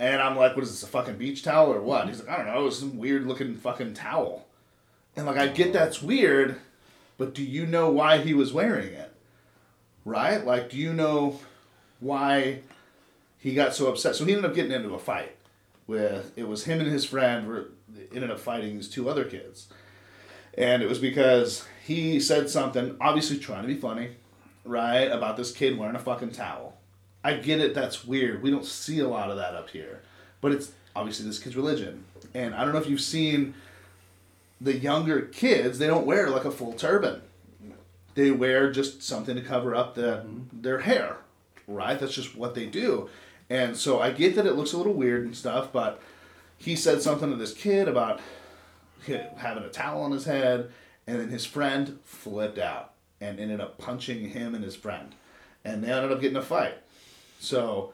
And 0.00 0.22
I'm 0.22 0.36
like, 0.36 0.54
what 0.54 0.62
is 0.62 0.70
this, 0.70 0.82
a 0.84 0.86
fucking 0.86 1.16
beach 1.16 1.42
towel 1.42 1.72
or 1.72 1.80
what? 1.80 2.06
He's 2.06 2.20
like, 2.20 2.28
I 2.28 2.36
don't 2.36 2.46
know, 2.46 2.66
it's 2.68 2.78
some 2.78 2.98
weird 2.98 3.26
looking 3.26 3.54
fucking 3.56 3.94
towel. 3.94 4.46
And 5.16 5.26
like, 5.26 5.38
I 5.38 5.48
get 5.48 5.72
that's 5.72 6.00
weird, 6.00 6.60
but 7.16 7.34
do 7.34 7.42
you 7.42 7.66
know 7.66 7.90
why 7.90 8.18
he 8.18 8.32
was 8.32 8.52
wearing 8.52 8.92
it? 8.92 9.12
Right? 10.04 10.44
Like, 10.44 10.70
do 10.70 10.76
you 10.76 10.92
know 10.92 11.40
why 11.98 12.60
he 13.38 13.54
got 13.54 13.74
so 13.74 13.88
upset? 13.88 14.14
So 14.14 14.24
he 14.24 14.32
ended 14.32 14.48
up 14.48 14.54
getting 14.54 14.70
into 14.70 14.94
a 14.94 14.98
fight 15.00 15.34
with, 15.88 16.32
it 16.36 16.46
was 16.46 16.64
him 16.64 16.78
and 16.78 16.88
his 16.88 17.04
friend 17.04 17.66
ended 18.14 18.30
up 18.30 18.38
fighting 18.38 18.76
these 18.76 18.88
two 18.88 19.08
other 19.08 19.24
kids. 19.24 19.68
And 20.56 20.82
it 20.82 20.88
was 20.88 20.98
because 20.98 21.64
he 21.84 22.18
said 22.20 22.50
something, 22.50 22.96
obviously 23.00 23.38
trying 23.38 23.62
to 23.62 23.68
be 23.68 23.76
funny, 23.76 24.10
right, 24.64 25.04
about 25.04 25.36
this 25.36 25.52
kid 25.52 25.78
wearing 25.78 25.96
a 25.96 26.00
fucking 26.00 26.32
towel. 26.32 26.76
I 27.22 27.34
get 27.34 27.60
it, 27.60 27.74
that's 27.74 28.04
weird. 28.04 28.42
We 28.42 28.50
don't 28.50 28.64
see 28.64 28.98
a 29.00 29.08
lot 29.08 29.30
of 29.30 29.36
that 29.36 29.54
up 29.54 29.70
here. 29.70 30.02
But 30.40 30.52
it's 30.52 30.72
obviously 30.94 31.26
this 31.26 31.38
kid's 31.38 31.56
religion. 31.56 32.04
And 32.34 32.54
I 32.54 32.64
don't 32.64 32.72
know 32.72 32.80
if 32.80 32.88
you've 32.88 33.00
seen 33.00 33.54
the 34.60 34.76
younger 34.76 35.22
kids, 35.22 35.78
they 35.78 35.86
don't 35.86 36.06
wear 36.06 36.30
like 36.30 36.44
a 36.44 36.50
full 36.50 36.72
turban. 36.72 37.22
They 38.14 38.32
wear 38.32 38.72
just 38.72 39.02
something 39.02 39.36
to 39.36 39.42
cover 39.42 39.74
up 39.74 39.94
the, 39.94 40.24
mm-hmm. 40.26 40.60
their 40.62 40.80
hair, 40.80 41.18
right? 41.68 41.98
That's 41.98 42.14
just 42.14 42.36
what 42.36 42.54
they 42.54 42.66
do. 42.66 43.08
And 43.48 43.76
so 43.76 44.00
I 44.00 44.10
get 44.10 44.34
that 44.34 44.46
it 44.46 44.56
looks 44.56 44.72
a 44.72 44.76
little 44.76 44.92
weird 44.92 45.24
and 45.24 45.36
stuff, 45.36 45.72
but 45.72 46.02
he 46.58 46.76
said 46.76 47.00
something 47.00 47.30
to 47.30 47.36
this 47.36 47.54
kid 47.54 47.88
about 47.88 48.20
having 49.36 49.62
a 49.62 49.68
towel 49.68 50.02
on 50.02 50.10
his 50.10 50.24
head, 50.24 50.70
and 51.06 51.20
then 51.20 51.28
his 51.28 51.46
friend 51.46 51.98
flipped 52.04 52.58
out 52.58 52.92
and 53.20 53.40
ended 53.40 53.60
up 53.60 53.78
punching 53.78 54.30
him 54.30 54.54
and 54.54 54.62
his 54.62 54.76
friend, 54.76 55.14
and 55.64 55.82
they 55.82 55.90
ended 55.90 56.12
up 56.12 56.20
getting 56.20 56.36
a 56.36 56.42
fight. 56.42 56.74
So, 57.40 57.92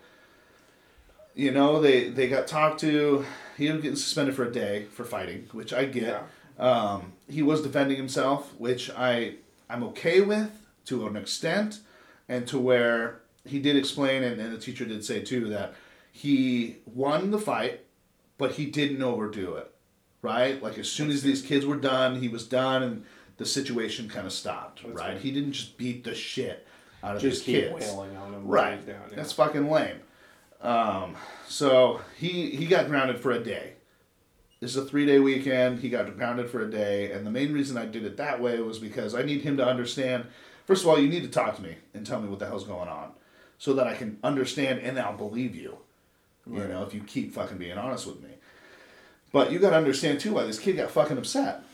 you 1.35 1.51
know, 1.51 1.81
they 1.81 2.09
they 2.09 2.29
got 2.29 2.47
talked 2.47 2.81
to. 2.81 3.25
He 3.57 3.67
ended 3.67 3.81
up 3.81 3.83
getting 3.83 3.97
suspended 3.97 4.35
for 4.35 4.45
a 4.45 4.53
day 4.53 4.87
for 4.91 5.05
fighting, 5.05 5.49
which 5.53 5.73
I 5.73 5.85
get. 5.85 6.25
Um, 6.59 7.13
he 7.29 7.43
was 7.43 7.63
defending 7.63 7.97
himself, 7.97 8.53
which 8.59 8.91
I 8.91 9.37
I'm 9.69 9.83
okay 9.85 10.21
with 10.21 10.51
to 10.87 11.07
an 11.07 11.17
extent, 11.17 11.81
and 12.29 12.47
to 12.49 12.59
where 12.59 13.21
he 13.47 13.59
did 13.59 13.77
explain, 13.77 14.23
and, 14.23 14.41
and 14.41 14.53
the 14.53 14.59
teacher 14.59 14.85
did 14.85 15.05
say 15.05 15.21
too 15.21 15.49
that 15.51 15.75
he 16.11 16.77
won 16.87 17.31
the 17.31 17.39
fight, 17.39 17.85
but 18.39 18.53
he 18.53 18.67
didn't 18.67 19.03
overdo 19.03 19.55
it 19.55 19.71
right? 20.25 20.61
Like 20.63 20.79
as 20.79 20.91
soon 20.91 21.11
as 21.11 21.23
these 21.23 21.43
kids 21.43 21.67
were 21.67 21.77
done, 21.77 22.17
he 22.21 22.29
was 22.29 22.49
done, 22.49 22.83
and 22.83 23.05
the 23.37 23.47
situation 23.47 24.09
kind 24.09 24.27
of 24.27 24.33
stopped, 24.33 24.83
right? 24.83 24.95
right. 24.95 25.19
He 25.19 25.31
didn't 25.31 25.53
just 25.53 25.77
beat 25.77 26.03
the 26.03 26.15
shit 26.15 26.67
out 27.03 27.17
of 27.17 27.23
Just 27.23 27.45
these 27.45 27.61
keep 27.63 27.71
kids, 27.71 27.93
wailing 27.93 28.17
on 28.17 28.33
them. 28.33 28.47
right? 28.49 28.85
Down, 28.85 28.97
yeah. 29.11 29.17
That's 29.17 29.33
fucking 29.33 29.71
lame. 29.71 30.01
Um, 30.63 31.15
so 31.47 32.01
he 32.17 32.51
he 32.51 32.67
got 32.67 32.89
grounded 32.89 33.21
for 33.21 33.31
a 33.33 33.39
day. 33.39 33.75
This 34.61 34.71
is 34.71 34.83
a 34.83 34.87
three 34.87 35.05
day 35.05 35.19
weekend. 35.21 35.81
He 35.81 35.91
got 35.91 36.17
grounded 36.17 36.49
for 36.49 36.63
a 36.63 36.71
day, 36.71 37.13
and 37.13 37.27
the 37.27 37.31
main 37.31 37.53
reason 37.53 37.77
I 37.77 37.85
did 37.85 38.05
it 38.05 38.17
that 38.17 38.41
way 38.41 38.59
was 38.61 38.79
because 38.79 39.15
I 39.15 39.23
need 39.23 39.43
him 39.43 39.59
to 39.59 39.67
understand. 39.67 40.25
First 40.65 40.85
of 40.85 40.89
all, 40.89 40.99
you 40.99 41.09
need 41.09 41.23
to 41.23 41.29
talk 41.29 41.57
to 41.57 41.63
me 41.63 41.77
and 41.93 42.07
tell 42.07 42.19
me 42.23 42.29
what 42.29 42.39
the 42.39 42.47
hell's 42.47 42.65
going 42.65 42.89
on, 42.89 43.11
so 43.59 43.75
that 43.75 43.87
I 43.87 43.95
can 43.95 44.19
understand 44.25 44.81
and 44.81 44.99
I'll 44.99 45.17
believe 45.19 45.55
you. 45.55 45.77
You 46.47 46.65
know, 46.69 46.83
if 46.83 46.93
you 46.93 47.01
keep 47.03 47.33
fucking 47.33 47.59
being 47.59 47.79
honest 47.79 48.07
with 48.07 48.23
me. 48.23 48.31
But 49.33 49.51
you 49.51 49.59
got 49.59 49.71
to 49.71 49.77
understand 49.77 50.21
too 50.21 50.35
why 50.35 50.45
this 50.45 50.59
kid 50.59 50.77
got 50.77 50.91
fucking 50.91 51.19
upset. 51.19 51.65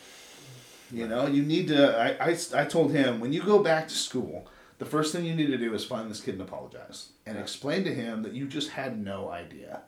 You 0.93 1.07
know, 1.07 1.27
you 1.27 1.43
need 1.43 1.69
to. 1.69 1.97
I, 1.97 2.31
I, 2.31 2.37
I 2.55 2.65
told 2.65 2.93
him 2.93 3.21
when 3.21 3.33
you 3.33 3.43
go 3.43 3.63
back 3.63 3.89
to 3.89 3.95
school, 3.95 4.49
the 4.79 4.87
first 4.87 5.13
thing 5.13 5.25
you 5.25 5.35
need 5.35 5.49
to 5.49 5.59
do 5.59 5.75
is 5.75 5.85
find 5.85 6.11
this 6.11 6.21
kid 6.21 6.35
and 6.35 6.43
apologize 6.43 7.11
and 7.27 7.39
explain 7.39 7.85
to 7.85 7.95
him 7.95 8.23
that 8.23 8.33
you 8.33 8.47
just 8.47 8.71
had 8.71 8.99
no 8.99 9.29
idea, 9.31 9.83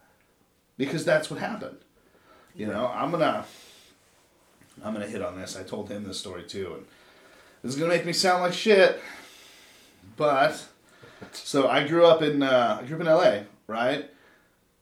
because 0.76 1.05
that's 1.05 1.30
what 1.30 1.41
happened. 1.41 1.78
You 2.55 2.66
know, 2.66 2.89
I'm 2.89 3.11
gonna. 3.11 3.45
I'm 4.85 4.93
gonna 4.93 5.07
hit 5.07 5.22
on 5.22 5.39
this. 5.39 5.57
I 5.57 5.62
told 5.62 5.89
him 5.91 6.05
this 6.05 6.18
story 6.18 6.45
too, 6.45 6.74
and 6.74 6.87
This 7.62 7.74
is 7.74 7.80
gonna 7.80 7.93
make 7.93 8.07
me 8.07 8.12
sound 8.12 8.43
like 8.43 8.53
shit, 8.53 9.01
but 10.16 10.62
so 11.33 11.68
I 11.68 11.87
grew 11.87 12.05
up 12.05 12.22
in 12.22 12.43
uh, 12.43 12.78
I 12.80 12.85
grew 12.85 12.97
up 12.97 13.01
in 13.01 13.09
L.A. 13.09 13.47
Right? 13.66 14.11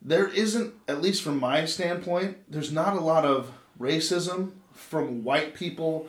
There 0.02 0.28
isn't, 0.28 0.74
at 0.88 1.02
least 1.02 1.22
from 1.22 1.38
my 1.38 1.64
standpoint, 1.66 2.38
there's 2.48 2.72
not 2.72 2.96
a 2.96 3.00
lot 3.00 3.24
of 3.24 3.52
racism 3.78 4.52
from 4.72 5.24
white 5.24 5.54
people 5.54 6.08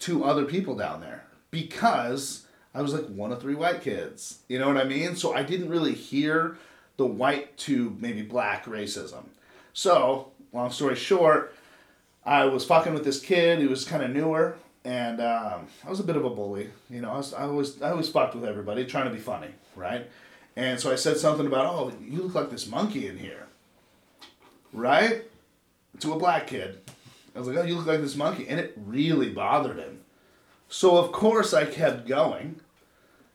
to 0.00 0.24
other 0.24 0.44
people 0.44 0.74
down 0.74 1.00
there 1.00 1.24
because 1.50 2.46
I 2.74 2.82
was 2.82 2.92
like 2.92 3.06
one 3.06 3.32
of 3.32 3.40
three 3.40 3.54
white 3.54 3.82
kids. 3.82 4.40
You 4.48 4.58
know 4.58 4.68
what 4.68 4.76
I 4.76 4.84
mean? 4.84 5.16
So 5.16 5.34
I 5.34 5.42
didn't 5.42 5.68
really 5.68 5.94
hear 5.94 6.56
the 6.96 7.06
white 7.06 7.56
to 7.58 7.96
maybe 8.00 8.22
black 8.22 8.64
racism. 8.64 9.24
So, 9.72 10.32
long 10.52 10.70
story 10.70 10.96
short, 10.96 11.54
I 12.24 12.46
was 12.46 12.64
fucking 12.64 12.94
with 12.94 13.04
this 13.04 13.20
kid 13.20 13.60
who 13.60 13.68
was 13.68 13.84
kind 13.84 14.02
of 14.02 14.10
newer, 14.10 14.56
and 14.84 15.20
um, 15.20 15.66
I 15.84 15.90
was 15.90 16.00
a 16.00 16.04
bit 16.04 16.16
of 16.16 16.24
a 16.24 16.30
bully. 16.30 16.70
You 16.90 17.00
know, 17.00 17.10
I, 17.10 17.16
was, 17.18 17.34
I 17.34 17.42
always 17.42 17.80
I 17.82 17.90
always 17.90 18.08
fucked 18.08 18.34
with 18.34 18.44
everybody, 18.44 18.84
trying 18.84 19.06
to 19.06 19.14
be 19.14 19.20
funny, 19.20 19.48
right? 19.74 20.08
And 20.56 20.80
so 20.80 20.90
I 20.90 20.94
said 20.94 21.18
something 21.18 21.46
about, 21.46 21.66
"Oh, 21.66 21.92
you 22.00 22.22
look 22.22 22.34
like 22.34 22.50
this 22.50 22.66
monkey 22.66 23.06
in 23.06 23.18
here," 23.18 23.46
right? 24.72 25.24
To 26.00 26.12
a 26.12 26.18
black 26.18 26.46
kid, 26.46 26.80
I 27.34 27.38
was 27.38 27.48
like, 27.48 27.58
"Oh, 27.58 27.62
you 27.62 27.76
look 27.76 27.86
like 27.86 28.00
this 28.00 28.16
monkey," 28.16 28.48
and 28.48 28.58
it 28.58 28.72
really 28.76 29.30
bothered 29.30 29.78
him. 29.78 30.00
So 30.68 30.96
of 30.96 31.12
course 31.12 31.52
I 31.54 31.66
kept 31.66 32.06
going. 32.06 32.60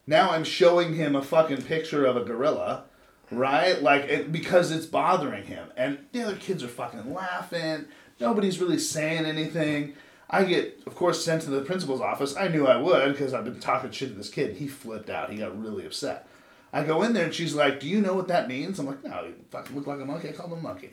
Now 0.07 0.31
I'm 0.31 0.43
showing 0.43 0.95
him 0.95 1.15
a 1.15 1.21
fucking 1.21 1.61
picture 1.61 2.05
of 2.05 2.17
a 2.17 2.23
gorilla, 2.23 2.85
right? 3.29 3.81
Like 3.81 4.05
it, 4.05 4.31
because 4.31 4.71
it's 4.71 4.87
bothering 4.87 5.45
him, 5.45 5.67
and 5.77 5.99
the 6.11 6.23
other 6.23 6.35
kids 6.35 6.63
are 6.63 6.67
fucking 6.67 7.13
laughing. 7.13 7.85
Nobody's 8.19 8.59
really 8.59 8.79
saying 8.79 9.25
anything. 9.25 9.93
I 10.29 10.45
get, 10.45 10.81
of 10.85 10.95
course, 10.95 11.23
sent 11.23 11.41
to 11.43 11.49
the 11.49 11.61
principal's 11.61 12.01
office. 12.01 12.35
I 12.35 12.47
knew 12.47 12.65
I 12.65 12.77
would 12.77 13.11
because 13.11 13.33
I've 13.33 13.43
been 13.43 13.59
talking 13.59 13.91
shit 13.91 14.09
to 14.09 14.15
this 14.15 14.29
kid. 14.29 14.55
He 14.55 14.67
flipped 14.67 15.09
out. 15.09 15.29
He 15.29 15.37
got 15.37 15.61
really 15.61 15.85
upset. 15.85 16.27
I 16.73 16.83
go 16.83 17.03
in 17.03 17.13
there 17.13 17.25
and 17.25 17.33
she's 17.33 17.53
like, 17.53 17.79
"Do 17.79 17.87
you 17.87 18.01
know 18.01 18.13
what 18.13 18.27
that 18.29 18.47
means?" 18.47 18.79
I'm 18.79 18.85
like, 18.87 19.03
"No, 19.03 19.23
you 19.23 19.35
fucking 19.49 19.75
look 19.75 19.87
like 19.87 19.99
a 19.99 20.05
monkey. 20.05 20.29
I 20.29 20.31
called 20.31 20.51
him 20.51 20.59
a 20.59 20.61
monkey." 20.61 20.91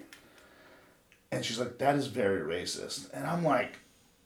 And 1.31 1.45
she's 1.45 1.59
like, 1.59 1.79
"That 1.79 1.95
is 1.97 2.07
very 2.07 2.41
racist." 2.41 3.11
And 3.12 3.26
I'm 3.26 3.45
like, 3.45 3.79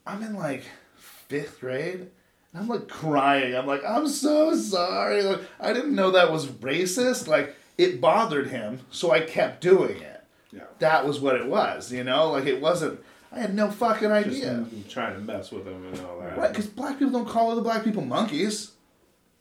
I'm 0.05 0.21
in 0.23 0.35
like 0.35 0.63
fifth 0.95 1.59
grade. 1.59 2.09
And 2.53 2.61
I'm 2.61 2.67
like 2.67 2.87
crying. 2.87 3.55
I'm 3.55 3.65
like, 3.65 3.83
I'm 3.85 4.07
so 4.07 4.55
sorry. 4.55 5.23
Like, 5.23 5.41
I 5.59 5.73
didn't 5.73 5.95
know 5.95 6.11
that 6.11 6.31
was 6.31 6.47
racist. 6.47 7.27
Like, 7.27 7.55
it 7.77 7.99
bothered 7.99 8.47
him, 8.47 8.81
so 8.91 9.11
I 9.11 9.21
kept 9.21 9.61
doing 9.61 9.99
it. 9.99 10.23
Yeah. 10.51 10.65
That 10.79 11.07
was 11.07 11.19
what 11.19 11.35
it 11.35 11.47
was, 11.47 11.91
you 11.91 12.03
know? 12.03 12.29
Like, 12.31 12.45
it 12.45 12.61
wasn't, 12.61 12.99
I 13.31 13.39
had 13.39 13.55
no 13.55 13.71
fucking 13.71 14.09
Just 14.09 14.27
idea. 14.27 14.65
trying 14.87 15.15
to 15.15 15.19
mess 15.21 15.51
with 15.51 15.65
them 15.65 15.87
and 15.87 15.99
all 16.01 16.19
that. 16.19 16.37
Right, 16.37 16.49
because 16.51 16.67
black 16.67 16.99
people 16.99 17.11
don't 17.13 17.27
call 17.27 17.49
other 17.51 17.61
black 17.61 17.83
people 17.83 18.03
monkeys. 18.03 18.73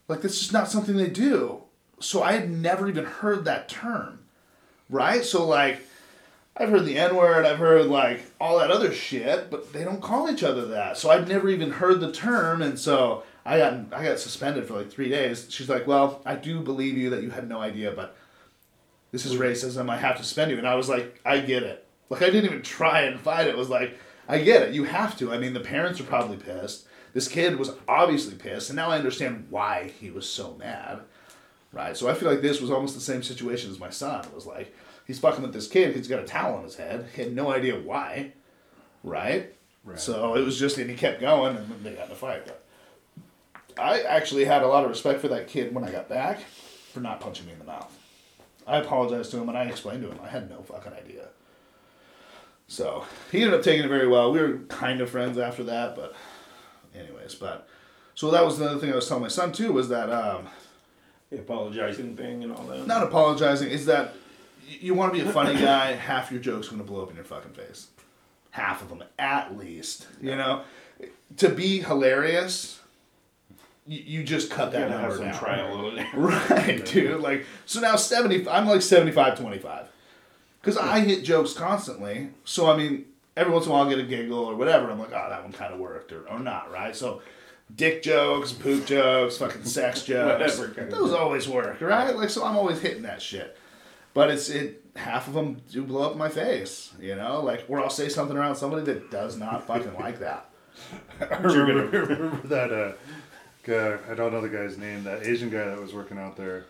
Like, 0.08 0.22
that's 0.22 0.38
just 0.38 0.54
not 0.54 0.68
something 0.70 0.96
they 0.96 1.10
do. 1.10 1.62
So 2.02 2.22
I 2.22 2.32
had 2.32 2.50
never 2.50 2.88
even 2.88 3.04
heard 3.04 3.44
that 3.44 3.68
term. 3.68 4.20
Right? 4.90 5.24
So, 5.24 5.46
like, 5.46 5.80
I've 6.56 6.68
heard 6.68 6.84
the 6.84 6.98
N 6.98 7.16
word, 7.16 7.46
I've 7.46 7.58
heard, 7.58 7.86
like, 7.86 8.22
all 8.40 8.58
that 8.58 8.70
other 8.70 8.92
shit, 8.92 9.50
but 9.50 9.72
they 9.72 9.84
don't 9.84 10.02
call 10.02 10.30
each 10.30 10.42
other 10.42 10.66
that. 10.66 10.98
So 10.98 11.10
I'd 11.10 11.28
never 11.28 11.48
even 11.48 11.70
heard 11.70 12.00
the 12.00 12.12
term, 12.12 12.60
and 12.60 12.78
so 12.78 13.22
I 13.46 13.58
got, 13.58 13.74
I 13.92 14.04
got 14.04 14.18
suspended 14.18 14.66
for 14.66 14.74
like 14.74 14.90
three 14.90 15.08
days. 15.08 15.46
She's 15.48 15.68
like, 15.68 15.86
Well, 15.86 16.20
I 16.26 16.34
do 16.34 16.60
believe 16.60 16.98
you 16.98 17.10
that 17.10 17.22
you 17.22 17.30
had 17.30 17.48
no 17.48 17.60
idea, 17.60 17.92
but 17.92 18.16
this 19.12 19.26
is 19.26 19.34
racism. 19.34 19.90
I 19.90 19.96
have 19.96 20.16
to 20.18 20.24
suspend 20.24 20.50
you. 20.50 20.58
And 20.58 20.66
I 20.66 20.74
was 20.74 20.88
like, 20.88 21.20
I 21.24 21.38
get 21.38 21.62
it. 21.62 21.86
Like, 22.08 22.22
I 22.22 22.26
didn't 22.26 22.46
even 22.46 22.62
try 22.62 23.02
and 23.02 23.18
fight 23.18 23.46
it. 23.46 23.50
It 23.50 23.58
was 23.58 23.70
like, 23.70 23.98
I 24.28 24.38
get 24.38 24.62
it. 24.62 24.74
You 24.74 24.84
have 24.84 25.18
to. 25.18 25.32
I 25.32 25.38
mean, 25.38 25.54
the 25.54 25.60
parents 25.60 26.00
are 26.00 26.04
probably 26.04 26.36
pissed. 26.36 26.86
This 27.12 27.28
kid 27.28 27.58
was 27.58 27.72
obviously 27.86 28.34
pissed, 28.34 28.70
and 28.70 28.76
now 28.76 28.88
I 28.88 28.96
understand 28.96 29.46
why 29.50 29.92
he 30.00 30.10
was 30.10 30.28
so 30.28 30.54
mad. 30.58 31.00
Right? 31.72 31.96
So 31.96 32.08
I 32.08 32.14
feel 32.14 32.28
like 32.28 32.42
this 32.42 32.60
was 32.60 32.70
almost 32.70 32.94
the 32.94 33.00
same 33.00 33.22
situation 33.22 33.70
as 33.70 33.78
my 33.78 33.90
son. 33.90 34.24
It 34.24 34.34
was 34.34 34.46
like, 34.46 34.74
he's 35.06 35.18
fucking 35.18 35.42
with 35.42 35.52
this 35.52 35.68
kid 35.68 35.96
he's 35.96 36.08
got 36.08 36.20
a 36.20 36.26
towel 36.26 36.56
on 36.56 36.64
his 36.64 36.76
head. 36.76 37.08
He 37.14 37.22
had 37.22 37.34
no 37.34 37.50
idea 37.50 37.78
why. 37.78 38.32
Right? 39.02 39.54
Right. 39.84 39.98
So 39.98 40.34
it 40.34 40.44
was 40.44 40.58
just, 40.58 40.78
and 40.78 40.88
he 40.88 40.96
kept 40.96 41.20
going, 41.20 41.56
and 41.56 41.84
they 41.84 41.94
got 41.94 42.06
in 42.06 42.12
a 42.12 42.14
fight. 42.14 42.46
But 42.46 42.62
I 43.78 44.02
actually 44.02 44.44
had 44.44 44.62
a 44.62 44.68
lot 44.68 44.84
of 44.84 44.90
respect 44.90 45.20
for 45.20 45.28
that 45.28 45.48
kid 45.48 45.74
when 45.74 45.84
I 45.84 45.90
got 45.90 46.08
back 46.08 46.40
for 46.92 47.00
not 47.00 47.20
punching 47.20 47.46
me 47.46 47.52
in 47.52 47.58
the 47.58 47.64
mouth. 47.64 47.90
I 48.66 48.78
apologized 48.78 49.30
to 49.32 49.38
him 49.38 49.48
and 49.48 49.58
I 49.58 49.64
explained 49.64 50.02
to 50.02 50.10
him 50.10 50.18
I 50.22 50.28
had 50.28 50.48
no 50.48 50.62
fucking 50.62 50.92
idea. 50.92 51.28
So 52.68 53.04
he 53.30 53.42
ended 53.42 53.58
up 53.58 53.64
taking 53.64 53.84
it 53.84 53.88
very 53.88 54.06
well. 54.06 54.32
We 54.32 54.40
were 54.40 54.58
kind 54.68 55.00
of 55.00 55.10
friends 55.10 55.36
after 55.36 55.64
that, 55.64 55.96
but 55.96 56.14
anyways, 56.94 57.34
but 57.34 57.68
so 58.14 58.30
that 58.30 58.44
was 58.44 58.60
another 58.60 58.78
thing 58.78 58.92
I 58.92 58.96
was 58.96 59.08
telling 59.08 59.22
my 59.22 59.28
son 59.28 59.52
too 59.52 59.72
was 59.72 59.88
that 59.88 60.10
um, 60.10 60.48
The 61.32 61.38
apologizing 61.38 62.14
thing 62.14 62.44
and 62.44 62.52
all 62.52 62.64
that. 62.64 62.86
not 62.86 63.02
apologizing 63.02 63.70
is 63.70 63.86
that 63.86 64.12
you 64.68 64.92
want 64.92 65.14
to 65.14 65.22
be 65.22 65.26
a 65.26 65.32
funny 65.32 65.54
guy. 65.60 65.92
half 65.92 66.30
your 66.30 66.42
jokes 66.42 66.68
going 66.68 66.80
to 66.80 66.86
blow 66.86 67.02
up 67.02 67.08
in 67.08 67.16
your 67.16 67.24
fucking 67.24 67.52
face. 67.52 67.86
Half 68.50 68.82
of 68.82 68.90
them, 68.90 69.02
at 69.18 69.56
least. 69.56 70.06
You 70.20 70.36
know, 70.36 70.64
to 71.38 71.48
be 71.48 71.78
hilarious, 71.80 72.80
you, 73.86 74.02
you 74.18 74.24
just 74.24 74.50
cut 74.50 74.72
that 74.72 74.90
number 74.90 75.16
down. 75.18 75.38
trial. 75.38 75.98
Right, 76.12 76.84
dude. 76.92 77.22
Like, 77.22 77.46
so 77.64 77.80
now 77.80 77.96
70, 77.96 78.46
I'm 78.46 78.66
like 78.66 78.82
75 78.82 79.38
25. 79.38 79.88
Because 80.60 80.76
I 80.76 81.00
hit 81.00 81.24
jokes 81.24 81.54
constantly. 81.54 82.28
So, 82.44 82.70
I 82.70 82.76
mean, 82.76 83.06
every 83.38 83.54
once 83.54 83.64
in 83.64 83.70
a 83.70 83.74
while 83.74 83.84
I'll 83.84 83.88
get 83.88 83.98
a 83.98 84.02
giggle 84.02 84.38
or 84.38 84.54
whatever. 84.54 84.90
I'm 84.90 84.98
like, 84.98 85.12
oh, 85.14 85.26
that 85.30 85.42
one 85.42 85.52
kind 85.52 85.72
of 85.72 85.80
worked 85.80 86.12
or, 86.12 86.28
or 86.28 86.38
not, 86.38 86.70
right? 86.70 86.94
So, 86.94 87.22
dick 87.76 88.02
jokes, 88.02 88.52
poop 88.52 88.86
jokes, 88.86 89.38
fucking 89.38 89.64
sex 89.64 90.02
jokes. 90.04 90.58
Whatever 90.58 90.90
those 90.90 91.12
always 91.12 91.48
work, 91.48 91.80
right? 91.80 92.14
Like, 92.16 92.30
so 92.30 92.44
I'm 92.44 92.56
always 92.56 92.80
hitting 92.80 93.02
that 93.02 93.22
shit. 93.22 93.56
But 94.14 94.30
it's, 94.30 94.50
it, 94.50 94.84
half 94.94 95.26
of 95.28 95.34
them 95.34 95.62
do 95.70 95.82
blow 95.82 96.10
up 96.10 96.16
my 96.16 96.28
face, 96.28 96.92
you 97.00 97.14
know? 97.14 97.40
Like, 97.40 97.64
or 97.68 97.80
I'll 97.80 97.90
say 97.90 98.08
something 98.08 98.36
around 98.36 98.56
somebody 98.56 98.84
that 98.84 99.10
does 99.10 99.36
not 99.36 99.66
fucking 99.66 99.94
like 99.94 100.18
that. 100.20 100.48
I 101.20 101.36
remember, 101.36 101.86
remember 101.86 102.36
that 102.48 102.72
uh, 102.72 102.92
guy, 103.64 103.98
I 104.10 104.14
don't 104.14 104.32
know 104.32 104.40
the 104.40 104.48
guy's 104.48 104.76
name, 104.76 105.04
that 105.04 105.26
Asian 105.26 105.50
guy 105.50 105.64
that 105.64 105.80
was 105.80 105.94
working 105.94 106.18
out 106.18 106.36
there. 106.36 106.66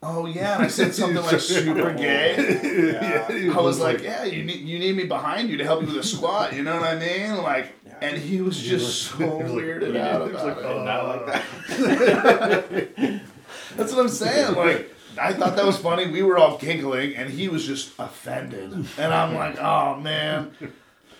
Oh, 0.00 0.26
yeah. 0.26 0.54
And 0.54 0.64
I 0.64 0.68
said 0.68 0.94
something 0.94 1.20
like 1.20 1.40
super 1.40 1.92
gay. 1.92 2.60
Yeah. 2.92 3.52
I 3.52 3.60
was 3.60 3.80
like, 3.80 4.00
yeah, 4.00 4.22
you 4.24 4.44
need 4.44 4.60
you 4.60 4.78
need 4.78 4.96
me 4.96 5.04
behind 5.04 5.50
you 5.50 5.56
to 5.56 5.64
help 5.64 5.80
you 5.80 5.88
with 5.88 5.96
a 5.96 6.04
squat. 6.04 6.54
You 6.54 6.62
know 6.62 6.76
what 6.76 6.84
I 6.84 6.94
mean? 6.96 7.36
Like, 7.38 7.72
and 8.00 8.16
he 8.16 8.40
was 8.40 8.60
just 8.60 9.02
so 9.02 9.16
he 9.18 9.24
was 9.24 9.52
like- 9.52 9.64
weirded 9.64 9.96
out 9.96 10.20
was 10.22 10.30
about 10.30 10.46
like, 10.46 10.56
it. 10.58 10.64
oh. 10.64 10.84
Not 10.84 11.08
like 11.08 11.26
that. 11.26 12.88
Oh. 12.98 13.20
That's 13.76 13.92
what 13.92 14.00
I'm 14.00 14.08
saying. 14.08 14.54
Like, 14.54 14.94
I 15.20 15.32
thought 15.32 15.56
that 15.56 15.64
was 15.64 15.76
funny. 15.78 16.10
We 16.10 16.22
were 16.22 16.38
all 16.38 16.58
giggling, 16.58 17.14
and 17.16 17.30
he 17.30 17.48
was 17.48 17.66
just 17.66 17.92
offended. 17.98 18.72
And 18.98 19.12
I'm 19.12 19.34
like, 19.34 19.58
oh 19.58 19.96
man, 19.96 20.52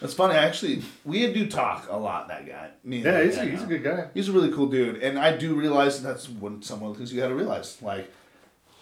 that's 0.00 0.14
funny. 0.14 0.34
Actually, 0.34 0.82
we 1.04 1.32
do 1.32 1.48
talk 1.48 1.88
a 1.90 1.96
lot. 1.96 2.28
That 2.28 2.46
guy. 2.46 2.70
Me 2.84 3.02
Yeah, 3.02 3.22
he's 3.22 3.36
guy 3.36 3.42
a, 3.42 3.46
he's 3.46 3.62
a 3.62 3.66
good 3.66 3.82
guy. 3.84 4.08
He's 4.14 4.28
a 4.28 4.32
really 4.32 4.52
cool 4.52 4.66
dude, 4.66 5.02
and 5.02 5.18
I 5.18 5.36
do 5.36 5.54
realize 5.54 6.02
that's 6.02 6.28
one 6.28 6.62
someone 6.62 6.94
things 6.94 7.12
you 7.12 7.20
got 7.20 7.28
to 7.28 7.34
realize. 7.34 7.80
Like, 7.82 8.12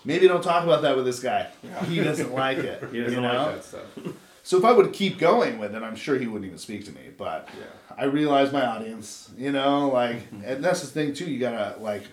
maybe 0.05 0.28
don't 0.28 0.42
talk 0.44 0.64
about 0.64 0.82
that 0.82 0.97
with 0.97 1.07
this 1.07 1.20
guy. 1.20 1.49
He 1.88 2.03
doesn't 2.03 2.32
like 2.32 2.59
it. 2.59 2.82
He 2.92 3.01
doesn't 3.01 3.14
you 3.14 3.20
know? 3.20 3.44
like 3.44 3.57
that 3.57 3.64
stuff. 3.64 4.14
So 4.47 4.57
if 4.57 4.64
I 4.64 4.70
would 4.70 4.92
keep 4.92 5.18
going 5.18 5.59
with 5.59 5.74
it, 5.74 5.82
I'm 5.82 5.97
sure 5.97 6.16
he 6.16 6.28
wouldn't 6.28 6.44
even 6.47 6.59
speak 6.59 6.84
to 6.84 6.92
me. 6.92 7.11
But 7.18 7.49
Yeah. 7.59 7.64
I 7.99 8.05
realize 8.05 8.53
my 8.53 8.64
audience, 8.64 9.28
you 9.36 9.51
know, 9.51 9.88
like, 9.88 10.18
and 10.44 10.64
that's 10.64 10.82
the 10.82 10.86
thing 10.86 11.14
too. 11.14 11.28
You 11.28 11.40
gotta 11.40 11.76
like, 11.80 12.05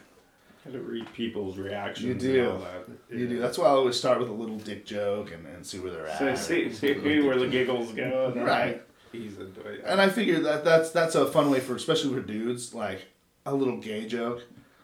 Gotta 0.65 0.79
read 0.79 1.13
people's 1.13 1.59
reactions. 1.59 2.07
You 2.23 2.33
do. 2.33 2.39
And 2.39 2.51
all 2.53 2.59
that. 2.59 3.15
you 3.15 3.27
do. 3.27 3.39
That's 3.39 3.59
why 3.59 3.65
I 3.65 3.69
always 3.69 3.97
start 3.97 4.17
with 4.17 4.29
a 4.29 4.33
little 4.33 4.57
dick 4.57 4.83
joke 4.83 5.31
and, 5.31 5.45
and 5.45 5.63
see 5.63 5.77
where 5.77 5.91
they're 5.91 6.07
at. 6.07 6.17
So 6.17 6.33
see, 6.33 6.73
see 6.73 7.21
where 7.21 7.37
the 7.37 7.47
giggles 7.47 7.91
go. 7.91 8.33
Right. 8.35 8.81
He's 9.11 9.37
into 9.37 9.61
it. 9.67 9.83
And 9.85 10.01
I 10.01 10.09
figure 10.09 10.39
that 10.39 10.65
that's 10.65 10.89
that's 10.89 11.13
a 11.13 11.27
fun 11.27 11.51
way 11.51 11.59
for, 11.59 11.75
especially 11.75 12.15
for 12.15 12.21
dudes, 12.21 12.73
like 12.73 13.05
a 13.45 13.53
little 13.53 13.77
gay 13.77 14.07
joke. 14.07 14.41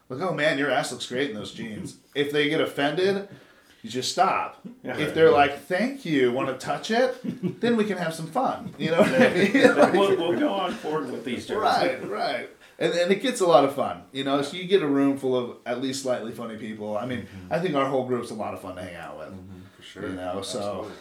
Like, 0.08 0.22
oh 0.22 0.36
man, 0.36 0.60
your 0.60 0.70
ass 0.70 0.92
looks 0.92 1.08
great 1.08 1.32
in 1.32 1.36
those 1.36 1.52
jeans. 1.52 1.98
If 2.14 2.32
they 2.32 2.48
get 2.48 2.62
offended, 2.62 3.28
you 3.82 3.90
just 3.90 4.12
stop. 4.12 4.60
Yeah. 4.84 4.98
If 4.98 5.14
they're 5.14 5.32
like, 5.32 5.62
thank 5.64 6.06
you, 6.06 6.32
want 6.32 6.48
to 6.50 6.56
touch 6.66 6.92
it, 6.92 7.18
then 7.62 7.78
we 7.78 7.86
can 7.86 7.98
have 7.98 8.14
some 8.14 8.28
fun. 8.28 8.74
You 8.78 8.92
know 8.92 9.00
what 9.02 9.14
I 9.22 9.34
mean? 9.34 9.54
we'll, 9.54 10.18
we'll 10.30 10.40
go 10.40 10.50
on 10.54 10.72
forward 10.74 11.12
with 11.12 11.24
these 11.26 11.46
jokes. 11.48 11.62
right, 11.62 12.08
right. 12.10 12.50
And, 12.78 12.94
and 12.94 13.12
it 13.12 13.22
gets 13.22 13.42
a 13.42 13.46
lot 13.48 13.66
of 13.66 13.76
fun, 13.76 14.04
you 14.14 14.24
know. 14.24 14.42
So 14.42 14.56
you 14.56 14.66
get 14.66 14.82
a 14.82 14.88
room 14.88 15.18
full 15.18 15.36
of 15.36 15.58
at 15.66 15.82
least 15.82 16.02
slightly 16.04 16.32
funny 16.32 16.56
people. 16.58 16.98
I 16.98 17.06
mean, 17.06 17.28
I 17.50 17.60
think 17.60 17.76
our 17.76 17.86
whole 17.86 18.06
group's 18.06 18.32
a 18.32 18.36
lot 18.36 18.54
of 18.54 18.62
fun 18.62 18.76
to 18.78 18.82
hang 18.84 18.96
out 18.96 19.18
with. 19.18 19.34
For 19.78 19.84
sure. 19.84 20.10
You 20.10 20.16
know, 20.16 20.42
so- 20.42 20.60
Absolutely. 20.60 20.92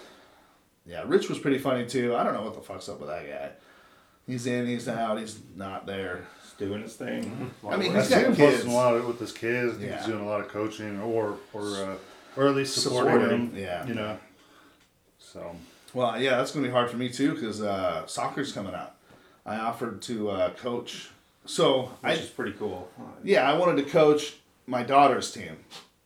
Yeah, 0.87 1.03
Rich 1.07 1.29
was 1.29 1.39
pretty 1.39 1.59
funny 1.59 1.85
too. 1.85 2.17
I 2.17 2.23
don't 2.25 2.33
know 2.33 2.43
what 2.43 2.55
the 2.55 2.63
fuck's 2.63 2.89
up 2.89 2.99
with 2.99 3.11
that 3.11 3.29
guy. 3.29 3.51
He's 4.27 4.47
in, 4.47 4.67
he's 4.67 4.89
out, 4.89 5.19
he's 5.19 5.39
not 5.55 5.85
there. 5.87 6.25
He's 6.43 6.53
doing 6.55 6.81
his 6.83 6.95
thing. 6.97 7.51
I 7.69 7.77
mean, 7.77 7.93
I 7.95 7.99
he's 8.01 8.09
see 8.09 8.23
got 8.23 8.35
kids. 8.35 8.65
a 8.65 8.71
lot 8.71 9.07
with 9.07 9.21
his 9.21 9.33
kids. 9.33 9.79
Yeah. 9.79 9.99
he's 9.99 10.07
doing 10.07 10.21
a 10.21 10.27
lot 10.27 10.41
of 10.41 10.49
coaching 10.49 10.99
or 11.01 11.37
or 11.53 11.63
uh, 11.77 11.95
or 12.39 12.49
at 12.49 12.55
least 12.55 12.77
supporting, 12.83 13.13
Supporting, 13.15 13.51
him. 13.51 13.53
yeah. 13.57 13.87
You 13.87 13.95
know. 13.95 14.19
So 15.19 15.57
Well, 15.93 16.21
yeah, 16.21 16.37
that's 16.37 16.53
gonna 16.53 16.67
be 16.67 16.73
hard 16.73 16.89
for 16.91 16.97
me 16.97 17.09
too 17.09 17.35
because 17.35 17.61
uh, 17.61 18.07
soccer's 18.07 18.53
coming 18.53 18.75
up. 18.75 18.97
I 19.45 19.57
offered 19.57 20.01
to 20.03 20.31
uh, 20.31 20.51
coach 20.51 21.11
so 21.45 21.91
I 22.03 22.11
which 22.13 22.21
is 22.21 22.29
pretty 22.29 22.53
cool. 22.53 22.91
yeah, 23.25 23.51
I 23.51 23.57
wanted 23.57 23.83
to 23.85 23.91
coach 23.91 24.37
my 24.67 24.83
daughter's 24.83 25.33
team, 25.33 25.57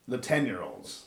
the 0.07 0.19
10 0.19 0.47
year 0.47 0.63
olds. 0.63 1.07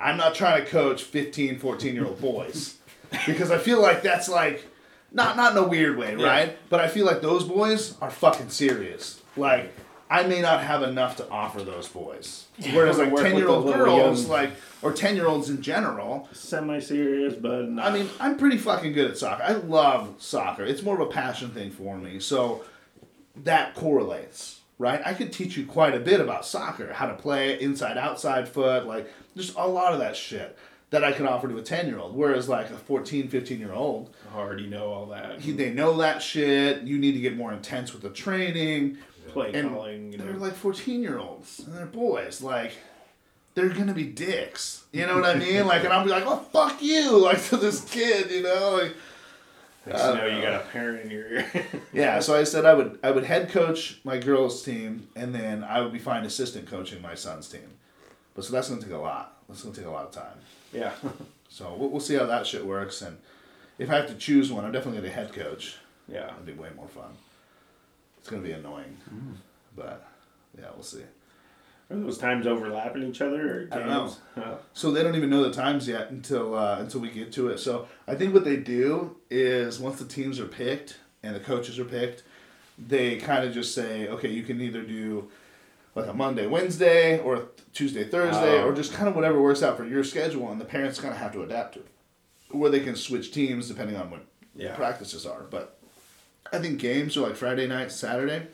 I'm 0.00 0.16
not 0.16 0.34
trying 0.34 0.64
to 0.64 0.70
coach 0.70 1.02
15, 1.04 1.58
14 1.58 1.94
year 1.94 2.06
old 2.06 2.20
boys 2.20 2.78
because 3.26 3.50
I 3.50 3.58
feel 3.58 3.80
like 3.82 4.02
that's 4.02 4.28
like, 4.28 4.66
not, 5.12 5.36
not 5.36 5.52
in 5.52 5.58
a 5.58 5.68
weird 5.68 5.96
way, 5.98 6.16
Yeah. 6.18 6.26
right? 6.26 6.58
But 6.70 6.80
I 6.80 6.88
feel 6.88 7.04
like 7.06 7.20
those 7.22 7.44
boys 7.44 7.96
are 8.00 8.10
fucking 8.10 8.48
serious. 8.48 9.20
Like, 9.36 9.72
I 10.08 10.22
may 10.24 10.40
not 10.40 10.62
have 10.62 10.82
enough 10.82 11.16
to 11.16 11.28
offer 11.30 11.62
those 11.62 11.88
boys. 11.88 12.46
Whereas, 12.72 12.98
like, 12.98 13.14
10 13.14 13.36
year 13.36 13.48
old 13.48 13.66
girls, 13.66 14.26
like, 14.26 14.50
or 14.82 14.92
10 14.92 15.16
year 15.16 15.26
olds 15.26 15.50
in 15.50 15.62
general, 15.62 16.28
Semi-serious, 16.32 17.34
but 17.34 17.68
not. 17.68 17.86
I 17.86 17.94
mean, 17.94 18.08
I'm 18.20 18.36
pretty 18.36 18.58
fucking 18.58 18.92
good 18.92 19.10
at 19.10 19.18
soccer. 19.18 19.42
I 19.42 19.52
love 19.52 20.14
soccer. 20.18 20.64
It's 20.64 20.82
more 20.82 20.94
of 20.94 21.00
a 21.00 21.10
passion 21.10 21.50
thing 21.50 21.70
for 21.70 21.96
me. 21.96 22.20
So 22.20 22.64
that 23.44 23.74
correlates, 23.74 24.60
right? 24.78 25.00
I 25.04 25.14
could 25.14 25.32
teach 25.32 25.56
you 25.56 25.66
quite 25.66 25.94
a 25.94 26.00
bit 26.00 26.20
about 26.20 26.46
soccer, 26.46 26.92
how 26.92 27.06
to 27.06 27.14
play 27.14 27.60
inside, 27.60 27.98
outside 27.98 28.48
foot, 28.48 28.86
like 28.86 29.12
just 29.36 29.56
a 29.56 29.66
lot 29.66 29.92
of 29.92 29.98
that 29.98 30.16
shit 30.16 30.56
that 30.90 31.02
I 31.02 31.10
can 31.12 31.26
offer 31.26 31.48
to 31.48 31.58
a 31.58 31.62
10 31.62 31.88
year 31.88 31.98
old. 31.98 32.14
Whereas, 32.16 32.48
like 32.48 32.70
a 32.70 32.76
14, 32.76 33.28
15 33.28 33.58
year 33.58 33.72
old, 33.72 34.14
I 34.32 34.38
already 34.38 34.66
know 34.66 34.86
all 34.86 35.06
that. 35.06 35.40
he, 35.40 35.52
they 35.52 35.72
know 35.72 35.96
that 35.98 36.22
shit. 36.22 36.82
You 36.82 36.96
need 36.98 37.12
to 37.12 37.20
get 37.20 37.36
more 37.36 37.52
intense 37.52 37.92
with 37.92 38.02
the 38.02 38.10
training. 38.10 38.98
Play 39.32 39.52
And 39.54 39.70
calling, 39.70 40.12
you 40.12 40.18
they're 40.18 40.32
like 40.34 40.54
14 40.54 41.02
year 41.02 41.18
olds 41.18 41.60
and 41.60 41.76
they're 41.76 41.86
boys. 41.86 42.40
Like, 42.42 42.72
they're 43.54 43.68
gonna 43.68 43.94
be 43.94 44.04
dicks. 44.04 44.84
You 44.92 45.06
know 45.06 45.16
what 45.16 45.24
I 45.24 45.34
mean? 45.38 45.66
Like, 45.66 45.84
and 45.84 45.92
I'll 45.92 46.04
be 46.04 46.10
like, 46.10 46.24
oh, 46.26 46.38
fuck 46.52 46.82
you, 46.82 47.16
like 47.22 47.42
to 47.46 47.56
this 47.56 47.84
kid, 47.84 48.30
you 48.30 48.42
know? 48.42 48.78
Like, 48.82 48.94
Next 49.86 50.00
I 50.02 50.10
you 50.10 50.16
know, 50.18 50.36
you 50.36 50.42
got 50.42 50.52
a 50.52 50.56
uh, 50.56 50.66
parent 50.72 51.04
in 51.04 51.10
your 51.10 51.28
ear. 51.28 51.46
Yeah, 51.92 52.18
so 52.18 52.34
I 52.34 52.42
said 52.42 52.64
I 52.64 52.74
would 52.74 52.98
I 53.04 53.12
would 53.12 53.24
head 53.24 53.50
coach 53.50 54.00
my 54.04 54.18
girls 54.18 54.62
team, 54.64 55.08
and 55.14 55.32
then 55.34 55.62
I 55.62 55.80
would 55.80 55.92
be 55.92 56.00
fine 56.00 56.24
assistant 56.24 56.66
coaching 56.66 57.00
my 57.00 57.14
son's 57.14 57.48
team. 57.48 57.70
But 58.34 58.44
so 58.44 58.52
that's 58.52 58.68
gonna 58.68 58.82
take 58.82 58.90
a 58.90 58.96
lot. 58.98 59.38
That's 59.48 59.62
gonna 59.62 59.74
take 59.74 59.86
a 59.86 59.90
lot 59.90 60.06
of 60.06 60.12
time. 60.12 60.38
yeah. 60.72 60.92
So 61.48 61.74
we'll, 61.78 61.88
we'll 61.88 62.00
see 62.00 62.16
how 62.16 62.26
that 62.26 62.46
shit 62.46 62.66
works, 62.66 63.00
and 63.00 63.16
if 63.78 63.88
I 63.88 63.94
have 63.94 64.08
to 64.08 64.14
choose 64.14 64.50
one, 64.52 64.64
I'm 64.64 64.72
definitely 64.72 65.00
gonna 65.00 65.12
head 65.12 65.32
coach. 65.32 65.76
Yeah. 66.08 66.26
it'd 66.34 66.44
be 66.44 66.52
way 66.52 66.68
more 66.76 66.88
fun. 66.88 67.10
It's 68.26 68.32
gonna 68.32 68.42
be 68.42 68.50
annoying, 68.50 68.96
but 69.76 70.04
yeah, 70.58 70.64
we'll 70.74 70.82
see. 70.82 71.02
Are 71.88 71.96
those 71.96 72.18
times 72.18 72.44
overlapping 72.44 73.04
each 73.04 73.20
other? 73.20 73.40
Or 73.40 73.68
I 73.70 73.78
don't 73.78 73.86
know. 73.86 74.12
Oh. 74.38 74.58
So 74.72 74.90
they 74.90 75.04
don't 75.04 75.14
even 75.14 75.30
know 75.30 75.44
the 75.44 75.52
times 75.52 75.86
yet 75.86 76.10
until 76.10 76.56
uh, 76.56 76.78
until 76.80 77.00
we 77.02 77.10
get 77.10 77.30
to 77.34 77.50
it. 77.50 77.58
So 77.58 77.86
I 78.08 78.16
think 78.16 78.34
what 78.34 78.42
they 78.44 78.56
do 78.56 79.14
is 79.30 79.78
once 79.78 80.00
the 80.00 80.06
teams 80.06 80.40
are 80.40 80.46
picked 80.48 80.96
and 81.22 81.36
the 81.36 81.38
coaches 81.40 81.78
are 81.78 81.84
picked, 81.84 82.24
they 82.76 83.14
kind 83.18 83.44
of 83.44 83.54
just 83.54 83.76
say, 83.76 84.08
okay, 84.08 84.28
you 84.28 84.42
can 84.42 84.60
either 84.60 84.82
do 84.82 85.30
like 85.94 86.08
a 86.08 86.12
Monday, 86.12 86.48
Wednesday, 86.48 87.20
or 87.20 87.50
Tuesday, 87.72 88.02
Thursday, 88.02 88.60
Oh. 88.60 88.66
or 88.66 88.74
just 88.74 88.92
kind 88.92 89.08
of 89.08 89.14
whatever 89.14 89.40
works 89.40 89.62
out 89.62 89.76
for 89.76 89.84
your 89.86 90.02
schedule, 90.02 90.50
and 90.50 90.60
the 90.60 90.64
parents 90.64 90.98
kind 90.98 91.14
of 91.14 91.20
have 91.20 91.32
to 91.34 91.44
adapt 91.44 91.74
to 91.74 91.78
it. 91.78 91.86
Or 92.50 92.70
they 92.70 92.80
can 92.80 92.96
switch 92.96 93.30
teams 93.30 93.68
depending 93.68 93.94
on 93.96 94.10
what 94.10 94.22
Yeah. 94.56 94.74
practices 94.74 95.24
are. 95.26 95.42
But 95.48 95.78
I 96.52 96.58
think 96.58 96.78
games 96.80 97.16
are 97.16 97.20
like 97.20 97.36
Friday 97.36 97.66
night, 97.66 97.90
Saturday. 97.92 98.46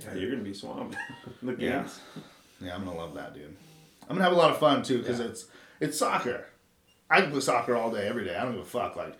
Yeah, 0.00 0.14
you're 0.14 0.30
gonna 0.30 0.42
be 0.42 0.54
swamped. 0.54 0.96
the 1.42 1.52
games. 1.54 2.00
Yeah. 2.16 2.22
Yeah, 2.68 2.74
I'm 2.74 2.84
gonna 2.84 2.96
love 2.96 3.14
that, 3.14 3.34
dude. 3.34 3.56
I'm 4.02 4.16
gonna 4.16 4.24
have 4.24 4.32
a 4.32 4.36
lot 4.36 4.50
of 4.50 4.58
fun 4.58 4.82
too 4.82 4.98
because 4.98 5.18
Yeah. 5.20 5.26
it's 5.26 5.46
it's 5.80 5.98
soccer. 5.98 6.46
I 7.10 7.20
can 7.20 7.30
play 7.30 7.40
soccer 7.40 7.76
all 7.76 7.90
day, 7.90 8.06
every 8.08 8.24
day. 8.24 8.34
I 8.36 8.42
don't 8.44 8.52
give 8.52 8.62
a 8.62 8.64
fuck. 8.64 8.96
Like, 8.96 9.16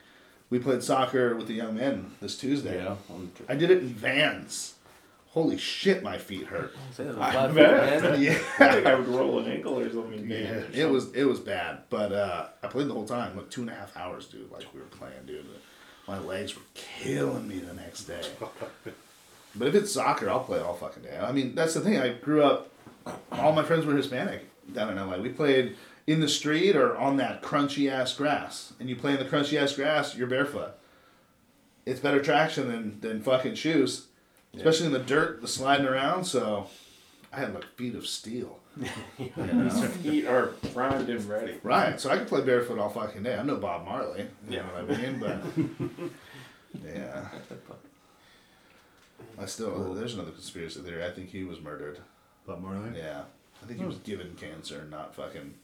we 0.51 0.59
played 0.59 0.83
soccer 0.83 1.37
with 1.37 1.47
the 1.47 1.55
young 1.55 1.77
men 1.77 2.13
this 2.21 2.37
Tuesday. 2.37 2.83
Yeah. 2.83 2.97
I'm 3.11 3.31
I 3.49 3.55
did 3.55 3.71
it 3.71 3.79
in 3.79 3.89
Vans. 3.89 4.75
Holy 5.29 5.59
shit, 5.59 6.03
my 6.03 6.17
feet 6.17 6.47
hurt. 6.47 6.75
I 6.99 7.47
bet. 7.49 8.19
yeah, 8.19 8.39
I 8.59 8.73
think 8.73 8.87
I 8.87 8.95
would 8.95 9.07
roll 9.09 9.39
an 9.39 9.51
ankle 9.53 9.79
or 9.79 9.91
something. 9.93 10.21
yeah, 10.31 10.43
man, 10.45 10.55
or 10.65 10.67
it 10.73 10.89
was 10.91 11.13
it 11.13 11.25
was 11.25 11.41
bad, 11.41 11.81
but 11.91 12.13
uh, 12.13 12.47
I 12.63 12.69
played 12.69 12.89
the 12.89 12.95
whole 12.95 13.07
time, 13.07 13.37
like 13.37 13.51
two 13.51 13.61
and 13.61 13.71
a 13.71 13.75
half 13.75 13.95
hours, 13.97 14.27
dude. 14.29 14.51
Like 14.51 14.65
we 14.73 14.81
were 14.81 14.87
playing, 14.87 15.27
dude. 15.27 15.45
My 16.07 16.19
legs 16.19 16.55
were 16.55 16.63
killing 16.75 17.49
me 17.49 17.59
the 17.59 17.75
next 17.75 18.05
day. 18.05 18.23
But 19.59 19.69
if 19.69 19.75
it's 19.75 19.93
soccer, 19.93 20.29
I'll 20.29 20.41
play 20.41 20.61
all 20.61 20.75
fucking 20.75 21.03
day. 21.03 21.19
I 21.19 21.33
mean, 21.33 21.55
that's 21.55 21.75
the 21.75 21.81
thing. 21.81 21.99
I 21.99 22.13
grew 22.13 22.43
up. 22.43 22.71
All 23.33 23.53
my 23.53 23.63
friends 23.63 23.87
were 23.87 23.97
Hispanic 23.97 24.45
down 24.73 24.91
in 24.91 24.97
LA. 24.97 25.17
We 25.19 25.31
played 25.31 25.77
in 26.07 26.21
the 26.21 26.29
street 26.29 26.77
or 26.77 26.97
on 26.97 27.17
that 27.17 27.43
crunchy 27.43 27.91
ass 27.91 28.15
grass, 28.15 28.73
and 28.79 28.89
you 28.89 28.97
play 28.97 29.13
in 29.13 29.19
the 29.19 29.25
crunchy 29.25 29.61
ass 29.61 29.75
grass, 29.75 30.15
you're 30.17 30.27
barefoot. 30.27 30.73
It's 31.85 32.01
better 32.01 32.23
traction 32.23 32.69
than 32.69 33.01
than 33.01 33.23
fucking 33.23 33.55
shoes, 33.55 34.07
especially 34.55 34.87
in 34.87 34.93
the 34.93 34.99
dirt, 34.99 35.41
the 35.41 35.49
sliding 35.49 35.87
around. 35.87 36.25
So, 36.25 36.67
I 37.33 37.41
had 37.41 37.55
like 37.55 37.65
feet 37.77 37.95
of 37.95 38.07
steel. 38.07 38.59
You 38.77 39.31
know? 39.37 39.65
His 39.69 39.85
feet 39.97 40.27
are 40.27 40.49
primed 40.75 41.09
and 41.09 41.25
ready. 41.29 41.59
Right, 41.63 41.99
so 42.01 42.11
I 42.11 42.19
can 42.19 42.27
play 42.27 42.43
barefoot 42.43 42.79
all 42.79 42.91
fucking 42.91 43.23
day. 43.23 43.35
I'm 43.35 43.47
no 43.47 43.57
Bob 43.57 43.85
Marley. 43.85 44.27
You 44.49 44.57
Yeah. 44.57 44.63
know 44.67 44.85
what 44.85 44.99
I 44.99 45.03
mean? 45.03 45.19
But 45.19 46.85
yeah, 46.85 47.29
I 49.41 49.47
still 49.47 49.95
there's 49.95 50.15
another 50.15 50.31
conspiracy 50.33 50.81
theory. 50.81 51.05
I 51.05 51.11
think 51.11 51.31
he 51.31 51.45
was 51.45 51.61
murdered. 51.61 52.01
Bob 52.47 52.61
Marley. 52.63 52.99
Yeah, 52.99 53.23
I 53.63 53.67
think 53.67 53.79
he 53.79 53.83
hmm. 53.85 53.89
was 53.89 53.99
given 53.99 54.35
cancer, 54.35 54.87
not 54.91 55.15
fucking 55.15 55.55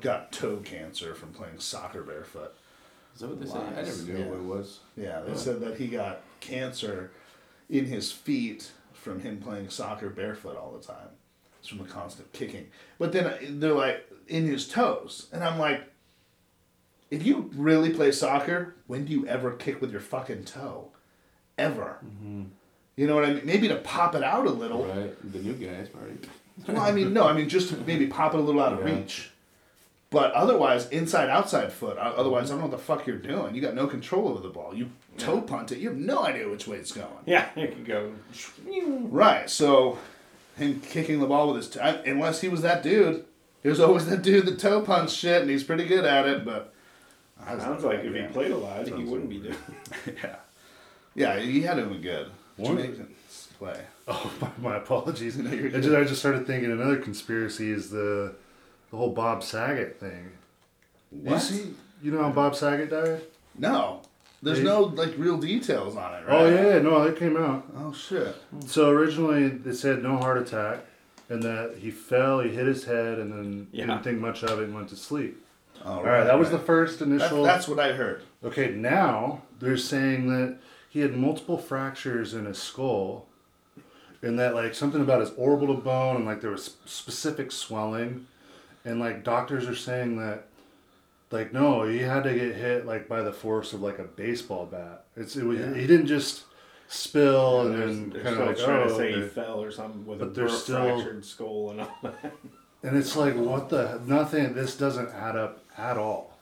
got 0.00 0.32
toe 0.32 0.58
cancer 0.58 1.14
from 1.14 1.32
playing 1.32 1.58
soccer 1.58 2.02
barefoot. 2.02 2.54
Is 3.14 3.20
that 3.20 3.28
what 3.28 3.40
they 3.40 3.46
say? 3.46 3.58
I 3.58 3.82
never 3.82 4.02
knew 4.02 4.18
Yeah. 4.18 4.26
what 4.26 4.38
it 4.38 4.44
was. 4.44 4.80
Yeah, 4.96 5.20
they 5.20 5.32
Oh. 5.32 5.36
said 5.36 5.60
that 5.60 5.78
he 5.78 5.88
got 5.88 6.22
cancer 6.40 7.10
in 7.68 7.86
his 7.86 8.10
feet 8.10 8.70
from 8.92 9.20
him 9.20 9.40
playing 9.40 9.68
soccer 9.70 10.08
barefoot 10.10 10.56
all 10.56 10.72
the 10.72 10.84
time. 10.84 11.08
It's 11.64 11.70
from 11.70 11.78
the 11.78 11.84
constant 11.90 12.30
kicking. 12.34 12.66
But 12.98 13.12
then 13.12 13.24
uh, 13.26 13.38
they're 13.48 13.72
like 13.72 14.06
in 14.28 14.44
his 14.46 14.68
toes, 14.68 15.28
and 15.32 15.42
I'm 15.42 15.58
like, 15.58 15.80
if 17.10 17.24
you 17.24 17.50
really 17.54 17.88
play 17.88 18.12
soccer, 18.12 18.74
when 18.86 19.06
do 19.06 19.12
you 19.14 19.26
ever 19.26 19.50
kick 19.52 19.80
with 19.80 19.90
your 19.90 20.02
fucking 20.02 20.44
toe? 20.44 20.90
Ever. 21.56 22.00
You 22.96 23.06
know 23.06 23.14
what 23.14 23.24
I 23.24 23.32
mean? 23.32 23.46
Maybe 23.46 23.68
to 23.68 23.76
pop 23.76 24.14
it 24.14 24.22
out 24.22 24.46
a 24.46 24.50
little. 24.50 24.84
Right. 24.84 25.32
The 25.32 25.38
new 25.38 25.54
guys, 25.54 25.88
Marty. 25.94 26.18
Well, 26.68 26.82
I 26.82 26.92
mean, 26.92 27.14
no, 27.14 27.26
I 27.26 27.32
mean 27.32 27.48
just 27.48 27.70
to 27.70 27.76
maybe 27.78 28.08
pop 28.08 28.34
it 28.34 28.40
a 28.40 28.42
little 28.42 28.60
out 28.60 28.74
of 28.74 28.86
Yeah. 28.86 28.96
reach. 28.96 29.30
But 30.10 30.32
otherwise, 30.32 30.86
inside 30.90 31.30
outside 31.30 31.72
foot. 31.72 31.96
Otherwise, 31.96 32.50
I 32.50 32.54
don't 32.54 32.58
know 32.60 32.66
what 32.66 32.76
the 32.78 32.84
fuck 32.84 33.06
you're 33.06 33.16
doing. 33.16 33.54
You 33.54 33.62
got 33.62 33.74
no 33.74 33.86
control 33.86 34.28
over 34.28 34.40
the 34.40 34.50
ball. 34.50 34.74
You 34.74 34.90
toe 35.16 35.40
punt 35.40 35.72
it. 35.72 35.78
You 35.78 35.88
have 35.88 35.98
no 35.98 36.24
idea 36.24 36.46
which 36.46 36.68
way 36.68 36.76
it's 36.76 36.92
going. 36.92 37.08
Yeah, 37.24 37.48
you 37.56 37.68
could 37.68 37.86
go. 37.86 38.12
Right. 39.08 39.48
So, 39.48 39.98
him 40.56 40.80
kicking 40.80 41.20
the 41.20 41.26
ball 41.26 41.48
with 41.48 41.56
his 41.56 41.70
toe, 41.70 42.02
unless 42.06 42.40
he 42.40 42.48
was 42.48 42.62
that 42.62 42.82
dude. 42.82 43.24
He 43.62 43.68
was 43.68 43.80
always 43.80 44.06
that 44.06 44.22
dude 44.22 44.46
that 44.46 44.58
toe 44.58 44.82
punch 44.82 45.10
shit, 45.12 45.40
and 45.42 45.50
he's 45.50 45.64
pretty 45.64 45.84
good 45.86 46.04
at 46.04 46.26
it. 46.26 46.44
But 46.44 46.72
I 47.44 47.58
Sounds 47.58 47.82
like 47.84 48.02
that 48.02 48.14
if 48.14 48.26
he 48.28 48.32
played 48.32 48.50
a 48.50 48.56
lot, 48.56 48.86
he 48.86 48.92
wouldn't 49.04 49.30
be 49.30 49.38
doing. 49.38 49.56
yeah, 50.22 50.36
yeah, 51.14 51.38
he 51.40 51.62
had 51.62 51.74
to 51.76 51.88
have 51.88 52.02
good. 52.02 52.28
One- 52.56 52.76
Jamaicans 52.76 53.48
play. 53.58 53.80
Oh, 54.06 54.32
my, 54.40 54.70
my 54.70 54.76
apologies. 54.76 55.36
No, 55.38 55.50
I 55.50 55.68
just, 55.80 55.88
I 55.94 56.04
just 56.04 56.20
started 56.20 56.46
thinking 56.46 56.70
another 56.70 56.96
conspiracy 56.98 57.70
is 57.70 57.90
the 57.90 58.34
the 58.90 58.96
whole 58.96 59.10
Bob 59.12 59.42
Saget 59.42 59.98
thing. 59.98 60.30
You 61.10 61.30
What? 61.30 61.40
see, 61.40 61.74
you 62.02 62.12
know 62.12 62.22
how 62.22 62.30
Bob 62.30 62.54
Saget 62.54 62.90
died? 62.90 63.22
No, 63.58 64.02
there's 64.44 64.58
They- 64.58 64.64
no 64.64 64.82
like 64.82 65.14
real 65.16 65.36
details 65.38 65.96
on 65.96 66.14
it, 66.14 66.26
right? 66.26 66.28
Oh 66.42 66.48
yeah, 66.48 66.78
no, 66.80 67.02
it 67.02 67.16
came 67.16 67.36
out. 67.36 67.64
Oh 67.76 67.92
shit. 67.92 68.36
So 68.66 68.90
originally 68.90 69.48
they 69.48 69.72
said 69.72 70.02
no 70.02 70.18
heart 70.18 70.38
attack, 70.38 70.80
and 71.28 71.42
that 71.42 71.76
he 71.78 71.90
fell, 71.90 72.40
he 72.40 72.50
hit 72.50 72.66
his 72.66 72.84
head, 72.84 73.18
and 73.18 73.32
then 73.32 73.66
Yeah. 73.72 73.86
didn't 73.86 74.04
think 74.04 74.20
much 74.20 74.44
of 74.44 74.60
it 74.60 74.64
and 74.64 74.74
went 74.74 74.88
to 74.90 74.96
sleep. 74.96 75.40
Oh, 75.84 75.94
All 75.94 76.04
right, 76.04 76.24
that 76.24 76.38
was 76.38 76.50
the 76.50 76.58
first 76.58 76.98
That- 77.00 77.06
initial. 77.06 77.42
that's 77.42 77.66
what 77.66 77.78
I 77.80 77.92
heard. 77.92 78.22
Okay, 78.44 78.70
now 78.70 79.42
they're 79.60 79.76
saying 79.76 80.28
that 80.28 80.56
he 80.88 81.00
had 81.00 81.16
multiple 81.16 81.58
fractures 81.58 82.32
in 82.34 82.44
his 82.44 82.58
skull, 82.58 83.26
and 84.22 84.38
that 84.38 84.54
like 84.54 84.74
something 84.74 85.00
about 85.00 85.20
his 85.20 85.32
orbital 85.36 85.76
bone, 85.76 86.16
and 86.16 86.24
like 86.26 86.40
there 86.40 86.50
was 86.50 86.76
specific 86.84 87.50
swelling, 87.50 88.26
and 88.84 89.00
like 89.00 89.24
doctors 89.24 89.66
are 89.68 89.74
saying 89.74 90.18
that, 90.18 90.44
like 91.34 91.52
no, 91.52 91.82
he 91.82 91.98
had 91.98 92.24
to 92.24 92.32
get 92.34 92.54
hit 92.56 92.86
like 92.86 93.08
by 93.08 93.20
the 93.22 93.32
force 93.32 93.72
of 93.74 93.82
like 93.82 93.98
a 93.98 94.04
baseball 94.04 94.64
bat. 94.66 95.04
It's 95.16 95.36
it 95.36 95.44
was 95.44 95.58
Yeah. 95.58 95.74
he 95.74 95.86
didn't 95.86 96.06
just 96.06 96.44
spill 96.88 97.62
and 97.62 97.74
then 98.12 98.22
kind 98.22 98.40
of 98.40 98.46
like 98.46 98.56
trying 98.58 98.82
oh, 98.84 98.88
to 98.88 98.96
say 98.96 99.12
he 99.12 99.22
fell 99.28 99.60
or 99.62 99.70
something 99.70 100.06
with 100.06 100.20
But 100.20 100.28
a 100.28 100.30
they're 100.30 100.48
still- 100.48 100.82
fractured 100.96 101.24
skull 101.24 101.70
and 101.72 101.80
all 101.82 101.98
that. 102.02 102.32
and 102.82 102.96
it's 102.96 103.16
like 103.16 103.34
what 103.36 103.68
the 103.68 104.00
nothing. 104.06 104.54
This 104.54 104.76
doesn't 104.76 105.08
add 105.10 105.36
up 105.36 105.62
at 105.76 105.96
all. 105.98 106.38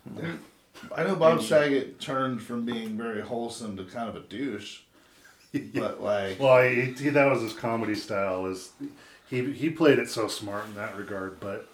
I 0.96 1.04
know 1.04 1.14
Bob 1.14 1.42
Saget 1.42 2.00
turned 2.00 2.42
from 2.42 2.64
being 2.64 2.96
very 2.96 3.20
wholesome 3.20 3.76
to 3.76 3.84
kind 3.84 4.08
of 4.08 4.16
a 4.16 4.20
douche, 4.20 4.80
but 5.74 6.02
like, 6.02 6.40
Well, 6.40 6.62
he, 6.68 6.92
he 6.92 7.08
that 7.10 7.30
was 7.30 7.40
his 7.42 7.52
comedy 7.52 7.94
style. 7.94 8.46
Is 8.46 8.72
he 9.30 9.52
he 9.52 9.70
played 9.70 9.98
it 9.98 10.08
so 10.10 10.28
smart 10.28 10.66
in 10.66 10.74
that 10.74 10.96
regard, 10.96 11.38
but 11.40 11.68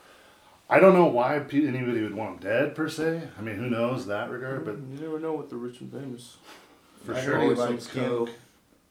I 0.70 0.80
don't 0.80 0.92
know 0.94 1.06
why 1.06 1.36
anybody 1.36 2.02
would 2.02 2.14
want 2.14 2.34
him 2.44 2.50
dead 2.50 2.74
per 2.74 2.88
se. 2.88 3.22
I 3.38 3.40
mean, 3.40 3.56
who 3.56 3.70
knows 3.70 4.06
that 4.06 4.28
regard? 4.30 4.64
But 4.66 4.76
you 4.76 4.98
never 5.00 5.18
know 5.18 5.32
with 5.34 5.48
the 5.50 5.56
rich 5.56 5.80
and 5.80 5.90
famous. 5.90 6.36
for 7.04 7.14
I 7.14 7.20
sure, 7.24 7.34
heard 7.36 7.40
he 7.40 7.44
always 7.44 7.58
likes 7.58 7.88
some 7.90 8.04
coke. 8.04 8.30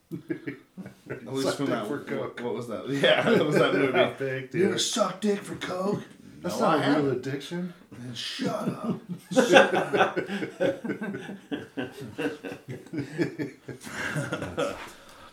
At 1.12 1.34
least 1.34 1.48
Suck 1.50 1.58
from 1.58 1.66
dick 1.68 1.76
that. 1.76 1.88
for 1.88 1.98
what, 1.98 2.08
coke. 2.08 2.42
what 2.44 2.54
was 2.56 2.68
that? 2.70 2.88
Yeah, 2.90 3.22
that 3.30 3.46
was 3.46 3.56
that 3.58 3.74
movie. 3.76 3.94
Not 3.94 4.18
big, 4.18 4.54
You 4.54 4.64
ever 4.66 4.74
dude. 4.74 4.82
suck 4.82 5.20
dick 5.22 5.40
for 5.40 5.56
coke? 5.56 6.02
That's 6.42 6.60
No, 6.60 6.66
not 6.68 6.76
a 6.76 6.80
real 6.80 6.90
haven't. 6.96 7.28
addiction. 7.28 7.74
Then 7.92 8.14
shut 8.14 8.70
up. 8.70 9.00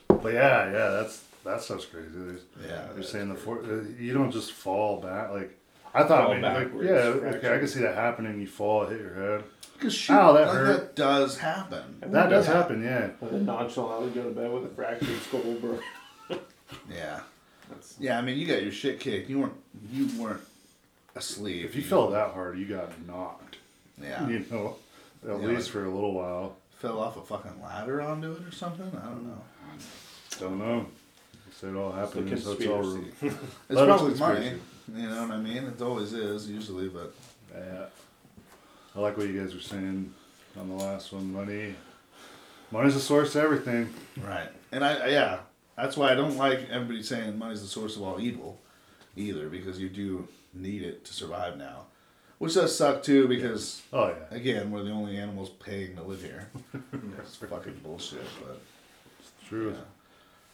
But 0.09 0.33
yeah, 0.33 0.66
yeah, 0.73 0.89
that's 0.91 1.23
that 1.45 1.61
stuff's 1.61 1.85
crazy. 1.87 2.09
There's, 2.15 2.41
Yeah, 2.62 2.87
you're 2.87 2.95
that's 2.97 3.11
saying 3.11 3.29
the 3.29 3.35
for, 3.35 3.61
uh, 3.62 3.83
you 3.99 4.15
don't 4.15 4.31
just 4.31 4.53
fall 4.53 5.01
back. 5.01 5.31
Like 5.31 5.59
I 5.95 6.03
thought, 6.03 6.25
Fall 6.25 6.29
maybe, 6.35 6.43
like, 6.43 6.65
backwards, 6.65 6.89
yeah, 6.89 6.93
okay, 6.95 7.27
I 7.29 7.31
fracture. 7.31 7.59
can 7.61 7.69
see 7.69 7.81
that 7.81 7.95
happening. 7.95 8.41
You 8.41 8.47
fall, 8.49 8.87
hit 8.87 9.01
your 9.01 9.15
head. 9.15 9.45
Because 9.75 9.95
shit, 9.95 10.16
Ow, 10.16 10.33
that 10.33 10.47
like 10.49 10.57
hurt. 10.57 10.66
that 10.66 10.97
does 10.97 11.39
happen. 11.39 11.99
That 12.01 12.29
does 12.31 12.47
Yeah. 12.49 12.53
happen, 12.55 12.83
yeah. 12.83 13.11
And 13.21 13.31
then 13.31 13.45
nonchalantly 13.47 14.11
go 14.11 14.25
to 14.29 14.31
bed 14.35 14.53
with 14.53 14.65
a 14.65 14.69
fractured 14.69 15.21
skull, 15.23 15.55
bro. 15.61 15.79
Yeah, 16.91 17.21
That's, 17.71 17.95
yeah. 18.01 18.19
I 18.19 18.23
mean, 18.23 18.37
you 18.39 18.47
got 18.47 18.62
your 18.62 18.73
shit 18.73 18.99
kicked. 18.99 19.29
You 19.31 19.41
weren't, 19.41 19.53
you 19.93 20.09
weren't 20.21 20.41
asleep. 21.15 21.65
If 21.66 21.77
you 21.77 21.83
fell 21.83 22.09
that 22.11 22.33
hard, 22.33 22.59
you 22.59 22.66
got 22.66 22.91
knocked. 23.07 23.57
yeah, 24.03 24.27
You 24.29 24.45
know, 24.51 24.77
at 25.23 25.29
Yeah, 25.41 25.47
least 25.47 25.66
like- 25.66 25.73
for 25.73 25.85
a 25.85 25.91
little 25.91 26.12
while. 26.15 26.57
fell 26.79 26.99
off 27.01 27.16
a 27.16 27.23
fucking 27.23 27.62
ladder 27.62 28.01
onto 28.03 28.33
it 28.33 28.43
or 28.47 28.51
something. 28.53 28.91
I 29.01 29.07
don't 29.07 29.27
know. 29.27 29.39
Don't 30.41 30.59
know. 30.59 30.87
Say 31.61 31.69
it 31.69 31.77
all 31.77 31.93
happened 31.93 32.29
in 32.29 32.35
It's 32.35 32.45
this 32.45 32.53
a 32.61 32.66
hotel 32.69 32.83
room. 32.83 33.05
conspiracy. 33.21 33.37
It's 33.69 33.77
Well, 33.77 34.07
it's 34.09 34.19
probably 34.19 34.41
money. 34.41 34.53
Conspiracy. 34.86 35.09
You 35.09 35.15
know 35.15 35.23
what 35.27 35.31
I 35.36 35.40
mean? 35.40 35.65
It 35.65 35.81
always 35.82 36.12
is 36.12 36.48
usually, 36.48 36.89
but 36.89 37.15
Yeah. 37.55 37.86
I 38.97 39.01
like 39.01 39.16
what 39.16 39.27
you 39.27 39.40
guys 39.43 39.52
were 39.55 39.61
saying 39.61 40.12
on 40.59 40.69
the 40.69 40.74
last 40.77 41.12
one. 41.12 41.32
Money, 41.32 41.74
money's 42.70 42.94
the 42.94 43.01
source 43.01 43.35
of 43.35 43.43
everything. 43.43 43.93
right. 44.24 44.48
And 44.70 44.85
I, 44.85 44.94
I 44.94 45.06
yeah, 45.09 45.39
that's 45.77 45.97
why 45.97 46.12
I 46.12 46.15
don't 46.15 46.36
like 46.36 46.69
everybody 46.70 47.02
saying 47.02 47.36
money's 47.39 47.61
the 47.62 47.66
source 47.69 47.97
of 47.97 48.02
all 48.02 48.20
evil, 48.20 48.59
either, 49.16 49.48
because 49.48 49.81
you 49.81 49.89
do 49.89 50.28
need 50.52 50.82
it 50.82 51.05
to 51.06 51.12
survive 51.12 51.56
now, 51.56 51.86
which 52.39 52.55
does 52.55 52.77
suck 52.77 53.02
too. 53.02 53.27
Because 53.27 53.82
Oh 53.93 54.09
yeah, 54.09 54.36
again, 54.36 54.70
we're 54.70 54.85
the 54.85 54.90
only 54.93 55.16
animals 55.16 55.51
paying 55.51 55.97
to 55.97 56.02
live 56.02 56.23
here. 56.23 56.48
It's 57.19 57.35
fucking 57.36 57.81
bullshit, 57.82 58.23
but 58.47 58.61
it's 59.19 59.32
true. 59.48 59.70
yeah. 59.70 59.77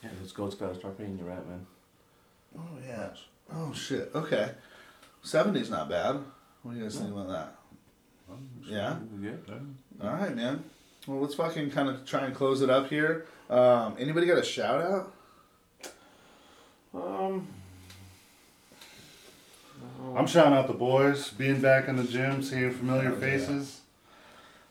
Yeah, 0.02 0.10
those 0.20 0.32
goats 0.32 0.54
gotta 0.54 0.74
start 0.76 0.96
paying 0.96 1.18
you 1.18 1.24
rent, 1.24 1.46
man. 1.46 1.66
Oh 2.58 2.78
yeah. 2.86 3.10
Oh 3.54 3.72
shit. 3.72 4.10
Okay. 4.14 4.52
Seventy's 5.22 5.70
not 5.70 5.88
bad. 5.88 6.16
What 6.62 6.72
do 6.72 6.78
you 6.78 6.84
guys 6.84 6.96
think 6.98 7.10
about 7.12 7.28
that? 7.28 7.54
Yeah. 8.64 8.96
Yeah. 9.20 9.32
All 10.02 10.10
right, 10.14 10.34
man. 10.34 10.62
Well, 11.06 11.20
let's 11.20 11.34
fucking 11.34 11.70
kind 11.70 11.88
of 11.88 12.04
try 12.06 12.24
and 12.26 12.34
close 12.34 12.62
it 12.62 12.70
up 12.70 12.88
here. 12.88 13.26
Um, 13.48 13.96
anybody 13.98 14.26
got 14.26 14.38
a 14.38 14.44
shout 14.44 14.80
out? 14.80 15.12
Um. 16.94 17.48
I'm 20.16 20.26
shouting 20.26 20.52
out 20.54 20.66
the 20.66 20.74
boys, 20.74 21.30
being 21.30 21.60
back 21.60 21.88
in 21.88 21.96
the 21.96 22.04
gym, 22.04 22.42
seeing 22.42 22.70
familiar 22.72 23.10
yeah. 23.10 23.16
faces, 23.16 23.80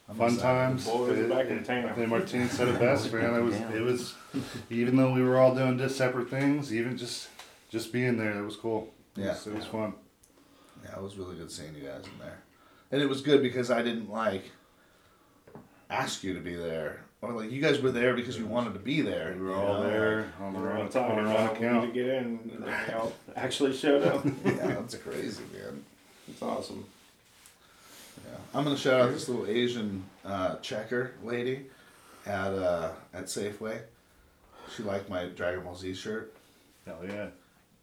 I'm 0.09 0.15
fun 0.15 0.33
excited. 0.33 0.41
times. 0.43 0.85
Boys 0.87 1.17
are 1.17 1.23
It- 1.23 1.29
back 1.29 1.47
in 1.47 1.63
town. 1.63 1.85
I 1.85 1.93
think 1.93 2.09
Martine 2.09 2.49
said 2.49 2.67
it 2.67 2.79
best, 2.79 3.11
man. 3.13 3.35
It 3.35 3.43
was, 3.43 3.55
it 3.55 3.81
was, 3.81 4.15
even 4.69 4.95
though 4.97 5.13
we 5.13 5.21
were 5.21 5.37
all 5.37 5.55
doing 5.55 5.77
just 5.77 5.97
separate 5.97 6.29
things, 6.29 6.73
even 6.73 6.97
just, 6.97 7.29
just 7.69 7.93
being 7.93 8.17
there, 8.17 8.37
it 8.39 8.43
was 8.45 8.55
cool. 8.55 8.89
It 9.15 9.21
Yeah. 9.21 9.27
was, 9.29 9.47
it 9.47 9.55
was 9.55 9.65
fun. 9.65 9.93
Yeah, 10.83 10.95
it 10.97 11.01
was 11.03 11.17
really 11.17 11.35
good 11.35 11.51
seeing 11.51 11.75
you 11.75 11.83
guys 11.83 12.03
in 12.05 12.19
there, 12.19 12.39
and 12.91 13.01
it 13.01 13.07
was 13.09 13.21
good 13.21 13.41
because 13.41 13.69
I 13.71 13.81
didn't 13.81 14.09
like 14.09 14.43
ask 15.89 16.23
you 16.23 16.33
to 16.33 16.39
be 16.39 16.55
there, 16.55 17.01
or 17.21 17.33
like 17.33 17.51
you 17.51 17.61
guys 17.61 17.81
were 17.81 17.91
there 17.91 18.13
because 18.13 18.37
you 18.37 18.45
wanted 18.45 18.73
to 18.73 18.79
be 18.79 19.01
there. 19.01 19.35
We 19.37 19.45
were 19.45 19.55
all 19.55 19.81
know? 19.81 19.89
there 19.89 20.31
on 20.39 20.53
the 20.53 20.59
wrong, 20.59 20.77
on 20.77 20.81
on 20.85 20.89
time. 20.89 21.15
the 21.15 21.23
wrong 21.23 21.59
We 21.59 21.67
need 21.67 21.87
to 21.87 21.93
get 21.93 22.05
in. 22.07 22.39
and 22.55 22.63
they 22.87 22.93
all 22.93 23.11
actually 23.35 23.73
showed 23.75 24.03
up. 24.03 24.23
Yeah, 24.45 24.53
that's 24.67 24.95
crazy, 24.95 25.43
man. 25.53 25.83
It's 26.27 26.41
awesome. 26.41 26.85
Yeah. 28.25 28.37
I'm 28.53 28.63
gonna 28.63 28.77
shout 28.77 29.01
out 29.01 29.11
this 29.13 29.27
little 29.27 29.47
Asian 29.47 30.03
uh, 30.23 30.55
checker 30.57 31.11
lady 31.23 31.65
at 32.25 32.53
uh, 32.53 32.91
at 33.13 33.25
Safeway. 33.25 33.81
She 34.75 34.83
liked 34.83 35.09
my 35.09 35.25
Dragon 35.25 35.63
Ball 35.63 35.75
Z 35.75 35.93
shirt. 35.95 36.33
Hell 36.85 36.99
yeah. 37.03 37.27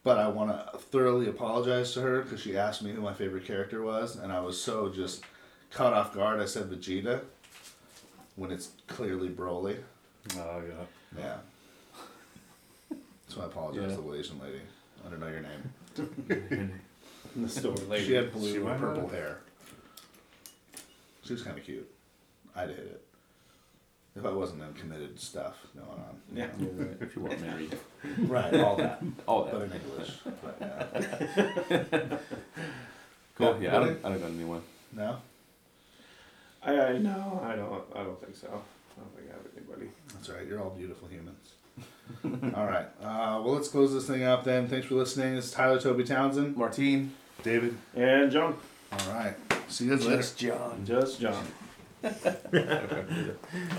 But 0.07 0.19
I 0.19 0.29
want 0.29 0.51
to 0.51 0.79
thoroughly 0.79 1.29
apologize 1.29 1.93
to 1.95 2.01
her 2.01 2.23
because 2.23 2.41
she 2.41 2.57
asked 2.57 2.81
me 2.81 2.93
who 2.93 3.01
my 3.01 3.13
favorite 3.13 3.45
character 3.45 3.83
was, 3.83 4.15
and 4.15 4.31
I 4.33 4.39
was 4.39 4.63
so 4.63 4.89
just 4.89 5.25
caught 5.73 5.93
off 5.93 6.15
guard. 6.15 6.41
I 6.41 6.45
said 6.45 6.71
Vegeta 6.71 7.23
when 8.37 8.53
it's 8.53 8.69
clearly 8.87 9.29
Broly. 9.29 9.79
Oh 10.37 10.63
yeah. 10.65 11.19
Yeah. 11.19 12.97
So 13.27 13.41
I 13.43 13.47
apologize 13.47 13.91
Yeah. 13.91 13.97
to 13.97 14.03
the 14.03 14.15
Asian 14.15 14.39
lady. 14.39 14.61
I 15.05 15.11
don't 15.11 15.19
know 15.19 15.27
your 15.27 15.41
name. 15.41 16.71
In 17.35 17.43
the 17.43 17.49
store 17.49 17.75
lady. 17.89 18.07
She 18.07 18.13
had 18.13 18.33
blue 18.33 18.53
She 18.53 18.59
or 18.59 18.65
might 18.65 18.79
purple 18.79 19.09
hair. 19.09 19.41
She 21.25 21.33
was 21.33 21.43
kind 21.43 21.59
of 21.59 21.65
cute. 21.65 21.91
I'd 22.55 22.69
hit 22.69 22.79
it. 22.79 23.06
If 24.17 24.25
I 24.25 24.31
wasn't 24.31 24.63
in 24.63 24.73
committed 24.73 25.21
stuff 25.21 25.57
going 25.77 25.89
on. 25.89 26.21
Yeah. 26.35 26.47
If 27.01 27.15
you 27.15 27.23
weren't 27.23 27.41
married. 27.41 27.77
Right, 28.19 28.55
all 28.61 28.77
that. 28.77 29.03
All 29.27 29.45
that. 29.45 29.53
But 29.53 29.69
that. 29.69 29.77
in 29.77 29.83
English. 29.83 30.13
But, 30.43 32.01
yeah. 32.01 32.19
Cool. 33.37 33.59
Yeah, 33.61 33.73
Yeah, 33.73 33.77
I 33.77 33.81
don't, 33.81 34.05
I 34.05 34.09
don't 34.09 34.21
got 34.21 34.31
anyone. 34.31 34.63
No? 34.93 35.19
I, 36.63 36.73
I 36.81 36.99
no, 36.99 37.43
I 37.45 37.55
don't. 37.57 37.83
I 37.95 38.03
don't 38.05 38.19
think 38.23 38.35
so. 38.35 38.47
I 38.47 39.01
don't 39.01 39.15
think 39.15 39.29
I 39.29 39.33
have 39.35 39.47
anybody. 39.57 39.91
That's 40.15 40.31
all 40.31 40.37
right. 40.37 40.47
You're 40.47 40.63
all 40.63 40.71
beautiful 40.71 41.09
humans. 41.09 41.53
all 42.57 42.65
right. 42.67 42.87
Uh, 43.03 43.43
well, 43.43 43.55
let's 43.55 43.69
close 43.69 43.93
this 43.93 44.07
thing 44.07 44.23
up 44.23 44.45
then. 44.45 44.69
Thanks 44.69 44.87
for 44.87 44.95
listening. 44.95 45.35
This 45.35 45.47
is 45.47 45.51
Tyler 45.51 45.79
Toby 45.81 46.05
Townsend. 46.05 46.57
Martine. 46.57 47.13
David. 47.43 47.77
And 47.95 48.31
John, 48.31 48.57
All 48.93 49.13
right. 49.13 49.35
See 49.69 49.85
you 49.85 49.97
guys 49.97 50.07
later. 50.07 50.23
John. 50.37 50.85
just 50.87 51.21
John. 51.21 51.45